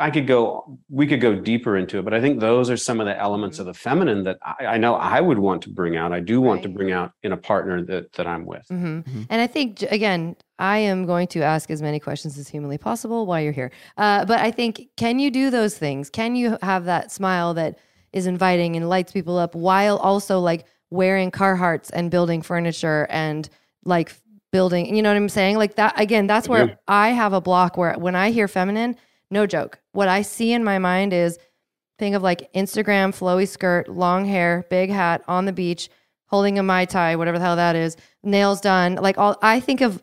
i 0.07 0.11
could 0.15 0.27
go 0.27 0.79
we 0.99 1.05
could 1.07 1.21
go 1.21 1.33
deeper 1.51 1.73
into 1.77 1.95
it 1.99 2.05
but 2.07 2.15
i 2.19 2.21
think 2.21 2.35
those 2.41 2.67
are 2.73 2.77
some 2.89 2.99
of 3.03 3.07
the 3.11 3.17
elements 3.27 3.59
of 3.61 3.67
the 3.67 3.75
feminine 3.87 4.21
that 4.27 4.37
i, 4.53 4.67
I 4.75 4.77
know 4.83 4.95
i 4.95 5.21
would 5.21 5.39
want 5.39 5.61
to 5.63 5.71
bring 5.71 5.95
out 6.01 6.13
i 6.13 6.21
do 6.33 6.41
want 6.49 6.63
to 6.65 6.69
bring 6.69 6.91
out 6.99 7.13
in 7.23 7.31
a 7.33 7.37
partner 7.51 7.77
that 7.91 8.05
that 8.17 8.27
i'm 8.27 8.45
with 8.53 8.67
hmm 8.69 8.99
Mhm. 9.01 9.27
And 9.31 9.39
I 9.41 9.47
think 9.47 9.83
again, 9.99 10.37
I 10.59 10.79
am 10.79 11.07
going 11.13 11.27
to 11.35 11.41
ask 11.43 11.71
as 11.71 11.81
many 11.89 11.99
questions 12.09 12.39
as 12.39 12.47
humanly 12.55 12.79
possible 12.79 13.27
while 13.27 13.41
you're 13.41 13.59
here. 13.63 13.71
Uh, 13.97 14.25
but 14.31 14.39
I 14.41 14.51
think, 14.51 14.73
can 14.97 15.19
you 15.19 15.31
do 15.31 15.51
those 15.51 15.75
things? 15.85 16.11
Can 16.11 16.37
you 16.37 16.57
have 16.63 16.85
that 16.85 17.11
smile 17.19 17.55
that 17.55 17.79
is 18.13 18.27
inviting 18.27 18.77
and 18.77 18.89
lights 18.89 19.13
people 19.13 19.37
up 19.39 19.55
while 19.55 19.97
also 19.99 20.39
like 20.41 20.67
wearing 20.91 21.31
Carhartts 21.31 21.91
and 21.93 22.11
building 22.11 22.43
furniture 22.43 23.07
and 23.11 23.49
like 23.85 24.13
building? 24.53 24.95
You 24.95 25.03
know 25.03 25.11
what 25.11 25.17
I'm 25.17 25.29
saying? 25.29 25.57
Like 25.57 25.75
that 25.77 25.95
again. 25.99 26.27
That's 26.27 26.49
where 26.49 26.67
do. 26.69 26.75
I 26.87 27.09
have 27.11 27.33
a 27.33 27.41
block. 27.41 27.77
Where 27.77 27.95
when 27.95 28.15
I 28.15 28.31
hear 28.31 28.47
feminine, 28.49 28.97
no 29.33 29.47
joke, 29.47 29.81
what 29.93 30.09
I 30.09 30.23
see 30.23 30.53
in 30.53 30.63
my 30.63 30.79
mind 30.79 31.13
is 31.13 31.39
think 31.99 32.15
of 32.15 32.23
like 32.23 32.53
Instagram 32.53 33.11
flowy 33.11 33.49
skirt, 33.49 33.89
long 33.89 34.25
hair, 34.27 34.67
big 34.71 34.91
hat 34.91 35.23
on 35.27 35.47
the 35.47 35.53
beach, 35.53 35.89
holding 36.27 36.59
a 36.59 36.63
mai 36.63 36.85
tai, 36.85 37.17
whatever 37.17 37.39
the 37.39 37.45
hell 37.45 37.57
that 37.57 37.77
is, 37.77 37.97
nails 38.23 38.61
done. 38.61 38.97
Like 38.97 39.19
all, 39.19 39.37
I 39.43 39.61
think 39.61 39.81
of 39.81 40.03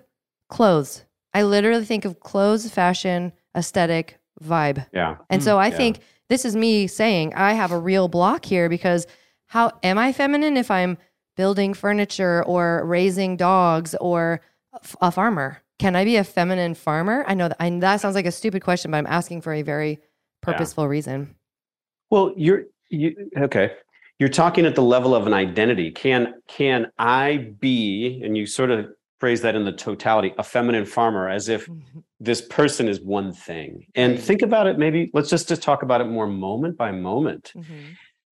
clothes. 0.49 1.05
I 1.33 1.43
literally 1.43 1.85
think 1.85 2.05
of 2.05 2.19
clothes, 2.19 2.69
fashion, 2.69 3.31
aesthetic, 3.55 4.19
vibe. 4.43 4.85
yeah 4.93 5.17
And 5.29 5.41
mm, 5.41 5.45
so 5.45 5.57
I 5.57 5.67
yeah. 5.67 5.77
think 5.77 5.99
this 6.29 6.45
is 6.45 6.55
me 6.55 6.87
saying 6.87 7.33
I 7.35 7.53
have 7.53 7.71
a 7.71 7.79
real 7.79 8.07
block 8.07 8.45
here 8.45 8.69
because 8.69 9.05
how 9.47 9.71
am 9.83 9.97
I 9.97 10.13
feminine 10.13 10.57
if 10.57 10.69
I'm 10.71 10.97
building 11.35 11.73
furniture 11.73 12.43
or 12.45 12.85
raising 12.85 13.37
dogs 13.37 13.95
or 13.99 14.41
f- 14.75 14.95
a 15.01 15.11
farmer? 15.11 15.61
Can 15.79 15.95
I 15.95 16.03
be 16.05 16.17
a 16.17 16.23
feminine 16.23 16.75
farmer? 16.75 17.23
I 17.27 17.33
know 17.33 17.47
that 17.47 17.57
I, 17.59 17.69
that 17.79 18.01
sounds 18.01 18.15
like 18.15 18.25
a 18.25 18.31
stupid 18.31 18.63
question, 18.63 18.91
but 18.91 18.97
I'm 18.97 19.07
asking 19.07 19.41
for 19.41 19.53
a 19.53 19.61
very 19.61 19.99
purposeful 20.41 20.87
reason. 20.87 21.35
Well, 22.09 22.33
you're 22.35 22.65
you 22.89 23.29
okay. 23.37 23.71
You're 24.19 24.29
talking 24.29 24.65
at 24.65 24.75
the 24.75 24.81
level 24.83 25.15
of 25.15 25.25
an 25.25 25.33
identity. 25.33 25.91
Can 25.91 26.33
can 26.47 26.87
I 26.97 27.53
be, 27.59 28.21
and 28.23 28.37
you 28.37 28.45
sort 28.45 28.71
of 28.71 28.87
phrase 29.19 29.41
that 29.41 29.55
in 29.55 29.65
the 29.65 29.71
totality, 29.71 30.33
a 30.37 30.43
feminine 30.43 30.85
farmer, 30.85 31.29
as 31.29 31.49
if 31.49 31.69
this 32.19 32.41
person 32.41 32.87
is 32.87 33.01
one 33.01 33.33
thing. 33.33 33.85
And 33.95 34.19
think 34.19 34.41
about 34.41 34.67
it, 34.67 34.77
maybe 34.77 35.11
let's 35.13 35.29
just, 35.29 35.49
just 35.49 35.61
talk 35.61 35.83
about 35.83 35.99
it 35.99 36.05
more 36.05 36.25
moment 36.25 36.77
by 36.77 36.91
moment. 36.91 37.51
Mhm. 37.55 37.97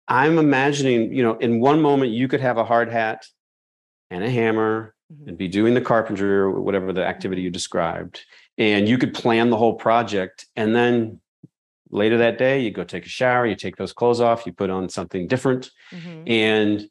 I'm 0.09 0.39
imagining, 0.39 1.13
you 1.13 1.23
know, 1.23 1.37
in 1.37 1.61
one 1.61 1.81
moment 1.83 2.13
you 2.13 2.29
could 2.29 2.41
have 2.41 2.57
a 2.57 2.65
hard 2.65 2.91
hat 2.91 3.27
and 4.11 4.25
a 4.25 4.31
hammer. 4.31 4.95
And 5.27 5.37
be 5.37 5.49
doing 5.49 5.75
the 5.75 5.81
carpentry 5.81 6.31
or 6.31 6.61
whatever 6.61 6.93
the 6.93 7.05
activity 7.05 7.43
you 7.43 7.51
described. 7.51 8.25
And 8.59 8.89
you 8.89 8.99
could 8.99 9.15
plan 9.15 9.51
the 9.51 9.57
whole 9.57 9.75
project. 9.75 10.47
And 10.57 10.75
then 10.75 11.21
later 11.91 12.19
that 12.19 12.39
day, 12.39 12.61
you 12.61 12.71
go 12.71 12.85
take 12.85 13.07
a 13.07 13.09
shower, 13.09 13.47
you 13.47 13.57
take 13.57 13.77
those 13.77 13.93
clothes 13.93 14.21
off, 14.21 14.47
you 14.47 14.53
put 14.53 14.71
on 14.71 14.89
something 14.89 15.27
different, 15.27 15.71
Mhm. 15.93 16.31
and 16.31 16.89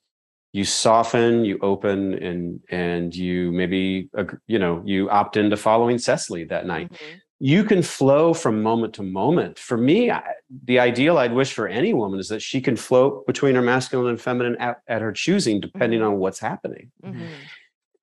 you 0.51 0.65
soften, 0.65 1.45
you 1.45 1.60
open, 1.62 2.15
and 2.15 2.60
and 2.69 3.15
you 3.15 3.51
maybe 3.51 4.10
you 4.47 4.60
know 4.60 4.82
you 4.86 5.10
opt 5.10 5.38
into 5.38 5.55
following 5.55 5.97
Cecily 5.99 6.43
that 6.45 6.65
night 6.65 6.91
Mhm. 6.91 6.97
you 7.39 7.63
can 7.63 7.82
flow 7.84 8.34
from 8.34 8.62
moment 8.62 8.95
to 8.95 9.03
moment. 9.03 9.58
For 9.60 9.77
me, 9.77 10.10
I, 10.12 10.23
the 10.65 10.79
ideal 10.79 11.17
I'd 11.19 11.34
wish 11.34 11.53
for 11.53 11.67
any 11.67 11.93
woman 11.93 12.19
is 12.19 12.27
that 12.29 12.41
she 12.41 12.60
can 12.62 12.75
float 12.75 13.25
between 13.27 13.55
her 13.55 13.62
masculine 13.62 14.10
and 14.10 14.19
feminine 14.19 14.58
at, 14.60 14.82
at 14.88 15.01
her 15.01 15.12
choosing, 15.13 15.62
depending 15.62 16.01
Mhm. 16.01 16.08
on 16.08 16.17
what's 16.17 16.39
happening, 16.39 16.91
Mhm. 17.05 17.27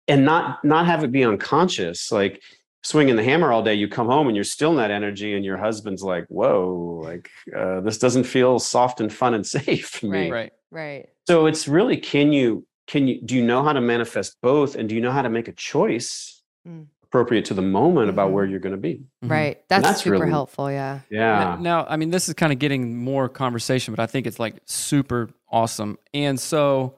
And 0.09 0.25
not 0.25 0.65
not 0.65 0.87
have 0.87 1.05
it 1.05 1.13
be 1.13 1.25
unconscious. 1.25 2.11
Like 2.13 2.43
swinging 2.83 3.17
the 3.17 3.25
hammer 3.25 3.53
all 3.53 3.63
day, 3.63 3.75
you 3.75 3.89
come 3.89 4.07
home 4.07 4.29
and 4.29 4.37
you're 4.37 4.45
still 4.45 4.71
in 4.71 4.77
that 4.77 4.91
energy, 4.91 5.35
and 5.35 5.45
your 5.45 5.57
husband's 5.57 6.03
like, 6.03 6.27
"Whoa, 6.29 7.01
like 7.05 7.31
uh, 7.57 7.81
this 7.81 7.99
doesn't 7.99 8.25
feel 8.25 8.59
soft 8.59 9.01
and 9.01 9.13
fun 9.13 9.35
and 9.35 9.47
safe 9.59 9.89
for 9.89 10.07
me." 10.07 10.31
Right. 10.31 10.33
Right. 10.33 10.53
Right. 10.71 11.09
So 11.29 11.47
it's 11.47 11.67
really 11.69 11.97
can 11.97 12.33
you 12.33 12.67
can 12.87 13.09
you 13.09 13.21
do 13.23 13.35
you 13.35 13.45
know 13.45 13.63
how 13.65 13.73
to 13.73 13.81
manifest 13.81 14.37
both, 14.43 14.75
and 14.77 14.89
do 14.89 14.95
you 14.95 15.01
know 15.01 15.13
how 15.13 15.23
to 15.23 15.31
make 15.31 15.49
a 15.49 15.53
choice 15.53 16.33
Mm. 16.69 16.87
appropriate 17.05 17.45
to 17.45 17.55
the 17.55 17.63
moment 17.63 18.11
about 18.11 18.33
where 18.33 18.45
Mhm. 18.45 18.51
you're 18.51 18.59
going 18.59 18.75
to 18.75 18.81
be? 18.81 19.01
Mhm. 19.25 19.31
Right. 19.31 19.63
That's, 19.69 19.85
that's 19.85 20.03
super 20.03 20.19
really- 20.19 20.31
helpful. 20.31 20.69
Yeah. 20.69 20.99
Yeah. 21.11 21.53
N- 21.55 21.63
Now, 21.63 21.87
I 21.89 21.97
mean, 21.97 22.11
this 22.11 22.27
is 22.29 22.35
kind 22.35 22.53
of 22.53 22.59
getting 22.59 22.97
more 22.97 23.29
conversation, 23.29 23.95
but 23.95 24.03
I 24.03 24.07
think 24.07 24.27
it's 24.27 24.41
like 24.41 24.57
super 24.65 25.29
awesome. 25.49 25.97
And 26.13 26.41
so 26.41 26.97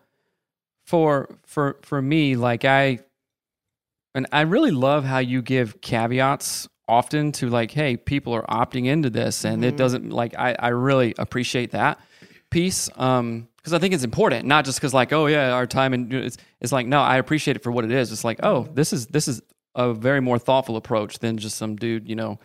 for 0.88 1.28
for 1.46 1.76
for 1.82 2.00
me, 2.00 2.34
like 2.34 2.64
I 2.64 3.00
and 4.14 4.26
I 4.32 4.40
really 4.42 4.70
love 4.70 5.04
how 5.04 5.18
you 5.18 5.42
give 5.42 5.80
caveats 5.82 6.66
often 6.88 7.30
to 7.32 7.50
like, 7.50 7.70
hey, 7.70 7.96
people 7.98 8.32
are 8.34 8.44
opting 8.46 8.86
into 8.86 9.10
this 9.10 9.44
and 9.44 9.62
it 9.64 9.74
Mhm. 9.74 9.76
doesn't 9.76 10.10
like 10.10 10.34
I, 10.38 10.56
I 10.58 10.68
really 10.68 11.14
appreciate 11.18 11.72
that 11.72 12.00
piece. 12.50 12.88
Um 12.96 13.48
because 13.58 13.74
I 13.74 13.78
think 13.80 13.92
it's 13.92 14.04
important, 14.04 14.46
not 14.46 14.64
just 14.64 14.78
because 14.78 14.94
like, 14.94 15.12
oh 15.12 15.26
yeah, 15.26 15.52
our 15.52 15.66
time 15.66 15.92
and 15.92 16.10
it's 16.12 16.38
it's 16.60 16.72
like, 16.72 16.86
no, 16.86 17.00
I 17.02 17.18
appreciate 17.18 17.56
it 17.58 17.62
for 17.62 17.70
what 17.70 17.84
it 17.84 17.90
is. 17.92 18.10
It's 18.10 18.24
like, 18.24 18.40
oh, 18.42 18.66
this 18.72 18.94
is 18.94 19.08
this 19.08 19.28
is 19.28 19.42
a 19.74 19.92
very 19.92 20.20
more 20.20 20.38
thoughtful 20.38 20.76
approach 20.76 21.18
than 21.18 21.36
just 21.36 21.58
some 21.58 21.76
dude, 21.76 22.08
you 22.08 22.16
know, 22.16 22.38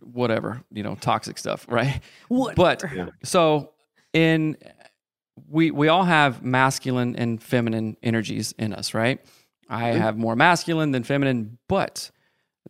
whatever, 0.00 0.62
you 0.72 0.82
know, 0.82 0.94
toxic 0.94 1.36
stuff, 1.36 1.66
right? 1.68 2.00
But 2.56 2.82
Yeah. 2.94 3.08
so 3.22 3.72
in 4.14 4.56
we 5.48 5.70
we 5.70 5.88
all 5.88 6.04
have 6.04 6.42
masculine 6.42 7.16
and 7.16 7.42
feminine 7.42 7.96
energies 8.02 8.52
in 8.58 8.72
us, 8.72 8.94
right? 8.94 9.20
I 9.68 9.88
have 9.92 10.16
more 10.18 10.34
masculine 10.34 10.90
than 10.90 11.04
feminine, 11.04 11.58
but 11.68 12.10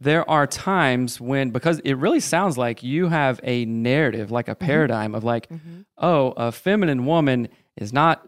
there 0.00 0.28
are 0.28 0.46
times 0.46 1.20
when 1.20 1.50
because 1.50 1.78
it 1.80 1.94
really 1.94 2.20
sounds 2.20 2.56
like 2.58 2.82
you 2.82 3.08
have 3.08 3.40
a 3.42 3.64
narrative, 3.64 4.30
like 4.30 4.48
a 4.48 4.54
paradigm 4.54 5.14
of 5.14 5.24
like, 5.24 5.48
Mhm. 5.48 5.84
oh, 5.98 6.32
a 6.36 6.52
feminine 6.52 7.06
woman 7.06 7.48
is 7.76 7.92
not 7.92 8.26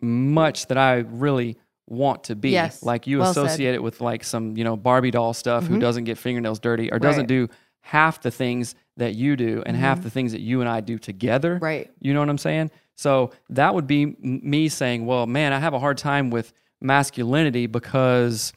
much 0.00 0.66
that 0.68 0.78
I 0.78 0.98
really 0.98 1.56
want 1.88 2.24
to 2.24 2.36
be. 2.36 2.50
Yes. 2.50 2.82
Like 2.82 3.06
you 3.06 3.18
Well 3.18 3.34
said. 3.34 3.44
associate 3.46 3.74
it 3.74 3.82
with 3.82 4.00
like 4.00 4.24
some, 4.24 4.56
you 4.56 4.64
know, 4.64 4.76
Barbie 4.76 5.10
doll 5.10 5.32
stuff 5.34 5.66
who 5.66 5.76
Mhm. 5.76 5.80
doesn't 5.80 6.04
get 6.04 6.16
fingernails 6.18 6.58
dirty 6.60 6.90
or 6.92 6.98
doesn't 6.98 7.26
do 7.26 7.48
half 7.82 8.20
the 8.22 8.30
things 8.30 8.74
that 8.96 9.14
you 9.14 9.36
do 9.36 9.62
and 9.66 9.76
half 9.76 10.02
the 10.02 10.10
things 10.10 10.32
that 10.32 10.40
you 10.40 10.60
and 10.60 10.68
I 10.68 10.80
do 10.80 10.98
together. 10.98 11.56
Mm-hmm. 11.56 11.64
Right. 11.64 11.90
You 12.00 12.14
know 12.14 12.20
what 12.20 12.28
I'm 12.28 12.38
saying? 12.38 12.70
So 12.96 13.30
that 13.50 13.74
would 13.74 13.86
be 13.86 14.16
me 14.20 14.68
saying, 14.68 15.06
well, 15.06 15.26
man, 15.26 15.52
I 15.52 15.58
have 15.58 15.74
a 15.74 15.78
hard 15.78 15.98
time 15.98 16.30
with 16.30 16.52
masculinity 16.80 17.66
because 17.66 18.52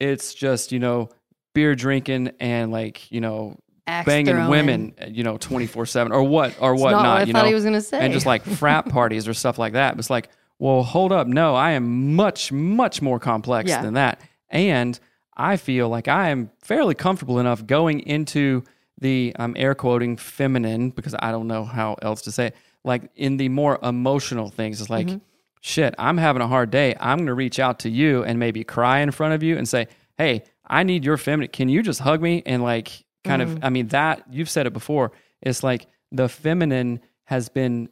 it's 0.00 0.34
just, 0.34 0.72
you 0.72 0.78
know, 0.78 1.08
beer 1.54 1.74
drinking 1.74 2.32
and 2.40 2.70
like, 2.72 3.10
you 3.10 3.20
know, 3.20 3.58
Axe 3.86 4.04
banging 4.06 4.34
throwing. 4.34 4.50
women, 4.50 4.94
uh, 5.00 5.06
you 5.08 5.22
know, 5.24 5.38
24 5.38 5.86
seven 5.86 6.12
or 6.12 6.22
what, 6.22 6.54
or 6.60 6.74
It's 6.74 6.82
what 6.82 6.90
not 6.90 7.02
not, 7.02 7.12
what 7.14 7.22
I 7.22 7.24
you 7.24 7.32
thought 7.32 7.42
know, 7.42 7.48
he 7.48 7.54
was 7.54 7.64
gonna 7.64 7.80
say. 7.80 7.98
and 8.00 8.12
just 8.12 8.26
like 8.26 8.42
frat 8.42 8.86
parties 8.90 9.26
or 9.26 9.32
stuff 9.34 9.58
like 9.58 9.72
that. 9.72 9.92
But 9.94 10.00
it's 10.00 10.10
like, 10.10 10.28
well, 10.58 10.82
hold 10.82 11.12
up. 11.12 11.26
No, 11.26 11.54
I 11.54 11.70
am 11.72 12.14
much, 12.16 12.52
much 12.52 13.00
more 13.00 13.18
complex 13.18 13.68
Yeah. 13.70 13.80
than 13.82 13.94
that. 13.94 14.20
And 14.50 14.98
I 15.36 15.56
feel 15.56 15.88
like 15.88 16.08
I 16.08 16.28
am 16.30 16.50
fairly 16.60 16.94
comfortable 16.94 17.38
enough 17.38 17.64
going 17.66 18.00
into 18.00 18.64
the, 19.00 19.32
I'm 19.38 19.54
air 19.56 19.74
quoting 19.74 20.16
feminine 20.16 20.90
because 20.90 21.14
I 21.18 21.30
don't 21.30 21.46
know 21.46 21.64
how 21.64 21.94
else 22.02 22.22
to 22.22 22.32
say 22.32 22.48
it, 22.48 22.56
like 22.88 23.10
in 23.14 23.36
the 23.36 23.48
more 23.48 23.78
emotional 23.82 24.48
things. 24.50 24.80
It's 24.80 24.90
like, 24.90 25.06
Mm-hmm. 25.06 25.18
shit, 25.60 25.94
I'm 25.98 26.16
having 26.18 26.42
a 26.42 26.48
hard 26.48 26.70
day. 26.70 26.94
I'm 26.98 27.18
going 27.18 27.26
to 27.28 27.34
reach 27.34 27.58
out 27.60 27.78
to 27.80 27.88
you 27.90 28.24
and 28.24 28.38
maybe 28.38 28.64
cry 28.64 28.98
in 29.00 29.10
front 29.12 29.34
of 29.34 29.42
you 29.42 29.56
and 29.56 29.68
say, 29.68 29.86
hey, 30.16 30.42
I 30.66 30.82
need 30.82 31.04
your 31.04 31.16
feminine. 31.16 31.50
Can 31.50 31.68
you 31.68 31.82
just 31.82 32.00
hug 32.00 32.20
me? 32.20 32.42
And 32.44 32.62
like, 32.62 33.04
kind 33.24 33.42
Mm-hmm. 33.42 33.56
of, 33.58 33.64
I 33.64 33.70
mean, 33.70 33.88
that 33.88 34.24
you've 34.30 34.50
said 34.50 34.66
it 34.66 34.72
before. 34.72 35.12
It's 35.42 35.62
like 35.62 35.86
the 36.10 36.28
feminine 36.28 37.00
has 37.24 37.48
been 37.48 37.88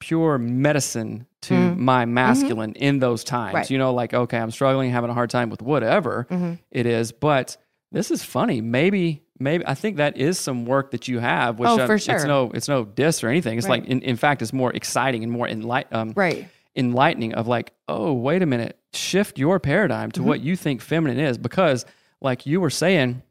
pure 0.00 0.38
medicine 0.38 1.26
to 1.42 1.54
my 1.74 2.04
masculine 2.04 2.72
in 2.74 2.98
those 3.00 3.24
times. 3.24 3.48
Mm-hmm. 3.48 3.56
Right. 3.56 3.70
You 3.70 3.78
know, 3.78 3.92
like, 3.94 4.14
okay, 4.14 4.38
I'm 4.38 4.50
struggling, 4.50 4.90
having 4.90 5.10
a 5.10 5.14
hard 5.14 5.30
time 5.30 5.50
with 5.50 5.62
whatever 5.62 6.26
Mm-hmm. 6.30 6.54
it 6.70 6.86
is, 6.86 7.10
but 7.12 7.56
this 7.90 8.10
is 8.10 8.22
funny. 8.22 8.60
Maybe, 8.60 9.22
maybe 9.38 9.64
I 9.66 9.74
think 9.74 9.96
that 9.98 10.16
is 10.16 10.38
some 10.38 10.64
work 10.64 10.90
that 10.92 11.08
you 11.08 11.18
have, 11.18 11.58
which 11.58 11.68
Oh, 11.68 11.80
um, 11.80 11.86
for 11.86 11.94
it's 11.94 12.04
sure. 12.04 12.26
no, 12.26 12.50
it's 12.54 12.68
no 12.68 12.84
diss 12.84 13.22
or 13.24 13.28
anything. 13.28 13.58
It's 13.58 13.68
Right. 13.68 13.80
like, 13.82 13.90
in, 13.90 14.00
in 14.02 14.16
fact, 14.16 14.42
it's 14.42 14.52
more 14.52 14.72
exciting 14.72 15.22
and 15.22 15.30
more 15.32 15.46
enlight, 15.46 15.84
um, 15.92 16.12
Right. 16.16 16.48
enlightening 16.76 17.34
of 17.34 17.46
like, 17.46 17.72
oh, 17.88 18.12
wait 18.12 18.42
a 18.42 18.46
minute, 18.46 18.78
shift 18.92 19.38
your 19.38 19.58
paradigm 19.58 20.10
to 20.12 20.22
what 20.22 20.40
you 20.40 20.56
think 20.56 20.80
feminine 20.80 21.18
is. 21.18 21.38
Because, 21.38 21.84
like 22.20 22.46
you 22.46 22.60
were 22.60 22.70
saying, 22.70 23.22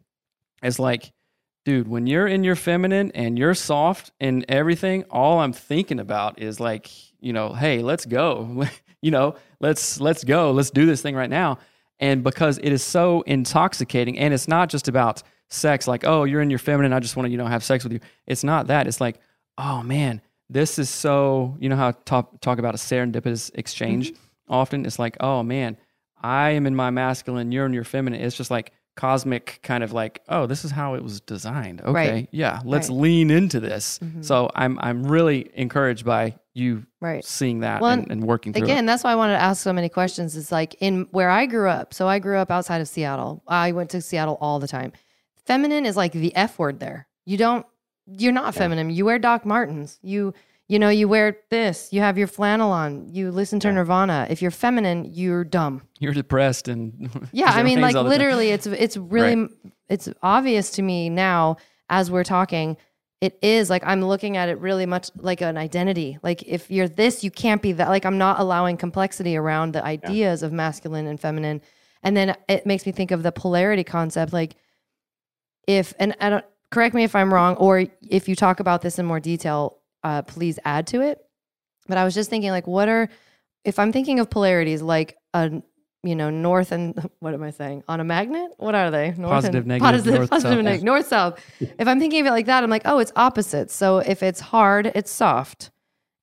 it's 0.63 0.79
like, 0.79 1.11
dude, 1.65 1.87
when 1.87 2.07
you're 2.07 2.27
in 2.27 2.43
your 2.43 2.55
feminine 2.55 3.11
and 3.13 3.37
you're 3.37 3.53
soft 3.53 4.11
and 4.19 4.45
everything, 4.49 5.03
all 5.11 5.39
I'm 5.39 5.53
thinking 5.53 5.99
about 5.99 6.39
is 6.41 6.59
like, 6.59 6.89
you 7.19 7.33
know, 7.33 7.53
hey, 7.53 7.79
let's 7.79 8.05
go. 8.05 8.65
you 9.01 9.11
know, 9.11 9.35
let's 9.59 9.99
let's 9.99 10.23
go. 10.23 10.51
Let's 10.51 10.69
do 10.71 10.85
this 10.85 11.01
thing 11.01 11.15
right 11.15 11.29
now. 11.29 11.59
And 11.99 12.23
because 12.23 12.59
it 12.59 12.71
is 12.71 12.83
so 12.83 13.21
intoxicating 13.21 14.19
and 14.19 14.33
it's 14.33 14.47
not 14.47 14.69
just 14.69 14.87
about 14.87 15.23
sex 15.49 15.87
like, 15.87 16.03
oh, 16.05 16.23
you're 16.25 16.41
in 16.41 16.49
your 16.49 16.59
feminine, 16.59 16.93
I 16.93 16.99
just 16.99 17.15
want 17.15 17.27
to, 17.27 17.31
you 17.31 17.37
know, 17.37 17.45
have 17.45 17.63
sex 17.63 17.83
with 17.83 17.93
you. 17.93 17.99
It's 18.25 18.43
not 18.43 18.67
that. 18.67 18.87
It's 18.87 18.99
like, 19.01 19.19
oh 19.57 19.81
man, 19.83 20.21
this 20.49 20.77
is 20.79 20.89
so, 20.89 21.57
you 21.59 21.69
know 21.69 21.75
how 21.75 21.89
I 21.89 21.91
talk 22.05 22.39
talk 22.41 22.59
about 22.59 22.75
a 22.75 22.77
serendipitous 22.77 23.51
exchange 23.55 24.13
often? 24.49 24.85
It's 24.85 24.99
like, 24.99 25.17
oh 25.19 25.43
man, 25.43 25.77
I 26.21 26.51
am 26.51 26.65
in 26.65 26.75
my 26.75 26.89
masculine, 26.89 27.51
you're 27.51 27.65
in 27.65 27.73
your 27.73 27.83
feminine. 27.83 28.21
It's 28.21 28.35
just 28.37 28.51
like 28.51 28.71
cosmic 28.95 29.59
kind 29.61 29.83
of 29.83 29.93
like, 29.93 30.21
oh, 30.27 30.47
this 30.47 30.65
is 30.65 30.71
how 30.71 30.95
it 30.95 31.03
was 31.03 31.21
designed. 31.21 31.81
Okay. 31.81 31.91
Right. 31.93 32.29
Yeah, 32.31 32.61
let's 32.65 32.89
Right. 32.89 32.93
Mm-hmm. 32.95 33.01
lean 33.03 33.31
into 33.31 33.59
this. 33.59 33.99
So 34.21 34.49
I'm 34.55 34.77
I'm 34.81 35.05
really 35.05 35.49
encouraged 35.53 36.03
by 36.05 36.35
you 36.55 36.85
Right. 36.99 37.23
seeing 37.23 37.59
that 37.59 37.81
Well, 37.81 37.91
and, 37.91 38.09
and 38.11 38.23
working 38.23 38.53
through 38.53 38.63
Again, 38.63 38.85
it. 38.85 38.87
that's 38.87 39.03
why 39.03 39.11
I 39.11 39.15
wanted 39.15 39.33
to 39.33 39.41
ask 39.41 39.61
so 39.61 39.71
many 39.71 39.89
questions. 39.89 40.35
It's 40.35 40.51
like 40.51 40.75
in 40.79 41.07
where 41.11 41.29
I 41.29 41.45
grew 41.45 41.69
up. 41.69 41.93
So 41.93 42.07
I 42.07 42.17
grew 42.17 42.37
up 42.37 42.49
outside 42.49 42.81
of 42.81 42.87
Seattle. 42.87 43.43
I 43.47 43.71
went 43.71 43.91
to 43.91 44.01
Seattle 44.01 44.37
all 44.41 44.59
the 44.59 44.67
time. 44.67 44.91
Feminine 45.47 45.85
is 45.85 45.95
like 45.95 46.11
the 46.11 46.35
F 46.35 46.59
word 46.59 46.79
there. 46.79 47.07
You 47.25 47.37
don't 47.37 47.65
you're 48.05 48.31
not 48.31 48.55
feminine. 48.55 48.89
You 48.89 49.05
wear 49.05 49.19
Doc 49.19 49.45
Martens. 49.45 49.99
You 50.01 50.33
you 50.69 50.79
know, 50.79 50.89
you 50.89 51.07
wear 51.07 51.37
this. 51.49 51.93
You 51.93 52.01
have 52.01 52.17
your 52.17 52.27
flannel 52.27 52.71
on. 52.71 53.07
You 53.07 53.31
listen 53.31 53.59
to 53.61 53.71
Nirvana. 53.71 54.27
If 54.29 54.41
you're 54.41 54.51
feminine, 54.51 55.05
you're 55.05 55.45
dumb. 55.45 55.83
You're 55.99 56.13
depressed 56.13 56.67
and 56.67 57.09
Yeah, 57.31 57.51
I 57.51 57.63
mean, 57.63 57.79
like 57.79 57.95
time. 57.95 58.05
literally, 58.05 58.49
it's 58.49 58.67
it's 58.67 58.97
really 58.97 59.47
it's 59.87 60.09
obvious 60.21 60.71
to 60.71 60.81
me 60.81 61.09
now 61.09 61.57
as 61.89 62.11
we're 62.11 62.25
talking. 62.25 62.75
It 63.21 63.39
is 63.41 63.69
like 63.69 63.83
I'm 63.85 64.03
looking 64.03 64.37
at 64.37 64.49
it 64.49 64.59
really 64.59 64.85
much 64.85 65.09
like 65.15 65.41
an 65.41 65.57
identity. 65.57 66.19
Like 66.21 66.43
if 66.43 66.69
you're 66.69 66.89
this, 66.89 67.23
you 67.23 67.31
can't 67.31 67.61
be 67.61 67.71
that. 67.71 67.87
Like 67.87 68.05
I'm 68.05 68.17
not 68.17 68.39
allowing 68.39 68.77
complexity 68.77 69.37
around 69.37 69.73
the 69.73 69.83
ideas 69.83 70.43
of 70.43 70.51
masculine 70.51 71.07
and 71.07 71.19
feminine. 71.19 71.61
And 72.03 72.15
then 72.15 72.35
it 72.47 72.65
makes 72.65 72.85
me 72.85 72.91
think 72.91 73.11
of 73.11 73.23
the 73.23 73.31
polarity 73.31 73.83
concept. 73.83 74.33
Like 74.33 74.55
if 75.67 75.93
and 75.99 76.15
I 76.19 76.29
don't 76.29 76.45
correct 76.71 76.95
me 76.95 77.03
if 77.03 77.15
I'm 77.15 77.33
wrong, 77.33 77.55
or 77.57 77.85
if 78.09 78.27
you 78.27 78.35
talk 78.35 78.59
about 78.59 78.81
this 78.81 78.97
in 78.97 79.05
more 79.05 79.19
detail, 79.19 79.77
uh, 80.03 80.21
please 80.23 80.57
add 80.65 80.87
to 80.87 81.01
it. 81.01 81.23
But 81.87 81.97
I 81.97 82.03
was 82.03 82.13
just 82.13 82.29
thinking, 82.29 82.51
like, 82.51 82.67
what 82.67 82.89
are 82.89 83.09
if 83.63 83.77
I'm 83.79 83.91
thinking 83.91 84.19
of 84.19 84.29
polarities, 84.29 84.81
like 84.81 85.17
a 85.33 85.61
you 86.03 86.15
know 86.15 86.29
north 86.29 86.71
and 86.71 87.09
what 87.19 87.33
am 87.33 87.43
I 87.43 87.51
saying 87.51 87.83
on 87.87 87.99
a 87.99 88.03
magnet? 88.03 88.51
What 88.57 88.75
are 88.75 88.91
they? 88.91 89.11
North 89.17 89.31
Positive, 89.31 89.61
and, 89.61 89.67
negative, 89.67 89.91
positive, 89.91 90.13
north, 90.13 90.29
positive, 90.29 90.57
south. 90.57 90.63
neg- 90.63 90.83
north, 90.83 91.07
south. 91.07 91.39
if 91.59 91.87
I'm 91.87 91.99
thinking 91.99 92.21
of 92.21 92.27
it 92.27 92.31
like 92.31 92.45
that, 92.45 92.63
I'm 92.63 92.69
like, 92.69 92.83
oh, 92.85 92.99
it's 92.99 93.11
opposites. 93.15 93.75
So 93.75 93.99
if 93.99 94.23
it's 94.23 94.39
hard, 94.39 94.91
it's 94.95 95.11
soft. 95.11 95.71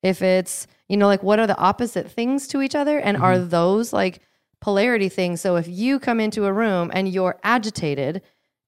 If 0.02 0.22
it's 0.22 0.66
you 0.88 0.96
know 0.96 1.06
like 1.06 1.22
what 1.22 1.38
are 1.38 1.46
the 1.46 1.58
opposite 1.58 2.10
things 2.10 2.48
to 2.48 2.62
each 2.62 2.74
other, 2.74 2.98
and 2.98 3.16
are 3.16 3.38
those 3.38 3.92
like 3.92 4.20
polarity 4.60 5.08
things? 5.08 5.40
So 5.40 5.56
if 5.56 5.68
you 5.68 5.98
come 5.98 6.20
into 6.20 6.46
a 6.46 6.52
room 6.52 6.90
and 6.94 7.08
you're 7.08 7.38
agitated, 7.42 8.22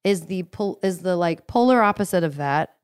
is 0.06 0.26
the 0.26 0.44
pol- 0.44 0.78
is 0.84 1.00
the 1.00 1.16
like 1.16 1.48
polar 1.48 1.82
opposite 1.82 2.22
of 2.22 2.36
that? 2.36 2.76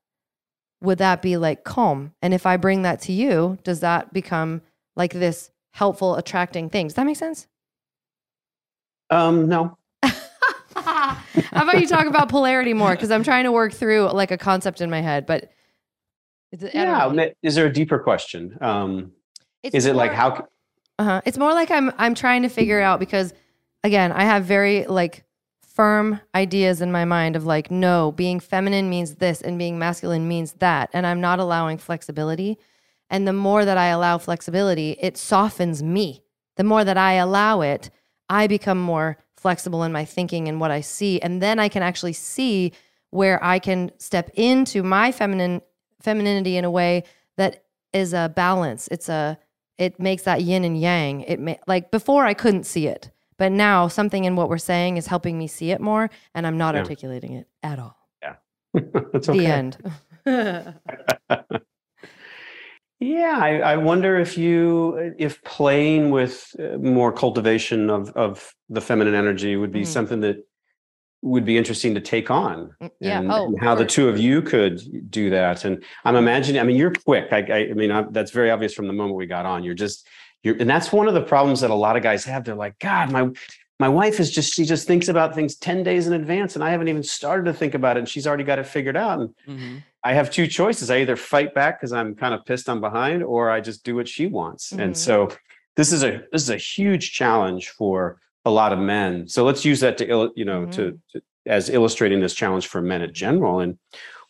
Would 0.83 0.99
that 0.99 1.23
be 1.23 1.37
like 1.37 1.63
calm? 1.63 2.13
And 2.21 2.35
if 2.35 2.45
I 2.45 2.57
bring 2.57 2.83
that 2.83 3.01
to 3.03 3.13
you, 3.13 3.59
does 3.63 3.79
that 3.81 4.13
become 4.13 4.61
like 4.97 5.13
this 5.13 5.53
helpful, 5.71 6.17
attracting 6.17 6.69
thing? 6.69 6.89
Does 6.89 6.95
that 6.95 7.07
make 7.07 7.17
sense? 7.17 7.47
Um, 9.09 9.49
no. 9.49 9.79
How 10.03 11.17
about 11.53 11.81
you 11.81 11.87
talk 11.87 12.07
about 12.07 12.29
polarity 12.29 12.75
more? 12.75 12.91
Because 12.91 13.13
I'm 13.13 13.23
trying 13.23 13.45
to 13.45 13.53
work 13.53 13.73
through 13.73 14.11
like 14.11 14.33
a 14.33 14.39
concept 14.39 14.81
in 14.81 14.91
my 14.91 15.01
head, 15.01 15.25
but 15.25 15.49
Yeah. 16.51 17.29
Is 17.45 17.55
there 17.55 17.67
a 17.67 17.73
deeper 17.73 18.01
question? 18.01 18.59
Um, 18.61 19.13
It's 19.63 19.77
is 19.77 19.87
it 19.87 19.95
like 19.95 20.13
how? 20.13 20.49
Uh-huh. 20.99 21.21
It's 21.25 21.39
more 21.39 21.53
like 21.53 21.71
I'm 21.71 21.93
I'm 21.99 22.17
trying 22.17 22.43
to 22.43 22.49
figure 22.49 22.81
out 22.81 22.99
because 22.99 23.33
again, 23.85 24.11
I 24.11 24.25
have 24.25 24.45
very 24.45 24.87
like 24.87 25.25
firm 25.75 26.21
ideas 26.35 26.81
in 26.81 26.93
my 26.93 27.05
mind 27.05 27.37
of 27.37 27.47
like 27.47 27.71
no, 27.71 28.13
being 28.13 28.41
feminine 28.41 28.91
means 28.91 29.17
this 29.17 29.41
and 29.41 29.59
being 29.59 29.79
masculine 29.79 30.29
means 30.29 30.55
that 30.55 30.91
and 30.93 31.07
I'm 31.07 31.21
not 31.21 31.39
allowing 31.39 31.79
flexibility. 31.79 32.59
And 33.11 33.27
the 33.27 33.33
more 33.33 33.65
that 33.65 33.79
I 33.79 33.89
allow 33.89 34.19
flexibility, 34.19 34.97
it 35.01 35.17
softens 35.17 35.83
me. 35.83 36.23
The 36.57 36.65
more 36.65 36.85
that 36.85 36.97
I 36.97 37.15
allow 37.15 37.61
it, 37.61 37.91
I 38.29 38.47
become 38.47 38.81
more 38.81 39.19
flexible 39.37 39.83
in 39.83 39.93
my 39.93 40.05
thinking 40.05 40.49
and 40.49 40.61
what 40.61 40.71
I 40.71 40.81
see 40.81 41.21
and 41.21 41.43
then 41.43 41.59
I 41.59 41.69
can 41.69 41.83
actually 41.83 42.13
see 42.13 42.73
where 43.11 43.43
I 43.45 43.59
can 43.59 43.91
step 43.99 44.31
into 44.35 44.83
my 44.83 45.13
feminine 45.13 45.63
femininity 46.01 46.57
in 46.57 46.65
a 46.65 46.71
way 46.71 47.05
that 47.37 47.65
is 47.93 48.13
a 48.13 48.33
balance. 48.35 48.89
It's 48.91 49.09
a 49.09 49.39
it 49.79 49.99
makes 49.99 50.23
that 50.25 50.43
yin 50.43 50.65
and 50.65 50.79
yang. 50.81 51.23
It 51.23 51.41
may, 51.41 51.59
like 51.67 51.91
before 51.91 52.25
I 52.25 52.35
couldn't 52.35 52.65
see 52.65 52.87
it, 52.87 53.11
but 53.43 53.51
now 53.51 53.89
something 53.89 54.25
in 54.25 54.37
what 54.37 54.49
we're 54.49 54.57
saying 54.57 54.99
is 54.99 55.09
helping 55.09 55.37
me 55.37 55.49
see 55.49 55.73
it 55.73 55.81
more, 55.81 56.09
and 56.33 56.47
I'm 56.47 56.57
not 56.57 56.77
Yeah. 56.77 56.83
articulating 56.83 57.33
it 57.33 57.49
at 57.65 57.81
all. 57.81 57.97
Yeah. 58.23 58.37
That's 59.13 59.27
The 59.27 59.47
end. 59.47 59.77
Yeah, 63.01 63.37
I, 63.43 63.59
I 63.73 63.77
wonder 63.79 64.17
if 64.21 64.39
you, 64.39 65.13
if 65.19 65.43
playing 65.43 66.11
with 66.13 66.55
uh, 66.61 66.79
more 66.79 67.11
cultivation 67.11 67.91
of 67.91 68.11
of 68.11 68.55
the 68.69 68.81
feminine 68.81 69.17
energy 69.17 69.57
would 69.57 69.73
be 69.73 69.81
Mhm. 69.83 69.87
something 69.97 70.21
that 70.21 70.37
would 71.23 71.45
be 71.45 71.57
interesting 71.57 71.95
to 71.97 72.01
take 72.01 72.31
on, 72.31 72.57
Mm, 72.81 72.91
yeah. 73.01 73.19
and, 73.19 73.33
Oh, 73.33 73.47
and 73.47 73.59
how 73.61 73.75
the 73.75 73.85
two 73.87 74.09
of 74.09 74.19
you 74.21 74.41
could 74.41 74.77
do 75.11 75.31
that. 75.31 75.65
And 75.65 75.83
I'm 76.05 76.15
imagining, 76.15 76.61
I 76.61 76.65
mean, 76.65 76.77
you're 76.77 76.93
quick. 76.93 77.27
I, 77.33 77.39
I, 77.39 77.59
I 77.71 77.75
mean, 77.75 77.91
I, 77.91 78.03
that's 78.17 78.31
very 78.31 78.51
obvious 78.53 78.73
from 78.75 78.87
the 78.87 78.93
moment 78.93 79.17
we 79.17 79.27
got 79.27 79.47
on. 79.47 79.65
You're 79.65 79.75
just, 79.87 80.07
you're, 80.43 80.57
and 80.57 80.69
that's 80.69 80.93
one 80.93 81.09
of 81.09 81.15
the 81.15 81.23
problems 81.23 81.61
that 81.61 81.71
a 81.71 81.75
lot 81.75 81.97
of 81.97 82.03
guys 82.03 82.25
have. 82.25 82.45
They're 82.45 82.55
like, 82.55 82.79
God, 82.79 83.11
my 83.13 83.29
my 83.79 83.89
wife 83.89 84.21
is 84.21 84.31
just, 84.31 84.53
she 84.55 84.65
just 84.65 84.87
thinks 84.87 85.09
about 85.09 85.35
things 85.35 85.57
ten 85.57 85.83
days 85.83 86.07
in 86.07 86.13
advance, 86.13 86.55
and 86.55 86.63
I 86.63 86.71
haven't 86.71 86.89
even 86.89 87.03
started 87.03 87.45
to 87.47 87.53
think 87.53 87.75
about 87.75 87.97
it, 87.97 88.01
and 88.01 88.09
she's 88.09 88.27
already 88.27 88.45
got 88.45 88.59
it 88.61 88.67
figured 88.67 88.97
out. 88.97 89.21
And 89.21 89.35
Mhm. 89.49 89.83
I 90.05 90.13
have 90.15 90.31
two 90.31 90.47
choices. 90.47 90.91
I 90.91 90.99
either 90.99 91.17
fight 91.17 91.55
back 91.55 91.81
because 91.81 91.93
I'm 91.93 92.15
kind 92.15 92.35
of 92.35 92.45
pissed 92.45 92.69
I'm 92.69 92.81
behind, 92.81 93.23
or 93.25 93.51
I 93.51 93.61
just 93.61 93.85
do 93.85 93.97
what 93.97 94.09
she 94.09 94.27
wants. 94.27 94.73
Mhm. 94.73 94.81
And 94.83 94.97
so 94.97 95.29
this 95.77 95.93
is 95.93 96.03
a 96.05 96.23
this 96.33 96.43
is 96.43 96.51
a 96.51 96.57
huge 96.57 97.13
challenge 97.13 97.71
for 97.71 98.21
a 98.45 98.51
lot 98.51 98.73
of 98.73 98.79
men. 98.79 99.27
So 99.29 99.45
let's 99.45 99.65
use 99.65 99.81
that 99.81 99.99
to 99.99 100.33
you 100.37 100.45
know 100.45 100.67
to, 100.67 100.99
to 101.13 101.21
as 101.47 101.69
illustrating 101.71 102.21
this 102.21 102.35
challenge 102.35 102.69
for 102.69 102.81
men 102.81 103.03
in 103.03 103.13
general. 103.13 103.59
And 103.61 103.79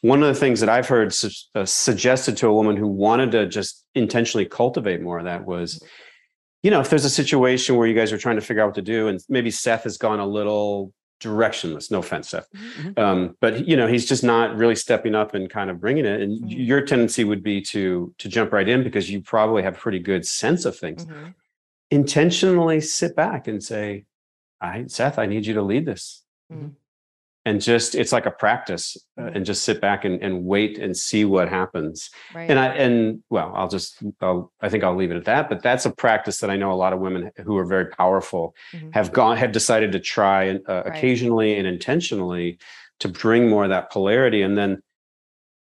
one 0.02 0.22
of 0.22 0.28
the 0.32 0.38
things 0.38 0.60
that 0.60 0.68
I've 0.68 0.86
heard 0.88 1.12
su- 1.14 1.30
uh, 1.54 1.64
suggested 1.64 2.36
to 2.38 2.46
a 2.48 2.52
woman 2.54 2.76
who 2.76 2.86
wanted 2.86 3.32
to 3.32 3.46
just 3.46 3.86
intentionally 3.94 4.44
cultivate 4.44 5.00
more 5.00 5.18
of 5.18 5.24
that 5.24 5.44
was 5.46 5.82
you 6.64 6.70
know, 6.70 6.80
if 6.80 6.90
there's 6.90 7.04
a 7.04 7.10
situation 7.10 7.74
where 7.74 7.88
you 7.88 7.94
guys 7.94 8.12
are 8.12 8.18
trying 8.18 8.36
to 8.36 8.40
figure 8.40 8.62
out 8.62 8.66
what 8.66 8.74
to 8.76 8.82
do, 8.82 9.08
and 9.08 9.18
maybe 9.28 9.50
Seth 9.50 9.82
has 9.82 9.98
gone 9.98 10.20
a 10.20 10.26
little 10.26 10.92
directionless. 11.20 11.90
No 11.90 11.98
offense, 11.98 12.28
Seth, 12.28 12.46
Mm-hmm. 12.52 13.00
um, 13.00 13.36
but 13.40 13.66
you 13.66 13.76
know, 13.76 13.88
he's 13.88 14.06
just 14.08 14.22
not 14.22 14.56
really 14.56 14.76
stepping 14.76 15.16
up 15.16 15.34
and 15.34 15.50
kind 15.50 15.70
of 15.70 15.80
bringing 15.80 16.04
it. 16.04 16.20
And 16.20 16.40
Mhm. 16.40 16.66
your 16.66 16.80
tendency 16.82 17.24
would 17.24 17.42
be 17.42 17.60
to 17.62 18.14
to 18.18 18.28
jump 18.28 18.52
right 18.52 18.68
in 18.68 18.84
because 18.84 19.10
you 19.10 19.20
probably 19.22 19.62
have 19.64 19.74
a 19.74 19.78
pretty 19.78 19.98
good 19.98 20.24
sense 20.24 20.64
of 20.64 20.76
things. 20.78 21.04
Mhm. 21.04 21.34
Intentionally 21.90 22.80
sit 22.80 23.14
back 23.16 23.48
and 23.48 23.62
say, 23.62 24.04
"I, 24.60 24.84
Seth, 24.86 25.18
I 25.18 25.26
need 25.26 25.46
you 25.46 25.54
to 25.54 25.62
lead 25.62 25.84
this." 25.84 26.22
And 27.44 27.60
just 27.60 27.96
it's 27.96 28.12
like 28.12 28.24
a 28.26 28.30
practice, 28.30 28.96
uh, 29.18 29.22
Mhm. 29.22 29.36
and 29.36 29.44
just 29.46 29.64
sit 29.64 29.80
back 29.80 30.04
and, 30.04 30.22
and 30.22 30.44
wait 30.44 30.78
and 30.78 30.96
see 30.96 31.24
what 31.24 31.48
happens. 31.48 32.08
Right. 32.32 32.48
And 32.48 32.56
I 32.58 32.66
and 32.68 33.22
well, 33.30 33.52
I'll 33.56 33.66
just 33.68 34.00
I'll, 34.20 34.52
I 34.60 34.68
think 34.68 34.84
I'll 34.84 34.94
leave 34.94 35.10
it 35.10 35.16
at 35.16 35.24
that. 35.24 35.48
But 35.48 35.60
that's 35.60 35.84
a 35.84 35.90
practice 35.90 36.38
that 36.38 36.50
I 36.50 36.56
know 36.56 36.70
a 36.70 36.74
lot 36.84 36.92
of 36.92 37.00
women 37.00 37.32
who 37.44 37.56
are 37.58 37.64
very 37.66 37.86
powerful 37.86 38.54
Mhm. 38.72 38.94
have 38.94 39.12
gone 39.12 39.36
have 39.38 39.50
decided 39.50 39.90
to 39.92 39.98
try 40.00 40.44
and 40.44 40.60
uh, 40.68 40.82
Right. 40.84 40.96
occasionally 40.96 41.56
and 41.58 41.66
intentionally 41.66 42.58
to 43.00 43.08
bring 43.08 43.48
more 43.48 43.64
of 43.64 43.70
that 43.70 43.90
polarity. 43.90 44.42
And 44.42 44.56
then 44.56 44.80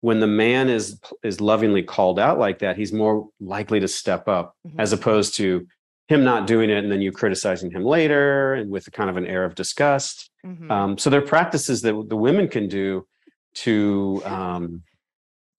when 0.01 0.19
the 0.19 0.28
man 0.28 0.69
is 0.69 0.99
is 1.23 1.39
lovingly 1.41 1.84
called 1.84 2.19
out 2.19 2.39
like 2.39 2.57
that, 2.59 2.75
he's 2.78 2.91
more 2.91 3.28
likely 3.39 3.80
to 3.82 3.88
step 3.88 4.28
up 4.28 4.55
Mhm. 4.67 4.75
as 4.80 4.93
opposed 4.93 5.36
to 5.38 5.67
him 6.07 6.23
not 6.23 6.47
doing 6.47 6.69
it 6.71 6.78
and 6.84 6.91
then 6.91 7.01
you 7.01 7.11
criticizing 7.11 7.69
him 7.69 7.84
later 7.84 8.53
and 8.53 8.71
with 8.71 8.88
a 8.88 8.91
kind 8.91 9.09
of 9.11 9.17
an 9.17 9.28
air 9.28 9.43
of 9.43 9.53
disgust. 9.55 10.32
Mhm. 10.47 10.71
Um, 10.71 10.97
so 10.97 11.09
there 11.09 11.21
are 11.21 11.25
practices 11.25 11.81
that 11.81 11.93
the 12.07 12.15
women 12.15 12.47
can 12.47 12.67
do 12.67 13.05
to 13.63 14.21
um, 14.25 14.83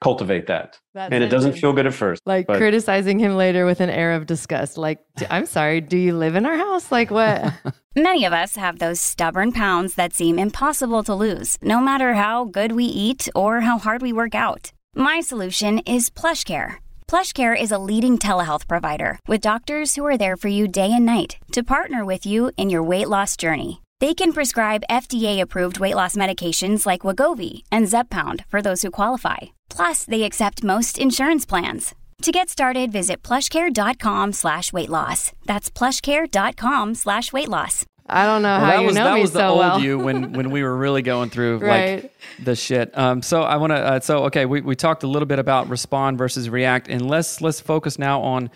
cultivate 0.00 0.46
that. 0.46 0.78
That 0.94 1.12
and 1.12 1.24
it 1.24 1.28
doesn't 1.28 1.54
feel 1.54 1.72
good 1.72 1.86
at 1.86 1.94
first. 1.94 2.22
like 2.26 2.46
but- 2.46 2.58
criticizing 2.58 3.18
him 3.18 3.36
later 3.36 3.66
with 3.66 3.80
an 3.80 3.90
air 3.90 4.12
of 4.12 4.26
disgust. 4.26 4.78
Like, 4.78 5.00
I'm 5.28 5.46
sorry, 5.46 5.80
do 5.80 5.96
you 5.96 6.16
live 6.16 6.36
in 6.36 6.46
our 6.46 6.56
house? 6.56 6.92
Like, 6.92 7.10
what? 7.10 7.52
Many 7.96 8.24
of 8.24 8.32
us 8.32 8.54
have 8.56 8.78
those 8.78 9.00
stubborn 9.00 9.50
pounds 9.52 9.94
that 9.96 10.12
seem 10.12 10.38
impossible 10.38 11.02
to 11.04 11.14
lose, 11.14 11.58
no 11.62 11.80
matter 11.80 12.14
how 12.14 12.44
good 12.44 12.72
we 12.72 12.84
eat 12.84 13.28
or 13.34 13.60
how 13.62 13.78
hard 13.78 14.02
we 14.02 14.12
work 14.12 14.34
out. 14.36 14.72
My 14.94 15.20
solution 15.20 15.80
is 15.80 16.10
PlushCare. 16.10 16.76
PlushCare 17.08 17.60
is 17.60 17.72
a 17.72 17.78
leading 17.78 18.18
telehealth 18.18 18.68
provider 18.68 19.18
with 19.26 19.40
doctors 19.40 19.96
who 19.96 20.06
are 20.06 20.18
there 20.18 20.36
for 20.36 20.48
you 20.48 20.68
day 20.68 20.92
and 20.92 21.06
night 21.06 21.38
to 21.52 21.62
partner 21.64 22.04
with 22.04 22.24
you 22.24 22.52
in 22.56 22.70
your 22.70 22.82
weight 22.82 23.08
loss 23.08 23.36
journey. 23.36 23.80
They 24.00 24.14
can 24.14 24.32
prescribe 24.32 24.84
FDA-approved 24.88 25.80
weight 25.80 25.96
loss 25.96 26.14
medications 26.14 26.86
like 26.86 27.00
Wegovy 27.00 27.64
and 27.72 27.86
Zepbound 27.88 28.44
for 28.46 28.62
those 28.62 28.82
who 28.82 28.90
qualify. 28.92 29.38
Plus, 29.68 30.04
they 30.04 30.22
accept 30.22 30.62
most 30.62 30.98
insurance 30.98 31.44
plans. 31.44 31.94
To 32.22 32.30
get 32.32 32.48
started, 32.48 32.92
visit 32.92 33.22
plushcare.com 33.24 34.32
slash 34.34 34.72
weight 34.72 34.88
loss. 34.88 35.32
That's 35.46 35.68
plushcare.com 35.70 36.94
slash 36.94 37.32
weight 37.32 37.48
loss. 37.48 37.84
I 38.08 38.24
don't 38.24 38.42
know 38.42 38.48
Well, 38.48 38.60
how 38.60 38.66
that 38.70 38.80
you 38.80 38.86
was 38.86 38.94
know 38.96 39.04
that 39.04 39.14
me 39.14 39.20
was 39.20 39.32
the 39.32 39.38
so 39.40 39.48
old 39.48 39.58
well. 39.58 39.80
you 39.80 39.98
when 39.98 40.32
when 40.32 40.50
we 40.50 40.62
were 40.62 40.74
really 40.76 41.02
going 41.02 41.28
through 41.30 41.58
Right. 41.58 42.02
like 42.04 42.12
the 42.42 42.56
shit. 42.56 42.96
Um, 42.96 43.20
so 43.20 43.42
I 43.42 43.56
want 43.56 43.72
to. 43.72 43.76
Uh, 43.76 44.00
so 44.00 44.24
okay, 44.26 44.46
we, 44.46 44.62
we 44.62 44.74
talked 44.76 45.02
a 45.02 45.06
little 45.06 45.26
bit 45.26 45.38
about 45.38 45.68
respond 45.68 46.16
versus 46.18 46.48
react, 46.48 46.88
and 46.88 47.06
let's 47.08 47.40
let's 47.42 47.60
focus 47.60 47.98
now 47.98 48.22
on 48.22 48.48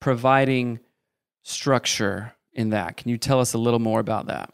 providing 0.00 0.78
structure 1.42 2.34
in 2.52 2.70
that. 2.70 2.96
Can 2.98 3.08
you 3.08 3.16
tell 3.16 3.40
us 3.40 3.54
a 3.54 3.58
little 3.58 3.80
more 3.80 3.98
about 4.00 4.26
that? 4.26 4.50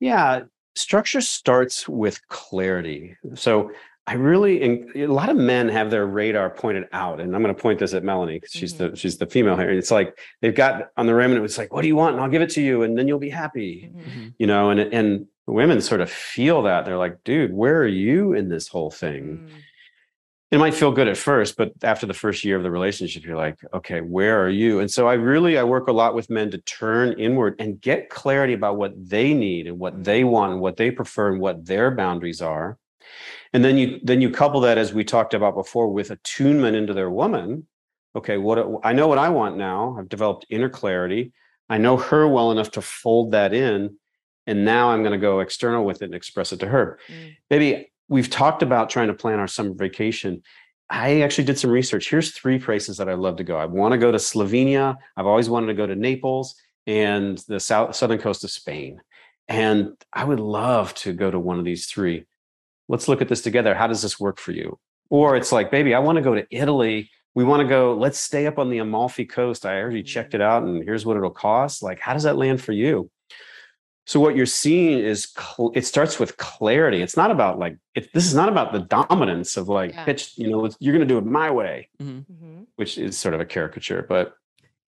Yeah, 0.00 0.42
structure 0.74 1.20
starts 1.20 1.88
with 1.88 2.20
clarity. 2.28 3.16
So 3.34 3.70
I 4.06 4.14
really, 4.14 4.62
and 4.62 4.94
a 4.94 5.06
lot 5.12 5.30
of 5.30 5.36
men 5.36 5.68
have 5.68 5.90
their 5.90 6.06
radar 6.06 6.48
pointed 6.50 6.84
out, 6.92 7.20
and 7.20 7.34
I'm 7.34 7.42
going 7.42 7.54
to 7.54 7.60
point 7.60 7.80
this 7.80 7.92
at 7.92 8.04
Melanie 8.04 8.36
because 8.36 8.52
she's 8.52 8.74
the 8.74 8.94
she's 8.94 9.16
the 9.18 9.26
female 9.26 9.56
here. 9.56 9.68
And 9.70 9.78
it's 9.78 9.90
like 9.90 10.16
they've 10.42 10.54
got 10.54 10.90
on 10.96 11.06
the 11.06 11.14
rim, 11.14 11.32
and 11.32 11.44
it's 11.44 11.58
like, 11.58 11.72
"What 11.72 11.82
do 11.82 11.88
you 11.88 11.96
want?" 11.96 12.14
And 12.14 12.22
I'll 12.22 12.30
give 12.30 12.42
it 12.42 12.50
to 12.50 12.62
you, 12.62 12.82
and 12.82 12.96
then 12.96 13.08
you'll 13.08 13.18
be 13.18 13.30
happy, 13.30 13.90
Mhm. 13.96 14.34
you 14.38 14.46
know. 14.46 14.70
And 14.70 14.78
and 14.80 15.26
women 15.46 15.80
sort 15.80 16.00
of 16.00 16.08
feel 16.10 16.62
that 16.62 16.84
they're 16.84 16.96
like, 16.98 17.24
"Dude, 17.24 17.52
where 17.52 17.78
are 17.80 17.86
you 17.86 18.32
in 18.32 18.48
this 18.48 18.68
whole 18.68 18.90
thing?" 18.92 19.48
Mm. 19.48 19.50
It 20.50 20.58
might 20.58 20.74
feel 20.74 20.92
good 20.92 21.08
at 21.08 21.16
first 21.16 21.56
but 21.56 21.72
after 21.82 22.06
the 22.06 22.14
first 22.14 22.44
year 22.44 22.56
of 22.56 22.62
the 22.62 22.70
relationship 22.70 23.24
you're 23.24 23.36
like 23.36 23.58
okay 23.74 24.00
where 24.00 24.44
are 24.44 24.48
you? 24.48 24.80
And 24.80 24.90
so 24.90 25.08
i 25.08 25.14
really 25.14 25.58
i 25.58 25.64
work 25.64 25.88
a 25.88 25.92
lot 25.92 26.14
with 26.14 26.30
men 26.30 26.50
to 26.52 26.58
turn 26.58 27.18
inward 27.18 27.56
and 27.58 27.80
get 27.80 28.10
clarity 28.10 28.52
about 28.52 28.76
what 28.76 28.92
they 28.96 29.34
need 29.34 29.66
and 29.66 29.78
what 29.78 30.04
they 30.04 30.24
want 30.24 30.52
and 30.52 30.60
what 30.60 30.76
they 30.76 30.90
prefer 30.90 31.32
and 31.32 31.40
what 31.40 31.66
their 31.66 31.90
boundaries 31.90 32.40
are. 32.40 32.78
And 33.52 33.64
then 33.64 33.76
you 33.76 34.00
then 34.02 34.20
you 34.20 34.30
couple 34.30 34.60
that 34.62 34.78
as 34.78 34.92
we 34.92 35.04
talked 35.04 35.34
about 35.34 35.54
before 35.54 35.92
with 35.92 36.10
attunement 36.10 36.76
into 36.76 36.94
their 36.94 37.10
woman. 37.10 37.66
Okay 38.14 38.38
what 38.38 38.58
i 38.84 38.92
know 38.92 39.08
what 39.08 39.18
i 39.18 39.28
want 39.28 39.56
now. 39.56 39.96
I've 39.98 40.08
developed 40.08 40.46
inner 40.48 40.68
clarity. 40.68 41.32
I 41.68 41.78
know 41.78 41.96
her 41.96 42.28
well 42.28 42.52
enough 42.52 42.70
to 42.72 42.82
fold 42.82 43.32
that 43.32 43.52
in 43.52 43.96
and 44.46 44.64
now 44.64 44.90
i'm 44.90 45.02
going 45.02 45.12
to 45.12 45.18
go 45.18 45.40
external 45.40 45.84
with 45.84 46.02
it 46.02 46.06
and 46.06 46.14
express 46.14 46.52
it 46.52 46.60
to 46.60 46.68
her. 46.68 46.98
Mm. 47.08 47.36
maybe 47.50 47.90
we've 48.08 48.30
talked 48.30 48.62
about 48.62 48.90
trying 48.90 49.08
to 49.08 49.14
plan 49.14 49.38
our 49.38 49.48
summer 49.48 49.74
vacation. 49.74 50.42
I 50.88 51.22
actually 51.22 51.44
did 51.44 51.58
some 51.58 51.70
research. 51.70 52.08
Here's 52.08 52.32
three 52.32 52.58
places 52.58 52.98
that 52.98 53.08
I 53.08 53.14
love 53.14 53.36
to 53.36 53.44
go. 53.44 53.56
I 53.56 53.66
want 53.66 53.92
to 53.92 53.98
go 53.98 54.12
to 54.12 54.18
Slovenia. 54.18 54.96
I've 55.16 55.26
always 55.26 55.50
wanted 55.50 55.66
to 55.66 55.74
go 55.74 55.86
to 55.86 55.96
Naples 55.96 56.54
and 56.86 57.38
the 57.48 57.58
south 57.58 57.96
southern 57.96 58.18
coast 58.18 58.44
of 58.44 58.50
Spain. 58.50 59.00
And 59.48 59.92
I 60.12 60.24
would 60.24 60.40
love 60.40 60.94
to 60.94 61.12
go 61.12 61.30
to 61.30 61.38
one 61.38 61.58
of 61.58 61.64
these 61.64 61.86
three. 61.86 62.24
Let's 62.88 63.08
look 63.08 63.20
at 63.20 63.28
this 63.28 63.42
together. 63.42 63.74
How 63.74 63.88
does 63.88 64.02
this 64.02 64.20
work 64.20 64.38
for 64.38 64.52
you? 64.52 64.78
Or 65.10 65.36
it's 65.36 65.52
like, 65.52 65.70
baby, 65.70 65.94
I 65.94 65.98
want 65.98 66.16
to 66.16 66.22
go 66.22 66.34
to 66.34 66.46
Italy. 66.50 67.10
We 67.34 67.44
want 67.44 67.62
to 67.62 67.68
go, 67.68 67.94
let's 67.94 68.18
stay 68.18 68.46
up 68.46 68.58
on 68.58 68.70
the 68.70 68.78
Amalfi 68.78 69.24
coast. 69.24 69.66
I 69.66 69.80
already 69.80 70.02
checked 70.02 70.32
mm-hmm. 70.32 70.42
it 70.42 70.44
out 70.44 70.62
and 70.62 70.82
here's 70.84 71.04
what 71.04 71.16
it'll 71.16 71.30
cost. 71.30 71.82
Like, 71.82 72.00
how 72.00 72.12
does 72.12 72.22
that 72.22 72.36
land 72.36 72.60
for 72.60 72.72
you? 72.72 73.10
So 74.06 74.20
what 74.20 74.36
you're 74.36 74.46
seeing 74.46 74.98
is 75.00 75.32
cl- 75.36 75.72
it 75.74 75.84
starts 75.84 76.18
with 76.20 76.36
clarity. 76.36 77.02
It's 77.02 77.16
not 77.16 77.30
about 77.32 77.58
like 77.58 77.76
it, 77.94 78.12
this 78.14 78.24
is 78.26 78.34
not 78.34 78.48
about 78.48 78.72
the 78.72 78.78
dominance 78.80 79.56
of 79.56 79.68
like 79.68 79.92
Yeah. 79.92 80.04
pitch. 80.04 80.32
You 80.36 80.48
know, 80.48 80.64
it's- 80.64 80.76
you're 80.80 80.94
going 80.94 81.06
to 81.06 81.12
do 81.12 81.18
it 81.18 81.26
my 81.26 81.50
way, 81.50 81.88
Mhm. 82.00 82.66
which 82.76 82.98
is 82.98 83.18
sort 83.18 83.34
of 83.34 83.40
a 83.40 83.44
caricature, 83.44 84.06
but 84.08 84.34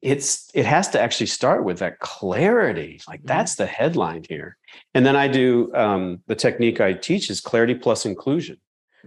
it's 0.02 0.48
it 0.54 0.64
has 0.64 0.88
to 0.90 1.00
actually 1.00 1.26
start 1.26 1.64
with 1.64 1.80
that 1.80 1.98
clarity. 1.98 3.00
Like 3.08 3.20
Mm-hmm. 3.20 3.26
that's 3.26 3.56
the 3.56 3.66
headline 3.66 4.24
here. 4.28 4.56
And 4.94 5.04
then 5.04 5.16
I 5.16 5.26
do 5.26 5.72
um, 5.74 6.22
the 6.28 6.36
technique 6.36 6.80
I 6.80 6.92
teach 6.92 7.28
is 7.30 7.40
clarity 7.40 7.74
plus 7.74 8.06
inclusion. 8.06 8.58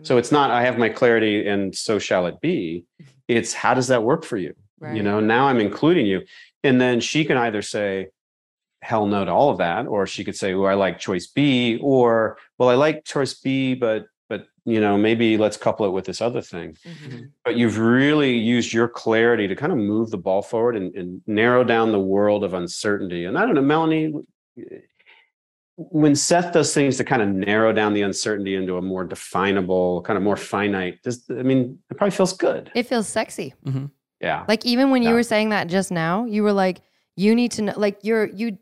So 0.04 0.18
it's 0.18 0.32
not 0.32 0.52
I 0.52 0.64
have 0.64 0.78
my 0.78 0.90
clarity 0.90 1.48
and 1.48 1.74
so 1.76 2.00
shall 2.00 2.26
it 2.26 2.42
be. 2.42 2.86
It's 3.30 3.54
how 3.54 3.74
does 3.74 3.88
that 3.88 4.04
work 4.04 4.26
for 4.26 4.36
you? 4.38 4.54
You 4.94 5.04
know, 5.04 5.20
now 5.20 5.46
I'm 5.48 5.60
including 5.60 6.08
you, 6.08 6.24
and 6.64 6.82
then 6.82 7.00
she 7.02 7.24
can 7.24 7.38
either 7.38 7.62
say 7.62 8.08
hell 8.82 9.06
no 9.06 9.24
to 9.24 9.32
all 9.32 9.50
of 9.52 9.58
that 9.60 9.86
or 9.86 10.08
she 10.08 10.24
could 10.24 10.36
say 10.36 10.54
oh 10.54 10.64
i 10.64 10.74
like 10.74 10.98
choice 11.00 11.28
b 11.28 11.80
or 11.82 12.38
well 12.58 12.70
i 12.70 12.74
like 12.74 13.04
choice 13.06 13.34
b 13.36 13.76
but 13.76 14.06
but 14.28 14.48
you 14.66 14.80
know 14.82 14.98
maybe 14.98 15.38
let's 15.38 15.56
couple 15.58 15.86
it 15.86 15.92
with 15.92 16.06
this 16.06 16.20
other 16.22 16.42
thing. 16.42 16.76
Mhm. 16.86 17.30
but 17.46 17.56
you've 17.56 17.78
really 17.78 18.36
used 18.36 18.74
your 18.74 18.88
clarity 18.88 19.48
to 19.48 19.56
kind 19.56 19.72
of 19.72 19.78
move 19.78 20.10
the 20.10 20.18
ball 20.18 20.42
forward 20.42 20.76
and, 20.76 20.96
and 20.96 21.22
narrow 21.28 21.64
down 21.64 21.92
the 21.92 22.00
world 22.00 22.44
of 22.44 22.54
uncertainty. 22.54 23.26
And 23.26 23.38
i 23.38 23.46
don't 23.46 23.56
know 23.56 23.62
melanie 23.62 24.14
when 25.78 26.16
seth 26.16 26.52
does 26.54 26.74
things 26.74 26.98
to 26.98 27.04
kind 27.04 27.22
of 27.22 27.30
narrow 27.30 27.72
down 27.74 27.94
the 27.94 28.02
uncertainty 28.02 28.56
into 28.56 28.78
a 28.78 28.82
more 28.82 29.04
definable 29.04 30.02
kind 30.04 30.18
of 30.18 30.24
more 30.24 30.38
finite 30.38 31.02
does 31.04 31.24
i 31.30 31.44
mean 31.44 31.80
it 31.90 31.98
probably 31.98 32.16
feels 32.16 32.34
good. 32.34 32.72
It 32.76 32.88
feels 32.88 33.08
sexy. 33.08 33.54
yeah. 34.20 34.46
Like 34.48 34.66
even 34.66 34.90
when 34.92 35.02
you 35.04 35.14
were 35.14 35.24
saying 35.24 35.50
that 35.50 35.68
just 35.68 35.92
now, 35.92 36.26
you 36.26 36.44
were 36.44 36.54
like, 36.54 36.82
you 37.16 37.34
need 37.36 37.52
to 37.54 37.62
know, 37.64 37.74
like 37.76 37.98
you're, 38.04 38.28
you 38.28 38.58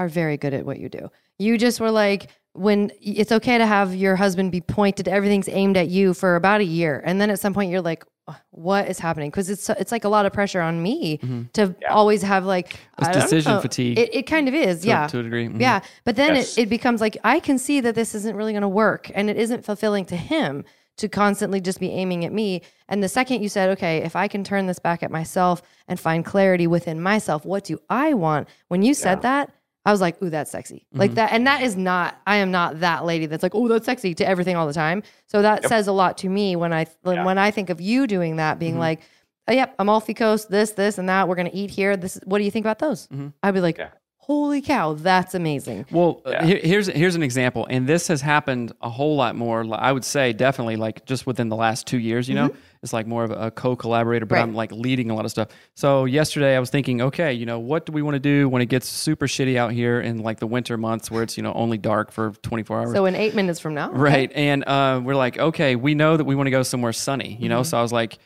are 0.00 0.08
very 0.08 0.36
good 0.36 0.54
at 0.54 0.64
what 0.64 0.78
you 0.78 0.88
do. 0.88 1.10
You 1.38 1.58
just 1.58 1.78
were 1.80 1.90
like, 1.90 2.28
when 2.54 2.90
it's 3.00 3.30
okay 3.32 3.58
to 3.58 3.66
have 3.66 3.94
your 3.94 4.16
husband 4.16 4.50
be 4.50 4.60
pointed, 4.60 5.06
everything's 5.08 5.48
aimed 5.48 5.76
at 5.76 5.88
you 5.88 6.14
for 6.14 6.36
about 6.36 6.60
a 6.60 6.64
year. 6.64 7.02
And 7.04 7.20
then 7.20 7.30
at 7.30 7.38
some 7.38 7.54
point 7.54 7.70
you're 7.70 7.80
like, 7.82 8.04
what 8.50 8.88
is 8.88 8.98
happening? 8.98 9.30
Cause 9.30 9.50
it's, 9.50 9.68
it's 9.70 9.92
like 9.92 10.04
a 10.04 10.08
lot 10.08 10.24
of 10.26 10.32
pressure 10.32 10.60
on 10.60 10.82
me 10.82 11.18
to 11.54 11.74
always 11.88 12.22
have 12.22 12.44
like, 12.46 12.74
It's 12.98 13.08
I 13.08 13.12
don't 13.12 13.22
decision 13.22 13.52
know. 13.52 13.60
fatigue. 13.60 13.98
It, 13.98 14.14
it 14.14 14.22
kind 14.22 14.48
of 14.48 14.54
is. 14.54 14.80
To- 14.82 14.88
yeah. 14.88 15.06
to 15.08 15.18
a 15.20 15.22
degree. 15.22 15.48
Mhm. 15.48 15.60
Yeah. 15.60 15.80
But 16.04 16.16
then 16.16 16.34
Yes. 16.36 16.56
it, 16.56 16.62
it 16.62 16.68
becomes 16.70 17.00
like, 17.00 17.16
I 17.24 17.40
can 17.40 17.58
see 17.58 17.80
that 17.80 17.94
this 17.94 18.14
isn't 18.14 18.34
really 18.36 18.52
going 18.52 18.62
to 18.62 18.68
work 18.68 19.10
and 19.14 19.28
it 19.30 19.36
isn't 19.36 19.64
fulfilling 19.64 20.04
to 20.06 20.16
him 20.16 20.64
to 20.98 21.08
constantly 21.08 21.60
just 21.60 21.80
be 21.80 21.90
aiming 21.90 22.24
at 22.24 22.32
me. 22.32 22.62
And 22.88 23.02
the 23.02 23.08
second 23.08 23.42
you 23.42 23.48
said, 23.48 23.70
okay, 23.70 23.98
if 23.98 24.14
I 24.16 24.28
can 24.28 24.44
turn 24.44 24.66
this 24.66 24.78
back 24.78 25.02
at 25.02 25.10
myself 25.10 25.62
and 25.88 25.98
find 25.98 26.24
clarity 26.24 26.66
within 26.66 27.00
myself, 27.00 27.44
what 27.44 27.64
do 27.64 27.78
I 27.88 28.12
want? 28.14 28.48
When 28.68 28.82
you 28.82 28.92
said 28.94 29.22
that, 29.22 29.50
I 29.86 29.92
was 29.92 30.00
like, 30.00 30.22
ooh, 30.22 30.28
that's 30.28 30.50
sexy. 30.50 30.86
Like 30.92 31.10
mm-hmm. 31.10 31.14
that. 31.16 31.32
And 31.32 31.46
that 31.46 31.62
is 31.62 31.76
not, 31.76 32.20
I 32.26 32.36
am 32.36 32.50
not 32.50 32.80
that 32.80 33.04
lady 33.04 33.26
that's 33.26 33.42
like, 33.42 33.54
oh, 33.54 33.66
that's 33.66 33.86
sexy 33.86 34.14
to 34.14 34.28
everything 34.28 34.56
all 34.56 34.66
the 34.66 34.74
time. 34.74 35.02
So 35.26 35.40
that 35.42 35.66
says 35.66 35.86
a 35.86 35.92
lot 35.92 36.18
to 36.18 36.28
me 36.28 36.54
when 36.54 36.72
I, 36.72 36.86
when, 37.02 37.24
when 37.24 37.38
I 37.38 37.50
think 37.50 37.70
of 37.70 37.80
you 37.80 38.06
doing 38.06 38.36
that, 38.36 38.58
being 38.58 38.72
mm-hmm. 38.72 38.80
like, 38.80 39.00
oh, 39.48 39.52
yep, 39.52 39.74
Amalfi 39.78 40.12
Coast, 40.12 40.50
this, 40.50 40.72
this, 40.72 40.98
and 40.98 41.08
that. 41.08 41.28
We're 41.28 41.34
going 41.34 41.50
to 41.50 41.56
eat 41.56 41.70
here. 41.70 41.96
This 41.96 42.20
what 42.24 42.38
do 42.38 42.44
you 42.44 42.50
think 42.50 42.64
about 42.64 42.78
those? 42.78 43.06
Mm-hmm. 43.06 43.28
I'd 43.42 43.54
be 43.54 43.60
like, 43.60 43.78
Yeah. 43.78 43.90
Holy 44.30 44.62
cow, 44.62 44.92
that's 44.94 45.34
amazing. 45.34 45.86
Well, 45.90 46.22
uh, 46.24 46.44
here, 46.44 46.60
here's 46.62 46.86
here's 46.86 47.16
an 47.16 47.22
example, 47.24 47.66
and 47.68 47.86
this 47.86 48.06
has 48.06 48.20
happened 48.20 48.72
a 48.80 48.88
whole 48.88 49.16
lot 49.16 49.34
more. 49.34 49.66
I 49.74 49.90
would 49.90 50.04
say 50.04 50.32
definitely 50.32 50.76
like 50.76 51.04
just 51.04 51.26
within 51.26 51.48
the 51.48 51.56
last 51.56 51.86
two 51.86 51.98
years. 51.98 52.28
You 52.28 52.36
know, 52.36 52.50
it's 52.82 52.92
like 52.92 53.08
more 53.08 53.24
of 53.24 53.32
a 53.32 53.50
co-collaborator, 53.50 54.26
but 54.26 54.36
Right. 54.36 54.42
I'm 54.42 54.54
like 54.54 54.70
leading 54.70 55.10
a 55.10 55.14
lot 55.14 55.24
of 55.24 55.32
stuff. 55.32 55.48
So 55.74 56.04
yesterday 56.04 56.54
I 56.56 56.60
was 56.60 56.70
thinking, 56.70 57.02
okay, 57.02 57.32
you 57.32 57.44
know, 57.44 57.58
what 57.58 57.86
do 57.86 57.92
we 57.92 58.02
want 58.02 58.14
to 58.14 58.20
do 58.20 58.48
when 58.48 58.62
it 58.62 58.66
gets 58.66 58.88
super 58.88 59.26
shitty 59.26 59.56
out 59.56 59.72
here 59.72 60.00
in 60.00 60.18
like 60.18 60.38
the 60.38 60.46
winter 60.46 60.76
months 60.76 61.10
where 61.10 61.24
it's 61.24 61.36
you 61.36 61.42
know 61.42 61.52
only 61.54 61.76
dark 61.78 62.12
for 62.12 62.30
24 62.42 62.80
hours? 62.80 62.92
So 62.92 63.06
in 63.06 63.16
eight 63.16 63.34
minutes 63.34 63.58
from 63.58 63.74
now, 63.74 63.90
Right. 63.90 64.30
And 64.34 64.64
uh, 64.64 65.00
we're 65.02 65.16
like, 65.16 65.38
okay, 65.38 65.74
we 65.74 65.94
know 65.94 66.16
that 66.16 66.24
we 66.24 66.36
want 66.36 66.46
to 66.46 66.52
go 66.52 66.62
somewhere 66.62 66.92
sunny, 66.92 67.36
you 67.40 67.48
know? 67.48 67.64
So 67.64 67.76
I 67.76 67.82
was 67.82 67.92
like, 67.92 68.18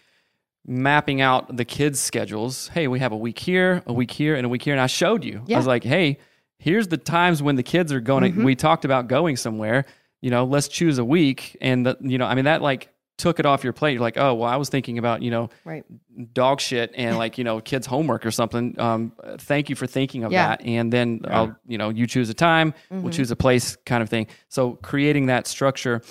mapping 0.66 1.20
out 1.20 1.56
the 1.56 1.64
kids' 1.64 2.00
schedules. 2.00 2.68
Hey, 2.68 2.88
we 2.88 2.98
have 3.00 3.12
a 3.12 3.16
week 3.16 3.38
here, 3.38 3.82
a 3.86 3.92
week 3.92 4.10
here, 4.10 4.34
and 4.34 4.46
a 4.46 4.48
week 4.48 4.62
here. 4.62 4.74
And 4.74 4.80
I 4.80 4.86
showed 4.86 5.24
you. 5.24 5.42
I 5.50 5.56
was 5.58 5.66
like, 5.66 5.84
hey, 5.84 6.18
here's 6.58 6.88
the 6.88 6.96
times 6.96 7.42
when 7.42 7.56
the 7.56 7.62
kids 7.62 7.92
are 7.92 8.00
going. 8.00 8.32
to 8.34 8.44
We 8.44 8.54
talked 8.54 8.84
about 8.84 9.08
going 9.08 9.36
somewhere. 9.36 9.84
You 10.22 10.30
know, 10.30 10.44
let's 10.44 10.68
choose 10.68 10.98
a 10.98 11.04
week. 11.04 11.56
And, 11.60 11.84
the, 11.84 11.96
you 12.00 12.16
know, 12.16 12.24
I 12.24 12.34
mean, 12.34 12.46
that 12.46 12.62
like 12.62 12.88
took 13.18 13.38
it 13.38 13.46
off 13.46 13.62
your 13.62 13.72
plate. 13.74 13.92
You're 13.92 14.00
like, 14.00 14.16
oh, 14.16 14.34
well, 14.34 14.48
I 14.48 14.56
was 14.56 14.70
thinking 14.70 14.96
about, 14.98 15.20
you 15.22 15.30
know, 15.30 15.50
right? 15.64 15.84
dog 16.32 16.60
shit 16.60 16.92
and 16.94 17.16
like 17.18 17.38
you 17.38 17.42
know 17.44 17.60
kids 17.60 17.86
homework 17.88 18.24
or 18.24 18.30
something 18.30 18.78
um 18.78 19.12
thank 19.38 19.68
you 19.68 19.74
for 19.74 19.84
thinking 19.84 20.22
of 20.22 20.30
Yeah. 20.30 20.46
that 20.50 20.62
and 20.64 20.92
then 20.92 21.22
i'll 21.26 21.56
you 21.66 21.76
know 21.76 21.88
you 21.88 22.06
choose 22.06 22.30
a 22.30 22.34
time 22.34 22.72
we'll 22.88 23.10
choose 23.12 23.32
a 23.32 23.36
place 23.36 23.74
kind 23.84 24.00
of 24.00 24.08
thing 24.08 24.28
so 24.48 24.74
creating 24.80 25.26
that 25.26 25.48
structure 25.48 26.02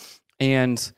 and 0.42 0.92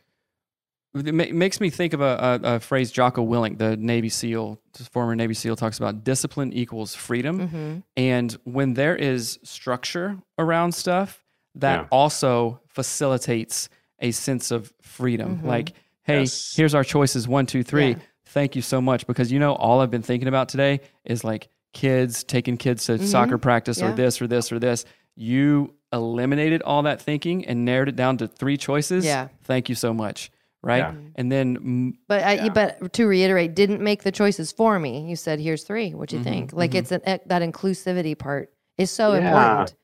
it 0.96 1.14
ma- 1.14 1.26
makes 1.32 1.60
me 1.60 1.70
think 1.70 1.94
of 1.94 2.02
a, 2.02 2.40
a, 2.44 2.56
a 2.56 2.60
phrase 2.60 2.92
jocko 2.92 3.26
Willink 3.26 3.58
the 3.58 3.76
navy 3.78 4.10
seal 4.10 4.60
former 4.92 5.16
navy 5.16 5.34
seal 5.34 5.56
talks 5.56 5.78
about 5.78 6.04
discipline 6.04 6.54
equals 6.54 6.96
freedom. 6.96 7.84
And 7.98 8.32
when 8.44 8.74
there 8.74 8.96
is 8.96 9.40
structure 9.44 10.18
around 10.38 10.74
stuff 10.74 11.24
that 11.56 11.82
Yeah. 11.82 11.88
also 11.92 12.60
facilitates 12.68 13.70
a 14.00 14.12
sense 14.12 14.52
of 14.52 14.74
freedom. 14.82 15.42
Like 15.46 15.74
hey 16.04 16.22
Yes. 16.22 16.54
here's 16.56 16.76
our 16.76 16.84
choices. 16.84 17.28
One 17.28 17.46
two 17.46 17.64
three. 17.64 17.90
Yeah. 17.90 17.96
thank 18.28 18.56
you 18.56 18.62
so 18.62 18.82
much. 18.82 19.08
Because 19.08 19.32
you 19.32 19.40
know 19.40 19.54
all 19.54 19.82
i've 19.82 19.92
been 19.92 20.02
thinking 20.02 20.28
about 20.28 20.50
today 20.50 20.82
is 21.04 21.24
like 21.24 21.50
kids 21.74 22.24
taking 22.24 22.58
kids 22.58 22.86
to 22.86 23.06
soccer 23.06 23.38
practice 23.38 23.82
or 23.82 23.88
Mm-hmm. 23.88 23.96
This 23.98 24.22
or 24.22 24.28
this 24.28 24.52
or 24.52 24.60
this. 24.60 24.86
You 25.16 25.76
eliminated 25.94 26.62
all 26.62 26.84
that 26.84 27.02
thinking 27.02 27.46
and 27.46 27.64
narrowed 27.64 27.88
it 27.88 27.96
down 27.96 28.18
to 28.18 28.28
three 28.28 28.58
choices. 28.58 29.06
Yeah. 29.06 29.30
thank 29.44 29.70
you 29.70 29.76
so 29.76 29.94
much 29.94 30.32
right 30.66 30.80
Yeah. 30.80 30.94
and 31.16 31.32
then 31.32 31.94
But 32.10 32.24
I, 32.24 32.50
but 32.50 32.92
to 32.94 33.06
reiterate, 33.06 33.56
didn't 33.56 33.82
make 33.82 34.04
the 34.04 34.12
choices 34.12 34.52
for 34.52 34.80
me. 34.80 35.08
You 35.10 35.16
said, 35.16 35.40
"Here's 35.40 35.64
three. 35.64 35.94
What 35.94 36.10
Mm-hmm, 36.10 36.18
you 36.18 36.24
think?" 36.24 36.54
Like 36.54 36.76
it's 36.76 36.92
an, 36.92 37.02
eh, 37.06 37.20
that 37.28 37.42
inclusivity 37.42 38.18
part 38.18 38.52
is 38.78 38.92
so 38.92 39.14
Yeah. 39.14 39.28
important. 39.28 39.76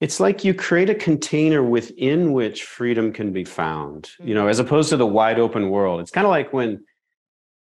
It's 0.00 0.18
like 0.20 0.44
you 0.44 0.52
create 0.52 0.90
a 0.90 0.94
container 0.94 1.62
within 1.62 2.32
which 2.32 2.64
freedom 2.64 3.12
can 3.12 3.32
be 3.32 3.44
found, 3.44 4.10
you 4.22 4.34
know, 4.34 4.46
as 4.46 4.58
opposed 4.58 4.90
to 4.90 4.96
the 4.96 5.06
wide 5.06 5.38
open 5.38 5.70
world. 5.70 6.00
It's 6.00 6.10
kind 6.10 6.26
of 6.26 6.30
like 6.30 6.52
when 6.52 6.84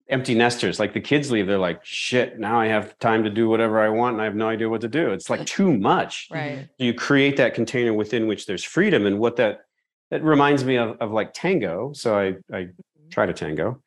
empty 0.08 0.34
nesters, 0.34 0.78
like 0.78 0.92
the 0.92 1.00
kids 1.00 1.30
leave, 1.30 1.46
they're 1.46 1.56
like, 1.70 1.80
shit, 1.84 2.38
now 2.38 2.60
I 2.60 2.66
have 2.66 2.98
time 2.98 3.24
to 3.24 3.30
do 3.30 3.48
whatever 3.48 3.80
I 3.80 3.88
want 3.88 4.14
and 4.14 4.20
I 4.22 4.24
have 4.24 4.34
no 4.34 4.48
idea 4.48 4.68
what 4.68 4.80
to 4.82 4.88
do. 4.88 5.12
It's 5.12 5.30
like 5.30 5.46
too 5.56 5.76
much. 5.78 6.28
Right. 6.30 6.68
You 6.78 6.92
create 6.92 7.36
that 7.38 7.54
container 7.54 7.94
within 7.94 8.26
which 8.26 8.44
there's 8.46 8.64
freedom. 8.64 9.06
And 9.06 9.18
what 9.18 9.36
that 9.36 9.60
that 10.10 10.22
reminds 10.22 10.64
me 10.64 10.76
of, 10.76 10.96
of 11.00 11.10
like 11.12 11.32
tango. 11.32 11.92
So 11.94 12.18
I 12.18 12.56
I 12.56 12.68
try 13.10 13.26
to 13.26 13.32
tango. 13.32 13.82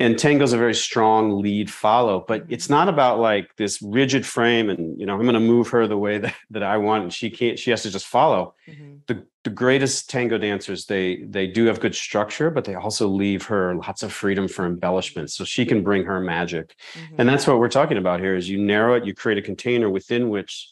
And 0.00 0.18
tango's 0.18 0.52
a 0.52 0.58
very 0.58 0.74
strong 0.74 1.40
lead 1.40 1.70
follow, 1.70 2.24
but 2.26 2.44
it's 2.48 2.68
not 2.68 2.88
about 2.88 3.20
like 3.20 3.54
this 3.54 3.80
rigid 3.82 4.26
frame 4.26 4.68
and 4.68 4.98
you 4.98 5.06
know, 5.06 5.14
I'm 5.14 5.24
gonna 5.24 5.38
move 5.38 5.68
her 5.68 5.86
the 5.86 5.96
way 5.98 6.18
that, 6.24 6.34
that 6.50 6.64
I 6.64 6.76
want 6.78 7.04
and 7.04 7.12
she 7.12 7.30
can't, 7.30 7.56
she 7.56 7.70
has 7.70 7.82
to 7.84 7.90
just 7.90 8.06
follow 8.06 8.54
Mhm. 8.68 9.00
the, 9.06 9.24
the 9.44 9.50
greatest 9.50 10.08
tango 10.10 10.38
dancers 10.38 10.86
they 10.86 11.22
they 11.24 11.46
do 11.48 11.66
have 11.66 11.80
good 11.80 11.94
structure 11.96 12.48
but 12.50 12.64
they 12.64 12.76
also 12.76 13.08
leave 13.08 13.44
her 13.46 13.74
lots 13.74 14.02
of 14.04 14.12
freedom 14.12 14.46
for 14.46 14.66
embellishment 14.66 15.30
so 15.32 15.44
she 15.44 15.64
can 15.66 15.82
bring 15.82 16.04
her 16.04 16.20
magic 16.20 16.76
Mhm. 16.94 17.14
and 17.18 17.28
that's 17.28 17.46
what 17.48 17.58
we're 17.58 17.68
talking 17.68 17.98
about 17.98 18.20
here 18.20 18.36
is 18.36 18.48
you 18.48 18.58
narrow 18.62 18.94
it 18.94 19.04
you 19.04 19.14
create 19.14 19.38
a 19.38 19.42
container 19.42 19.90
within 19.90 20.28
which 20.30 20.68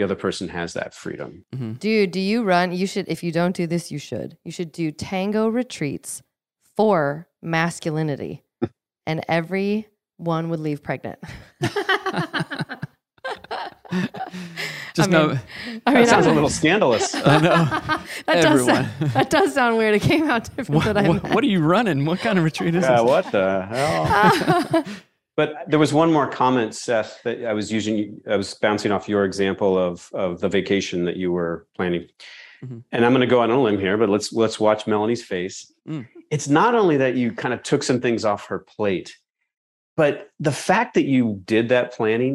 the 0.00 0.04
other 0.04 0.14
person 0.14 0.48
has 0.48 0.72
that 0.72 0.94
freedom 0.94 1.44
mm-hmm. 1.54 1.72
Dude, 1.74 2.10
do 2.10 2.20
you 2.20 2.42
run? 2.42 2.72
You 2.72 2.86
should, 2.86 3.06
if 3.06 3.22
you 3.22 3.32
don't 3.32 3.54
do 3.54 3.66
this, 3.66 3.90
you 3.90 3.98
should. 3.98 4.38
You 4.44 4.50
should 4.50 4.72
do 4.72 4.90
tango 4.90 5.48
retreats 5.48 6.22
for 6.74 7.28
masculinity, 7.42 8.42
and 9.06 9.22
every 9.28 9.88
one 10.16 10.48
would 10.48 10.60
leave 10.60 10.82
pregnant. 10.82 11.18
just 14.94 15.08
I 15.08 15.12
know 15.12 15.28
mean, 15.28 15.40
I 15.86 15.94
mean, 15.94 16.04
that 16.04 16.08
sounds 16.08 16.26
I- 16.26 16.30
a 16.30 16.34
little 16.34 16.48
scandalous 16.48 17.14
I 17.26 17.40
know. 17.40 17.64
that 18.26 18.42
does 18.42 18.44
everyone. 18.44 18.74
sound, 18.74 19.10
that 19.10 19.28
does 19.30 19.54
sound 19.54 19.76
weird. 19.76 19.94
It 19.96 20.02
came 20.02 20.30
out 20.30 20.44
different 20.56 20.86
what, 20.86 20.94
than 20.94 20.96
I. 20.96 21.08
what, 21.08 21.34
what 21.34 21.44
are 21.44 21.48
you 21.48 21.60
running 21.60 22.06
what 22.06 22.20
kind 22.20 22.38
of 22.38 22.44
retreat 22.44 22.74
is 22.74 22.86
this 22.86 23.02
what 23.02 23.30
the 23.32 23.66
hell 23.68 24.84
but 25.40 25.48
there 25.70 25.78
was 25.78 25.92
one 26.02 26.10
more 26.16 26.26
comment 26.42 26.74
seth 26.74 27.12
that 27.24 27.36
i 27.52 27.54
was 27.60 27.66
using 27.78 27.98
i 28.34 28.36
was 28.42 28.48
bouncing 28.66 28.92
off 28.94 29.08
your 29.08 29.24
example 29.30 29.72
of 29.88 29.94
of 30.24 30.30
the 30.42 30.48
vacation 30.58 30.98
that 31.08 31.16
you 31.22 31.30
were 31.38 31.54
planning 31.76 32.04
Mhm. 32.64 32.82
and 32.92 33.00
i'm 33.04 33.12
going 33.16 33.26
to 33.28 33.34
go 33.36 33.40
on 33.44 33.50
a 33.50 33.60
limb 33.66 33.78
here 33.86 33.96
but 34.02 34.08
let's 34.14 34.28
let's 34.42 34.58
watch 34.66 34.80
melanie's 34.86 35.24
face 35.34 35.58
Mm. 35.88 36.06
it's 36.34 36.48
not 36.60 36.72
only 36.80 36.96
that 36.98 37.12
you 37.20 37.26
kind 37.42 37.54
of 37.56 37.60
took 37.70 37.82
some 37.82 38.00
things 38.04 38.22
off 38.30 38.42
her 38.50 38.58
plate 38.76 39.08
but 40.00 40.14
the 40.48 40.52
fact 40.68 40.90
that 40.96 41.06
you 41.14 41.22
did 41.54 41.64
that 41.74 41.86
planning 41.98 42.34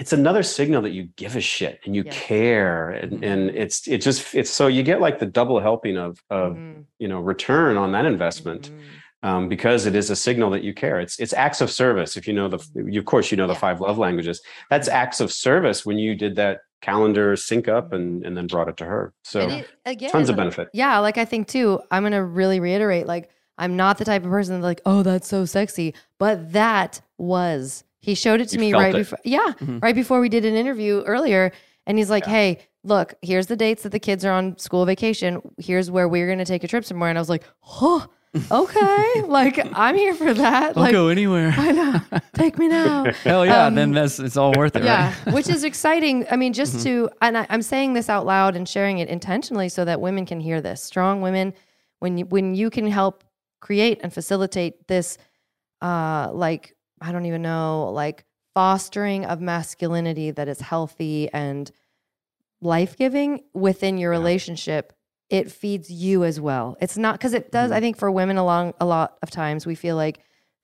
it's 0.00 0.12
another 0.20 0.42
signal 0.42 0.80
that 0.82 0.94
you 0.98 1.04
give 1.22 1.34
a 1.36 1.40
shit 1.54 1.78
and 1.84 1.94
you 1.98 2.02
care 2.04 2.90
and, 3.00 3.10
Mhm. 3.12 3.26
and 3.30 3.40
it's 3.62 3.86
it 3.94 3.98
just 4.08 4.34
it's 4.40 4.50
so 4.58 4.64
you 4.76 4.82
get 4.90 4.98
like 5.06 5.18
the 5.20 5.30
double 5.38 5.58
helping 5.68 5.96
of 6.06 6.12
of 6.30 6.48
Mhm. 6.56 6.84
you 7.02 7.08
know 7.10 7.20
return 7.32 7.76
on 7.76 7.92
that 7.92 8.06
investment 8.14 8.62
Mhm. 8.70 8.78
Um, 9.22 9.48
because 9.48 9.86
it 9.86 9.94
is 9.94 10.10
a 10.10 10.16
signal 10.16 10.50
that 10.50 10.62
you 10.64 10.72
care. 10.74 11.00
It's 11.00 11.18
it's 11.18 11.32
acts 11.32 11.60
of 11.60 11.70
service. 11.70 12.16
If 12.16 12.26
you 12.26 12.32
know 12.34 12.48
the, 12.48 12.58
you, 12.86 12.98
of 13.00 13.06
course, 13.06 13.30
you 13.30 13.36
know 13.36 13.46
the 13.46 13.52
Yeah. 13.54 13.58
five 13.58 13.80
love 13.80 13.98
languages. 13.98 14.40
That's 14.70 14.88
acts 14.88 15.20
of 15.20 15.32
service 15.32 15.84
when 15.84 15.98
you 15.98 16.14
did 16.14 16.36
that 16.36 16.60
calendar 16.80 17.36
sync 17.36 17.68
up 17.68 17.92
and 17.92 18.24
and 18.24 18.36
then 18.36 18.46
brought 18.46 18.68
it 18.68 18.76
to 18.78 18.84
her. 18.86 19.12
So 19.24 19.48
it- 19.50 19.68
again, 19.84 20.10
tons 20.10 20.30
of 20.30 20.36
benefit. 20.36 20.68
Yeah, 20.72 20.98
like 21.00 21.18
I 21.18 21.24
think 21.26 21.48
too, 21.48 21.80
I'm 21.90 22.02
gonna 22.02 22.24
really 22.24 22.60
reiterate, 22.60 23.06
like, 23.06 23.28
I'm 23.58 23.76
not 23.76 23.98
the 23.98 24.06
type 24.06 24.24
of 24.24 24.30
person 24.30 24.54
that's 24.54 24.64
like, 24.64 24.80
oh, 24.86 25.02
that's 25.02 25.28
so 25.28 25.44
sexy. 25.44 25.94
But 26.18 26.52
that 26.52 27.02
was 27.18 27.84
he 28.00 28.14
showed 28.14 28.40
it 28.40 28.48
to 28.48 28.54
You 28.56 28.60
me 28.60 28.72
right 28.72 28.94
it. 28.94 28.98
before 28.98 29.18
yeah, 29.24 29.52
Mhm. 29.60 29.82
right 29.82 29.94
before 29.94 30.20
we 30.20 30.30
did 30.30 30.46
an 30.46 30.54
interview 30.54 31.02
earlier. 31.02 31.52
And 31.86 31.98
he's 31.98 32.08
like, 32.08 32.24
Hey, 32.24 32.60
look, 32.82 33.12
here's 33.20 33.46
the 33.48 33.56
dates 33.56 33.82
that 33.82 33.92
the 33.92 33.98
kids 34.00 34.24
are 34.24 34.32
on 34.32 34.56
school 34.56 34.86
vacation. 34.86 35.42
Here's 35.58 35.90
where 35.90 36.08
we're 36.08 36.26
gonna 36.28 36.46
take 36.46 36.64
a 36.64 36.68
trip 36.68 36.84
somewhere. 36.86 37.10
And 37.10 37.18
I 37.18 37.20
was 37.20 37.28
like, 37.28 37.44
Oh, 37.82 38.06
okay. 38.50 39.22
like 39.22 39.58
I'm 39.74 39.96
here 39.96 40.14
for 40.14 40.32
that. 40.32 40.76
i'll 40.76 40.82
like 40.84 40.92
go 40.92 41.08
anywhere 41.08 41.52
I 41.56 41.72
know. 41.72 42.00
Take 42.34 42.58
me 42.58 42.68
now. 42.68 43.04
hell 43.24 43.44
yeah 43.44 43.66
Um, 43.66 43.74
then 43.74 43.92
that's 43.92 44.18
it's 44.18 44.36
all 44.36 44.52
worth 44.56 44.76
it 44.76 44.84
yeah, 44.84 45.14
right 45.24 45.34
which 45.34 45.48
is 45.48 45.64
exciting. 45.64 46.26
I 46.30 46.36
mean, 46.36 46.52
just 46.52 46.82
to, 46.84 47.10
and 47.20 47.36
I, 47.36 47.46
I'm 47.50 47.62
saying 47.62 47.94
this 47.94 48.08
out 48.08 48.26
loud 48.26 48.56
and 48.56 48.68
sharing 48.68 48.98
it 48.98 49.08
intentionally 49.08 49.68
so 49.68 49.84
that 49.84 50.00
women 50.00 50.26
can 50.26 50.40
hear 50.40 50.60
this. 50.60 50.82
Strong 50.82 51.22
women, 51.22 51.54
when 51.98 52.18
you, 52.18 52.24
when 52.26 52.54
you 52.54 52.70
can 52.70 52.86
help 52.86 53.24
create 53.60 54.00
and 54.02 54.12
facilitate 54.12 54.86
this, 54.86 55.18
uh, 55.82 56.30
like 56.32 56.74
I 57.00 57.12
don't 57.12 57.26
even 57.26 57.42
know, 57.42 57.90
like 57.92 58.24
fostering 58.54 59.24
of 59.24 59.40
masculinity 59.40 60.30
that 60.30 60.48
is 60.48 60.60
healthy 60.60 61.28
and 61.32 61.70
life 62.60 62.96
giving 62.96 63.40
within 63.54 63.98
your 63.98 64.10
relationship. 64.10 64.92
It 65.30 65.50
feeds 65.50 65.90
you 65.90 66.24
as 66.24 66.40
well. 66.40 66.76
It's 66.80 66.98
not 66.98 67.14
because 67.14 67.32
it 67.34 67.52
does. 67.52 67.70
I 67.70 67.80
think 67.80 67.96
for 67.96 68.10
women, 68.10 68.36
along 68.36 68.74
a 68.80 68.84
lot 68.84 69.16
of 69.22 69.30
times, 69.30 69.64
we 69.64 69.74
feel 69.76 69.94
like 69.96 70.18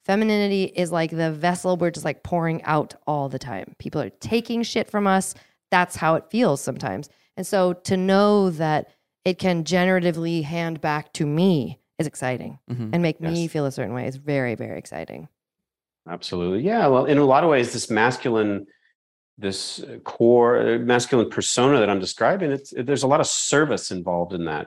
femininity 0.05 0.65
is 0.65 0.91
like 0.93 1.11
the 1.11 1.33
vessel 1.33 1.77
we're 1.77 1.91
just 1.93 2.05
like 2.05 2.23
pouring 2.25 2.63
out 2.65 2.95
all 3.07 3.29
the 3.29 3.39
time. 3.39 3.75
People 3.79 4.01
are 4.03 4.11
taking 4.11 4.63
shit 4.65 4.91
from 4.91 5.07
us. 5.07 5.35
That's 5.71 5.97
how 5.97 6.17
it 6.17 6.25
feels 6.31 6.61
sometimes. 6.61 7.09
And 7.37 7.47
so 7.47 7.73
to 7.75 7.97
know 7.97 8.51
that 8.51 8.89
it 9.25 9.39
can 9.39 9.65
generatively 9.65 10.43
hand 10.43 10.81
back 10.81 11.13
to 11.15 11.27
me 11.27 11.79
is 11.99 12.07
exciting 12.07 12.59
Mhm. 12.71 12.91
and 12.93 13.03
make 13.03 13.21
me 13.21 13.47
feel 13.49 13.67
a 13.67 13.73
certain 13.73 13.95
way 13.95 14.07
is 14.07 14.17
very, 14.17 14.55
very 14.55 14.79
exciting. 14.79 15.29
Absolutely, 16.09 16.61
yeah. 16.63 16.87
Well, 16.87 17.05
in 17.07 17.19
a 17.19 17.25
lot 17.25 17.43
of 17.43 17.51
ways, 17.51 17.73
this 17.73 17.91
masculine, 17.91 18.67
this 19.39 19.83
uh, 19.83 19.99
core 20.05 20.59
uh, 20.59 20.79
masculine 20.79 21.29
persona 21.31 21.79
that 21.79 21.91
I'm 21.91 22.01
describing, 22.01 22.53
it's 22.53 22.73
there's 22.77 23.03
a 23.03 23.07
lot 23.07 23.21
of 23.21 23.27
service 23.27 23.91
involved 23.91 24.33
in 24.33 24.45
that. 24.47 24.67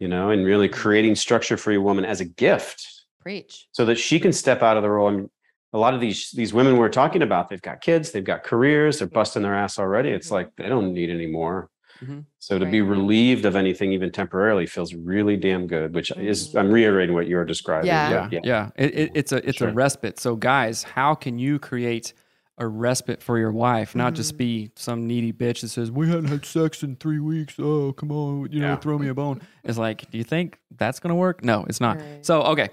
You 0.00 0.08
know, 0.08 0.30
and 0.30 0.44
really 0.44 0.68
creating 0.68 1.14
structure 1.14 1.56
for 1.56 1.70
your 1.72 1.80
woman 1.80 2.04
as 2.04 2.20
a 2.20 2.24
gift. 2.24 2.84
Preach. 3.20 3.68
so 3.72 3.86
that 3.86 3.94
she 3.94 4.20
can 4.20 4.34
step 4.34 4.62
out 4.62 4.76
of 4.76 4.82
the 4.82 4.90
role. 4.90 5.08
I 5.08 5.12
mean, 5.12 5.30
a 5.72 5.78
lot 5.78 5.94
of 5.94 6.00
these 6.00 6.30
these 6.32 6.52
women 6.52 6.76
we're 6.76 6.90
talking 6.90 7.22
about, 7.22 7.48
they've 7.48 7.62
got 7.62 7.80
kids, 7.80 8.10
they've 8.10 8.22
got 8.24 8.42
careers, 8.44 8.98
they're 8.98 9.08
busting 9.08 9.42
their 9.42 9.54
ass 9.54 9.78
already. 9.78 10.10
It's 10.10 10.30
like 10.30 10.50
they 10.56 10.68
don't 10.68 10.92
need 10.92 11.08
any 11.08 11.26
more. 11.26 11.70
Mhm. 12.04 12.26
So 12.38 12.58
to 12.58 12.66
be 12.66 12.82
relieved 12.82 13.46
of 13.46 13.56
anything, 13.56 13.92
even 13.92 14.10
temporarily, 14.12 14.66
feels 14.66 14.92
really 14.94 15.36
damn 15.38 15.66
good. 15.66 15.94
Which 15.94 16.10
is, 16.18 16.52
Mhm. 16.52 16.58
I'm 16.60 16.70
reiterating 16.70 17.14
what 17.14 17.26
you're 17.28 17.46
describing. 17.46 17.86
Yeah. 17.86 18.28
yeah, 18.30 18.40
yeah. 18.44 18.70
It, 18.76 18.94
it, 18.98 19.10
it's 19.14 19.32
a 19.32 19.48
it's 19.48 19.58
Sure. 19.58 19.68
a 19.68 19.72
respite. 19.72 20.20
So, 20.20 20.36
guys, 20.36 20.82
how 20.82 21.14
can 21.14 21.38
you 21.38 21.58
create 21.58 22.12
a 22.58 22.66
respite 22.66 23.22
for 23.22 23.38
your 23.38 23.50
wife, 23.52 23.94
not 23.94 24.08
Mm-hmm. 24.08 24.14
just 24.16 24.36
be 24.36 24.70
some 24.76 25.06
needy 25.06 25.32
bitch 25.32 25.62
that 25.62 25.68
says, 25.68 25.90
We 25.90 26.08
hadn't 26.08 26.26
had 26.26 26.44
sex 26.44 26.82
in 26.82 26.96
three 26.96 27.18
weeks. 27.18 27.54
Oh, 27.58 27.92
come 27.92 28.12
on, 28.12 28.50
you 28.52 28.60
know, 28.60 28.68
Yeah. 28.68 28.76
throw 28.76 28.96
me 28.98 29.08
a 29.08 29.14
bone. 29.14 29.40
It's 29.64 29.78
like, 29.78 30.10
do 30.10 30.18
you 30.18 30.24
think 30.24 30.58
that's 30.76 31.00
gonna 31.00 31.16
work? 31.16 31.44
No, 31.44 31.64
it's 31.68 31.80
not. 31.80 32.00
Right. 32.00 32.24
So, 32.24 32.42
okay. 32.42 32.68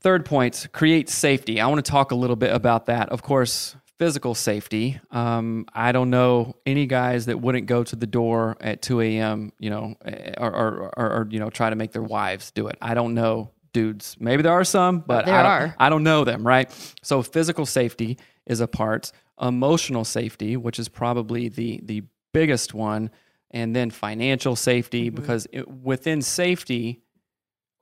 Third 0.00 0.24
point, 0.26 0.68
create 0.72 1.08
safety. 1.08 1.60
I 1.60 1.66
want 1.68 1.84
to 1.84 1.90
talk 1.90 2.10
a 2.10 2.14
little 2.14 2.36
bit 2.36 2.54
about 2.54 2.86
that. 2.86 3.08
Of 3.08 3.22
course, 3.22 3.76
physical 3.98 4.34
safety. 4.34 5.00
Um, 5.10 5.64
I 5.72 5.92
don't 5.92 6.10
know 6.10 6.54
any 6.66 6.86
guys 6.86 7.26
that 7.26 7.40
wouldn't 7.40 7.66
go 7.66 7.82
to 7.82 7.96
the 7.96 8.06
door 8.06 8.56
at 8.60 8.82
2 8.82 9.00
a.m., 9.00 9.52
you 9.58 9.70
know, 9.70 9.94
eh, 10.04 10.34
or, 10.36 10.54
or, 10.54 10.92
or, 10.98 11.12
or, 11.20 11.28
you 11.30 11.38
know, 11.40 11.48
try 11.48 11.70
to 11.70 11.76
make 11.76 11.92
their 11.92 12.02
wives 12.02 12.50
do 12.50 12.68
it. 12.68 12.76
I 12.82 12.92
don't 12.92 13.14
know 13.14 13.52
dudes. 13.72 14.16
Maybe 14.20 14.42
there 14.42 14.52
are 14.52 14.64
some, 14.64 15.00
but 15.00 15.24
There 15.26 15.34
I, 15.34 15.42
don't, 15.42 15.52
are. 15.52 15.74
I 15.78 15.88
don't 15.88 16.02
know 16.02 16.24
them, 16.24 16.46
right? 16.46 16.70
So 17.02 17.22
physical 17.22 17.64
safety 17.64 18.18
is 18.46 18.60
a 18.60 18.68
part, 18.68 19.12
emotional 19.40 20.04
safety, 20.04 20.56
which 20.56 20.78
is 20.78 20.88
probably 20.88 21.48
the, 21.48 21.80
the 21.82 22.02
biggest 22.32 22.74
one, 22.74 23.10
and 23.50 23.74
then 23.74 23.90
financial 23.90 24.56
safety, 24.56 25.10
because 25.10 25.46
it, 25.52 25.68
within 25.68 26.22
safety, 26.22 27.02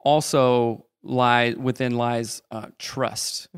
also 0.01 0.87
lie 1.03 1.55
within 1.59 1.97
lies 1.97 2.43
uh, 2.51 2.67
trust 2.79 3.49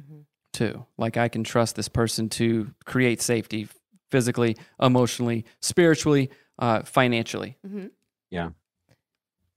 too. 0.53 0.87
Like 0.97 1.17
I 1.17 1.29
can 1.29 1.45
trust 1.45 1.77
this 1.77 1.89
person 1.89 2.29
to 2.31 2.73
create 2.85 3.21
safety 3.23 3.69
physically, 4.11 4.57
emotionally, 4.81 5.45
spiritually, 5.61 6.31
uh, 6.59 6.83
financially. 6.83 7.57
Yeah. 8.31 8.51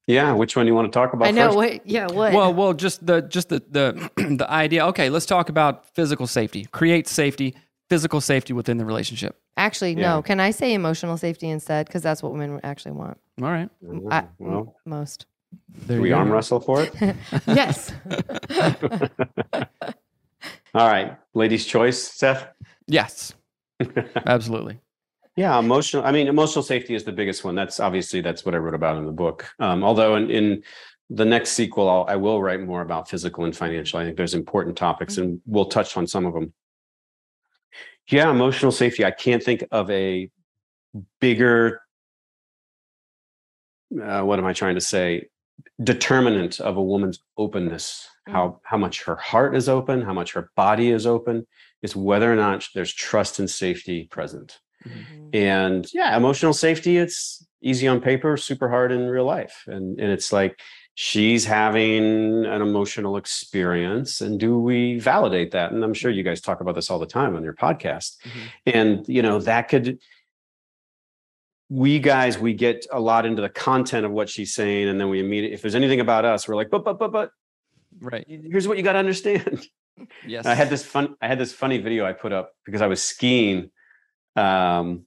Yeah. 0.10 0.34
Which 0.34 0.55
one 0.55 0.66
you 0.68 0.74
want 0.76 0.91
to 0.91 0.97
talk 0.99 1.14
about 1.14 1.28
I 1.28 1.32
know 1.32 1.47
first? 1.47 1.55
what. 1.57 1.88
Yeah, 1.88 2.07
what? 2.07 2.34
Well, 2.34 2.53
well, 2.53 2.74
just 2.74 3.05
the 3.05 3.22
just 3.22 3.49
the 3.49 3.62
the 3.70 4.10
the 4.38 4.49
idea. 4.49 4.86
Okay, 4.88 5.10
let's 5.10 5.26
talk 5.28 5.49
about 5.49 5.86
physical 5.95 6.26
safety. 6.28 6.66
Create 6.72 7.07
safety, 7.07 7.55
physical 7.89 8.20
safety 8.20 8.51
within 8.53 8.78
the 8.78 8.86
relationship. 8.86 9.39
actually, 9.55 9.93
Yeah. 9.93 10.16
no. 10.16 10.22
Can 10.24 10.39
I 10.39 10.51
say 10.51 10.74
emotional 10.74 11.16
safety 11.18 11.47
instead? 11.49 11.86
Because 11.86 12.01
that's 12.01 12.24
what 12.24 12.32
women 12.32 12.60
actually 12.64 12.93
want. 12.93 13.18
All 13.41 13.49
right. 13.51 13.70
I, 14.10 14.24
well, 14.39 14.76
most. 14.86 15.26
There 15.88 15.97
do 15.97 16.01
we 16.01 16.10
you 16.10 16.16
go. 16.16 16.20
arm 16.20 16.32
wrestle 16.32 16.60
for 16.60 16.82
it? 16.84 16.93
Yes. 17.47 17.91
All 20.74 20.88
right. 20.88 21.18
Ladies' 21.34 21.66
choice, 21.66 22.01
Seth. 22.01 22.47
Yes. 22.88 23.34
Absolutely. 24.26 24.80
Yeah, 25.40 25.58
emotional. 25.58 26.04
I 26.04 26.12
mean, 26.12 26.28
emotional 26.28 26.64
safety 26.64 26.96
is 26.96 27.06
the 27.06 27.14
biggest 27.14 27.46
one. 27.46 27.56
That's 27.56 27.80
obviously 27.80 28.20
that's 28.20 28.44
what 28.44 28.54
I 28.54 28.58
wrote 28.58 28.74
about 28.74 28.98
in 28.98 29.06
the 29.06 29.14
book. 29.14 29.50
Um, 29.58 29.86
although 29.86 30.18
in, 30.18 30.30
in 30.30 30.64
the 31.10 31.24
next 31.24 31.52
sequel, 31.52 31.90
I'll, 31.90 32.06
I 32.10 32.18
will 32.18 32.44
write 32.44 32.60
more 32.60 32.82
about 32.82 33.10
physical 33.10 33.46
and 33.46 33.56
financial. 33.56 34.00
I 34.00 34.04
think 34.04 34.18
there's 34.18 34.34
important 34.34 34.76
topics, 34.76 35.18
and 35.18 35.40
we'll 35.46 35.70
touch 35.70 35.96
on 35.96 36.08
some 36.08 36.26
of 36.26 36.34
them. 36.34 36.52
Yeah, 38.10 38.30
emotional 38.30 38.74
safety. 38.74 39.06
I 39.06 39.12
can't 39.12 39.42
think 39.42 39.64
of 39.72 39.90
a 39.90 40.30
bigger. 41.22 41.84
Uh, 43.98 44.24
what 44.24 44.40
am 44.40 44.46
I 44.46 44.52
trying 44.52 44.76
to 44.76 44.82
say? 44.82 45.30
Determinant 45.82 46.60
of 46.60 46.76
a 46.76 46.84
woman's 46.84 47.24
openness. 47.38 48.10
How 48.28 48.60
how 48.66 48.76
much 48.78 49.04
her 49.04 49.16
heart 49.16 49.56
is 49.56 49.70
open, 49.70 50.02
how 50.02 50.14
much 50.14 50.34
her 50.34 50.52
body 50.58 50.92
is 50.92 51.08
open, 51.08 51.48
is 51.82 51.96
whether 51.96 52.30
or 52.30 52.36
not 52.36 52.68
there's 52.76 52.94
trust 52.94 53.40
and 53.40 53.50
safety 53.50 54.04
present. 54.12 54.60
Mm-hmm. 54.88 55.30
And 55.34 55.94
yeah, 55.94 56.16
emotional 56.16 56.54
safety, 56.54 56.98
it's 56.98 57.46
easy 57.62 57.88
on 57.88 58.02
paper, 58.02 58.38
super 58.38 58.70
hard 58.70 58.92
in 58.92 59.08
real 59.08 59.26
life. 59.26 59.64
And 59.68 60.00
and 60.00 60.12
it's 60.12 60.32
like 60.32 60.60
she's 60.96 61.46
having 61.46 62.46
an 62.46 62.62
emotional 62.62 63.18
experience. 63.18 64.22
And 64.22 64.40
do 64.40 64.60
we 64.60 65.00
validate 65.00 65.52
that? 65.52 65.72
And 65.72 65.84
I'm 65.84 65.94
sure 65.94 66.12
you 66.12 66.24
guys 66.24 66.42
talk 66.42 66.62
about 66.62 66.76
this 66.76 66.90
all 66.90 67.00
the 67.00 67.06
time 67.06 67.36
on 67.36 67.44
your 67.44 67.54
podcast. 67.54 68.18
Mm-hmm. 68.24 68.40
And 68.66 69.08
you 69.08 69.22
know, 69.22 69.40
that 69.40 69.70
could 69.70 70.00
we 71.70 72.00
guys, 72.00 72.40
we 72.40 72.54
get 72.54 72.88
a 72.92 73.00
lot 73.00 73.26
into 73.26 73.42
the 73.42 73.50
content 73.50 74.06
of 74.06 74.12
what 74.12 74.28
she's 74.28 74.56
saying, 74.56 74.90
and 74.90 75.00
then 75.00 75.08
we 75.10 75.20
immediately, 75.20 75.54
if 75.54 75.62
there's 75.62 75.76
anything 75.76 76.00
about 76.00 76.26
us, 76.26 76.48
we're 76.48 76.56
like, 76.56 76.70
but 76.70 76.84
but 76.84 76.98
but 76.98 77.12
but 77.12 77.32
Right. 78.02 78.26
here's 78.28 78.68
what 78.68 78.78
you 78.78 78.84
got 78.84 78.94
to 78.94 79.00
understand. 79.00 79.68
Yes. 80.26 80.46
I 80.46 80.54
had 80.54 80.70
this 80.70 80.86
fun. 80.86 81.16
I 81.22 81.28
had 81.28 81.38
this 81.38 81.52
funny 81.52 81.78
video 81.78 82.06
I 82.06 82.14
put 82.14 82.32
up 82.32 82.54
because 82.66 82.82
I 82.82 82.88
was 82.88 83.04
skiing 83.04 83.70
um, 84.40 85.06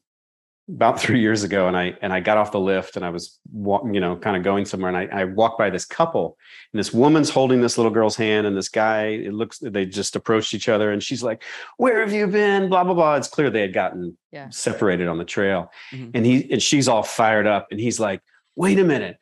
about 0.69 0.99
three 1.01 1.21
years 1.21 1.43
ago, 1.43 1.67
and 1.69 1.77
I 1.77 1.97
and 2.03 2.13
I 2.13 2.21
got 2.21 2.39
off 2.39 2.53
the 2.53 2.61
lift 2.61 2.97
and 2.97 3.05
I 3.05 3.11
was 3.11 3.39
you 3.53 4.01
know 4.01 4.17
kind 4.17 4.37
of 4.37 4.43
going 4.45 4.65
somewhere, 4.65 4.89
and 4.95 4.97
I, 5.13 5.21
I 5.23 5.25
walked 5.25 5.59
by 5.59 5.71
this 5.71 5.85
couple, 5.85 6.37
and 6.73 6.79
this 6.79 6.93
woman's 6.93 7.31
holding 7.31 7.61
this 7.61 7.77
little 7.77 7.91
girl's 7.93 8.17
hand, 8.17 8.47
and 8.47 8.57
this 8.57 8.69
guy. 8.69 9.07
It 9.07 9.33
looks 9.35 9.59
they 9.59 9.85
just 9.87 10.15
approached 10.17 10.55
each 10.55 10.69
other, 10.69 10.93
and 10.93 11.03
she's 11.03 11.23
like, 11.23 11.43
"Where 11.79 12.01
have 12.01 12.13
you 12.13 12.27
been?" 12.29 12.69
Blah 12.69 12.85
blah 12.85 12.95
blah. 12.95 13.17
It's 13.17 13.29
clear 13.29 13.51
they 13.51 13.63
had 13.63 13.75
gotten 13.75 14.17
Yeah. 14.31 14.49
separated 14.51 15.09
on 15.09 15.19
the 15.19 15.25
trail, 15.25 15.71
Mhm. 15.93 16.11
and 16.15 16.25
he 16.27 16.51
and 16.53 16.63
she's 16.63 16.87
all 16.89 17.03
fired 17.03 17.47
up, 17.47 17.67
and 17.71 17.81
he's 17.81 17.99
like, 17.99 18.21
"Wait 18.57 18.79
a 18.79 18.85
minute." 18.85 19.19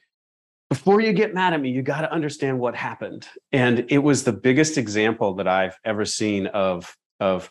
before 0.69 1.01
you 1.01 1.13
get 1.13 1.35
mad 1.35 1.53
at 1.53 1.61
me, 1.61 1.69
you 1.69 1.83
got 1.83 2.03
to 2.03 2.13
understand 2.13 2.57
what 2.61 2.77
happened. 2.77 3.27
And 3.51 3.85
it 3.89 3.99
was 3.99 4.23
the 4.23 4.33
biggest 4.33 4.79
example 4.79 5.35
that 5.35 5.49
I've 5.49 5.77
ever 5.85 6.05
seen 6.05 6.47
of 6.47 6.97
of 7.19 7.51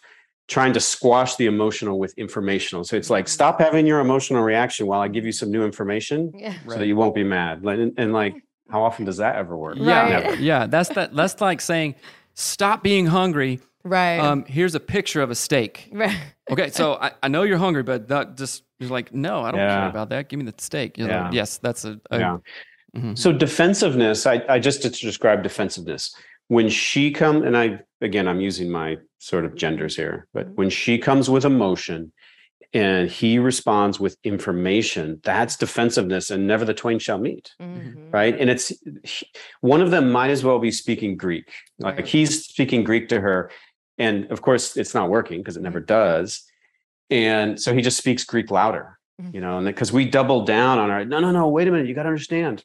trying 0.49 0.73
to 0.73 0.79
squash 0.79 1.35
the 1.35 1.45
emotional 1.45 1.99
with 1.99 2.13
informational. 2.17 2.83
So 2.83 2.97
it's 2.97 3.09
like 3.09 3.27
stop 3.27 3.61
having 3.61 3.85
your 3.85 3.99
emotional 3.99 4.41
reaction 4.43 4.87
while 4.87 4.99
I 4.99 5.07
give 5.07 5.23
you 5.25 5.31
some 5.31 5.51
new 5.51 5.63
information 5.63 6.33
Yeah. 6.35 6.55
so 6.67 6.77
that 6.79 6.87
you 6.87 6.95
won't 6.95 7.13
be 7.15 7.23
mad. 7.23 7.63
And, 7.63 7.93
and 7.97 8.11
like, 8.11 8.35
how 8.69 8.83
often 8.83 9.05
does 9.05 9.17
that 9.17 9.35
ever 9.35 9.55
work? 9.55 9.77
Yeah. 9.79 10.01
Right. 10.01 10.23
Never. 10.25 10.35
Yeah. 10.41 10.65
That's 10.65 10.89
that. 10.89 11.15
That's 11.15 11.39
like 11.39 11.61
saying, 11.61 11.95
stop 12.33 12.83
being 12.83 13.05
hungry. 13.05 13.59
Right. 13.83 14.17
Um, 14.19 14.43
here's 14.45 14.75
a 14.75 14.79
picture 14.79 15.21
of 15.21 15.29
a 15.31 15.35
steak. 15.35 15.89
right. 15.93 16.17
Okay, 16.51 16.71
so 16.71 16.93
I, 16.95 17.11
I 17.21 17.27
know 17.27 17.43
you're 17.43 17.59
hungry, 17.59 17.83
but 17.83 18.07
that 18.07 18.35
just 18.35 18.63
you're 18.79 18.89
like, 18.89 19.13
no, 19.13 19.41
I 19.41 19.51
don't 19.51 19.59
care 19.59 19.87
about 19.87 20.09
that. 20.09 20.29
Give 20.29 20.39
me 20.39 20.45
the 20.45 20.53
steak. 20.57 20.97
You 20.97 21.05
know, 21.05 21.13
Yeah. 21.13 21.29
Yes, 21.31 21.59
that's 21.59 21.85
a, 21.85 21.99
a 22.09 22.17
Yeah. 22.19 22.37
Mhm. 22.97 23.15
So 23.15 23.31
defensiveness, 23.31 24.25
I, 24.25 24.41
I 24.49 24.57
just 24.57 24.81
to 24.81 24.89
describe 24.89 25.43
defensiveness. 25.43 26.15
When 26.49 26.67
she 26.67 27.11
come, 27.11 27.43
and 27.43 27.55
I 27.55 27.79
again 28.01 28.27
I'm 28.27 28.41
using 28.41 28.69
my 28.71 28.97
sort 29.19 29.45
of 29.45 29.55
genders 29.55 29.95
here, 29.95 30.27
but 30.33 30.47
when 30.55 30.69
she 30.71 30.97
comes 30.97 31.29
with 31.29 31.45
emotion 31.45 32.11
and 32.73 33.07
he 33.09 33.37
responds 33.37 33.99
with 33.99 34.17
information, 34.23 35.21
that's 35.23 35.55
defensiveness, 35.55 36.31
and 36.31 36.47
never 36.47 36.65
the 36.65 36.73
twain 36.73 36.97
shall 36.97 37.19
meet. 37.19 37.51
Mhm. 37.61 38.11
Right. 38.11 38.35
And 38.39 38.49
it's 38.49 38.73
one 39.61 39.81
of 39.81 39.91
them 39.91 40.11
might 40.11 40.31
as 40.31 40.43
well 40.43 40.57
be 40.57 40.71
speaking 40.71 41.17
Greek. 41.17 41.51
Like 41.77 41.97
Right. 41.97 42.07
he's 42.07 42.45
speaking 42.45 42.83
Greek 42.83 43.09
to 43.09 43.21
her. 43.21 43.51
And 43.99 44.25
of 44.31 44.41
course, 44.41 44.75
it's 44.75 44.95
not 44.95 45.09
working 45.09 45.41
because 45.41 45.55
it 45.57 45.61
never 45.63 45.79
does. 45.79 46.43
And 47.11 47.59
so 47.61 47.73
he 47.75 47.81
just 47.81 47.97
speaks 47.97 48.23
Greek 48.23 48.49
louder, 48.49 48.97
Mhm. 49.21 49.33
you 49.35 49.41
know, 49.41 49.57
and 49.57 49.67
because 49.67 49.91
we 49.93 50.05
double 50.05 50.45
down 50.45 50.79
on 50.79 50.89
our 50.89 51.05
no, 51.05 51.19
no, 51.19 51.29
no, 51.31 51.47
wait 51.47 51.67
a 51.67 51.71
minute, 51.71 51.87
you 51.87 51.93
got 51.93 52.03
to 52.03 52.09
understand. 52.09 52.63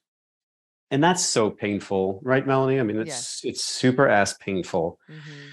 And 0.94 1.02
that's 1.02 1.24
so 1.24 1.50
painful, 1.50 2.20
right, 2.22 2.46
Melanie? 2.46 2.78
I 2.78 2.84
mean, 2.84 3.00
it's 3.00 3.44
it's 3.44 3.64
super 3.64 4.08
ass 4.08 4.34
painful 4.38 5.00
Mhm. 5.10 5.48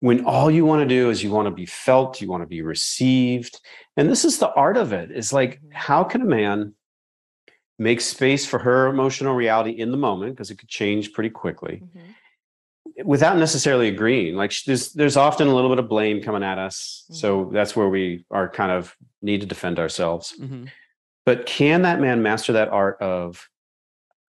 when 0.00 0.24
all 0.24 0.50
you 0.50 0.64
want 0.66 0.82
to 0.82 0.88
do 0.98 1.10
is 1.10 1.22
you 1.22 1.30
want 1.30 1.46
to 1.46 1.54
be 1.54 1.64
felt, 1.66 2.20
you 2.20 2.28
want 2.28 2.42
to 2.42 2.48
be 2.48 2.60
received. 2.60 3.60
And 3.96 4.10
this 4.10 4.24
is 4.24 4.38
the 4.38 4.52
art 4.54 4.76
of 4.76 4.92
it. 4.92 5.12
Is 5.12 5.32
like, 5.32 5.60
Mhm. 5.62 5.72
how 5.72 6.02
can 6.02 6.22
a 6.22 6.24
man 6.24 6.74
make 7.78 8.00
space 8.00 8.44
for 8.44 8.58
her 8.58 8.88
emotional 8.88 9.34
reality 9.34 9.70
in 9.70 9.92
the 9.92 9.96
moment 9.96 10.32
because 10.34 10.50
it 10.50 10.58
could 10.58 10.68
change 10.68 11.12
pretty 11.12 11.30
quickly 11.30 11.82
Mhm. 11.84 13.04
without 13.04 13.36
necessarily 13.36 13.88
agreeing 13.88 14.34
like 14.36 14.52
there's 14.66 14.92
there's 14.92 15.16
often 15.16 15.48
a 15.48 15.54
little 15.54 15.70
bit 15.70 15.80
of 15.80 15.88
blame 15.88 16.20
coming 16.22 16.44
at 16.44 16.58
us 16.58 17.04
so 17.10 17.50
that's 17.52 17.74
where 17.74 17.88
we 17.88 18.24
are 18.30 18.48
kind 18.48 18.70
of 18.70 18.96
need 19.22 19.40
to 19.40 19.46
defend 19.54 19.80
ourselves 19.80 20.34
Mhm. 20.40 20.68
but 21.26 21.46
can 21.46 21.82
that 21.82 21.98
man 22.00 22.22
master 22.22 22.52
that 22.52 22.68
art 22.68 22.96
of 23.02 23.48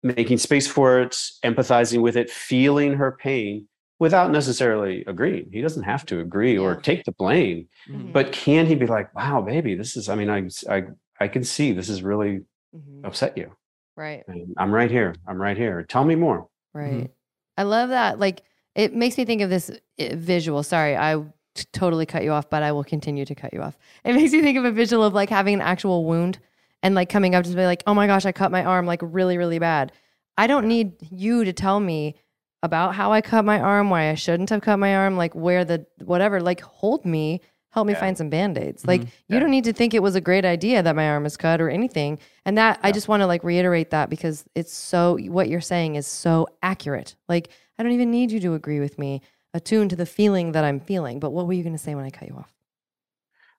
making 0.02 0.38
space 0.38 0.66
for 0.66 1.00
it 1.00 1.12
empathizing 1.44 2.00
with 2.02 2.16
it 2.16 2.30
feeling 2.30 2.94
her 2.94 3.12
pain 3.20 3.66
without 3.98 4.30
necessarily 4.30 5.04
agreeing 5.06 5.48
he 5.52 5.60
doesn't 5.60 5.82
have 5.82 6.06
to 6.06 6.20
agree 6.20 6.56
or 6.56 6.76
take 6.76 7.04
the 7.04 7.12
blame 7.12 7.66
Mhm. 7.88 8.12
but 8.12 8.30
can 8.32 8.66
he 8.66 8.74
be 8.76 8.86
like 8.86 9.12
wow 9.14 9.40
baby 9.40 9.74
this 9.74 9.96
is 9.96 10.08
i 10.08 10.14
mean 10.14 10.30
i 10.30 10.48
i, 10.70 10.82
I 11.20 11.26
can 11.28 11.42
see 11.42 11.72
this 11.72 11.88
is 11.88 12.02
really 12.02 12.42
Mhm. 12.76 13.04
upset 13.04 13.36
you 13.36 13.50
Right. 13.96 14.22
and 14.28 14.54
i'm 14.56 14.72
right 14.72 14.90
here 14.90 15.14
i'm 15.26 15.40
right 15.40 15.56
here 15.56 15.82
tell 15.82 16.04
me 16.04 16.14
more 16.14 16.48
Right. 16.74 17.10
I 17.56 17.62
love 17.64 17.88
that. 17.88 18.20
Like, 18.20 18.42
it 18.76 18.94
makes 18.94 19.18
me 19.18 19.24
think 19.24 19.40
of 19.42 19.50
this 19.50 19.68
visual. 19.98 20.62
Sorry, 20.62 20.96
I 20.96 21.16
t- 21.56 21.64
totally 21.72 22.06
cut 22.06 22.22
you 22.22 22.30
off, 22.30 22.48
but 22.48 22.62
I 22.62 22.70
will 22.70 22.84
continue 22.84 23.24
to 23.24 23.34
cut 23.34 23.52
you 23.52 23.62
off. 23.62 23.76
It 24.04 24.12
makes 24.14 24.32
me 24.32 24.42
think 24.42 24.58
of 24.58 24.64
a 24.64 24.70
visual 24.70 25.02
of 25.02 25.12
like 25.12 25.28
having 25.28 25.54
an 25.54 25.60
actual 25.60 26.04
wound 26.04 26.38
and 26.82 26.94
like 26.94 27.08
coming 27.08 27.34
up 27.34 27.44
to 27.44 27.50
be 27.50 27.64
like, 27.64 27.82
oh 27.86 27.94
my 27.94 28.06
gosh, 28.06 28.24
I 28.26 28.32
cut 28.32 28.50
my 28.52 28.64
arm 28.64 28.86
like 28.86 29.00
really, 29.02 29.38
really 29.38 29.58
bad. 29.58 29.92
I 30.36 30.46
don't 30.46 30.66
need 30.66 30.92
you 31.10 31.44
to 31.44 31.52
tell 31.52 31.80
me 31.80 32.16
about 32.62 32.94
how 32.94 33.12
I 33.12 33.20
cut 33.20 33.44
my 33.44 33.60
arm, 33.60 33.90
why 33.90 34.10
I 34.10 34.14
shouldn't 34.14 34.50
have 34.50 34.62
cut 34.62 34.78
my 34.78 34.94
arm, 34.96 35.16
like 35.16 35.34
where 35.34 35.64
the 35.64 35.86
whatever, 36.04 36.40
like 36.40 36.60
hold 36.60 37.04
me, 37.04 37.40
help 37.70 37.86
me 37.86 37.92
Yeah. 37.92 38.00
find 38.00 38.16
some 38.18 38.30
band-aids. 38.30 38.86
Like 38.86 39.02
you 39.02 39.08
Yeah. 39.28 39.40
don't 39.40 39.50
need 39.50 39.64
to 39.64 39.72
think 39.72 39.94
it 39.94 40.02
was 40.02 40.14
a 40.14 40.20
great 40.20 40.44
idea 40.44 40.82
that 40.82 40.96
my 40.96 41.08
arm 41.08 41.26
is 41.26 41.36
cut 41.36 41.60
or 41.60 41.68
anything. 41.68 42.18
And 42.44 42.56
that 42.58 42.78
I 42.82 42.92
just 42.92 43.08
want 43.08 43.20
to 43.22 43.26
like 43.26 43.44
reiterate 43.44 43.90
that 43.90 44.10
because 44.10 44.44
it's 44.54 44.72
so 44.72 45.18
what 45.28 45.48
you're 45.48 45.60
saying 45.60 45.96
is 45.96 46.06
so 46.06 46.46
accurate. 46.62 47.14
Like 47.28 47.50
I 47.78 47.82
don't 47.82 47.92
even 47.92 48.10
need 48.10 48.30
you 48.32 48.40
to 48.40 48.54
agree 48.54 48.80
with 48.80 48.98
me, 48.98 49.22
attuned 49.54 49.90
to 49.90 49.96
the 49.96 50.06
feeling 50.06 50.52
that 50.52 50.64
I'm 50.64 50.80
feeling. 50.80 51.20
But 51.20 51.30
what 51.30 51.46
were 51.46 51.52
you 51.52 51.62
going 51.62 51.76
to 51.76 51.82
say 51.82 51.94
when 51.94 52.04
I 52.04 52.10
cut 52.10 52.28
you 52.28 52.34
off? 52.36 52.52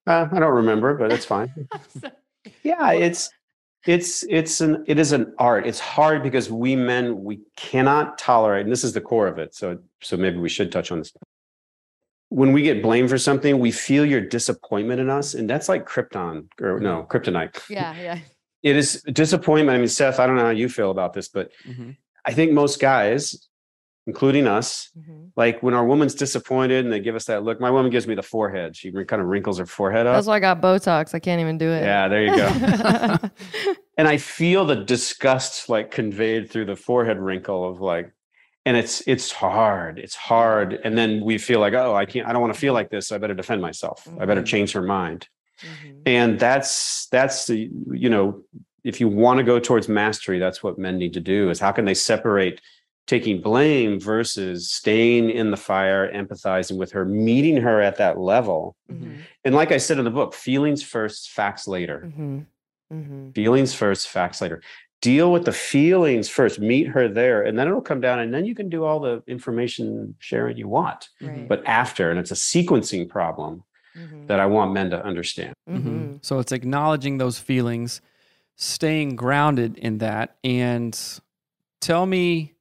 Uh, 0.08 0.28
I 0.32 0.40
don't 0.40 0.56
remember, 0.56 0.94
but 0.96 1.12
it's 1.12 1.26
fine. 1.26 1.54
yeah, 2.64 2.92
it's 2.92 3.30
it's 3.86 4.24
it's 4.30 4.62
an 4.62 4.84
it 4.88 5.00
is 5.00 5.12
an 5.12 5.34
art. 5.38 5.66
It's 5.66 5.80
hard 5.80 6.24
because 6.24 6.52
we 6.52 6.76
men 6.76 7.24
we 7.24 7.40
cannot 7.56 8.18
tolerate, 8.18 8.64
and 8.64 8.72
this 8.72 8.84
is 8.84 8.94
the 8.94 9.02
core 9.02 9.28
of 9.28 9.38
it. 9.38 9.56
So 9.56 9.80
so 10.02 10.18
maybe 10.18 10.38
we 10.38 10.50
should 10.50 10.72
touch 10.72 10.92
on 10.92 11.00
this. 11.00 11.12
When 12.30 12.54
we 12.54 12.62
get 12.62 12.84
blamed 12.84 13.10
for 13.10 13.18
something, 13.18 13.58
we 13.58 13.72
feel 13.72 14.06
your 14.06 14.22
disappointment 14.22 15.00
in 15.02 15.10
us, 15.10 15.34
and 15.34 15.50
that's 15.50 15.68
like 15.68 15.88
krypton 15.88 16.48
or 16.62 16.80
no 16.80 17.06
kryptonite. 17.10 17.60
Yeah, 17.70 17.96
yeah. 18.00 18.20
It 18.62 18.76
is 18.76 19.02
disappointment. 19.04 19.76
I 19.76 19.80
mean, 19.80 19.88
Seth, 19.88 20.20
I 20.20 20.28
don't 20.28 20.36
know 20.36 20.44
how 20.44 20.50
you 20.50 20.70
feel 20.70 20.92
about 20.92 21.14
this, 21.14 21.30
but 21.30 21.52
Mhm. 21.68 21.96
I 22.26 22.34
think 22.34 22.52
most 22.52 22.80
guys, 22.80 23.49
including 24.10 24.48
us, 24.48 24.90
Mhm. 24.98 25.30
like 25.36 25.62
when 25.62 25.74
our 25.76 25.86
woman's 25.86 26.16
disappointed 26.16 26.84
and 26.84 26.92
they 26.92 27.00
give 27.00 27.16
us 27.16 27.26
that 27.26 27.44
look. 27.44 27.60
My 27.62 27.70
woman 27.70 27.92
gives 27.92 28.08
me 28.08 28.16
the 28.16 28.24
forehead. 28.24 28.76
She 28.76 28.92
kind 28.92 29.22
of 29.22 29.28
wrinkles 29.28 29.60
her 29.60 29.68
forehead 29.68 30.08
up. 30.08 30.16
That's 30.16 30.26
why 30.28 30.38
I 30.38 30.40
got 30.40 30.60
Botox. 30.62 31.14
I 31.14 31.20
can't 31.20 31.40
even 31.40 31.58
do 31.60 31.70
it. 31.70 31.84
Yeah, 31.84 32.08
there 32.08 32.24
you 32.26 32.36
go. 32.36 32.50
and 33.98 34.08
I 34.08 34.18
feel 34.18 34.66
the 34.66 34.76
disgust 34.96 35.70
like 35.70 35.92
conveyed 35.92 36.50
through 36.50 36.66
the 36.66 36.76
forehead 36.76 37.20
wrinkle 37.20 37.70
of 37.70 37.80
like, 37.82 38.12
and 38.66 38.76
it's 38.76 39.02
it's 39.08 39.32
hard. 39.32 40.00
It's 40.00 40.16
hard. 40.16 40.80
And 40.84 40.98
then 40.98 41.22
we 41.24 41.38
feel 41.38 41.60
like, 41.60 41.74
oh, 41.74 41.96
I 41.96 42.06
can't. 42.06 42.28
I 42.28 42.34
don't 42.34 42.42
want 42.42 42.54
to 42.54 42.60
feel 42.60 42.74
like 42.74 42.90
this. 42.90 43.08
So 43.08 43.16
I 43.16 43.20
better 43.20 43.36
defend 43.36 43.62
myself. 43.62 44.08
I 44.20 44.26
better 44.26 44.42
Mhm. 44.42 44.46
change 44.54 44.72
her 44.74 44.82
mind. 44.82 45.28
Mhm. 45.62 46.02
And 46.06 46.40
that's 46.40 47.08
that's 47.12 47.46
the 47.48 47.70
you 48.04 48.10
know, 48.10 48.42
if 48.84 49.00
you 49.02 49.08
want 49.08 49.38
to 49.38 49.44
go 49.44 49.60
towards 49.60 49.88
mastery, 49.88 50.40
that's 50.40 50.62
what 50.64 50.78
men 50.78 50.98
need 50.98 51.14
to 51.14 51.20
do. 51.36 51.50
Is 51.52 51.60
how 51.60 51.72
can 51.72 51.86
they 51.86 51.94
separate 51.94 52.60
taking 53.10 53.42
blame 53.42 54.00
versus 54.00 54.70
staying 54.70 55.32
in 55.32 55.50
the 55.50 55.58
fire, 55.58 56.12
empathizing 56.14 56.78
with 56.78 56.92
her, 56.92 57.04
meeting 57.06 57.58
her 57.58 57.82
at 57.82 57.98
that 57.98 58.20
level. 58.20 58.76
Mhm. 58.92 59.18
And 59.44 59.56
like 59.56 59.72
I 59.72 59.78
said 59.78 59.98
in 59.98 60.06
the 60.06 60.12
book, 60.12 60.36
feelings 60.36 60.84
first, 60.84 61.32
facts 61.32 61.68
later. 61.68 62.12
Mhm. 62.16 62.46
Mhm. 62.94 63.34
Feelings 63.34 63.74
first, 63.74 64.08
facts 64.10 64.42
later. 64.42 64.62
Deal 65.02 65.32
with 65.32 65.46
the 65.46 65.52
feelings 65.52 66.30
first, 66.30 66.60
meet 66.60 66.88
her 66.90 67.08
there, 67.08 67.42
and 67.42 67.58
then 67.58 67.68
it'll 67.68 67.82
come 67.82 68.00
down, 68.00 68.20
and 68.20 68.32
then 68.32 68.46
you 68.46 68.54
can 68.54 68.70
do 68.70 68.84
all 68.84 69.00
the 69.00 69.24
information 69.26 70.14
sharing 70.20 70.56
you 70.58 70.68
want. 70.68 71.10
Right. 71.20 71.48
But 71.48 71.66
after, 71.66 72.12
and 72.12 72.20
it's 72.20 72.32
a 72.32 72.36
sequencing 72.36 73.10
problem 73.10 73.64
Mhm. 73.96 74.28
that 74.28 74.40
I 74.40 74.46
want 74.46 74.72
men 74.74 74.92
to 74.92 75.04
understand. 75.04 75.54
Mhm. 75.68 75.82
Mhm. 75.84 76.20
So 76.22 76.38
it's 76.38 76.52
acknowledging 76.52 77.18
those 77.18 77.40
feelings, 77.40 78.02
staying 78.56 79.16
grounded 79.16 79.78
in 79.80 79.98
that, 79.98 80.36
and 80.44 80.94
tell 81.82 82.06
me 82.06 82.54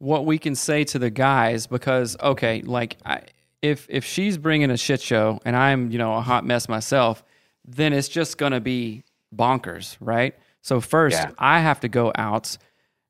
what 0.00 0.26
we 0.26 0.38
can 0.38 0.56
say 0.56 0.82
to 0.82 0.98
the 0.98 1.10
guys 1.10 1.68
because 1.68 2.16
okay, 2.20 2.62
like 2.62 2.96
I, 3.04 3.22
if 3.62 3.86
if 3.88 4.04
she's 4.04 4.36
bringing 4.36 4.70
a 4.70 4.76
shit 4.76 5.00
show 5.00 5.38
and 5.44 5.54
I'm 5.54 5.90
you 5.92 5.98
know 5.98 6.14
a 6.14 6.20
hot 6.20 6.44
mess 6.44 6.68
myself, 6.68 7.22
then 7.64 7.92
it's 7.92 8.08
just 8.08 8.36
gonna 8.36 8.60
be 8.60 9.04
bonkers, 9.34 9.96
right? 10.00 10.34
So 10.62 10.80
first, 10.80 11.16
Yeah. 11.16 11.30
I 11.38 11.60
have 11.60 11.80
to 11.80 11.88
go 11.88 12.12
out 12.16 12.58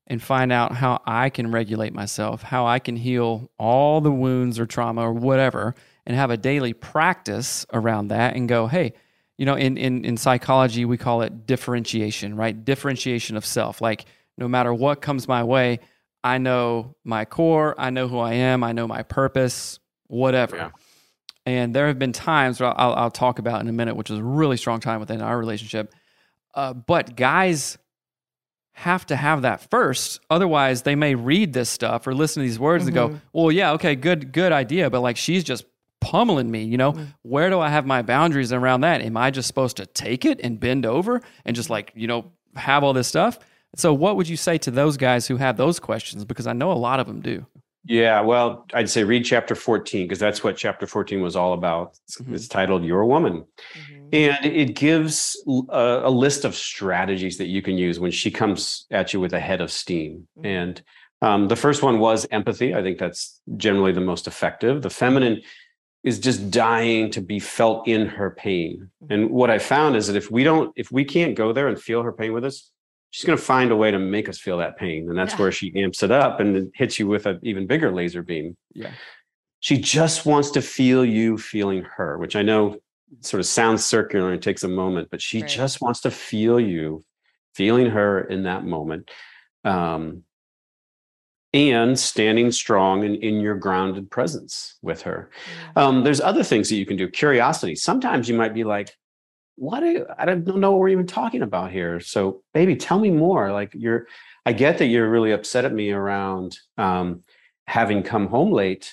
and 0.07 0.21
find 0.21 0.51
out 0.51 0.73
how 0.73 1.01
I 1.05 1.29
can 1.29 1.51
regulate 1.51 1.93
myself, 1.93 2.43
how 2.43 2.67
I 2.67 2.79
can 2.79 2.97
heal 2.97 3.49
all 3.57 4.01
the 4.01 4.11
wounds 4.11 4.59
or 4.59 4.65
trauma 4.65 5.01
or 5.01 5.13
whatever, 5.13 5.73
and 6.05 6.15
have 6.15 6.31
a 6.31 6.37
daily 6.37 6.73
practice 6.73 7.65
around 7.71 8.09
that 8.09 8.35
and 8.35 8.49
go, 8.49 8.67
hey, 8.67 8.93
you 9.37 9.45
know, 9.45 9.55
in, 9.55 9.77
in, 9.77 10.03
in 10.03 10.17
psychology, 10.17 10.83
we 10.83 10.97
call 10.97 11.21
it 11.21 11.47
differentiation, 11.47 12.35
right? 12.35 12.65
Differentiation 12.65 13.37
of 13.37 13.45
self. 13.45 13.79
Like, 13.79 14.05
no 14.37 14.47
matter 14.47 14.73
what 14.73 15.01
comes 15.01 15.27
my 15.27 15.43
way, 15.43 15.79
I 16.23 16.37
know 16.37 16.95
my 17.03 17.25
core, 17.25 17.75
I 17.77 17.89
know 17.89 18.07
who 18.07 18.19
I 18.19 18.33
am, 18.33 18.63
I 18.63 18.71
know 18.73 18.87
my 18.87 19.03
purpose, 19.03 19.79
whatever. 20.07 20.55
Yeah. 20.55 20.69
And 21.45 21.73
there 21.73 21.87
have 21.87 21.97
been 21.97 22.11
times 22.13 22.59
where 22.59 22.79
I'll, 22.79 22.93
I'll 22.93 23.11
talk 23.11 23.39
about 23.39 23.61
in 23.61 23.67
a 23.67 23.71
minute, 23.71 23.95
which 23.95 24.09
was 24.09 24.19
a 24.19 24.23
really 24.23 24.57
strong 24.57 24.79
time 24.79 24.99
within 24.99 25.21
our 25.21 25.37
relationship. 25.37 25.93
Uh, 26.53 26.73
but 26.73 27.15
guys 27.15 27.77
have 28.73 29.05
to 29.07 29.15
have 29.15 29.41
that 29.41 29.69
first. 29.69 30.19
Otherwise, 30.29 30.83
they 30.83 30.95
may 30.95 31.15
read 31.15 31.53
this 31.53 31.69
stuff 31.69 32.05
or 32.07 32.13
listen 32.13 32.41
to 32.41 32.47
these 32.47 32.59
words 32.59 32.85
and 32.85 32.93
go, 32.93 33.19
"Well, 33.33 33.51
yeah, 33.51 33.71
okay, 33.73 33.95
good, 33.95 34.31
good 34.31 34.51
idea." 34.51 34.89
But 34.89 35.01
like, 35.01 35.17
she's 35.17 35.43
just 35.43 35.65
pummeling 35.99 36.49
me. 36.49 36.63
You 36.63 36.77
know, 36.77 36.95
where 37.23 37.49
do 37.49 37.59
I 37.59 37.69
have 37.69 37.85
my 37.85 38.01
boundaries 38.01 38.53
around 38.53 38.81
that? 38.81 39.01
Am 39.01 39.17
I 39.17 39.31
just 39.31 39.47
supposed 39.47 39.77
to 39.77 39.85
take 39.85 40.25
it 40.25 40.39
and 40.43 40.59
bend 40.59 40.85
over 40.85 41.21
and 41.45 41.55
just 41.55 41.69
like 41.69 41.91
you 41.95 42.07
know 42.07 42.31
have 42.55 42.83
all 42.83 42.93
this 42.93 43.07
stuff? 43.07 43.39
So, 43.75 43.93
what 43.93 44.17
would 44.17 44.27
you 44.27 44.37
say 44.37 44.57
to 44.59 44.71
those 44.71 44.97
guys 44.97 45.27
who 45.27 45.37
have 45.37 45.57
those 45.57 45.79
questions? 45.79 46.25
Because 46.25 46.47
I 46.47 46.53
know 46.53 46.71
a 46.71 46.73
lot 46.73 46.99
of 46.99 47.07
them 47.07 47.21
do. 47.21 47.45
Yeah, 47.85 48.21
well, 48.21 48.65
I'd 48.73 48.89
say 48.89 49.03
read 49.03 49.25
chapter 49.25 49.55
14 49.55 50.05
because 50.05 50.19
that's 50.19 50.43
what 50.43 50.55
chapter 50.55 50.85
14 50.85 51.21
was 51.21 51.35
all 51.35 51.53
about. 51.53 51.97
It's, 52.05 52.17
Mhm. 52.21 52.35
it's 52.35 52.47
titled 52.47 52.83
You're 52.85 53.01
a 53.01 53.07
Woman. 53.07 53.45
Mhm. 53.73 54.09
And 54.13 54.45
it 54.45 54.75
gives 54.75 55.35
a, 55.69 56.01
a 56.03 56.09
list 56.11 56.45
of 56.45 56.53
strategies 56.53 57.37
that 57.39 57.47
you 57.47 57.61
can 57.63 57.77
use 57.79 57.99
when 57.99 58.11
she 58.11 58.29
comes 58.29 58.85
at 58.91 59.13
you 59.13 59.19
with 59.19 59.33
a 59.33 59.39
head 59.39 59.61
of 59.61 59.71
steam. 59.71 60.27
Mhm. 60.39 60.45
And 60.45 60.81
um, 61.23 61.47
the 61.47 61.55
first 61.55 61.81
one 61.81 61.99
was 61.99 62.27
empathy. 62.29 62.75
I 62.75 62.81
think 62.83 62.97
that's 62.99 63.41
generally 63.57 63.91
the 63.93 64.01
most 64.01 64.27
effective. 64.27 64.81
The 64.81 64.89
feminine 64.89 65.41
is 66.03 66.19
just 66.19 66.49
dying 66.51 67.09
to 67.11 67.21
be 67.21 67.39
felt 67.39 67.87
in 67.87 68.07
her 68.07 68.31
pain. 68.31 68.89
And 69.09 69.29
what 69.31 69.49
I 69.51 69.59
found 69.59 69.95
is 69.95 70.07
that 70.07 70.15
if 70.15 70.29
we 70.31 70.43
don't, 70.43 70.71
if 70.75 70.91
we 70.91 71.03
can't 71.05 71.35
go 71.35 71.53
there 71.53 71.67
and 71.67 71.79
feel 71.79 72.01
her 72.03 72.11
pain 72.11 72.33
with 72.33 72.43
us, 72.43 72.71
she's 73.11 73.25
going 73.25 73.37
to 73.37 73.43
find 73.43 73.71
a 73.71 73.75
way 73.75 73.91
to 73.91 73.99
make 73.99 74.27
us 74.29 74.39
feel 74.39 74.57
that 74.57 74.77
pain. 74.77 75.09
And 75.09 75.17
that's 75.17 75.33
Yeah. 75.33 75.39
where 75.41 75.51
she 75.51 75.71
amps 75.75 76.01
it 76.01 76.11
up 76.11 76.39
and 76.39 76.71
hits 76.73 76.97
you 76.97 77.07
with 77.07 77.25
an 77.25 77.39
even 77.43 77.67
bigger 77.67 77.91
laser 77.91 78.23
beam. 78.23 78.57
Yeah. 78.73 78.91
She 79.59 79.77
just 79.77 80.25
wants 80.25 80.49
to 80.51 80.61
feel 80.61 81.05
you 81.05 81.37
feeling 81.37 81.83
her, 81.97 82.17
which 82.17 82.35
I 82.35 82.41
know 82.41 82.77
sort 83.19 83.39
of 83.41 83.45
sounds 83.45 83.85
circular 83.85 84.31
and 84.31 84.41
takes 84.41 84.63
a 84.63 84.67
moment, 84.69 85.09
but 85.11 85.21
she 85.21 85.41
Right. 85.41 85.49
just 85.49 85.81
wants 85.81 86.01
to 86.01 86.11
feel 86.11 86.59
you 86.59 87.03
feeling 87.53 87.87
her 87.87 88.21
in 88.21 88.43
that 88.43 88.63
moment. 88.65 89.11
Um, 89.65 90.23
and 91.53 91.99
standing 91.99 92.49
strong 92.49 93.03
in, 93.03 93.15
in 93.15 93.41
your 93.41 93.55
grounded 93.55 94.09
presence 94.09 94.77
with 94.81 95.01
her. 95.01 95.29
Um, 95.75 96.05
there's 96.05 96.21
other 96.21 96.43
things 96.43 96.69
that 96.69 96.77
you 96.77 96.85
can 96.85 96.95
do. 96.95 97.09
Curiosity. 97.09 97.75
Sometimes 97.75 98.29
you 98.29 98.35
might 98.37 98.53
be 98.53 98.63
like, 98.63 98.95
what 99.61 99.83
are 99.83 99.91
you, 99.91 100.05
I 100.17 100.25
don't 100.25 100.47
know 100.57 100.71
what 100.71 100.79
we're 100.79 100.89
even 100.89 101.05
talking 101.05 101.43
about 101.43 101.71
here. 101.71 101.99
So, 101.99 102.41
baby, 102.51 102.75
tell 102.75 102.99
me 102.99 103.11
more. 103.11 103.51
Like 103.51 103.71
you're, 103.75 104.07
I 104.43 104.53
get 104.53 104.79
that 104.79 104.87
you're 104.87 105.07
really 105.07 105.33
upset 105.33 105.65
at 105.65 105.71
me 105.73 105.91
around 105.91 106.57
um, 106.79 107.21
having 107.67 108.01
come 108.01 108.25
home 108.25 108.51
late. 108.51 108.91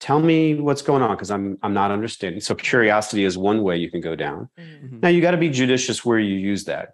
Tell 0.00 0.18
me 0.18 0.54
what's 0.54 0.80
going 0.80 1.02
on 1.02 1.14
because 1.14 1.30
I'm 1.30 1.58
I'm 1.62 1.74
not 1.74 1.90
understanding. 1.90 2.40
So 2.40 2.54
curiosity 2.54 3.24
is 3.24 3.36
one 3.36 3.62
way 3.62 3.76
you 3.76 3.90
can 3.90 4.00
go 4.00 4.14
down. 4.16 4.48
Mhm. 4.58 5.02
Now 5.02 5.08
you 5.10 5.20
got 5.20 5.32
to 5.32 5.36
be 5.36 5.50
judicious 5.50 6.04
where 6.06 6.18
you 6.18 6.36
use 6.36 6.64
that, 6.64 6.92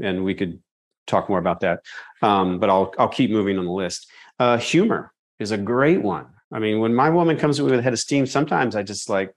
and 0.00 0.24
we 0.24 0.34
could 0.34 0.60
talk 1.08 1.28
more 1.28 1.40
about 1.40 1.60
that. 1.60 1.80
Um, 2.22 2.60
but 2.60 2.70
I'll 2.70 2.92
I'll 2.98 3.08
keep 3.08 3.30
moving 3.32 3.58
on 3.58 3.64
the 3.64 3.72
list. 3.72 4.08
Uh, 4.38 4.58
humor 4.58 5.12
is 5.40 5.50
a 5.50 5.58
great 5.58 6.02
one. 6.02 6.26
I 6.52 6.60
mean, 6.60 6.78
when 6.78 6.94
my 6.94 7.10
woman 7.10 7.36
comes 7.36 7.60
with 7.60 7.72
a 7.72 7.82
head 7.82 7.94
of 7.94 7.98
steam, 7.98 8.26
sometimes 8.26 8.76
I 8.76 8.84
just 8.84 9.08
like, 9.08 9.34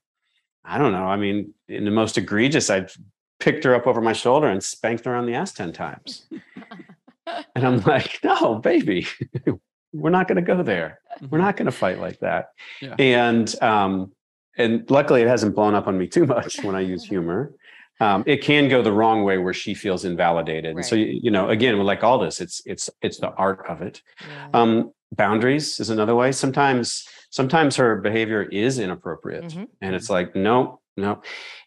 I 0.68 0.78
don't 0.78 0.91
know. 0.91 1.05
I 1.05 1.15
mean, 1.15 1.53
in 1.68 1.86
the 1.86 1.91
most 1.91 2.18
egregious, 2.18 2.70
I'd 2.70 2.91
picked 3.39 3.63
her 3.63 3.74
up 3.74 3.88
over 3.88 4.01
my 4.01 4.13
shoulder 4.13 4.47
and 4.47 4.63
spanked 4.63 5.05
her 5.05 5.15
on 5.15 5.26
the 5.26 5.34
ass 5.34 5.53
ten 5.53 5.72
times, 5.72 6.28
and 7.55 7.65
I'm 7.65 7.82
like, 7.82 8.20
no, 8.24 8.55
baby, 8.55 9.07
we're 9.93 10.09
not 10.09 10.28
going 10.28 10.36
to 10.36 10.41
go 10.41 10.61
there. 10.63 10.99
We're 11.30 11.39
not 11.39 11.55
going 11.55 11.68
to 11.68 11.72
fight 11.72 11.99
like 11.99 12.20
that. 12.20 12.49
Yeah. 12.82 12.95
And 12.99 13.63
um, 13.63 14.11
and 14.57 14.89
luckily, 14.89 15.22
it 15.22 15.28
hasn't 15.28 15.55
blown 15.55 15.74
up 15.74 15.88
on 15.88 15.97
me 15.97 16.07
too 16.07 16.26
much 16.26 16.63
when 16.63 16.76
I 16.76 16.82
use 16.82 17.03
humor. 17.05 17.53
Um, 17.99 18.24
it 18.28 18.43
can 18.43 18.70
go 18.70 18.84
the 18.84 18.91
wrong 18.91 19.24
way 19.24 19.39
where 19.39 19.53
she 19.53 19.74
feels 19.74 20.05
invalidated. 20.05 20.76
And 20.76 20.86
so 20.86 20.95
you, 20.95 21.20
you 21.24 21.32
know, 21.32 21.49
again, 21.49 21.80
like 21.80 22.03
all 22.03 22.20
this, 22.20 22.41
it's 22.41 22.61
it's 22.65 22.89
it's 23.01 23.20
the 23.20 23.32
art 23.32 23.65
of 23.68 23.82
it. 23.82 24.01
Yeah. 24.22 24.49
Um, 24.53 24.91
boundaries 25.13 25.80
is 25.80 25.89
another 25.89 26.15
way. 26.15 26.32
Sometimes 26.32 27.07
sometimes 27.30 27.76
her 27.76 27.96
behavior 27.98 28.44
is 28.44 28.80
inappropriate, 28.80 29.46
Mhm. 29.46 29.68
and 29.82 29.96
it's 29.96 30.10
like 30.10 30.36
no, 30.36 30.80
no. 30.96 31.22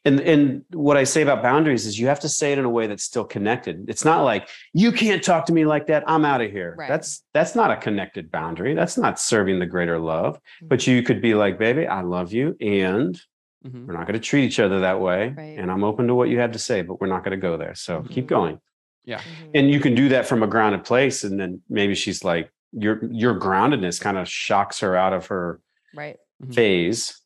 And 0.05 0.21
and 0.21 0.65
what 0.73 0.97
I 0.97 1.05
say 1.05 1.23
about 1.23 1.43
boundaries 1.43 1.87
is 1.87 1.99
you 1.99 2.07
have 2.09 2.21
to 2.21 2.29
say 2.29 2.53
it 2.53 2.59
in 2.59 2.65
a 2.65 2.71
way 2.71 2.87
that's 2.87 3.05
still 3.05 3.25
connected. 3.25 3.85
It's 3.89 4.05
not 4.05 4.23
like 4.25 4.49
you 4.73 4.93
can't 4.93 5.23
talk 5.23 5.47
to 5.47 5.53
me 5.53 5.65
like 5.67 5.87
that. 5.89 6.05
I'm 6.07 6.25
out 6.25 6.41
of 6.41 6.51
here. 6.51 6.75
Right. 6.79 6.89
That's 6.89 7.23
that's 7.35 7.55
not 7.55 7.71
a 7.71 7.77
connected 7.77 8.31
boundary. 8.31 8.75
That's 8.75 8.97
not 8.99 9.21
serving 9.21 9.59
the 9.59 9.67
greater 9.67 9.99
love. 9.99 10.37
Mm-hmm. 10.37 10.69
But 10.69 10.87
you 10.87 11.03
could 11.03 11.21
be 11.21 11.35
like, 11.35 11.59
baby, 11.59 11.87
I 11.87 12.01
love 12.03 12.33
you, 12.33 12.57
and 12.61 13.21
Mhm. 13.67 13.87
we're 13.87 13.93
not 13.93 14.07
going 14.07 14.15
to 14.19 14.27
treat 14.27 14.45
each 14.45 14.59
other 14.59 14.81
that 14.81 15.01
way. 15.03 15.35
Right. 15.37 15.59
And 15.59 15.71
I'm 15.71 15.85
open 15.85 16.07
to 16.07 16.15
what 16.15 16.31
you 16.31 16.39
have 16.41 16.53
to 16.53 16.59
say, 16.59 16.81
but 16.81 16.99
we're 16.99 17.09
not 17.09 17.23
going 17.25 17.39
to 17.39 17.47
go 17.49 17.59
there. 17.59 17.75
So 17.75 18.03
keep 18.09 18.25
Mhm. 18.25 18.29
going. 18.29 18.61
Yeah. 19.05 19.19
Mhm. 19.19 19.51
And 19.55 19.71
you 19.71 19.81
can 19.81 19.95
do 19.95 20.09
that 20.11 20.27
from 20.27 20.43
a 20.43 20.47
grounded 20.47 20.85
place, 20.85 21.25
and 21.25 21.39
then 21.39 21.61
maybe 21.69 21.95
she's 21.95 22.25
like, 22.25 22.51
your 22.73 23.05
your 23.12 23.39
groundedness 23.39 24.01
kind 24.01 24.16
of 24.18 24.29
shocks 24.29 24.81
her 24.81 24.97
out 24.97 25.12
of 25.12 25.27
her 25.27 25.61
right. 25.95 26.16
Mhm. 26.43 26.55
phase. 26.55 27.21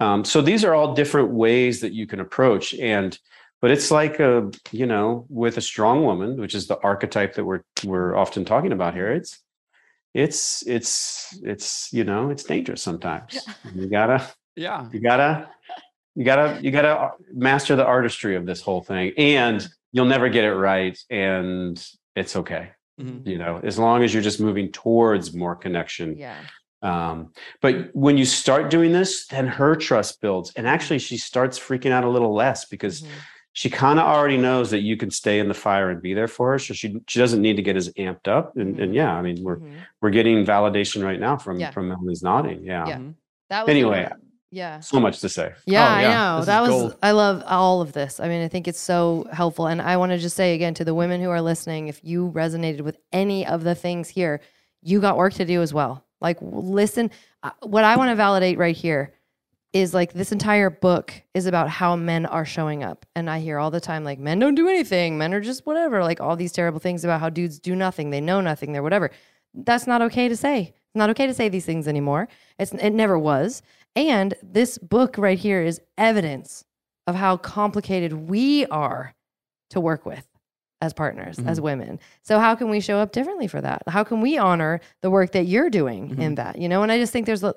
Um, 0.00 0.24
so 0.24 0.40
these 0.40 0.64
are 0.64 0.74
all 0.74 0.94
different 0.94 1.30
ways 1.30 1.80
that 1.80 1.92
you 1.92 2.06
can 2.06 2.20
approach, 2.20 2.74
and 2.74 3.18
but 3.60 3.70
it's 3.70 3.90
like 3.90 4.18
a 4.20 4.50
you 4.72 4.86
know 4.86 5.26
with 5.28 5.56
a 5.58 5.60
strong 5.60 6.02
woman, 6.04 6.40
which 6.40 6.54
is 6.54 6.66
the 6.66 6.78
archetype 6.80 7.34
that 7.34 7.44
we're 7.44 7.62
we're 7.84 8.16
often 8.16 8.44
talking 8.44 8.72
about 8.72 8.94
here. 8.94 9.12
It's 9.12 9.38
it's 10.14 10.66
it's 10.66 11.38
it's 11.44 11.92
you 11.92 12.04
know 12.04 12.30
it's 12.30 12.42
dangerous 12.44 12.82
sometimes. 12.82 13.46
You 13.74 13.86
gotta 13.88 14.26
Yeah. 14.56 14.88
you 14.92 15.00
gotta 15.00 15.48
you 16.16 16.24
gotta 16.24 16.58
you 16.62 16.70
gotta 16.72 17.12
master 17.32 17.76
the 17.76 17.84
artistry 17.86 18.34
of 18.36 18.44
this 18.46 18.60
whole 18.62 18.82
thing, 18.82 19.12
and 19.16 19.66
you'll 19.92 20.06
never 20.06 20.28
get 20.28 20.44
it 20.44 20.54
right, 20.54 20.98
and 21.10 21.80
it's 22.16 22.34
okay. 22.36 22.70
Mhm. 23.00 23.26
You 23.26 23.38
know, 23.38 23.60
as 23.62 23.78
long 23.78 24.02
as 24.04 24.12
you're 24.12 24.22
just 24.22 24.40
moving 24.40 24.70
towards 24.72 25.34
more 25.34 25.56
connection. 25.56 26.16
Yeah. 26.16 26.36
Um, 26.82 27.32
but 27.60 27.90
when 27.94 28.16
you 28.16 28.24
start 28.24 28.70
doing 28.70 28.92
this, 28.92 29.26
then 29.26 29.46
her 29.46 29.74
trust 29.76 30.20
builds, 30.22 30.52
and 30.56 30.66
actually, 30.66 30.98
she 30.98 31.16
starts 31.18 31.58
freaking 31.58 31.90
out 31.90 32.04
a 32.04 32.08
little 32.08 32.34
less 32.34 32.64
because 32.64 33.02
Mhm. 33.02 33.06
she 33.52 33.68
kind 33.68 33.98
of 33.98 34.06
already 34.06 34.38
knows 34.38 34.70
that 34.70 34.80
you 34.80 34.96
can 34.96 35.10
stay 35.10 35.40
in 35.40 35.48
the 35.48 35.54
fire 35.54 35.90
and 35.90 36.00
be 36.00 36.14
there 36.14 36.28
for 36.28 36.52
her, 36.52 36.58
so 36.58 36.72
she 36.72 36.98
she 37.06 37.18
doesn't 37.18 37.42
need 37.42 37.56
to 37.56 37.62
get 37.62 37.76
as 37.76 37.90
amped 37.98 38.28
up. 38.28 38.56
And, 38.56 38.80
and 38.80 38.92
Mhm. 38.92 38.96
yeah, 38.96 39.12
I 39.14 39.20
mean, 39.20 39.42
we're 39.42 39.58
Mhm. 39.58 39.72
we're 40.00 40.10
getting 40.10 40.44
validation 40.46 41.04
right 41.04 41.20
now 41.20 41.36
from 41.36 41.58
Yeah. 41.60 41.70
from 41.70 41.88
Melanie's 41.88 42.22
nodding. 42.22 42.64
Yeah. 42.64 42.86
Yeah. 42.86 42.98
That 43.50 43.66
was 43.66 43.70
Anyway. 43.70 44.08
The- 44.50 44.56
yeah. 44.56 44.80
so 44.80 44.98
much 45.00 45.20
to 45.20 45.28
say. 45.28 45.52
Yeah, 45.66 45.82
Oh, 45.96 46.00
yeah. 46.00 46.08
I 46.08 46.12
know. 46.14 46.36
This 46.38 46.46
that 46.46 46.62
is 46.64 46.68
was 46.68 46.80
gold. 46.80 46.96
I 47.02 47.10
love 47.12 47.42
all 47.46 47.80
of 47.80 47.92
this. 47.92 48.20
I 48.20 48.28
mean, 48.28 48.42
I 48.42 48.48
think 48.48 48.66
it's 48.68 48.80
so 48.80 49.26
helpful 49.32 49.66
and 49.66 49.80
I 49.80 49.96
want 49.96 50.12
to 50.12 50.18
just 50.18 50.36
say 50.36 50.54
again 50.54 50.74
to 50.74 50.84
the 50.84 50.94
women 50.94 51.20
who 51.20 51.30
are 51.30 51.40
listening, 51.42 51.88
if 51.88 52.00
you 52.04 52.30
resonated 52.34 52.80
with 52.82 52.96
any 53.12 53.46
of 53.46 53.62
the 53.64 53.74
things 53.74 54.08
here, 54.08 54.40
you 54.82 55.00
got 55.00 55.16
work 55.16 55.34
to 55.34 55.44
do 55.44 55.62
as 55.62 55.72
well. 55.74 56.04
Like 56.20 56.38
listen, 56.40 57.10
uh, 57.42 57.50
what 57.62 57.84
I 57.84 57.96
want 57.96 58.10
to 58.10 58.14
validate 58.16 58.58
right 58.58 58.76
here 58.76 59.14
is 59.72 59.94
like 59.94 60.12
this 60.12 60.32
entire 60.32 60.68
book 60.68 61.12
is 61.32 61.46
about 61.46 61.68
how 61.68 61.94
men 61.94 62.26
are 62.26 62.44
showing 62.44 62.82
up. 62.82 63.06
And 63.14 63.30
I 63.30 63.38
hear 63.38 63.56
all 63.58 63.70
the 63.70 63.80
time 63.80 64.02
like 64.02 64.18
men 64.18 64.40
don't 64.40 64.56
do 64.56 64.68
anything, 64.68 65.16
men 65.16 65.32
are 65.32 65.40
just 65.40 65.64
whatever, 65.64 66.02
like 66.02 66.20
all 66.20 66.34
these 66.34 66.50
terrible 66.52 66.80
things 66.80 67.04
about 67.04 67.20
how 67.20 67.30
dudes 67.30 67.60
do 67.60 67.76
nothing, 67.76 68.10
they 68.10 68.20
know 68.20 68.40
nothing, 68.40 68.72
they're 68.72 68.82
whatever. 68.82 69.10
That's 69.54 69.86
not 69.86 70.02
okay 70.02 70.28
to 70.28 70.36
say. 70.36 70.74
It's 70.74 70.96
not 70.96 71.10
okay 71.10 71.26
to 71.28 71.34
say 71.34 71.48
these 71.48 71.64
things 71.64 71.86
anymore. 71.86 72.26
It's 72.58 72.72
it 72.72 72.90
never 72.90 73.16
was. 73.16 73.62
And 73.96 74.34
this 74.42 74.78
book 74.78 75.16
right 75.18 75.38
here 75.38 75.62
is 75.62 75.80
evidence 75.98 76.64
of 77.06 77.14
how 77.14 77.36
complicated 77.36 78.12
we 78.12 78.66
are 78.66 79.14
to 79.70 79.80
work 79.80 80.06
with 80.06 80.26
as 80.80 80.92
partners, 80.92 81.38
as 81.40 81.58
mm-hmm. 81.58 81.64
women. 81.64 82.00
So 82.22 82.38
how 82.38 82.54
can 82.54 82.70
we 82.70 82.80
show 82.80 82.98
up 82.98 83.12
differently 83.12 83.46
for 83.46 83.60
that? 83.60 83.82
How 83.86 84.02
can 84.02 84.20
we 84.20 84.38
honor 84.38 84.80
the 85.02 85.10
work 85.10 85.32
that 85.32 85.46
you're 85.46 85.70
doing 85.70 86.10
in 86.10 86.16
mm-hmm. 86.16 86.34
that? 86.36 86.58
You 86.58 86.68
know, 86.68 86.82
and 86.82 86.90
I 86.90 86.98
just 86.98 87.12
think 87.12 87.26
there's 87.26 87.44
a- 87.44 87.54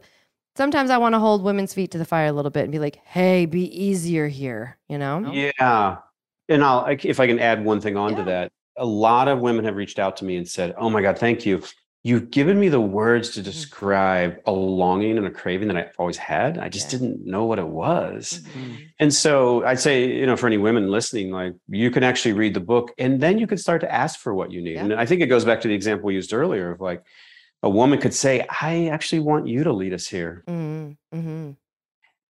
sometimes 0.55 0.89
I 0.89 0.97
want 0.97 1.13
to 1.13 1.19
hold 1.19 1.43
women's 1.43 1.73
feet 1.73 1.91
to 1.91 1.97
the 1.97 2.05
fire 2.05 2.27
a 2.27 2.31
little 2.31 2.51
bit 2.51 2.63
and 2.63 2.71
be 2.71 2.79
like, 2.79 2.99
"Hey, 3.05 3.45
be 3.45 3.65
easier 3.81 4.27
here," 4.27 4.77
you 4.89 4.97
know? 4.97 5.31
Yeah. 5.31 5.97
And 6.49 6.63
I'll 6.63 6.85
if 6.85 7.19
I 7.19 7.27
can 7.27 7.39
add 7.39 7.63
one 7.63 7.79
thing 7.79 7.95
onto 7.95 8.17
Yeah. 8.19 8.25
that. 8.25 8.51
A 8.77 8.85
lot 8.85 9.27
of 9.27 9.39
women 9.39 9.63
have 9.65 9.75
reached 9.75 9.99
out 9.99 10.17
to 10.17 10.25
me 10.25 10.35
and 10.35 10.47
said, 10.47 10.73
"Oh 10.77 10.89
my 10.89 11.01
God, 11.01 11.17
thank 11.17 11.45
you. 11.45 11.63
You've 12.05 12.31
given 12.31 12.59
me 12.59 12.67
the 12.67 12.81
words 12.81 13.29
Mm. 13.29 13.33
to 13.35 13.41
describe 13.43 14.37
a 14.45 14.51
longing 14.51 15.17
and 15.17 15.25
a 15.25 15.31
craving 15.31 15.69
that 15.69 15.77
I've 15.77 15.93
always 15.97 16.17
had. 16.17 16.57
I 16.57 16.67
just 16.67 16.91
Yeah. 16.91 16.99
didn't 16.99 17.25
know 17.25 17.45
what 17.45 17.59
it 17.59 17.67
was." 17.67 18.43
Mhm. 18.55 18.75
And 18.99 19.13
so 19.13 19.63
I'd 19.63 19.79
say, 19.79 20.11
you 20.19 20.25
know, 20.25 20.35
for 20.35 20.47
any 20.47 20.57
women 20.57 20.89
listening, 20.91 21.31
like 21.31 21.53
you 21.69 21.89
can 21.91 22.03
actually 22.03 22.33
read 22.33 22.53
the 22.55 22.59
book 22.59 22.91
and 22.97 23.21
then 23.21 23.37
you 23.39 23.47
can 23.47 23.57
start 23.57 23.79
to 23.81 23.91
ask 23.93 24.19
for 24.19 24.33
what 24.33 24.51
you 24.51 24.61
need. 24.61 24.73
Yeah. 24.73 24.81
And 24.83 24.93
I 24.93 25.05
think 25.05 25.21
it 25.21 25.27
goes 25.27 25.45
back 25.45 25.61
to 25.61 25.69
the 25.69 25.73
example 25.73 26.07
we 26.07 26.15
used 26.15 26.33
earlier 26.33 26.71
of 26.71 26.81
like 26.81 27.03
a 27.63 27.69
woman 27.69 27.97
could 27.99 28.13
say, 28.13 28.45
I 28.61 28.87
actually 28.87 29.19
want 29.21 29.47
you 29.47 29.63
to 29.63 29.71
lead 29.71 29.93
us 29.93 30.05
here. 30.05 30.43
Mhm. 30.45 30.97
Mhm. 31.15 31.55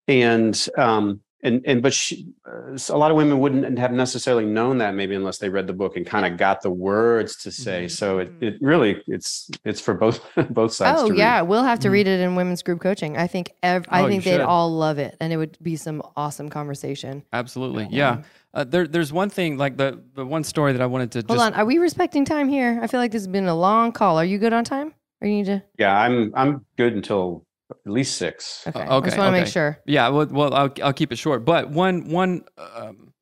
And, 0.07 0.67
um, 0.77 1.22
and, 1.43 1.61
and, 1.65 1.81
but 1.81 1.93
she, 1.93 2.27
uh, 2.47 2.77
a 2.89 2.97
lot 2.97 3.11
of 3.11 3.17
women 3.17 3.37
wouldn't 3.39 3.77
have 3.77 3.91
necessarily 3.91 4.45
known 4.45 4.79
that 4.79 4.95
maybe 4.95 5.13
unless 5.13 5.37
they 5.37 5.49
read 5.49 5.67
the 5.67 5.73
book 5.73 5.95
and 5.97 6.05
kind 6.05 6.25
of 6.25 6.37
got 6.37 6.61
the 6.61 6.71
words 6.71 7.35
to 7.43 7.51
say. 7.51 7.85
Mhm. 7.85 7.91
So 7.91 8.17
it, 8.19 8.31
it 8.41 8.55
really, 8.61 9.01
it's, 9.07 9.49
it's 9.65 9.79
for 9.81 9.93
both, 9.93 10.21
both 10.49 10.73
sides. 10.73 11.01
Oh 11.01 11.07
to 11.07 11.11
read. 11.11 11.19
yeah, 11.19 11.41
we'll 11.41 11.63
have 11.63 11.79
to 11.79 11.89
Mhm. 11.89 11.91
read 11.91 12.07
it 12.07 12.19
in 12.21 12.35
women's 12.35 12.63
group 12.63 12.79
coaching. 12.81 13.17
I 13.17 13.27
think 13.27 13.51
ev- 13.61 13.85
I 13.89 14.03
Oh, 14.03 14.07
think 14.07 14.23
they'd 14.23 14.31
should. 14.31 14.41
all 14.41 14.71
love 14.71 14.97
it, 14.99 15.15
and 15.19 15.31
it 15.33 15.37
would 15.37 15.57
be 15.61 15.75
some 15.75 16.01
awesome 16.15 16.49
conversation. 16.49 17.23
Absolutely. 17.33 17.87
Yeah. 17.91 18.23
Uh, 18.53 18.63
there, 18.63 18.87
there's 18.87 19.11
one 19.11 19.29
thing, 19.29 19.57
like 19.57 19.77
the, 19.77 19.99
the 20.15 20.25
one 20.25 20.43
story 20.43 20.73
that 20.73 20.81
I 20.81 20.85
wanted 20.85 21.11
to 21.13 21.19
Hold 21.27 21.39
just. 21.39 21.41
on, 21.41 21.53
are 21.55 21.65
we 21.65 21.77
respecting 21.79 22.23
time 22.25 22.47
here? 22.47 22.79
I 22.81 22.87
feel 22.87 22.99
like 22.99 23.11
this 23.11 23.21
has 23.23 23.27
been 23.27 23.47
a 23.47 23.55
long 23.55 23.91
call. 23.91 24.17
Are 24.17 24.25
you 24.25 24.37
good 24.37 24.53
on 24.53 24.63
time? 24.63 24.93
Or 25.21 25.27
you 25.27 25.35
need 25.35 25.45
to? 25.45 25.63
Yeah. 25.79 25.97
I'm, 25.97 26.31
I'm 26.35 26.65
good 26.77 26.93
until 26.93 27.42
at 27.71 27.91
least 27.91 28.17
six. 28.17 28.63
Okay, 28.67 28.79
I 28.79 28.87
okay, 28.87 29.07
just 29.07 29.17
want 29.17 29.27
to 29.27 29.31
okay. 29.31 29.43
make 29.43 29.51
sure. 29.51 29.79
Yeah, 29.85 30.09
well, 30.09 30.27
well 30.27 30.53
I'll, 30.53 30.73
I'll 30.83 30.93
keep 30.93 31.11
it 31.11 31.17
short. 31.17 31.45
But 31.45 31.69
one, 31.69 32.09
one, 32.09 32.43
um, 32.57 33.13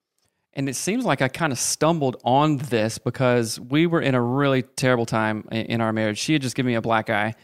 and 0.53 0.67
it 0.67 0.75
seems 0.75 1.05
like 1.05 1.21
I 1.21 1.27
kind 1.27 1.53
of 1.53 1.59
stumbled 1.59 2.17
on 2.23 2.57
this 2.57 2.97
because 2.97 3.59
we 3.59 3.87
were 3.87 4.01
in 4.01 4.15
a 4.15 4.21
really 4.21 4.63
terrible 4.63 5.05
time 5.05 5.47
in, 5.51 5.65
in 5.67 5.81
our 5.81 5.93
marriage. 5.93 6.17
She 6.17 6.33
had 6.33 6.41
just 6.41 6.55
given 6.55 6.67
me 6.71 6.75
a 6.75 6.81
black 6.81 7.09
eye, 7.09 7.35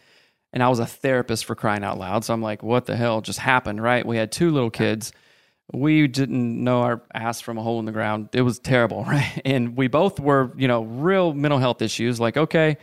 and 0.54 0.62
I 0.62 0.70
was 0.70 0.80
a 0.80 0.86
therapist 0.86 1.46
for 1.46 1.56
crying 1.56 1.84
out 1.84 1.98
loud. 1.98 2.26
So 2.26 2.34
I'm 2.34 2.42
like, 2.42 2.64
what 2.64 2.86
the 2.86 2.96
hell 2.96 3.22
just 3.22 3.40
happened, 3.40 3.82
right? 3.82 4.06
We 4.06 4.18
had 4.18 4.32
two 4.32 4.52
little 4.52 4.72
kids. 4.72 5.12
We 5.74 6.08
didn't 6.08 6.64
know 6.64 6.82
our 6.82 7.02
ass 7.14 7.42
from 7.42 7.58
a 7.58 7.62
hole 7.62 7.80
in 7.80 7.86
the 7.86 7.92
ground. 7.92 8.30
It 8.34 8.42
was 8.42 8.60
terrible, 8.60 9.04
right? 9.08 9.42
And 9.46 9.78
we 9.78 9.88
both 9.88 10.20
were, 10.20 10.52
you 10.58 10.68
know, 10.68 10.84
real 10.84 11.34
mental 11.34 11.60
health 11.60 11.82
issues. 11.82 12.20
Like, 12.20 12.38
okay, 12.38 12.78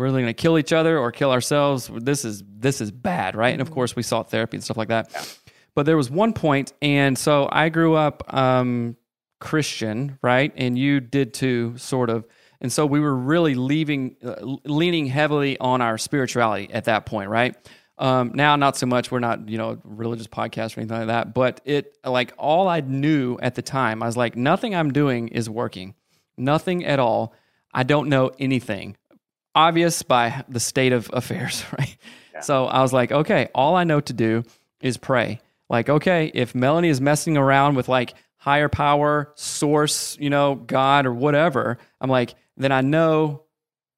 we're 0.00 0.06
either 0.06 0.20
going 0.20 0.26
to 0.28 0.32
kill 0.32 0.58
each 0.58 0.72
other 0.72 0.98
or 0.98 1.12
kill 1.12 1.30
ourselves. 1.30 1.90
This 1.94 2.24
is 2.24 2.42
this 2.48 2.80
is 2.80 2.90
bad, 2.90 3.36
right? 3.36 3.50
And 3.50 3.60
of 3.60 3.70
course, 3.70 3.94
we 3.94 4.02
sought 4.02 4.30
therapy 4.30 4.56
and 4.56 4.64
stuff 4.64 4.78
like 4.78 4.88
that. 4.88 5.38
But 5.74 5.84
there 5.84 5.96
was 5.96 6.10
one 6.10 6.32
point, 6.32 6.72
and 6.80 7.18
so 7.18 7.46
I 7.52 7.68
grew 7.68 7.96
up 7.96 8.32
um, 8.32 8.96
Christian, 9.40 10.18
right? 10.22 10.54
And 10.56 10.78
you 10.78 11.00
did 11.00 11.34
too, 11.34 11.76
sort 11.76 12.08
of. 12.08 12.24
And 12.62 12.72
so 12.72 12.86
we 12.86 12.98
were 12.98 13.14
really 13.14 13.54
leaving, 13.54 14.16
uh, 14.24 14.36
leaning 14.64 15.04
heavily 15.04 15.58
on 15.58 15.82
our 15.82 15.98
spirituality 15.98 16.72
at 16.72 16.84
that 16.84 17.04
point, 17.04 17.28
right? 17.28 17.54
Um, 17.98 18.32
now, 18.34 18.56
not 18.56 18.78
so 18.78 18.86
much. 18.86 19.10
We're 19.10 19.20
not, 19.20 19.50
you 19.50 19.58
know, 19.58 19.78
religious 19.84 20.26
podcast 20.26 20.76
or 20.76 20.80
anything 20.80 20.96
like 20.96 21.06
that. 21.08 21.34
But 21.34 21.60
it, 21.66 21.98
like, 22.04 22.32
all 22.38 22.68
I 22.68 22.80
knew 22.80 23.38
at 23.42 23.54
the 23.54 23.62
time, 23.62 24.02
I 24.02 24.06
was 24.06 24.16
like, 24.16 24.34
nothing 24.34 24.74
I'm 24.74 24.92
doing 24.92 25.28
is 25.28 25.50
working, 25.50 25.94
nothing 26.38 26.86
at 26.86 26.98
all. 26.98 27.34
I 27.72 27.82
don't 27.82 28.08
know 28.08 28.30
anything 28.38 28.96
obvious 29.54 30.02
by 30.02 30.44
the 30.48 30.60
state 30.60 30.92
of 30.92 31.10
affairs, 31.12 31.64
right? 31.78 31.96
So 32.42 32.64
I 32.66 32.82
was 32.82 32.92
like, 32.92 33.12
okay, 33.12 33.48
all 33.54 33.76
I 33.76 33.84
know 33.84 34.00
to 34.00 34.12
do 34.12 34.44
is 34.80 34.96
pray. 34.96 35.40
Like, 35.68 35.88
okay, 35.88 36.30
if 36.32 36.54
Melanie 36.54 36.88
is 36.88 37.00
messing 37.00 37.36
around 37.36 37.76
with 37.76 37.88
like 37.88 38.14
higher 38.36 38.68
power, 38.68 39.32
source, 39.36 40.16
you 40.18 40.30
know, 40.30 40.54
God 40.54 41.06
or 41.06 41.12
whatever, 41.12 41.78
I'm 42.00 42.10
like, 42.10 42.34
then 42.56 42.72
I 42.72 42.80
know 42.80 43.42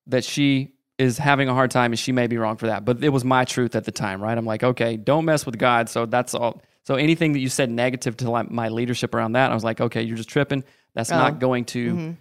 that 0.09 0.25
she 0.25 0.73
is 0.99 1.19
having 1.19 1.49
a 1.49 1.55
hard 1.55 1.71
time 1.71 1.93
and 1.93 1.99
she 1.99 2.13
may 2.13 2.27
be 2.27 2.37
wrong 2.37 2.57
for 2.57 2.67
that. 2.67 2.85
But 2.85 3.03
it 3.03 3.09
was 3.11 3.25
my 3.25 3.45
truth 3.45 3.75
at 3.75 3.85
the 3.85 3.93
time, 3.93 4.21
right? 4.21 4.37
I'm 4.37 4.45
like, 4.45 4.63
okay, 4.63 4.97
don't 4.97 5.25
mess 5.25 5.47
with 5.47 5.59
God. 5.59 5.89
So 5.89 6.07
that's 6.07 6.35
all. 6.35 6.63
So 6.85 6.97
anything 6.97 7.33
that 7.35 7.39
you 7.39 7.49
said 7.49 7.71
negative 7.71 8.17
to 8.19 8.31
like 8.31 8.51
my 8.51 8.69
leadership 8.69 9.15
around 9.15 9.33
that, 9.33 9.51
I 9.51 9.55
was 9.55 9.65
like, 9.65 9.81
okay, 9.81 10.03
you're 10.03 10.17
just 10.17 10.29
tripping. 10.29 10.65
That's 10.95 11.13
Oh. 11.13 11.17
not 11.17 11.39
going 11.39 11.65
to 11.67 11.93
mm-hmm. 11.93 12.13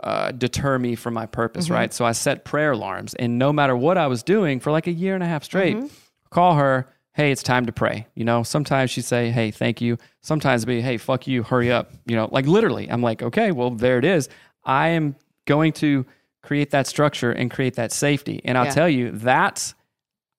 Uh, 0.00 0.32
deter 0.32 0.78
me 0.78 0.94
from 0.94 1.14
my 1.14 1.26
purpose, 1.26 1.66
mm-hmm. 1.66 1.74
right? 1.74 1.92
So 1.92 2.04
I 2.04 2.12
set 2.12 2.44
prayer 2.44 2.72
alarms, 2.72 3.14
and 3.14 3.38
no 3.38 3.52
matter 3.52 3.76
what 3.76 3.98
I 3.98 4.06
was 4.06 4.22
doing 4.22 4.60
for 4.60 4.70
like 4.70 4.86
a 4.86 4.92
year 4.92 5.14
and 5.14 5.22
a 5.22 5.26
half 5.26 5.44
straight, 5.44 5.76
mm-hmm. 5.76 5.86
call 6.30 6.54
her, 6.54 6.88
hey, 7.14 7.32
it's 7.32 7.42
time 7.42 7.66
to 7.66 7.72
pray. 7.72 8.06
You 8.14 8.24
know, 8.24 8.44
sometimes 8.44 8.92
she'd 8.92 9.04
say, 9.04 9.30
hey, 9.30 9.50
thank 9.50 9.80
you. 9.80 9.98
Sometimes 10.20 10.62
it'd 10.62 10.68
be, 10.68 10.80
hey, 10.80 10.98
fuck 10.98 11.26
you, 11.26 11.42
hurry 11.42 11.72
up. 11.72 11.90
You 12.06 12.14
know, 12.14 12.28
like 12.30 12.46
literally, 12.46 12.88
I'm 12.88 13.02
like, 13.02 13.22
okay, 13.22 13.50
well, 13.50 13.70
there 13.70 13.98
it 13.98 14.04
is. 14.04 14.28
I 14.64 14.88
am 14.88 15.16
going 15.44 15.72
to 15.74 16.06
create 16.42 16.70
that 16.70 16.86
structure 16.86 17.32
and 17.32 17.50
create 17.50 17.74
that 17.74 17.90
safety. 17.90 18.40
And 18.44 18.56
I'll 18.56 18.66
Yeah. 18.66 18.70
tell 18.70 18.88
you, 18.88 19.10
that's, 19.10 19.74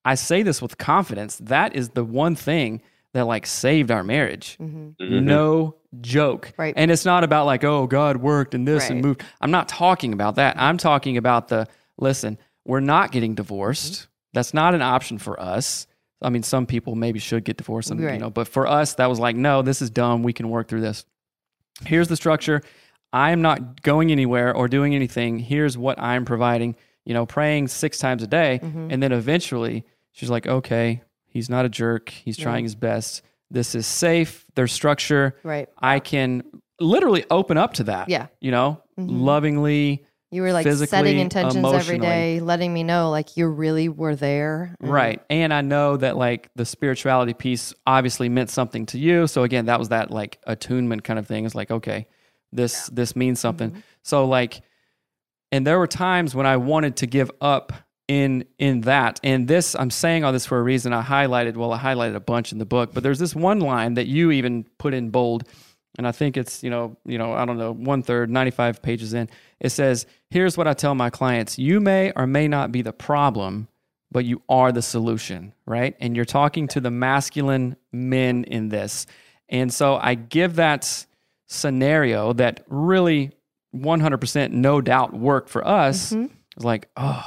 I 0.06 0.16
say 0.16 0.42
this 0.42 0.62
with 0.62 0.78
confidence, 0.78 1.38
that 1.40 1.76
is 1.76 1.90
the 1.90 2.06
one 2.06 2.36
thing 2.36 2.82
that 3.14 3.26
like 3.26 3.46
saved 3.46 3.92
our 3.92 4.04
marriage. 4.04 4.58
Mm-hmm. 4.62 5.26
No 5.26 5.76
joke. 6.02 6.54
Right. 6.58 6.74
And 6.78 6.92
it's 6.92 7.06
not 7.06 7.24
about 7.24 7.46
like, 7.46 7.64
oh, 7.64 7.88
God 7.88 8.18
worked 8.18 8.54
and 8.54 8.68
this 8.68 8.90
and 8.90 9.02
moved. 9.02 9.24
I'm 9.42 9.52
not 9.52 9.68
talking 9.68 10.14
about 10.14 10.36
that. 10.36 10.56
I'm 10.60 10.78
talking 10.78 11.18
about 11.18 11.48
the 11.48 11.68
listen, 11.98 12.38
we're 12.66 12.80
not 12.80 13.12
getting 13.12 13.36
divorced. 13.36 13.94
Mm-hmm. 13.94 14.10
That's 14.34 14.54
not 14.54 14.76
an 14.76 14.82
option 14.82 15.18
for 15.18 15.40
us. 15.40 15.88
I 16.22 16.30
mean, 16.30 16.44
some 16.44 16.66
people 16.66 16.96
maybe 16.96 17.18
should 17.18 17.46
get 17.46 17.58
divorced, 17.58 17.92
and, 17.92 18.00
you 18.02 18.18
know, 18.18 18.30
but 18.30 18.48
for 18.48 18.68
us, 18.68 18.96
that 18.96 19.10
was 19.10 19.20
like, 19.20 19.38
no, 19.38 19.62
this 19.62 19.82
is 19.82 19.90
dumb. 19.90 20.22
We 20.22 20.34
can 20.34 20.50
work 20.50 20.68
through 20.68 20.82
this. 20.82 21.06
Here's 21.86 22.10
the 22.10 22.18
structure. 22.18 22.62
I 23.14 23.32
am 23.32 23.42
not 23.42 23.82
going 23.82 24.12
anywhere 24.12 24.54
or 24.54 24.68
doing 24.68 24.94
anything. 24.94 25.40
Here's 25.40 25.78
what 25.78 25.98
I'm 25.98 26.26
providing, 26.26 26.76
you 27.06 27.14
know, 27.14 27.26
praying 27.26 27.70
six 27.70 27.98
times 27.98 28.22
a 28.22 28.28
day. 28.28 28.60
Mm-hmm. 28.62 28.92
And 28.92 29.02
then 29.02 29.14
eventually 29.14 29.86
she's 30.12 30.30
like, 30.30 30.46
okay, 30.46 31.02
he's 31.26 31.50
not 31.50 31.66
a 31.66 31.70
jerk. 31.70 32.10
He's 32.10 32.38
trying 32.38 32.66
his 32.66 32.76
best. 32.76 33.24
This 33.52 33.76
is 33.76 33.88
safe. 33.88 34.46
There's 34.56 34.72
structure. 34.72 35.36
Right. 35.44 35.70
I 35.78 36.00
can 36.00 36.44
literally 36.80 37.26
open 37.30 37.58
up 37.58 37.74
to 37.76 37.86
that. 37.86 38.10
Yeah. 38.10 38.28
You 38.40 38.52
know, 38.52 38.82
mm-hmm. 39.00 39.22
lovingly. 39.22 40.06
You 40.32 40.44
were 40.44 40.54
like 40.54 40.64
Physically, 40.64 40.96
setting 40.96 41.18
intentions 41.18 41.66
every 41.66 41.98
day, 41.98 42.40
letting 42.40 42.72
me 42.72 42.84
know 42.84 43.10
like 43.10 43.36
you 43.36 43.48
really 43.48 43.90
were 43.90 44.16
there. 44.16 44.76
and- 44.80 44.92
Right. 44.92 45.22
And 45.32 45.52
I 45.52 45.62
know 45.62 45.98
that 45.98 46.18
like 46.18 46.50
the 46.56 46.66
spirituality 46.66 47.34
piece 47.34 47.74
obviously 47.88 48.30
meant 48.30 48.52
something 48.52 48.86
to 48.88 49.00
you. 49.00 49.26
So 49.26 49.42
again, 49.42 49.66
that 49.66 49.80
was 49.80 49.90
that 49.90 50.12
like 50.12 50.38
attunement 50.46 51.04
kind 51.04 51.18
of 51.18 51.26
thing. 51.26 51.46
It's 51.46 51.56
like, 51.56 51.72
okay, 51.72 52.08
this 52.52 52.88
this 52.88 53.16
means 53.16 53.40
something. 53.40 53.72
Mm-hmm. 53.72 53.80
So 54.04 54.26
like 54.26 54.62
and 55.52 55.66
there 55.66 55.80
were 55.80 55.88
times 55.88 56.36
when 56.36 56.46
I 56.46 56.58
wanted 56.58 56.98
to 56.98 57.08
give 57.08 57.32
up 57.42 57.74
in 58.10 58.44
in 58.58 58.82
that. 58.82 59.20
And 59.24 59.48
this, 59.48 59.76
I'm 59.76 59.92
saying 59.92 60.26
all 60.26 60.34
this 60.34 60.48
for 60.48 60.58
a 60.58 60.64
reason. 60.64 60.92
I 60.92 61.04
highlighted, 61.04 61.56
well, 61.56 61.72
I 61.72 61.80
highlighted 61.80 62.16
a 62.16 62.20
bunch 62.20 62.52
in 62.52 62.58
the 62.58 62.66
book, 62.66 62.92
but 62.94 63.04
there's 63.04 63.20
this 63.20 63.36
one 63.36 63.60
line 63.60 63.94
that 63.94 64.08
you 64.08 64.32
even 64.32 64.66
put 64.80 64.96
in 64.96 65.12
bold, 65.12 65.48
and 65.98 66.08
I 66.08 66.12
think 66.12 66.36
it's 66.36 66.64
you 66.64 66.72
know 66.72 66.98
you 67.06 67.18
know 67.20 67.34
I 67.34 67.46
don't 67.46 67.58
know 67.58 67.72
one 67.72 68.02
third, 68.02 68.30
95 68.30 68.82
pages 68.82 69.14
in. 69.14 69.30
It 69.60 69.70
says, 69.70 70.08
"Here's 70.32 70.58
what 70.58 70.68
I 70.68 70.74
tell 70.74 70.96
my 70.96 71.12
clients: 71.12 71.60
You 71.60 71.80
may 71.80 72.12
or 72.16 72.28
may 72.28 72.50
not 72.50 72.74
be 72.74 72.82
the 72.82 72.92
problem." 72.92 73.70
But 74.12 74.26
you 74.26 74.42
are 74.50 74.72
the 74.72 74.82
solution, 74.82 75.54
right? 75.68 75.96
And 76.00 76.16
you're 76.16 76.26
talking 76.26 76.68
to 76.70 76.82
the 76.82 76.90
masculine 76.90 77.76
men 77.92 78.44
in 78.46 78.70
this. 78.70 79.06
And 79.50 79.72
so 79.72 79.98
I 79.98 80.16
give 80.16 80.56
that 80.56 81.06
scenario 81.46 82.34
that 82.34 82.66
really 82.68 83.30
100% 83.76 84.52
no 84.52 84.82
doubt 84.82 85.14
worked 85.14 85.48
for 85.48 85.64
us. 85.64 86.12
Mm-hmm. 86.12 86.34
It's 86.56 86.66
like, 86.66 86.90
oh, 86.98 87.24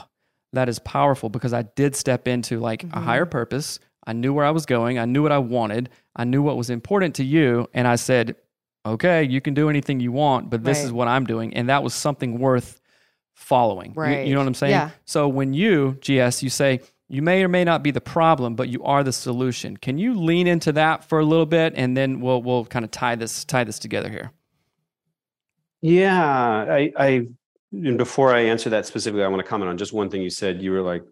that 0.53 0.69
is 0.69 0.79
powerful 0.79 1.29
because 1.29 1.53
I 1.53 1.63
did 1.63 1.97
step 1.97 2.29
into 2.29 2.61
like 2.61 2.83
Mm-hmm. 2.83 2.99
a 2.99 3.01
higher 3.01 3.27
purpose. 3.27 3.79
I 4.07 4.13
knew 4.13 4.33
where 4.35 4.45
I 4.45 4.51
was 4.51 4.67
going. 4.67 4.99
I 4.99 5.05
knew 5.05 5.23
what 5.23 5.33
I 5.33 5.39
wanted. 5.39 5.89
I 6.17 6.25
knew 6.25 6.43
what 6.43 6.57
was 6.57 6.71
important 6.71 7.15
to 7.17 7.25
you. 7.25 7.69
And 7.73 7.87
I 7.87 7.95
said, 7.97 8.35
okay, 8.85 9.23
you 9.23 9.41
can 9.41 9.55
do 9.55 9.71
anything 9.71 10.01
you 10.01 10.11
want, 10.13 10.51
but 10.51 10.65
this 10.65 10.79
Right. 10.79 10.85
is 10.87 10.93
what 10.93 11.07
I'm 11.09 11.25
doing. 11.25 11.55
And 11.55 11.69
that 11.69 11.83
was 11.85 11.95
something 11.95 12.39
worth 12.39 12.81
following. 13.35 13.95
You- 13.97 14.03
You, 14.27 14.35
know 14.35 14.41
what 14.41 14.49
I'm 14.49 14.55
saying? 14.55 14.73
Yeah. 14.73 14.91
So 15.05 15.29
when 15.29 15.55
you, 15.55 15.99
GS, 16.01 16.43
you 16.43 16.51
say, 16.51 16.81
you 17.09 17.23
may 17.23 17.45
or 17.45 17.49
may 17.49 17.63
not 17.63 17.83
be 17.83 17.91
the 17.91 18.01
problem, 18.01 18.55
but 18.57 18.69
you 18.69 18.83
are 18.85 19.05
the 19.05 19.13
solution. 19.13 19.77
Can 19.77 19.99
you 19.99 20.15
lean 20.15 20.47
into 20.47 20.73
that 20.73 21.05
for 21.05 21.19
a 21.21 21.25
little 21.25 21.47
bit, 21.47 21.75
and 21.77 21.95
then 21.97 22.21
we'll 22.21 22.43
we'll 22.43 22.65
kind 22.65 22.85
of 22.87 22.91
tie 22.91 23.17
this 23.17 23.45
tie 23.45 23.65
this 23.65 23.79
together 23.79 24.09
here. 24.09 24.33
Yeah, 25.83 26.17
I, 26.69 26.93
I 26.97 27.27
and 27.73 27.99
before 27.99 28.35
I 28.35 28.41
answer 28.41 28.71
that 28.71 28.87
specifically, 28.87 29.25
I 29.25 29.29
want 29.29 29.43
to 29.43 29.49
comment 29.49 29.71
on 29.71 29.79
just 29.79 29.93
one 29.93 30.11
thing 30.11 30.23
you 30.23 30.31
said. 30.31 30.63
You 30.63 30.73
were 30.73 30.83
like, 30.83 31.03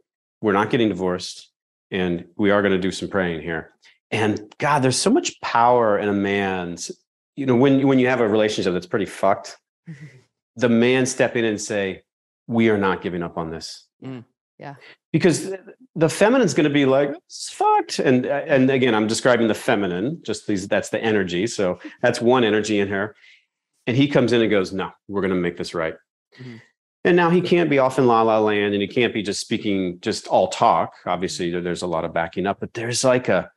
"We're 0.43 0.53
not 0.53 0.71
getting 0.71 0.89
divorced, 0.89 1.51
and 1.91 2.27
we 2.37 2.51
are 2.51 2.63
going 2.63 2.73
to 2.73 2.79
do 2.79 2.91
some 2.91 3.09
praying 3.09 3.43
here." 3.43 3.73
And 4.11 4.53
God, 4.59 4.81
there's 4.81 5.01
so 5.01 5.11
much 5.11 5.41
power 5.41 5.99
in 5.99 6.09
a 6.09 6.13
man's. 6.13 6.91
You 7.37 7.47
know, 7.47 7.57
when 7.57 7.87
when 7.87 7.99
you 7.99 8.09
have 8.09 8.21
a 8.21 8.29
relationship 8.29 8.73
that's 8.73 8.87
pretty 8.87 9.07
fucked, 9.07 9.57
the 10.57 10.69
man 10.69 11.07
step 11.07 11.37
in 11.37 11.45
and 11.45 11.61
say, 11.61 12.03
"We 12.47 12.69
are 12.69 12.79
not 12.79 13.03
giving 13.03 13.23
up 13.23 13.39
on 13.39 13.51
this." 13.51 13.87
Mm. 14.05 14.25
Yeah. 14.59 14.75
Because 15.13 15.55
the 15.95 16.11
feminine's 16.11 16.53
going 16.53 16.65
to 16.69 16.71
be 16.71 16.85
like, 16.85 17.11
"It's 17.27 17.51
fucked," 17.51 17.99
and 17.99 18.27
and 18.27 18.71
again, 18.71 18.95
I'm 18.95 19.07
describing 19.07 19.49
the 19.49 19.55
feminine. 19.55 20.21
Just 20.23 20.47
these, 20.47 20.69
that's 20.69 20.91
the 20.91 21.03
energy. 21.03 21.47
So 21.47 21.79
that's 22.03 22.21
one 22.21 22.45
energy 22.45 22.79
in 22.79 22.89
her. 22.89 23.17
And 23.87 23.97
he 23.97 24.07
comes 24.07 24.33
in 24.33 24.41
and 24.41 24.51
goes, 24.51 24.73
No, 24.73 24.91
we're 25.09 25.21
going 25.21 25.33
to 25.33 25.37
make 25.37 25.57
this 25.57 25.75
right. 25.75 25.95
Mhm. 26.39 26.61
And 27.05 27.17
now 27.17 27.31
he 27.31 27.41
can't 27.41 27.71
be 27.71 27.79
off 27.79 27.99
in 27.99 28.07
la 28.07 28.21
la 28.23 28.39
land 28.39 28.75
and 28.75 28.83
he 28.83 28.89
can't 28.89 29.15
be 29.15 29.23
just 29.23 29.41
speaking 29.41 29.99
just 30.01 30.27
all 30.27 30.49
talk. 30.49 30.95
Obviously, 31.07 31.51
there's 31.51 31.83
a 31.83 31.87
lot 31.87 32.05
of 32.05 32.13
backing 32.13 32.47
up, 32.47 32.61
but 32.61 32.75
there's 32.75 33.05
like 33.05 33.29
a, 33.29 33.51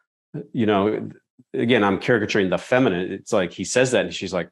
you 0.53 0.65
know, 0.65 1.09
again, 1.53 1.83
I'm 1.83 1.99
caricaturing 1.99 2.49
the 2.49 2.57
feminine. 2.57 3.11
It's 3.11 3.33
like 3.33 3.51
he 3.51 3.65
says 3.65 3.91
that 3.91 4.05
and 4.05 4.13
she's 4.13 4.33
like, 4.33 4.49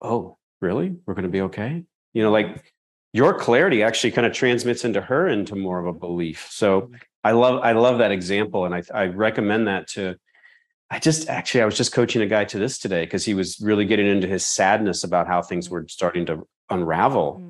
Oh, 0.00 0.38
really? 0.62 0.96
We're 1.04 1.14
going 1.14 1.24
to 1.24 1.28
be 1.30 1.42
okay? 1.42 1.84
You 2.14 2.22
know, 2.22 2.30
like 2.30 2.72
your 3.12 3.38
clarity 3.38 3.82
actually 3.82 4.12
kind 4.12 4.26
of 4.26 4.32
transmits 4.32 4.84
into 4.84 5.02
her 5.02 5.28
into 5.28 5.54
more 5.54 5.78
of 5.78 5.86
a 5.86 5.98
belief. 5.98 6.48
So 6.50 6.90
I 7.22 7.32
love, 7.32 7.60
I 7.62 7.72
love 7.72 7.98
that 7.98 8.10
example. 8.10 8.64
And 8.64 8.74
I, 8.74 8.82
I 8.94 9.06
recommend 9.06 9.68
that 9.68 9.88
to, 9.88 10.16
I 10.90 10.98
just 10.98 11.28
actually 11.28 11.62
I 11.62 11.66
was 11.66 11.76
just 11.76 11.92
coaching 11.92 12.22
a 12.22 12.26
guy 12.26 12.44
to 12.46 12.58
this 12.58 12.78
today 12.78 13.04
because 13.04 13.24
he 13.24 13.34
was 13.34 13.60
really 13.60 13.84
getting 13.84 14.06
into 14.06 14.26
his 14.26 14.46
sadness 14.46 15.04
about 15.04 15.26
how 15.28 15.42
things 15.42 15.68
were 15.70 15.86
starting 15.88 16.26
to 16.26 16.48
unravel. 16.70 17.40
Mm. 17.40 17.49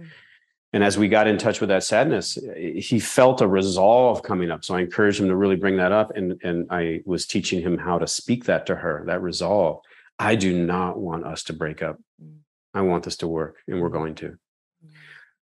And 0.73 0.85
as 0.85 0.97
we 0.97 1.09
got 1.09 1.27
in 1.27 1.37
touch 1.37 1.61
with 1.61 1.68
that 1.71 1.83
sadness, 1.83 2.39
he 2.57 3.01
felt 3.01 3.41
a 3.41 3.49
resolve 3.49 4.23
coming 4.23 4.51
up. 4.51 4.64
So 4.64 4.77
I 4.77 4.81
encouraged 4.81 5.21
him 5.21 5.29
to 5.29 5.37
really 5.37 5.57
bring 5.57 5.77
that 5.79 5.91
up. 5.91 6.16
And, 6.16 6.41
and 6.45 6.66
I 6.71 7.03
was 7.05 7.27
teaching 7.27 7.61
him 7.61 7.77
how 7.77 7.99
to 7.99 8.07
speak 8.07 8.45
that 8.45 8.66
to 8.66 8.77
her, 8.77 9.03
that 9.07 9.21
resolve. 9.21 9.81
I 10.18 10.37
do 10.37 10.57
not 10.64 10.99
want 10.99 11.25
us 11.25 11.43
to 11.45 11.53
break 11.53 11.83
up. 11.83 11.99
Mm. 12.23 12.39
I 12.73 12.83
want 12.83 13.05
this 13.05 13.16
to 13.16 13.27
work, 13.27 13.57
and 13.66 13.81
we're 13.81 13.89
going 13.89 14.14
to. 14.16 14.39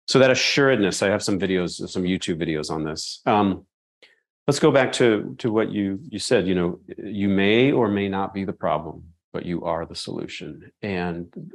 So 0.06 0.20
that 0.20 0.30
assuredness, 0.30 1.02
I 1.02 1.08
have 1.08 1.22
some 1.22 1.38
videos, 1.38 1.86
some 1.88 2.04
YouTube 2.04 2.40
videos 2.40 2.70
on 2.70 2.84
this. 2.84 3.20
Um, 3.26 3.66
let's 4.46 4.60
go 4.60 4.70
back 4.70 4.92
to 4.92 5.34
to 5.38 5.50
what 5.52 5.70
you 5.70 5.98
you 6.08 6.18
said. 6.18 6.46
You 6.46 6.54
know, 6.54 6.80
you 6.96 7.28
may 7.28 7.72
or 7.72 7.88
may 7.88 8.08
not 8.08 8.32
be 8.32 8.44
the 8.44 8.52
problem, 8.52 9.14
but 9.32 9.44
you 9.44 9.64
are 9.64 9.84
the 9.84 9.94
solution. 9.96 10.70
And 10.80 11.52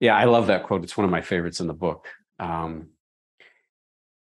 yeah, 0.00 0.16
I 0.16 0.24
love 0.24 0.48
that 0.48 0.64
quote. 0.64 0.82
It's 0.82 0.96
one 0.96 1.04
of 1.04 1.10
my 1.10 1.22
favorites 1.22 1.60
in 1.60 1.68
the 1.68 1.72
book. 1.74 2.08
Um, 2.38 2.88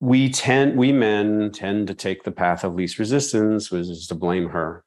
we 0.01 0.31
tend, 0.31 0.77
we 0.77 0.93
men 0.93 1.51
tend 1.53 1.89
to 1.89 1.95
take 1.95 2.23
the 2.23 2.31
path 2.31 2.65
of 2.65 2.75
least 2.75 2.99
resistance, 2.99 3.71
which 3.71 3.89
is 3.89 4.07
to 4.09 4.15
blame 4.15 4.49
her, 4.51 4.85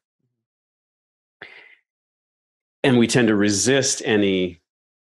and 2.84 2.98
we 2.98 3.08
tend 3.08 3.28
to 3.28 3.36
resist 3.36 4.02
any, 4.06 4.62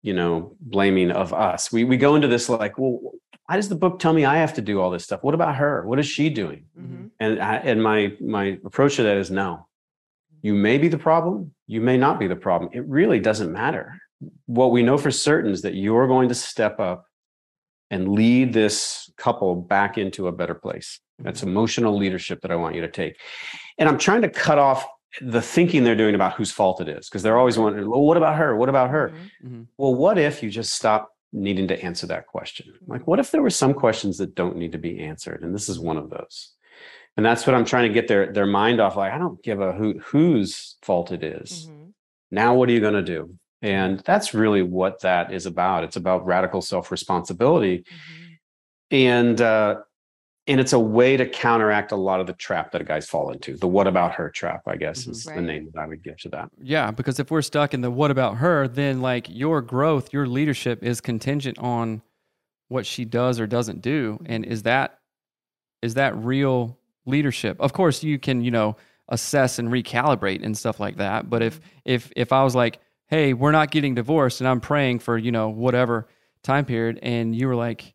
you 0.02 0.14
know, 0.14 0.56
blaming 0.60 1.10
of 1.10 1.32
us. 1.34 1.72
We 1.72 1.84
we 1.84 1.96
go 1.96 2.14
into 2.14 2.28
this 2.28 2.48
like, 2.48 2.78
well, 2.78 3.00
why 3.46 3.56
does 3.56 3.68
the 3.68 3.74
book 3.74 3.98
tell 3.98 4.12
me 4.12 4.24
I 4.24 4.36
have 4.38 4.54
to 4.54 4.62
do 4.62 4.80
all 4.80 4.90
this 4.90 5.04
stuff? 5.04 5.22
What 5.22 5.34
about 5.34 5.56
her? 5.56 5.86
What 5.86 5.98
is 5.98 6.06
she 6.06 6.30
doing? 6.30 6.66
Mhm. 6.78 7.10
And 7.20 7.40
I, 7.42 7.56
and 7.56 7.82
my 7.82 8.12
my 8.20 8.58
approach 8.64 8.96
to 8.96 9.02
that 9.02 9.16
is 9.16 9.30
no. 9.30 9.66
You 10.42 10.54
may 10.54 10.78
be 10.78 10.88
the 10.88 10.98
problem. 10.98 11.52
You 11.66 11.80
may 11.80 11.98
not 11.98 12.20
be 12.20 12.28
the 12.28 12.36
problem. 12.36 12.70
It 12.72 12.86
really 12.86 13.18
doesn't 13.18 13.52
matter. 13.52 14.00
What 14.46 14.70
we 14.70 14.82
know 14.82 14.96
for 14.96 15.10
certain 15.10 15.50
is 15.50 15.62
that 15.62 15.74
you're 15.74 16.06
going 16.06 16.28
to 16.28 16.34
step 16.34 16.78
up 16.78 17.07
and 17.90 18.08
lead 18.08 18.52
this 18.52 19.10
couple 19.16 19.54
back 19.56 19.96
into 19.98 20.28
a 20.28 20.32
better 20.32 20.54
place. 20.54 21.00
That's 21.18 21.42
emotional 21.42 21.96
leadership 21.96 22.42
that 22.42 22.50
I 22.52 22.56
want 22.56 22.74
you 22.76 22.80
to 22.82 22.88
take. 22.88 23.18
And 23.78 23.88
I'm 23.88 23.98
trying 23.98 24.22
to 24.22 24.28
cut 24.28 24.58
off 24.58 24.86
the 25.20 25.42
thinking 25.42 25.82
they're 25.82 25.96
doing 25.96 26.14
about 26.14 26.34
whose 26.34 26.52
fault 26.52 26.80
it 26.80 26.88
is 26.88 27.08
because 27.08 27.22
they're 27.22 27.38
always 27.38 27.58
wondering, 27.58 27.88
well, 27.90 28.02
what 28.02 28.16
about 28.16 28.36
her? 28.36 28.54
What 28.56 28.68
about 28.68 28.90
her? 28.90 29.08
Mhm. 29.42 29.50
Mhm. 29.50 29.66
Well, 29.78 29.94
what 29.94 30.18
if 30.18 30.42
you 30.42 30.50
just 30.50 30.72
stop 30.74 31.10
needing 31.32 31.66
to 31.68 31.82
answer 31.82 32.06
that 32.06 32.26
question? 32.26 32.72
Like, 32.86 33.06
what 33.06 33.18
if 33.18 33.30
there 33.32 33.42
were 33.42 33.50
some 33.50 33.74
questions 33.74 34.18
that 34.18 34.34
don't 34.34 34.56
need 34.56 34.72
to 34.72 34.78
be 34.78 35.00
answered? 35.00 35.42
And 35.42 35.54
this 35.54 35.68
is 35.68 35.80
one 35.80 35.96
of 35.96 36.10
those. 36.10 36.52
And 37.16 37.26
that's 37.26 37.46
what 37.46 37.54
I'm 37.56 37.64
trying 37.64 37.88
to 37.88 37.94
get 37.94 38.06
their 38.06 38.32
their 38.32 38.46
mind 38.46 38.80
off. 38.80 38.94
Like, 38.96 39.12
I 39.12 39.18
don't 39.18 39.42
give 39.42 39.60
a 39.60 39.72
who 39.72 39.98
whose 39.98 40.76
fault 40.82 41.10
it 41.10 41.24
is. 41.24 41.68
Mhm. 41.68 41.92
Now, 42.30 42.54
what 42.54 42.68
are 42.68 42.72
you 42.72 42.80
going 42.80 42.94
to 42.94 43.02
do? 43.02 43.34
And 43.62 44.00
that's 44.00 44.34
really 44.34 44.62
what 44.62 45.00
that 45.00 45.32
is 45.32 45.46
about. 45.46 45.84
It's 45.84 45.96
about 45.96 46.24
radical 46.24 46.62
self 46.62 46.90
responsibility, 46.90 47.78
Mhm. 47.78 48.36
and 48.90 49.40
uh, 49.40 49.76
and 50.46 50.60
it's 50.60 50.72
a 50.72 50.78
way 50.78 51.16
to 51.16 51.28
counteract 51.28 51.92
a 51.92 51.96
lot 51.96 52.20
of 52.20 52.26
the 52.26 52.32
trap 52.32 52.72
that 52.72 52.86
guys 52.86 53.06
fall 53.08 53.30
into. 53.32 53.56
The 53.56 53.66
"what 53.68 53.86
about 53.86 54.14
her" 54.14 54.30
trap, 54.30 54.62
I 54.66 54.76
guess, 54.76 55.04
Mhm. 55.04 55.10
is 55.10 55.24
the 55.24 55.40
name 55.42 55.70
that 55.74 55.80
I 55.80 55.86
would 55.86 56.02
give 56.02 56.18
to 56.20 56.28
that. 56.30 56.50
Yeah, 56.62 56.90
because 56.92 57.18
if 57.18 57.30
we're 57.30 57.42
stuck 57.42 57.74
in 57.74 57.80
the 57.80 57.90
what 57.90 58.10
about 58.10 58.36
her, 58.36 58.68
then 58.68 59.00
like 59.02 59.26
your 59.28 59.60
growth, 59.60 60.12
your 60.12 60.26
leadership 60.26 60.82
is 60.82 61.00
contingent 61.00 61.58
on 61.58 62.00
what 62.68 62.86
she 62.86 63.04
does 63.04 63.40
or 63.40 63.46
doesn't 63.46 63.80
do. 63.82 64.20
And 64.26 64.44
is 64.44 64.62
that 64.62 64.98
is 65.82 65.94
that 65.94 66.16
real 66.16 66.78
leadership? 67.06 67.56
Of 67.60 67.72
course, 67.72 68.02
you 68.02 68.18
can, 68.18 68.42
you 68.42 68.50
know, 68.50 68.76
assess 69.08 69.58
and 69.58 69.68
recalibrate 69.68 70.44
and 70.44 70.56
stuff 70.56 70.78
like 70.80 70.96
that. 70.96 71.28
But 71.30 71.42
if 71.42 71.60
if 71.84 72.12
if 72.16 72.32
I 72.32 72.42
was 72.44 72.54
like, 72.54 72.78
"Hey, 73.08 73.32
we're 73.32 73.52
not 73.52 73.70
getting 73.70 73.94
divorced," 73.94 74.40
and 74.40 74.48
I'm 74.48 74.60
praying 74.60 75.00
for, 75.00 75.18
you 75.18 75.32
know, 75.32 75.48
whatever 75.48 76.08
time 76.42 76.64
period 76.64 76.98
and 77.02 77.34
you 77.34 77.46
were 77.46 77.56
like, 77.56 77.94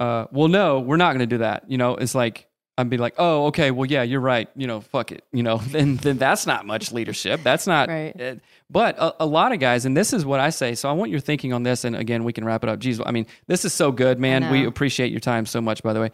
uh, 0.00 0.26
well, 0.32 0.48
no, 0.48 0.80
we're 0.80 0.96
not 0.96 1.10
going 1.10 1.20
to 1.20 1.26
do 1.26 1.38
that. 1.38 1.70
You 1.70 1.78
know, 1.78 1.96
it's 1.96 2.14
like 2.14 2.48
I'd 2.76 2.90
be 2.90 2.96
like, 2.96 3.14
oh, 3.18 3.46
okay, 3.46 3.70
well, 3.70 3.86
yeah, 3.86 4.02
you're 4.02 4.20
right. 4.20 4.48
You 4.56 4.66
know, 4.66 4.80
fuck 4.80 5.12
it. 5.12 5.24
You 5.32 5.42
know, 5.42 5.58
then 5.68 5.96
then 5.96 6.18
that's 6.18 6.46
not 6.46 6.66
much 6.66 6.92
leadership. 6.92 7.42
That's 7.42 7.66
not. 7.66 7.88
Right. 7.88 8.20
uh, 8.20 8.34
but 8.70 8.98
a, 8.98 9.24
a 9.24 9.26
lot 9.26 9.52
of 9.52 9.60
guys, 9.60 9.84
and 9.84 9.96
this 9.96 10.12
is 10.12 10.26
what 10.26 10.40
I 10.40 10.50
say. 10.50 10.74
So 10.74 10.88
I 10.88 10.92
want 10.92 11.10
your 11.10 11.20
thinking 11.20 11.52
on 11.52 11.62
this, 11.62 11.84
and 11.84 11.94
again, 11.94 12.24
we 12.24 12.32
can 12.32 12.44
wrap 12.44 12.64
it 12.64 12.70
up. 12.70 12.80
Jeez, 12.80 13.00
I 13.04 13.12
mean, 13.12 13.26
this 13.46 13.64
is 13.64 13.72
so 13.72 13.92
good, 13.92 14.18
man. 14.18 14.50
We 14.50 14.66
appreciate 14.66 15.10
your 15.10 15.20
time 15.20 15.46
so 15.46 15.60
much, 15.60 15.82
by 15.82 15.92
the 15.92 16.00
way. 16.00 16.10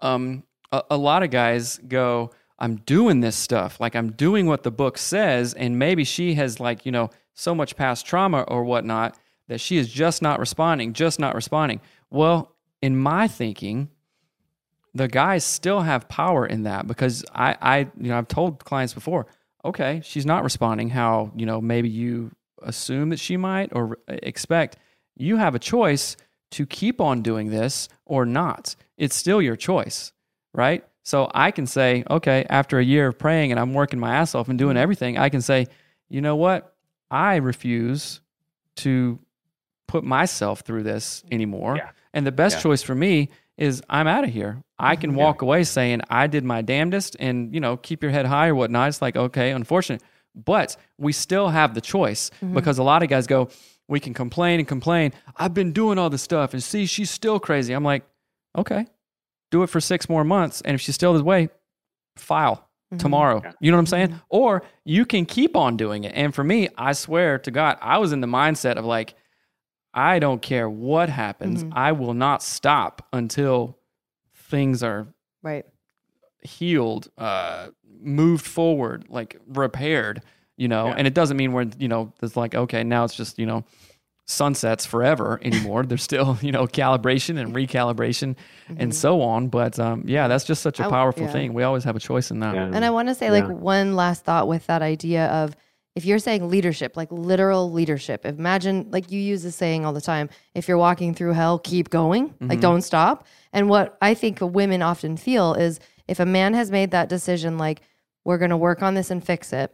Um, 0.00 0.44
a, 0.70 0.82
a 0.90 0.96
lot 0.96 1.22
of 1.22 1.30
guys 1.30 1.78
go, 1.78 2.30
I'm 2.58 2.76
doing 2.76 3.20
this 3.20 3.34
stuff, 3.34 3.80
like 3.80 3.96
I'm 3.96 4.12
doing 4.12 4.46
what 4.46 4.62
the 4.62 4.70
book 4.70 4.98
says, 4.98 5.54
and 5.54 5.78
maybe 5.78 6.04
she 6.04 6.34
has 6.34 6.60
like 6.60 6.86
you 6.86 6.92
know 6.92 7.10
so 7.36 7.54
much 7.54 7.76
past 7.76 8.04
trauma 8.04 8.42
or 8.42 8.64
whatnot 8.64 9.16
that 9.46 9.60
she 9.60 9.76
is 9.76 9.88
just 9.88 10.22
not 10.22 10.40
responding, 10.40 10.92
just 10.92 11.20
not 11.20 11.34
responding. 11.34 11.80
Well, 12.10 12.56
in 12.82 12.96
my 12.96 13.28
thinking, 13.28 13.90
the 14.94 15.06
guys 15.06 15.44
still 15.44 15.82
have 15.82 16.08
power 16.08 16.46
in 16.46 16.64
that 16.64 16.86
because 16.86 17.24
I, 17.32 17.56
I, 17.60 17.78
you 17.78 18.08
know, 18.08 18.18
I've 18.18 18.28
told 18.28 18.64
clients 18.64 18.94
before, 18.94 19.26
okay, 19.64 20.00
she's 20.02 20.26
not 20.26 20.42
responding 20.42 20.88
how, 20.88 21.30
you 21.36 21.46
know, 21.46 21.60
maybe 21.60 21.88
you 21.88 22.32
assume 22.62 23.10
that 23.10 23.20
she 23.20 23.36
might 23.36 23.70
or 23.72 23.98
expect. 24.08 24.78
You 25.14 25.36
have 25.36 25.54
a 25.54 25.58
choice 25.58 26.16
to 26.52 26.66
keep 26.66 27.00
on 27.00 27.22
doing 27.22 27.50
this 27.50 27.88
or 28.06 28.24
not. 28.24 28.74
It's 28.96 29.14
still 29.14 29.42
your 29.42 29.56
choice, 29.56 30.12
right? 30.54 30.84
So 31.02 31.30
I 31.34 31.50
can 31.50 31.66
say, 31.66 32.04
okay, 32.10 32.46
after 32.48 32.78
a 32.78 32.84
year 32.84 33.08
of 33.08 33.18
praying 33.18 33.50
and 33.50 33.60
I'm 33.60 33.74
working 33.74 34.00
my 34.00 34.14
ass 34.16 34.34
off 34.34 34.48
and 34.48 34.58
doing 34.58 34.74
mm-hmm. 34.74 34.82
everything, 34.82 35.18
I 35.18 35.28
can 35.28 35.42
say, 35.42 35.66
you 36.08 36.20
know 36.20 36.36
what? 36.36 36.75
I 37.10 37.36
refuse 37.36 38.20
to 38.76 39.18
put 39.86 40.04
myself 40.04 40.60
through 40.60 40.82
this 40.82 41.22
anymore. 41.30 41.76
Yeah. 41.76 41.90
And 42.12 42.26
the 42.26 42.32
best 42.32 42.56
Yeah. 42.56 42.62
choice 42.62 42.82
for 42.82 42.94
me 42.94 43.28
is 43.56 43.82
I'm 43.88 44.06
out 44.06 44.24
of 44.24 44.30
here. 44.30 44.62
I 44.78 44.96
can 44.96 45.14
walk 45.14 45.40
away 45.42 45.64
saying 45.64 46.02
I 46.10 46.26
did 46.26 46.44
my 46.44 46.60
damnedest 46.60 47.16
and, 47.18 47.54
you 47.54 47.60
know, 47.60 47.76
keep 47.76 48.02
your 48.02 48.12
head 48.12 48.26
high 48.26 48.48
or 48.48 48.54
whatnot. 48.54 48.88
It's 48.88 49.00
like, 49.00 49.16
okay, 49.16 49.50
unfortunate. 49.52 50.02
But 50.34 50.76
we 50.98 51.12
still 51.12 51.48
have 51.48 51.74
the 51.74 51.80
choice 51.80 52.30
Mm-hmm. 52.42 52.54
because 52.54 52.78
a 52.78 52.82
lot 52.82 53.02
of 53.02 53.08
guys 53.08 53.26
go, 53.26 53.48
we 53.88 54.00
can 54.00 54.12
complain 54.12 54.58
and 54.58 54.68
complain. 54.68 55.12
I've 55.36 55.54
been 55.54 55.72
doing 55.72 55.96
all 55.96 56.10
this 56.10 56.20
stuff 56.22 56.52
and 56.52 56.62
see, 56.62 56.84
she's 56.86 57.10
still 57.10 57.38
crazy. 57.40 57.72
I'm 57.72 57.84
like, 57.84 58.02
okay, 58.58 58.86
do 59.50 59.62
it 59.62 59.68
for 59.70 59.80
six 59.80 60.08
more 60.08 60.24
months. 60.24 60.60
And 60.62 60.74
if 60.74 60.80
she's 60.80 60.94
still 60.96 61.14
this 61.14 61.22
way, 61.22 61.48
file 62.16 62.65
Mm-hmm. 62.92 62.98
tomorrow. 62.98 63.42
You 63.60 63.72
know 63.72 63.78
what 63.78 63.80
I'm 63.80 63.86
saying? 63.86 64.20
Or 64.28 64.62
you 64.84 65.04
can 65.04 65.26
keep 65.26 65.56
on 65.56 65.76
doing 65.76 66.04
it. 66.04 66.12
And 66.14 66.32
for 66.32 66.44
me, 66.44 66.68
I 66.78 66.92
swear 66.92 67.36
to 67.40 67.50
God, 67.50 67.78
I 67.80 67.98
was 67.98 68.12
in 68.12 68.20
the 68.20 68.28
mindset 68.28 68.76
of 68.76 68.84
like, 68.84 69.14
I 69.92 70.20
don't 70.20 70.40
care 70.40 70.70
what 70.70 71.08
happens. 71.08 71.64
Mm-hmm. 71.64 71.76
I 71.76 71.90
will 71.92 72.14
not 72.14 72.44
stop 72.44 73.04
until 73.12 73.76
things 74.34 74.84
are 74.84 75.08
Right. 75.42 75.64
healed, 76.42 77.08
uh, 77.18 77.68
moved 78.00 78.46
forward, 78.46 79.06
like 79.08 79.40
repaired, 79.48 80.22
you 80.56 80.68
know. 80.68 80.86
Yeah. 80.86 80.94
And 80.98 81.06
it 81.08 81.14
doesn't 81.14 81.36
mean 81.36 81.52
we're, 81.52 81.66
you 81.78 81.88
know, 81.88 82.12
it's 82.22 82.36
like, 82.36 82.54
okay, 82.54 82.84
now 82.84 83.02
it's 83.02 83.14
just, 83.16 83.36
you 83.38 83.46
know, 83.46 83.64
sunsets 84.26 84.84
forever 84.84 85.40
anymore. 85.42 85.84
There's 85.84 86.02
still, 86.02 86.36
you 86.42 86.52
know, 86.52 86.66
calibration 86.66 87.38
and 87.40 87.54
recalibration 87.54 88.36
and 88.76 88.94
so 88.94 89.22
on. 89.22 89.48
But 89.48 89.78
um, 89.78 90.02
yeah, 90.06 90.28
that's 90.28 90.44
just 90.44 90.62
such 90.62 90.80
a 90.80 90.88
powerful 90.88 91.24
yeah. 91.24 91.32
thing. 91.32 91.54
We 91.54 91.62
always 91.62 91.84
have 91.84 91.96
a 91.96 92.00
choice 92.00 92.30
in 92.30 92.40
that. 92.40 92.54
Yeah. 92.54 92.70
And 92.72 92.84
I 92.84 92.90
want 92.90 93.08
to 93.08 93.14
say, 93.14 93.30
like, 93.30 93.44
Yeah. 93.44 93.52
one 93.52 93.94
last 93.94 94.24
thought 94.24 94.48
with 94.48 94.66
that 94.66 94.82
idea 94.82 95.26
of 95.26 95.56
if 95.94 96.04
you're 96.04 96.18
saying 96.18 96.50
leadership, 96.50 96.96
like 96.96 97.10
literal 97.10 97.72
leadership, 97.72 98.26
imagine, 98.26 98.88
like, 98.90 99.10
you 99.10 99.20
use 99.20 99.42
this 99.44 99.56
saying 99.56 99.86
all 99.86 99.92
the 99.92 100.00
time 100.00 100.28
if 100.54 100.68
you're 100.68 100.76
walking 100.76 101.14
through 101.14 101.32
hell, 101.32 101.58
keep 101.58 101.88
going, 101.88 102.34
like, 102.40 102.60
don't 102.60 102.82
stop. 102.82 103.26
And 103.52 103.70
what 103.70 103.96
I 104.02 104.12
think 104.14 104.40
women 104.40 104.82
often 104.82 105.16
feel 105.16 105.54
is 105.54 105.80
if 106.08 106.20
a 106.20 106.26
man 106.26 106.52
has 106.54 106.70
made 106.70 106.90
that 106.90 107.08
decision, 107.08 107.58
like, 107.58 107.80
we're 108.24 108.38
going 108.38 108.50
to 108.50 108.56
work 108.56 108.82
on 108.82 108.94
this 108.94 109.10
and 109.10 109.24
fix 109.24 109.52
it, 109.52 109.72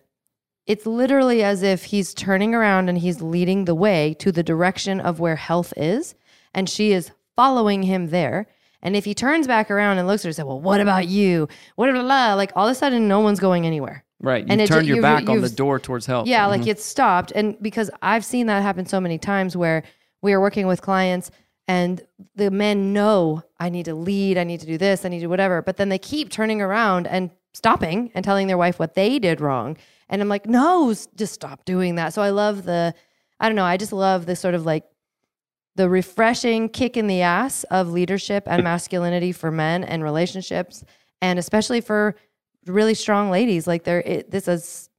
it's 0.66 0.86
literally 0.86 1.43
as 1.43 1.62
if 1.62 1.84
he's 1.84 2.14
turning 2.14 2.55
around 2.55 2.89
and 2.89 2.98
he's 2.98 3.20
leading 3.20 3.64
the 3.64 3.74
way 3.74 4.14
to 4.20 4.30
the 4.32 4.43
direction 4.43 5.01
of 5.01 5.18
where 5.20 5.36
health 5.36 5.72
is. 5.76 6.14
And 6.55 6.68
she 6.68 6.93
is 6.93 7.10
following 7.36 7.82
him 7.82 8.10
there. 8.10 8.47
And 8.82 8.94
if 8.97 9.05
he 9.05 9.14
turns 9.14 9.47
back 9.47 9.70
around 9.70 9.98
and 9.98 10.06
looks 10.06 10.22
at 10.22 10.24
her 10.24 10.28
and 10.30 10.36
says, 10.36 10.44
Well, 10.44 10.60
what 10.60 10.80
about 10.80 11.06
you? 11.09 11.48
What 11.76 11.93
blah, 11.93 12.34
like 12.34 12.52
all 12.56 12.66
of 12.68 12.72
a 12.72 12.74
sudden 12.74 13.09
no 13.09 13.20
one's 13.20 13.40
going 13.40 13.66
anywhere. 13.66 14.05
Right. 14.20 14.44
You 14.44 14.52
And 14.52 14.60
it 14.60 14.66
turned 14.68 14.86
ju- 14.86 14.94
your 14.94 15.02
back 15.02 15.28
on 15.28 15.40
the 15.40 15.48
door 15.48 15.78
towards 15.80 16.06
health. 16.06 16.26
Yeah, 16.28 16.47
Mhm. 16.47 16.51
like 16.51 16.66
it's 16.66 16.84
stopped. 16.84 17.32
And 17.34 17.56
because 17.60 17.90
I've 18.02 18.24
seen 18.24 18.47
that 18.47 18.62
happen 18.62 18.86
so 18.86 19.01
many 19.01 19.18
times 19.18 19.56
where 19.56 19.82
we 20.20 20.32
are 20.32 20.40
working 20.40 20.66
with 20.68 20.80
clients 20.82 21.30
and 21.66 22.02
the 22.36 22.51
men 22.51 22.93
know 22.93 23.43
I 23.59 23.68
need 23.68 23.84
to 23.86 23.94
lead, 23.94 24.36
I 24.39 24.44
need 24.44 24.60
to 24.60 24.66
do 24.66 24.78
this, 24.78 25.05
I 25.05 25.09
need 25.09 25.18
to 25.18 25.24
do 25.26 25.30
whatever. 25.30 25.62
But 25.62 25.76
then 25.76 25.89
they 25.89 25.98
keep 25.98 26.30
turning 26.30 26.60
around 26.60 27.06
and 27.09 27.30
stopping 27.52 28.10
and 28.14 28.24
telling 28.24 28.47
their 28.47 28.59
wife 28.59 28.78
what 28.78 28.94
they 28.94 29.18
did 29.18 29.40
wrong. 29.40 29.76
And 30.12 30.20
I'm 30.20 30.28
like, 30.28 30.47
no, 30.47 30.94
just 31.16 31.32
stop 31.32 31.64
doing 31.64 31.94
that. 31.94 32.12
So 32.12 32.20
I 32.20 32.30
love 32.30 32.64
the, 32.64 32.94
I 33.40 33.48
don't 33.48 33.56
know, 33.56 33.64
I 33.64 33.78
just 33.78 33.94
love 33.94 34.26
this 34.26 34.39
sort 34.39 34.55
of 34.55 34.66
like 34.66 34.84
the 35.74 35.89
refreshing 35.89 36.68
kick 36.68 36.98
in 36.98 37.06
the 37.06 37.22
ass 37.22 37.64
of 37.64 37.89
leadership 37.89 38.44
and 38.47 38.62
masculinity 38.64 39.32
for 39.32 39.51
men 39.51 39.82
and 39.82 40.05
relationships, 40.05 40.84
and 41.22 41.39
especially 41.39 41.80
for 41.80 42.14
really 42.66 42.93
strong 42.93 43.30
ladies. 43.30 43.66
Like 43.66 43.84
there, 43.84 44.02
it, 44.02 44.30
this 44.30 44.48
is, 44.48 44.90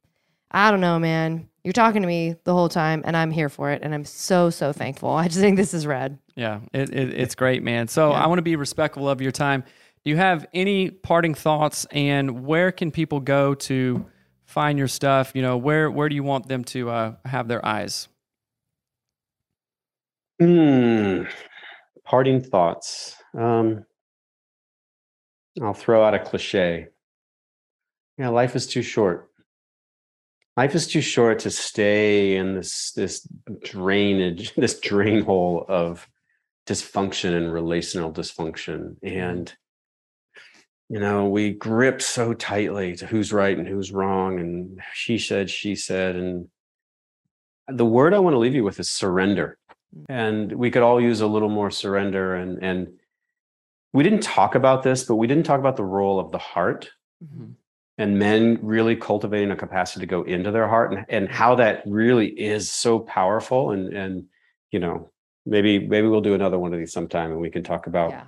I 0.50 0.72
don't 0.72 0.82
know, 0.82 0.98
man. 0.98 1.48
You're 1.64 1.74
talking 1.74 2.02
to 2.02 2.08
me 2.08 2.36
the 2.44 2.54
whole 2.54 2.68
time, 2.68 3.04
and 3.06 3.16
I'm 3.16 3.30
here 3.30 3.50
for 3.50 3.70
it, 3.70 3.84
and 3.84 3.94
I'm 3.94 4.06
so 4.06 4.50
so 4.50 4.74
thankful. 4.74 5.12
I 5.12 5.28
just 5.28 5.40
think 5.40 5.58
this 5.58 5.76
is 5.76 5.86
rad. 5.86 6.18
Yeah, 6.36 6.60
it, 6.74 6.90
it, 6.90 7.14
it's 7.14 7.36
great, 7.36 7.62
man. 7.64 7.88
So 7.88 8.12
I 8.12 8.26
want 8.28 8.40
to 8.40 8.44
be 8.44 8.56
respectful 8.56 9.08
of 9.08 9.22
your 9.22 9.32
time. 9.32 9.64
Do 10.04 10.10
you 10.10 10.18
have 10.18 10.46
any 10.54 10.90
parting 10.90 11.36
thoughts, 11.36 11.86
and 11.92 12.46
where 12.46 12.72
can 12.74 12.92
people 12.92 13.22
go 13.22 13.54
to 13.54 14.06
find 14.54 14.78
your 14.78 14.88
stuff? 14.88 15.32
You 15.34 15.42
know, 15.42 15.58
where 15.58 15.90
where 15.90 16.08
do 16.08 16.16
you 16.16 16.24
want 16.24 16.48
them 16.48 16.64
to 16.66 16.90
uh, 16.90 17.14
have 17.26 17.48
their 17.48 17.66
eyes? 17.66 18.08
Hmm. 20.40 21.24
Parting 22.06 22.42
thoughts. 22.42 23.16
Um, 23.38 23.86
I'll 25.62 25.74
throw 25.74 26.04
out 26.04 26.14
a 26.14 26.20
cliche. 26.20 26.88
Yeah, 28.18 28.30
life 28.30 28.56
is 28.56 28.68
too 28.68 28.82
short. 28.82 29.30
Life 30.56 30.76
is 30.76 30.86
too 30.86 31.02
short 31.02 31.40
to 31.40 31.50
stay 31.50 32.36
in 32.36 32.56
this 32.56 32.92
this 32.92 33.28
drainage, 33.64 34.54
this 34.56 34.80
drain 34.80 35.24
hole 35.24 35.66
of 35.68 36.08
dysfunction 36.68 37.36
and 37.36 37.52
relational 37.52 38.12
dysfunction. 38.12 38.98
And 39.02 39.52
you 40.90 41.00
know, 41.00 41.28
we 41.28 41.52
grip 41.52 42.02
so 42.02 42.34
tightly 42.34 42.96
to 42.98 43.06
who's 43.06 43.34
right 43.34 43.58
and 43.58 43.68
who's 43.68 43.92
wrong, 43.92 44.40
and 44.40 44.82
she 44.94 45.18
said, 45.18 45.50
she 45.50 45.76
said, 45.76 46.16
and 46.16 46.48
the 47.68 47.86
word 47.86 48.14
I 48.14 48.20
want 48.20 48.34
to 48.34 48.40
leave 48.40 48.56
you 48.56 48.64
with 48.64 48.80
is 48.80 48.90
surrender. 48.90 49.58
Mm. 49.96 50.06
And 50.10 50.54
we 50.54 50.72
could 50.72 50.84
all 50.84 51.00
use 51.00 51.22
a 51.22 51.28
little 51.28 51.50
more 51.50 51.72
surrender 51.72 52.36
and 52.36 52.64
and 52.64 52.88
we 53.94 54.04
didn't 54.04 54.24
talk 54.24 54.56
about 54.56 54.84
this 54.84 55.04
but 55.04 55.16
we 55.16 55.28
didn't 55.28 55.44
talk 55.44 55.60
about 55.60 55.76
the 55.78 55.84
role 55.84 56.20
of 56.20 56.32
the 56.32 56.38
heart 56.40 56.90
mm-hmm. 57.24 57.52
and 57.98 58.20
men 58.20 58.58
really 58.62 58.96
cultivating 58.96 59.52
a 59.52 59.56
capacity 59.56 60.00
to 60.00 60.10
go 60.10 60.24
into 60.24 60.52
their 60.52 60.68
heart 60.68 60.94
and, 60.94 61.06
and 61.10 61.30
how 61.30 61.56
that 61.56 61.84
really 61.86 62.28
is 62.28 62.72
so 62.72 63.00
powerful 63.00 63.72
and 63.72 63.94
and 63.94 64.26
you 64.72 64.80
know 64.80 65.12
maybe 65.46 65.80
maybe 65.88 66.08
we'll 66.08 66.22
do 66.22 66.34
another 66.34 66.58
one 66.58 66.74
of 66.74 66.80
these 66.80 66.92
sometime 66.92 67.32
and 67.32 67.40
we 67.40 67.52
can 67.52 67.64
talk 67.64 67.88
about 67.88 68.12
Yeah. 68.12 68.24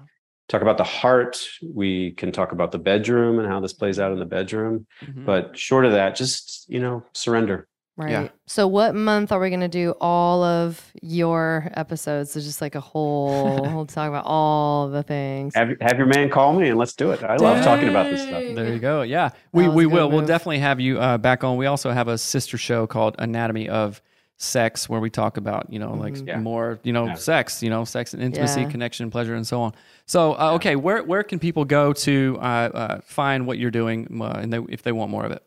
Talk 0.48 0.62
about 0.62 0.78
the 0.78 0.84
heart 0.84 1.40
we 1.74 2.12
can 2.12 2.32
talk 2.32 2.52
about 2.52 2.72
the 2.72 2.78
bedroom 2.80 3.40
and 3.40 3.48
how 3.48 3.60
this 3.60 3.74
plays 3.74 4.00
out 4.00 4.12
in 4.12 4.20
the 4.20 4.26
bedroom 4.26 4.86
Mhm. 5.04 5.26
but 5.26 5.58
short 5.58 5.86
of 5.86 5.92
that 5.94 6.16
just 6.16 6.66
you 6.70 6.80
know 6.80 7.04
surrender 7.14 7.68
Right. 7.98 8.12
Yeah. 8.12 8.28
So, 8.46 8.68
what 8.68 8.94
month 8.94 9.32
are 9.32 9.40
we 9.40 9.48
going 9.50 9.62
to 9.62 9.70
do 9.70 9.94
all 10.02 10.44
of 10.44 10.92
your 11.02 11.70
episodes? 11.76 12.32
So, 12.32 12.42
just 12.42 12.60
like 12.60 12.76
a 12.76 12.82
whole, 12.82 13.62
we'll 13.74 13.86
talk 13.86 14.10
about 14.10 14.26
all 14.26 14.90
the 14.90 15.02
things. 15.02 15.56
have, 15.56 15.70
have 15.80 15.98
your 15.98 16.08
man 16.08 16.30
call 16.30 16.52
me 16.60 16.68
and 16.68 16.78
let's 16.78 16.92
do 16.94 17.12
it 17.12 17.24
i 17.24 17.38
love 17.38 17.64
talking 17.64 17.88
about 17.88 18.10
this 18.12 18.22
stuff 18.22 18.44
There 18.54 18.74
you 18.74 18.80
go. 18.80 19.04
Yeah, 19.04 19.30
we, 19.54 19.70
we 19.70 19.86
a 19.86 19.88
good 19.88 19.94
will. 19.94 20.10
We'll 20.12 20.26
definitely 20.26 20.60
have 20.60 20.82
you 20.82 21.00
uh, 21.00 21.18
back 21.18 21.46
on. 21.46 21.56
We 21.56 21.68
also 21.68 21.92
have 21.92 22.10
a 22.10 22.18
sister 22.18 22.58
show 22.58 22.86
called 22.86 23.16
Anatomy 23.18 23.70
of 23.70 24.02
Sex, 24.38 24.90
where 24.90 25.00
we 25.00 25.10
talk 25.10 25.38
about 25.38 25.68
you 25.72 25.80
know 25.80 25.94
like 25.94 26.18
Yeah. 26.28 26.40
more 26.40 26.78
you 26.84 26.92
know 26.92 27.06
Yeah. 27.06 27.14
sex, 27.14 27.64
you 27.64 27.70
know 27.70 27.86
sex 27.86 28.14
and 28.14 28.22
intimacy, 28.22 28.62
Yeah. 28.62 28.70
connection, 28.70 29.10
pleasure, 29.10 29.34
and 29.34 29.48
so 29.48 29.62
on. 29.62 29.74
So 30.06 30.34
uh, 30.34 30.52
okay, 30.56 30.76
where 30.76 31.02
where 31.04 31.24
can 31.24 31.40
people 31.40 31.64
go 31.64 31.94
to 31.94 32.38
uh, 32.42 32.44
uh, 32.44 33.00
find 33.02 33.48
what 33.48 33.58
you're 33.60 33.72
doing, 33.72 34.20
uh, 34.22 34.40
and 34.42 34.52
they, 34.52 34.60
if 34.68 34.84
they 34.84 34.92
want 34.92 35.10
more 35.10 35.24
of 35.24 35.32
it? 35.32 35.42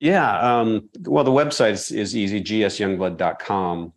Yeah. 0.00 0.38
Um, 0.60 0.88
well, 1.04 1.24
the 1.24 1.30
website 1.30 1.72
is, 1.72 1.90
is 1.92 2.16
easy, 2.16 2.40
gsyoungblood.com. 2.42 3.92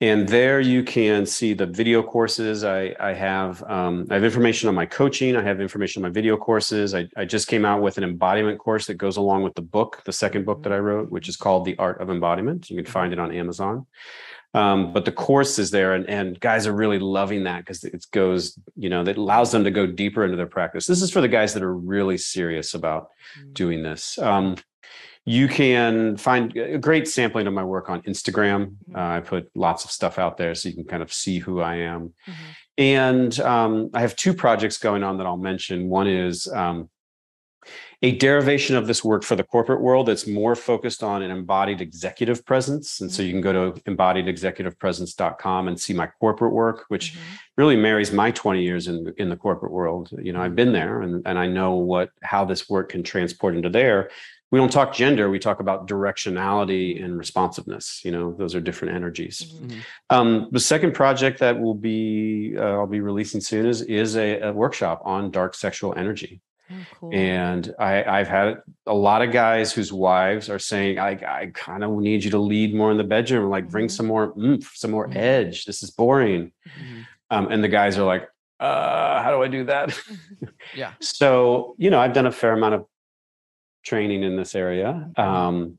And 0.00 0.28
there 0.28 0.60
you 0.60 0.84
can 0.84 1.26
see 1.26 1.54
the 1.54 1.66
video 1.66 2.04
courses. 2.04 2.62
I, 2.62 2.94
I 3.00 3.12
have 3.14 3.64
um, 3.64 4.06
I 4.10 4.14
have 4.14 4.22
information 4.22 4.68
on 4.68 4.74
my 4.76 4.86
coaching. 4.86 5.34
I 5.34 5.42
have 5.42 5.60
information 5.60 6.04
on 6.04 6.10
my 6.10 6.12
video 6.12 6.36
courses. 6.36 6.94
I, 6.94 7.08
I 7.16 7.24
just 7.24 7.48
came 7.48 7.64
out 7.64 7.82
with 7.82 7.98
an 7.98 8.04
embodiment 8.04 8.60
course 8.60 8.86
that 8.86 8.94
goes 8.94 9.16
along 9.16 9.42
with 9.42 9.56
the 9.56 9.62
book, 9.62 10.02
the 10.04 10.12
second 10.12 10.46
book 10.46 10.62
that 10.62 10.72
I 10.72 10.78
wrote, 10.78 11.10
which 11.10 11.28
is 11.28 11.36
called 11.36 11.64
The 11.64 11.76
Art 11.78 12.00
of 12.00 12.10
Embodiment. 12.10 12.70
You 12.70 12.76
can 12.76 12.92
find 12.92 13.12
it 13.12 13.18
on 13.18 13.34
Amazon. 13.34 13.86
Um, 14.54 14.92
but 14.92 15.04
the 15.04 15.12
course 15.12 15.58
is 15.58 15.70
there, 15.70 15.94
and, 15.94 16.08
and 16.08 16.40
guys 16.40 16.66
are 16.66 16.72
really 16.72 16.98
loving 16.98 17.44
that 17.44 17.58
because 17.58 17.84
it 17.84 18.06
goes, 18.12 18.58
you 18.76 18.88
know, 18.88 19.04
that 19.04 19.18
allows 19.18 19.52
them 19.52 19.64
to 19.64 19.70
go 19.70 19.86
deeper 19.86 20.24
into 20.24 20.36
their 20.36 20.46
practice. 20.46 20.86
This 20.86 21.02
is 21.02 21.10
for 21.10 21.20
the 21.20 21.28
guys 21.28 21.52
that 21.54 21.62
are 21.62 21.74
really 21.74 22.16
serious 22.16 22.72
about 22.72 23.08
doing 23.52 23.82
this. 23.82 24.16
Um, 24.18 24.56
you 25.28 25.46
can 25.46 26.16
find 26.16 26.56
a 26.56 26.78
great 26.78 27.06
sampling 27.06 27.46
of 27.46 27.52
my 27.52 27.62
work 27.62 27.90
on 27.90 28.00
Instagram. 28.02 28.76
Uh, 28.94 29.00
I 29.00 29.20
put 29.20 29.50
lots 29.54 29.84
of 29.84 29.90
stuff 29.90 30.18
out 30.18 30.38
there 30.38 30.54
so 30.54 30.70
you 30.70 30.74
can 30.74 30.84
kind 30.84 31.02
of 31.02 31.12
see 31.12 31.38
who 31.38 31.60
I 31.60 31.74
am. 31.76 32.14
And 32.78 33.38
um, 33.40 33.90
I 33.92 34.00
have 34.00 34.16
two 34.16 34.32
projects 34.32 34.78
going 34.78 35.02
on 35.02 35.18
that 35.18 35.26
I'll 35.26 35.36
mention. 35.36 35.90
One 35.90 36.06
is 36.06 36.48
um, 36.48 36.88
a 38.00 38.16
derivation 38.16 38.74
of 38.74 38.86
this 38.86 39.04
work 39.04 39.22
for 39.22 39.36
the 39.36 39.42
corporate 39.42 39.82
world 39.82 40.06
that's 40.06 40.26
more 40.26 40.54
focused 40.54 41.02
on 41.02 41.20
an 41.20 41.30
embodied 41.30 41.82
executive 41.82 42.46
presence. 42.46 43.02
And 43.02 43.12
so 43.12 43.22
you 43.22 43.32
can 43.32 43.42
go 43.42 43.52
to 43.52 43.80
embodiedexecutivepresence.com 43.82 45.68
and 45.68 45.78
see 45.78 45.92
my 45.92 46.06
corporate 46.06 46.54
work, 46.54 46.86
which 46.88 47.18
really 47.58 47.76
marries 47.76 48.12
my 48.12 48.30
20 48.30 48.62
years 48.62 48.88
in, 48.88 49.12
in 49.18 49.28
the 49.28 49.36
corporate 49.36 49.72
world. 49.72 50.10
You 50.22 50.32
know, 50.32 50.40
I've 50.40 50.56
been 50.56 50.72
there 50.72 51.02
and, 51.02 51.26
and 51.26 51.38
I 51.38 51.48
know 51.48 51.74
what 51.74 52.10
how 52.22 52.46
this 52.46 52.70
work 52.70 52.90
can 52.90 53.02
transport 53.02 53.56
into 53.56 53.68
there. 53.68 54.10
We 54.50 54.58
don't 54.58 54.72
talk 54.72 54.94
gender, 54.94 55.28
we 55.28 55.38
talk 55.38 55.60
about 55.60 55.86
directionality 55.86 57.04
and 57.04 57.18
responsiveness. 57.18 58.00
You 58.02 58.12
know, 58.12 58.32
those 58.32 58.54
are 58.54 58.60
different 58.60 58.94
energies. 58.94 59.54
Um, 60.08 60.48
the 60.52 60.60
second 60.60 60.94
project 60.94 61.40
that 61.40 61.60
will 61.60 61.74
be 61.74 62.54
uh, 62.56 62.62
I'll 62.62 62.86
be 62.86 63.00
releasing 63.00 63.40
soon 63.42 63.66
is 63.66 63.82
is 63.82 64.16
a, 64.16 64.40
a 64.40 64.52
workshop 64.52 65.02
on 65.04 65.30
dark 65.30 65.54
sexual 65.54 65.94
energy. 65.96 66.40
Oh, 66.70 66.74
cool. 66.94 67.14
And 67.14 67.74
I, 67.78 68.04
I've 68.04 68.28
had 68.28 68.58
a 68.86 68.94
lot 68.94 69.20
of 69.22 69.32
guys 69.32 69.72
whose 69.72 69.90
wives 69.92 70.48
are 70.50 70.58
saying, 70.58 70.98
I, 70.98 71.10
I 71.10 71.50
kind 71.54 71.82
of 71.84 71.90
need 71.98 72.24
you 72.24 72.30
to 72.32 72.38
lead 72.38 72.74
more 72.74 72.90
in 72.90 72.96
the 72.98 73.04
bedroom, 73.04 73.48
like 73.50 73.70
bring 73.70 73.86
Mhm. 73.86 73.90
some 73.90 74.06
more 74.06 74.34
oomph, 74.38 74.70
some 74.74 74.90
more 74.90 75.08
Mhm. 75.08 75.16
edge. 75.16 75.64
This 75.66 75.82
is 75.82 75.90
boring. 75.90 76.52
Um, 77.30 77.48
and 77.50 77.62
the 77.64 77.68
guys 77.68 77.96
are 77.98 78.04
like, 78.04 78.28
uh, 78.60 79.22
how 79.22 79.30
do 79.30 79.42
I 79.42 79.48
do 79.48 79.64
that? 79.64 79.98
Yeah. 80.74 80.92
So, 81.00 81.74
you 81.78 81.88
know, 81.90 81.98
I've 81.98 82.12
done 82.12 82.26
a 82.26 82.32
fair 82.32 82.52
amount 82.52 82.74
of 82.74 82.84
training 83.88 84.22
in 84.22 84.36
this 84.36 84.54
area. 84.54 85.10
Um, 85.16 85.78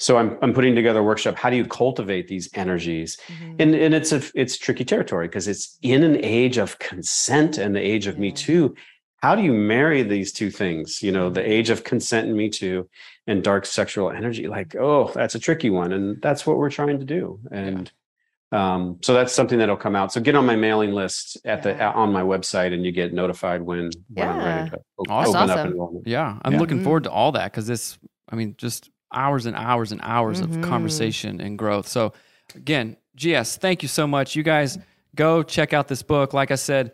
so 0.00 0.18
I'm 0.18 0.38
I'm 0.42 0.52
putting 0.52 0.74
together 0.74 1.00
a 1.00 1.04
workshop. 1.04 1.36
How 1.36 1.50
do 1.50 1.56
you 1.56 1.64
cultivate 1.66 2.26
these 2.26 2.48
energies? 2.54 3.16
Mhm. 3.28 3.56
And 3.60 3.74
and 3.74 3.94
it's 3.94 4.12
a 4.12 4.20
it's 4.34 4.56
tricky 4.58 4.84
territory 4.84 5.28
because 5.28 5.46
it's 5.48 5.78
in 5.82 6.02
an 6.02 6.16
age 6.24 6.58
of 6.58 6.78
consent 6.78 7.58
and 7.58 7.74
the 7.74 7.80
age 7.80 8.06
of 8.06 8.18
Me 8.18 8.32
Too. 8.32 8.74
How 9.22 9.34
do 9.36 9.42
you 9.42 9.52
marry 9.52 10.02
these 10.02 10.32
two 10.32 10.50
things? 10.50 11.00
You 11.02 11.12
know, 11.12 11.30
the 11.30 11.48
age 11.56 11.70
of 11.70 11.84
consent 11.84 12.26
and 12.28 12.36
Me 12.36 12.48
Too 12.50 12.88
and 13.26 13.42
dark 13.42 13.64
sexual 13.66 14.10
energy. 14.10 14.48
Like, 14.48 14.74
oh, 14.76 15.10
that's 15.14 15.36
a 15.36 15.38
tricky 15.38 15.70
one, 15.70 15.92
and 15.92 16.20
that's 16.20 16.44
what 16.46 16.58
we're 16.58 16.70
trying 16.70 16.98
to 16.98 17.06
do. 17.18 17.38
And 17.50 17.90
um, 18.52 18.98
so 19.02 19.14
that's 19.14 19.32
something 19.32 19.58
that'll 19.58 19.76
come 19.76 19.96
out. 19.96 20.12
So 20.12 20.20
get 20.20 20.34
on 20.36 20.46
my 20.46 20.56
mailing 20.56 20.92
list 20.92 21.38
at 21.44 21.62
the 21.62 21.70
Yeah. 21.70 21.92
on 21.92 22.12
my 22.12 22.22
website, 22.22 22.72
and 22.72 22.84
you 22.84 22.92
get 22.92 23.12
notified 23.12 23.62
when 23.62 23.90
when 24.12 24.28
I'm 24.28 24.38
ready 24.38 24.60
Yeah. 24.60 24.66
to 24.70 24.76
o- 24.98 25.04
Awesome. 25.08 25.36
open 25.36 25.50
up 25.50 25.66
enrollment. 25.66 26.06
Yeah, 26.06 26.38
I'm 26.42 26.52
Yeah. 26.54 26.58
looking 26.60 26.80
Mhm. 26.80 26.84
forward 26.84 27.04
to 27.04 27.10
all 27.10 27.32
that 27.32 27.50
because 27.50 27.66
this, 27.66 27.98
I 28.30 28.36
mean, 28.36 28.54
just 28.58 28.90
hours 29.12 29.46
and 29.46 29.56
hours 29.56 29.92
and 29.92 30.00
hours 30.04 30.40
Mhm. 30.40 30.44
of 30.56 30.62
conversation 30.62 31.40
and 31.40 31.58
growth. 31.58 31.88
So, 31.88 32.12
again, 32.54 32.96
GS, 33.16 33.56
thank 33.56 33.82
you 33.82 33.88
so 33.88 34.06
much. 34.06 34.34
You 34.36 34.42
guys 34.42 34.78
go 35.14 35.42
check 35.42 35.72
out 35.72 35.88
this 35.88 36.02
book. 36.02 36.32
Like 36.34 36.50
I 36.50 36.56
said, 36.56 36.92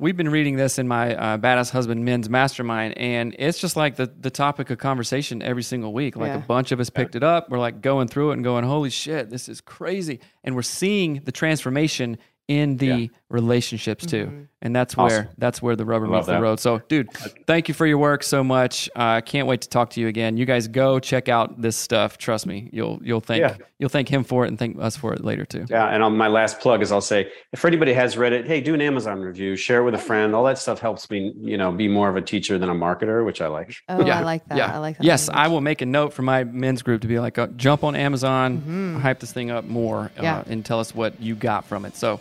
we've 0.00 0.16
been 0.16 0.30
reading 0.30 0.56
this 0.56 0.78
in 0.78 0.88
my 0.88 1.14
uh, 1.14 1.38
Badass 1.38 1.70
Husband 1.70 2.04
Men's 2.04 2.28
Mastermind, 2.28 2.96
and 2.98 3.36
it's 3.38 3.58
just 3.58 3.76
like 3.76 3.96
the 3.96 4.10
the 4.18 4.30
topic 4.30 4.70
of 4.70 4.78
conversation 4.78 5.42
every 5.42 5.62
single 5.62 5.92
week. 5.92 6.16
Like 6.16 6.32
a 6.36 6.46
bunch 6.46 6.72
of 6.72 6.80
us 6.80 6.90
picked 6.90 7.14
it 7.14 7.22
up. 7.22 7.50
We're 7.50 7.58
like 7.58 7.80
going 7.80 8.08
through 8.08 8.30
it 8.30 8.34
and 8.34 8.44
going, 8.44 8.64
"Holy 8.64 8.90
shit, 8.90 9.30
this 9.30 9.48
is 9.48 9.60
crazy!" 9.60 10.20
And 10.42 10.56
we're 10.56 10.62
seeing 10.62 11.20
the 11.24 11.32
transformation 11.32 12.18
in 12.48 12.78
the 12.78 12.86
Yeah. 12.86 13.06
Relationships 13.30 14.04
too, 14.04 14.26
Mhm. 14.26 14.46
and 14.60 14.76
that's 14.76 14.94
Awesome. 14.98 15.24
where 15.24 15.30
that's 15.38 15.62
where 15.62 15.76
the 15.76 15.84
rubber 15.84 16.06
Love 16.06 16.16
meets 16.16 16.26
the 16.26 16.40
road. 16.40 16.60
So, 16.60 16.80
dude, 16.88 17.08
thank 17.46 17.68
you 17.68 17.74
for 17.74 17.86
your 17.86 17.98
work 17.98 18.22
so 18.22 18.42
much. 18.44 18.90
I 18.96 19.18
uh, 19.18 19.20
can't 19.22 19.46
wait 19.46 19.60
to 19.62 19.68
talk 19.68 19.90
to 19.90 20.00
you 20.00 20.08
again. 20.08 20.36
You 20.36 20.44
guys 20.44 20.68
go 20.68 20.98
check 20.98 21.28
out 21.28 21.62
this 21.62 21.76
stuff. 21.76 22.18
Trust 22.18 22.46
me, 22.46 22.68
you'll 22.72 22.98
you'll 23.02 23.20
thank 23.20 23.40
Yeah. 23.40 23.54
you'll 23.78 23.88
thank 23.88 24.08
him 24.08 24.24
for 24.24 24.44
it 24.44 24.48
and 24.48 24.58
thank 24.58 24.76
us 24.80 24.96
for 24.96 25.12
it 25.14 25.24
later 25.24 25.44
too. 25.46 25.64
Yeah, 25.70 25.86
and 25.86 26.02
on 26.02 26.16
my 26.16 26.26
last 26.28 26.60
plug 26.60 26.82
is 26.82 26.90
I'll 26.92 27.00
say 27.00 27.28
if 27.52 27.64
anybody 27.64 27.92
has 27.92 28.18
read 28.18 28.32
it, 28.32 28.46
hey, 28.46 28.60
do 28.60 28.74
an 28.74 28.80
Amazon 28.80 29.20
review, 29.20 29.54
share 29.56 29.80
it 29.80 29.84
with 29.84 29.94
a 29.94 29.98
friend. 29.98 30.34
All 30.34 30.44
that 30.44 30.58
stuff 30.58 30.80
helps 30.80 31.08
me, 31.10 31.32
you 31.40 31.56
know, 31.56 31.70
be 31.70 31.86
more 31.88 32.08
of 32.10 32.16
a 32.16 32.20
teacher 32.22 32.58
than 32.58 32.68
a 32.68 32.74
marketer, 32.74 33.24
which 33.24 33.40
I 33.40 33.46
like. 33.46 33.74
Oh, 33.88 34.04
Yeah, 34.04 34.18
I 34.18 34.22
like 34.24 34.46
that. 34.48 34.58
Yeah. 34.58 34.74
I 34.74 34.78
like 34.78 34.98
that. 34.98 35.04
Yes, 35.04 35.30
I 35.32 35.46
will 35.48 35.60
make 35.60 35.80
a 35.82 35.86
note 35.86 36.12
for 36.12 36.22
my 36.22 36.42
men's 36.44 36.82
group 36.82 37.00
to 37.02 37.08
be 37.08 37.20
like, 37.20 37.38
uh, 37.38 37.46
jump 37.56 37.84
on 37.84 37.94
Amazon, 37.94 38.98
hype 39.00 39.20
this 39.20 39.32
thing 39.32 39.50
up 39.50 39.64
more, 39.66 40.10
uh, 40.18 40.22
Yeah. 40.22 40.42
and 40.48 40.64
tell 40.64 40.80
us 40.80 40.94
what 40.94 41.20
you 41.20 41.34
got 41.36 41.64
from 41.64 41.84
it. 41.84 41.96
So, 41.96 42.18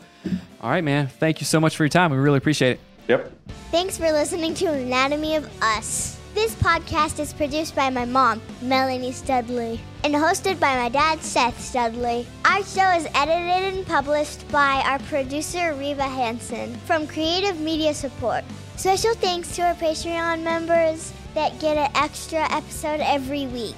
all 0.62 0.70
right, 0.70 0.84
man. 0.84 1.08
Thank 1.08 1.42
you 1.42 1.46
so 1.46 1.60
much 1.60 1.76
for 1.76 1.84
your 1.84 1.90
time. 1.90 2.12
We 2.12 2.18
really 2.18 2.38
appreciate 2.38 2.72
it. 2.74 2.80
Yep. 3.08 3.32
Thanks 3.72 3.98
for 3.98 4.12
listening 4.12 4.54
to 4.56 4.66
Anatomy 4.72 5.36
of 5.36 5.48
Us. 5.62 6.20
This 6.36 6.54
podcast 6.56 7.20
is 7.20 7.34
produced 7.34 7.76
by 7.76 7.90
my 7.90 8.06
mom, 8.06 8.42
Melanie 8.62 9.12
Studley, 9.12 9.80
and 10.04 10.14
hosted 10.14 10.60
by 10.60 10.76
my 10.76 10.88
dad, 10.88 11.22
Seth 11.22 11.60
Studley. 11.60 12.28
Our 12.46 12.64
show 12.64 12.90
is 12.92 13.08
edited 13.16 13.74
and 13.74 13.86
published 13.86 14.48
by 14.52 14.82
our 14.86 15.00
producer, 15.00 15.74
Reva 15.74 16.04
Hansen, 16.04 16.76
from 16.86 17.08
Creative 17.08 17.60
Media 17.60 17.94
Support. 17.94 18.44
Special 18.78 19.14
thanks 19.16 19.56
to 19.56 19.64
our 19.64 19.74
Patreon 19.74 20.44
members 20.44 21.12
that 21.34 21.60
get 21.60 21.78
an 21.78 21.92
extra 21.96 22.42
episode 22.56 23.02
every 23.02 23.48
week. 23.48 23.76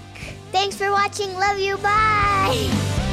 Thanks 0.51 0.75
for 0.75 0.91
watching. 0.91 1.33
Love 1.33 1.57
you. 1.57 1.77
Bye. 1.77 3.09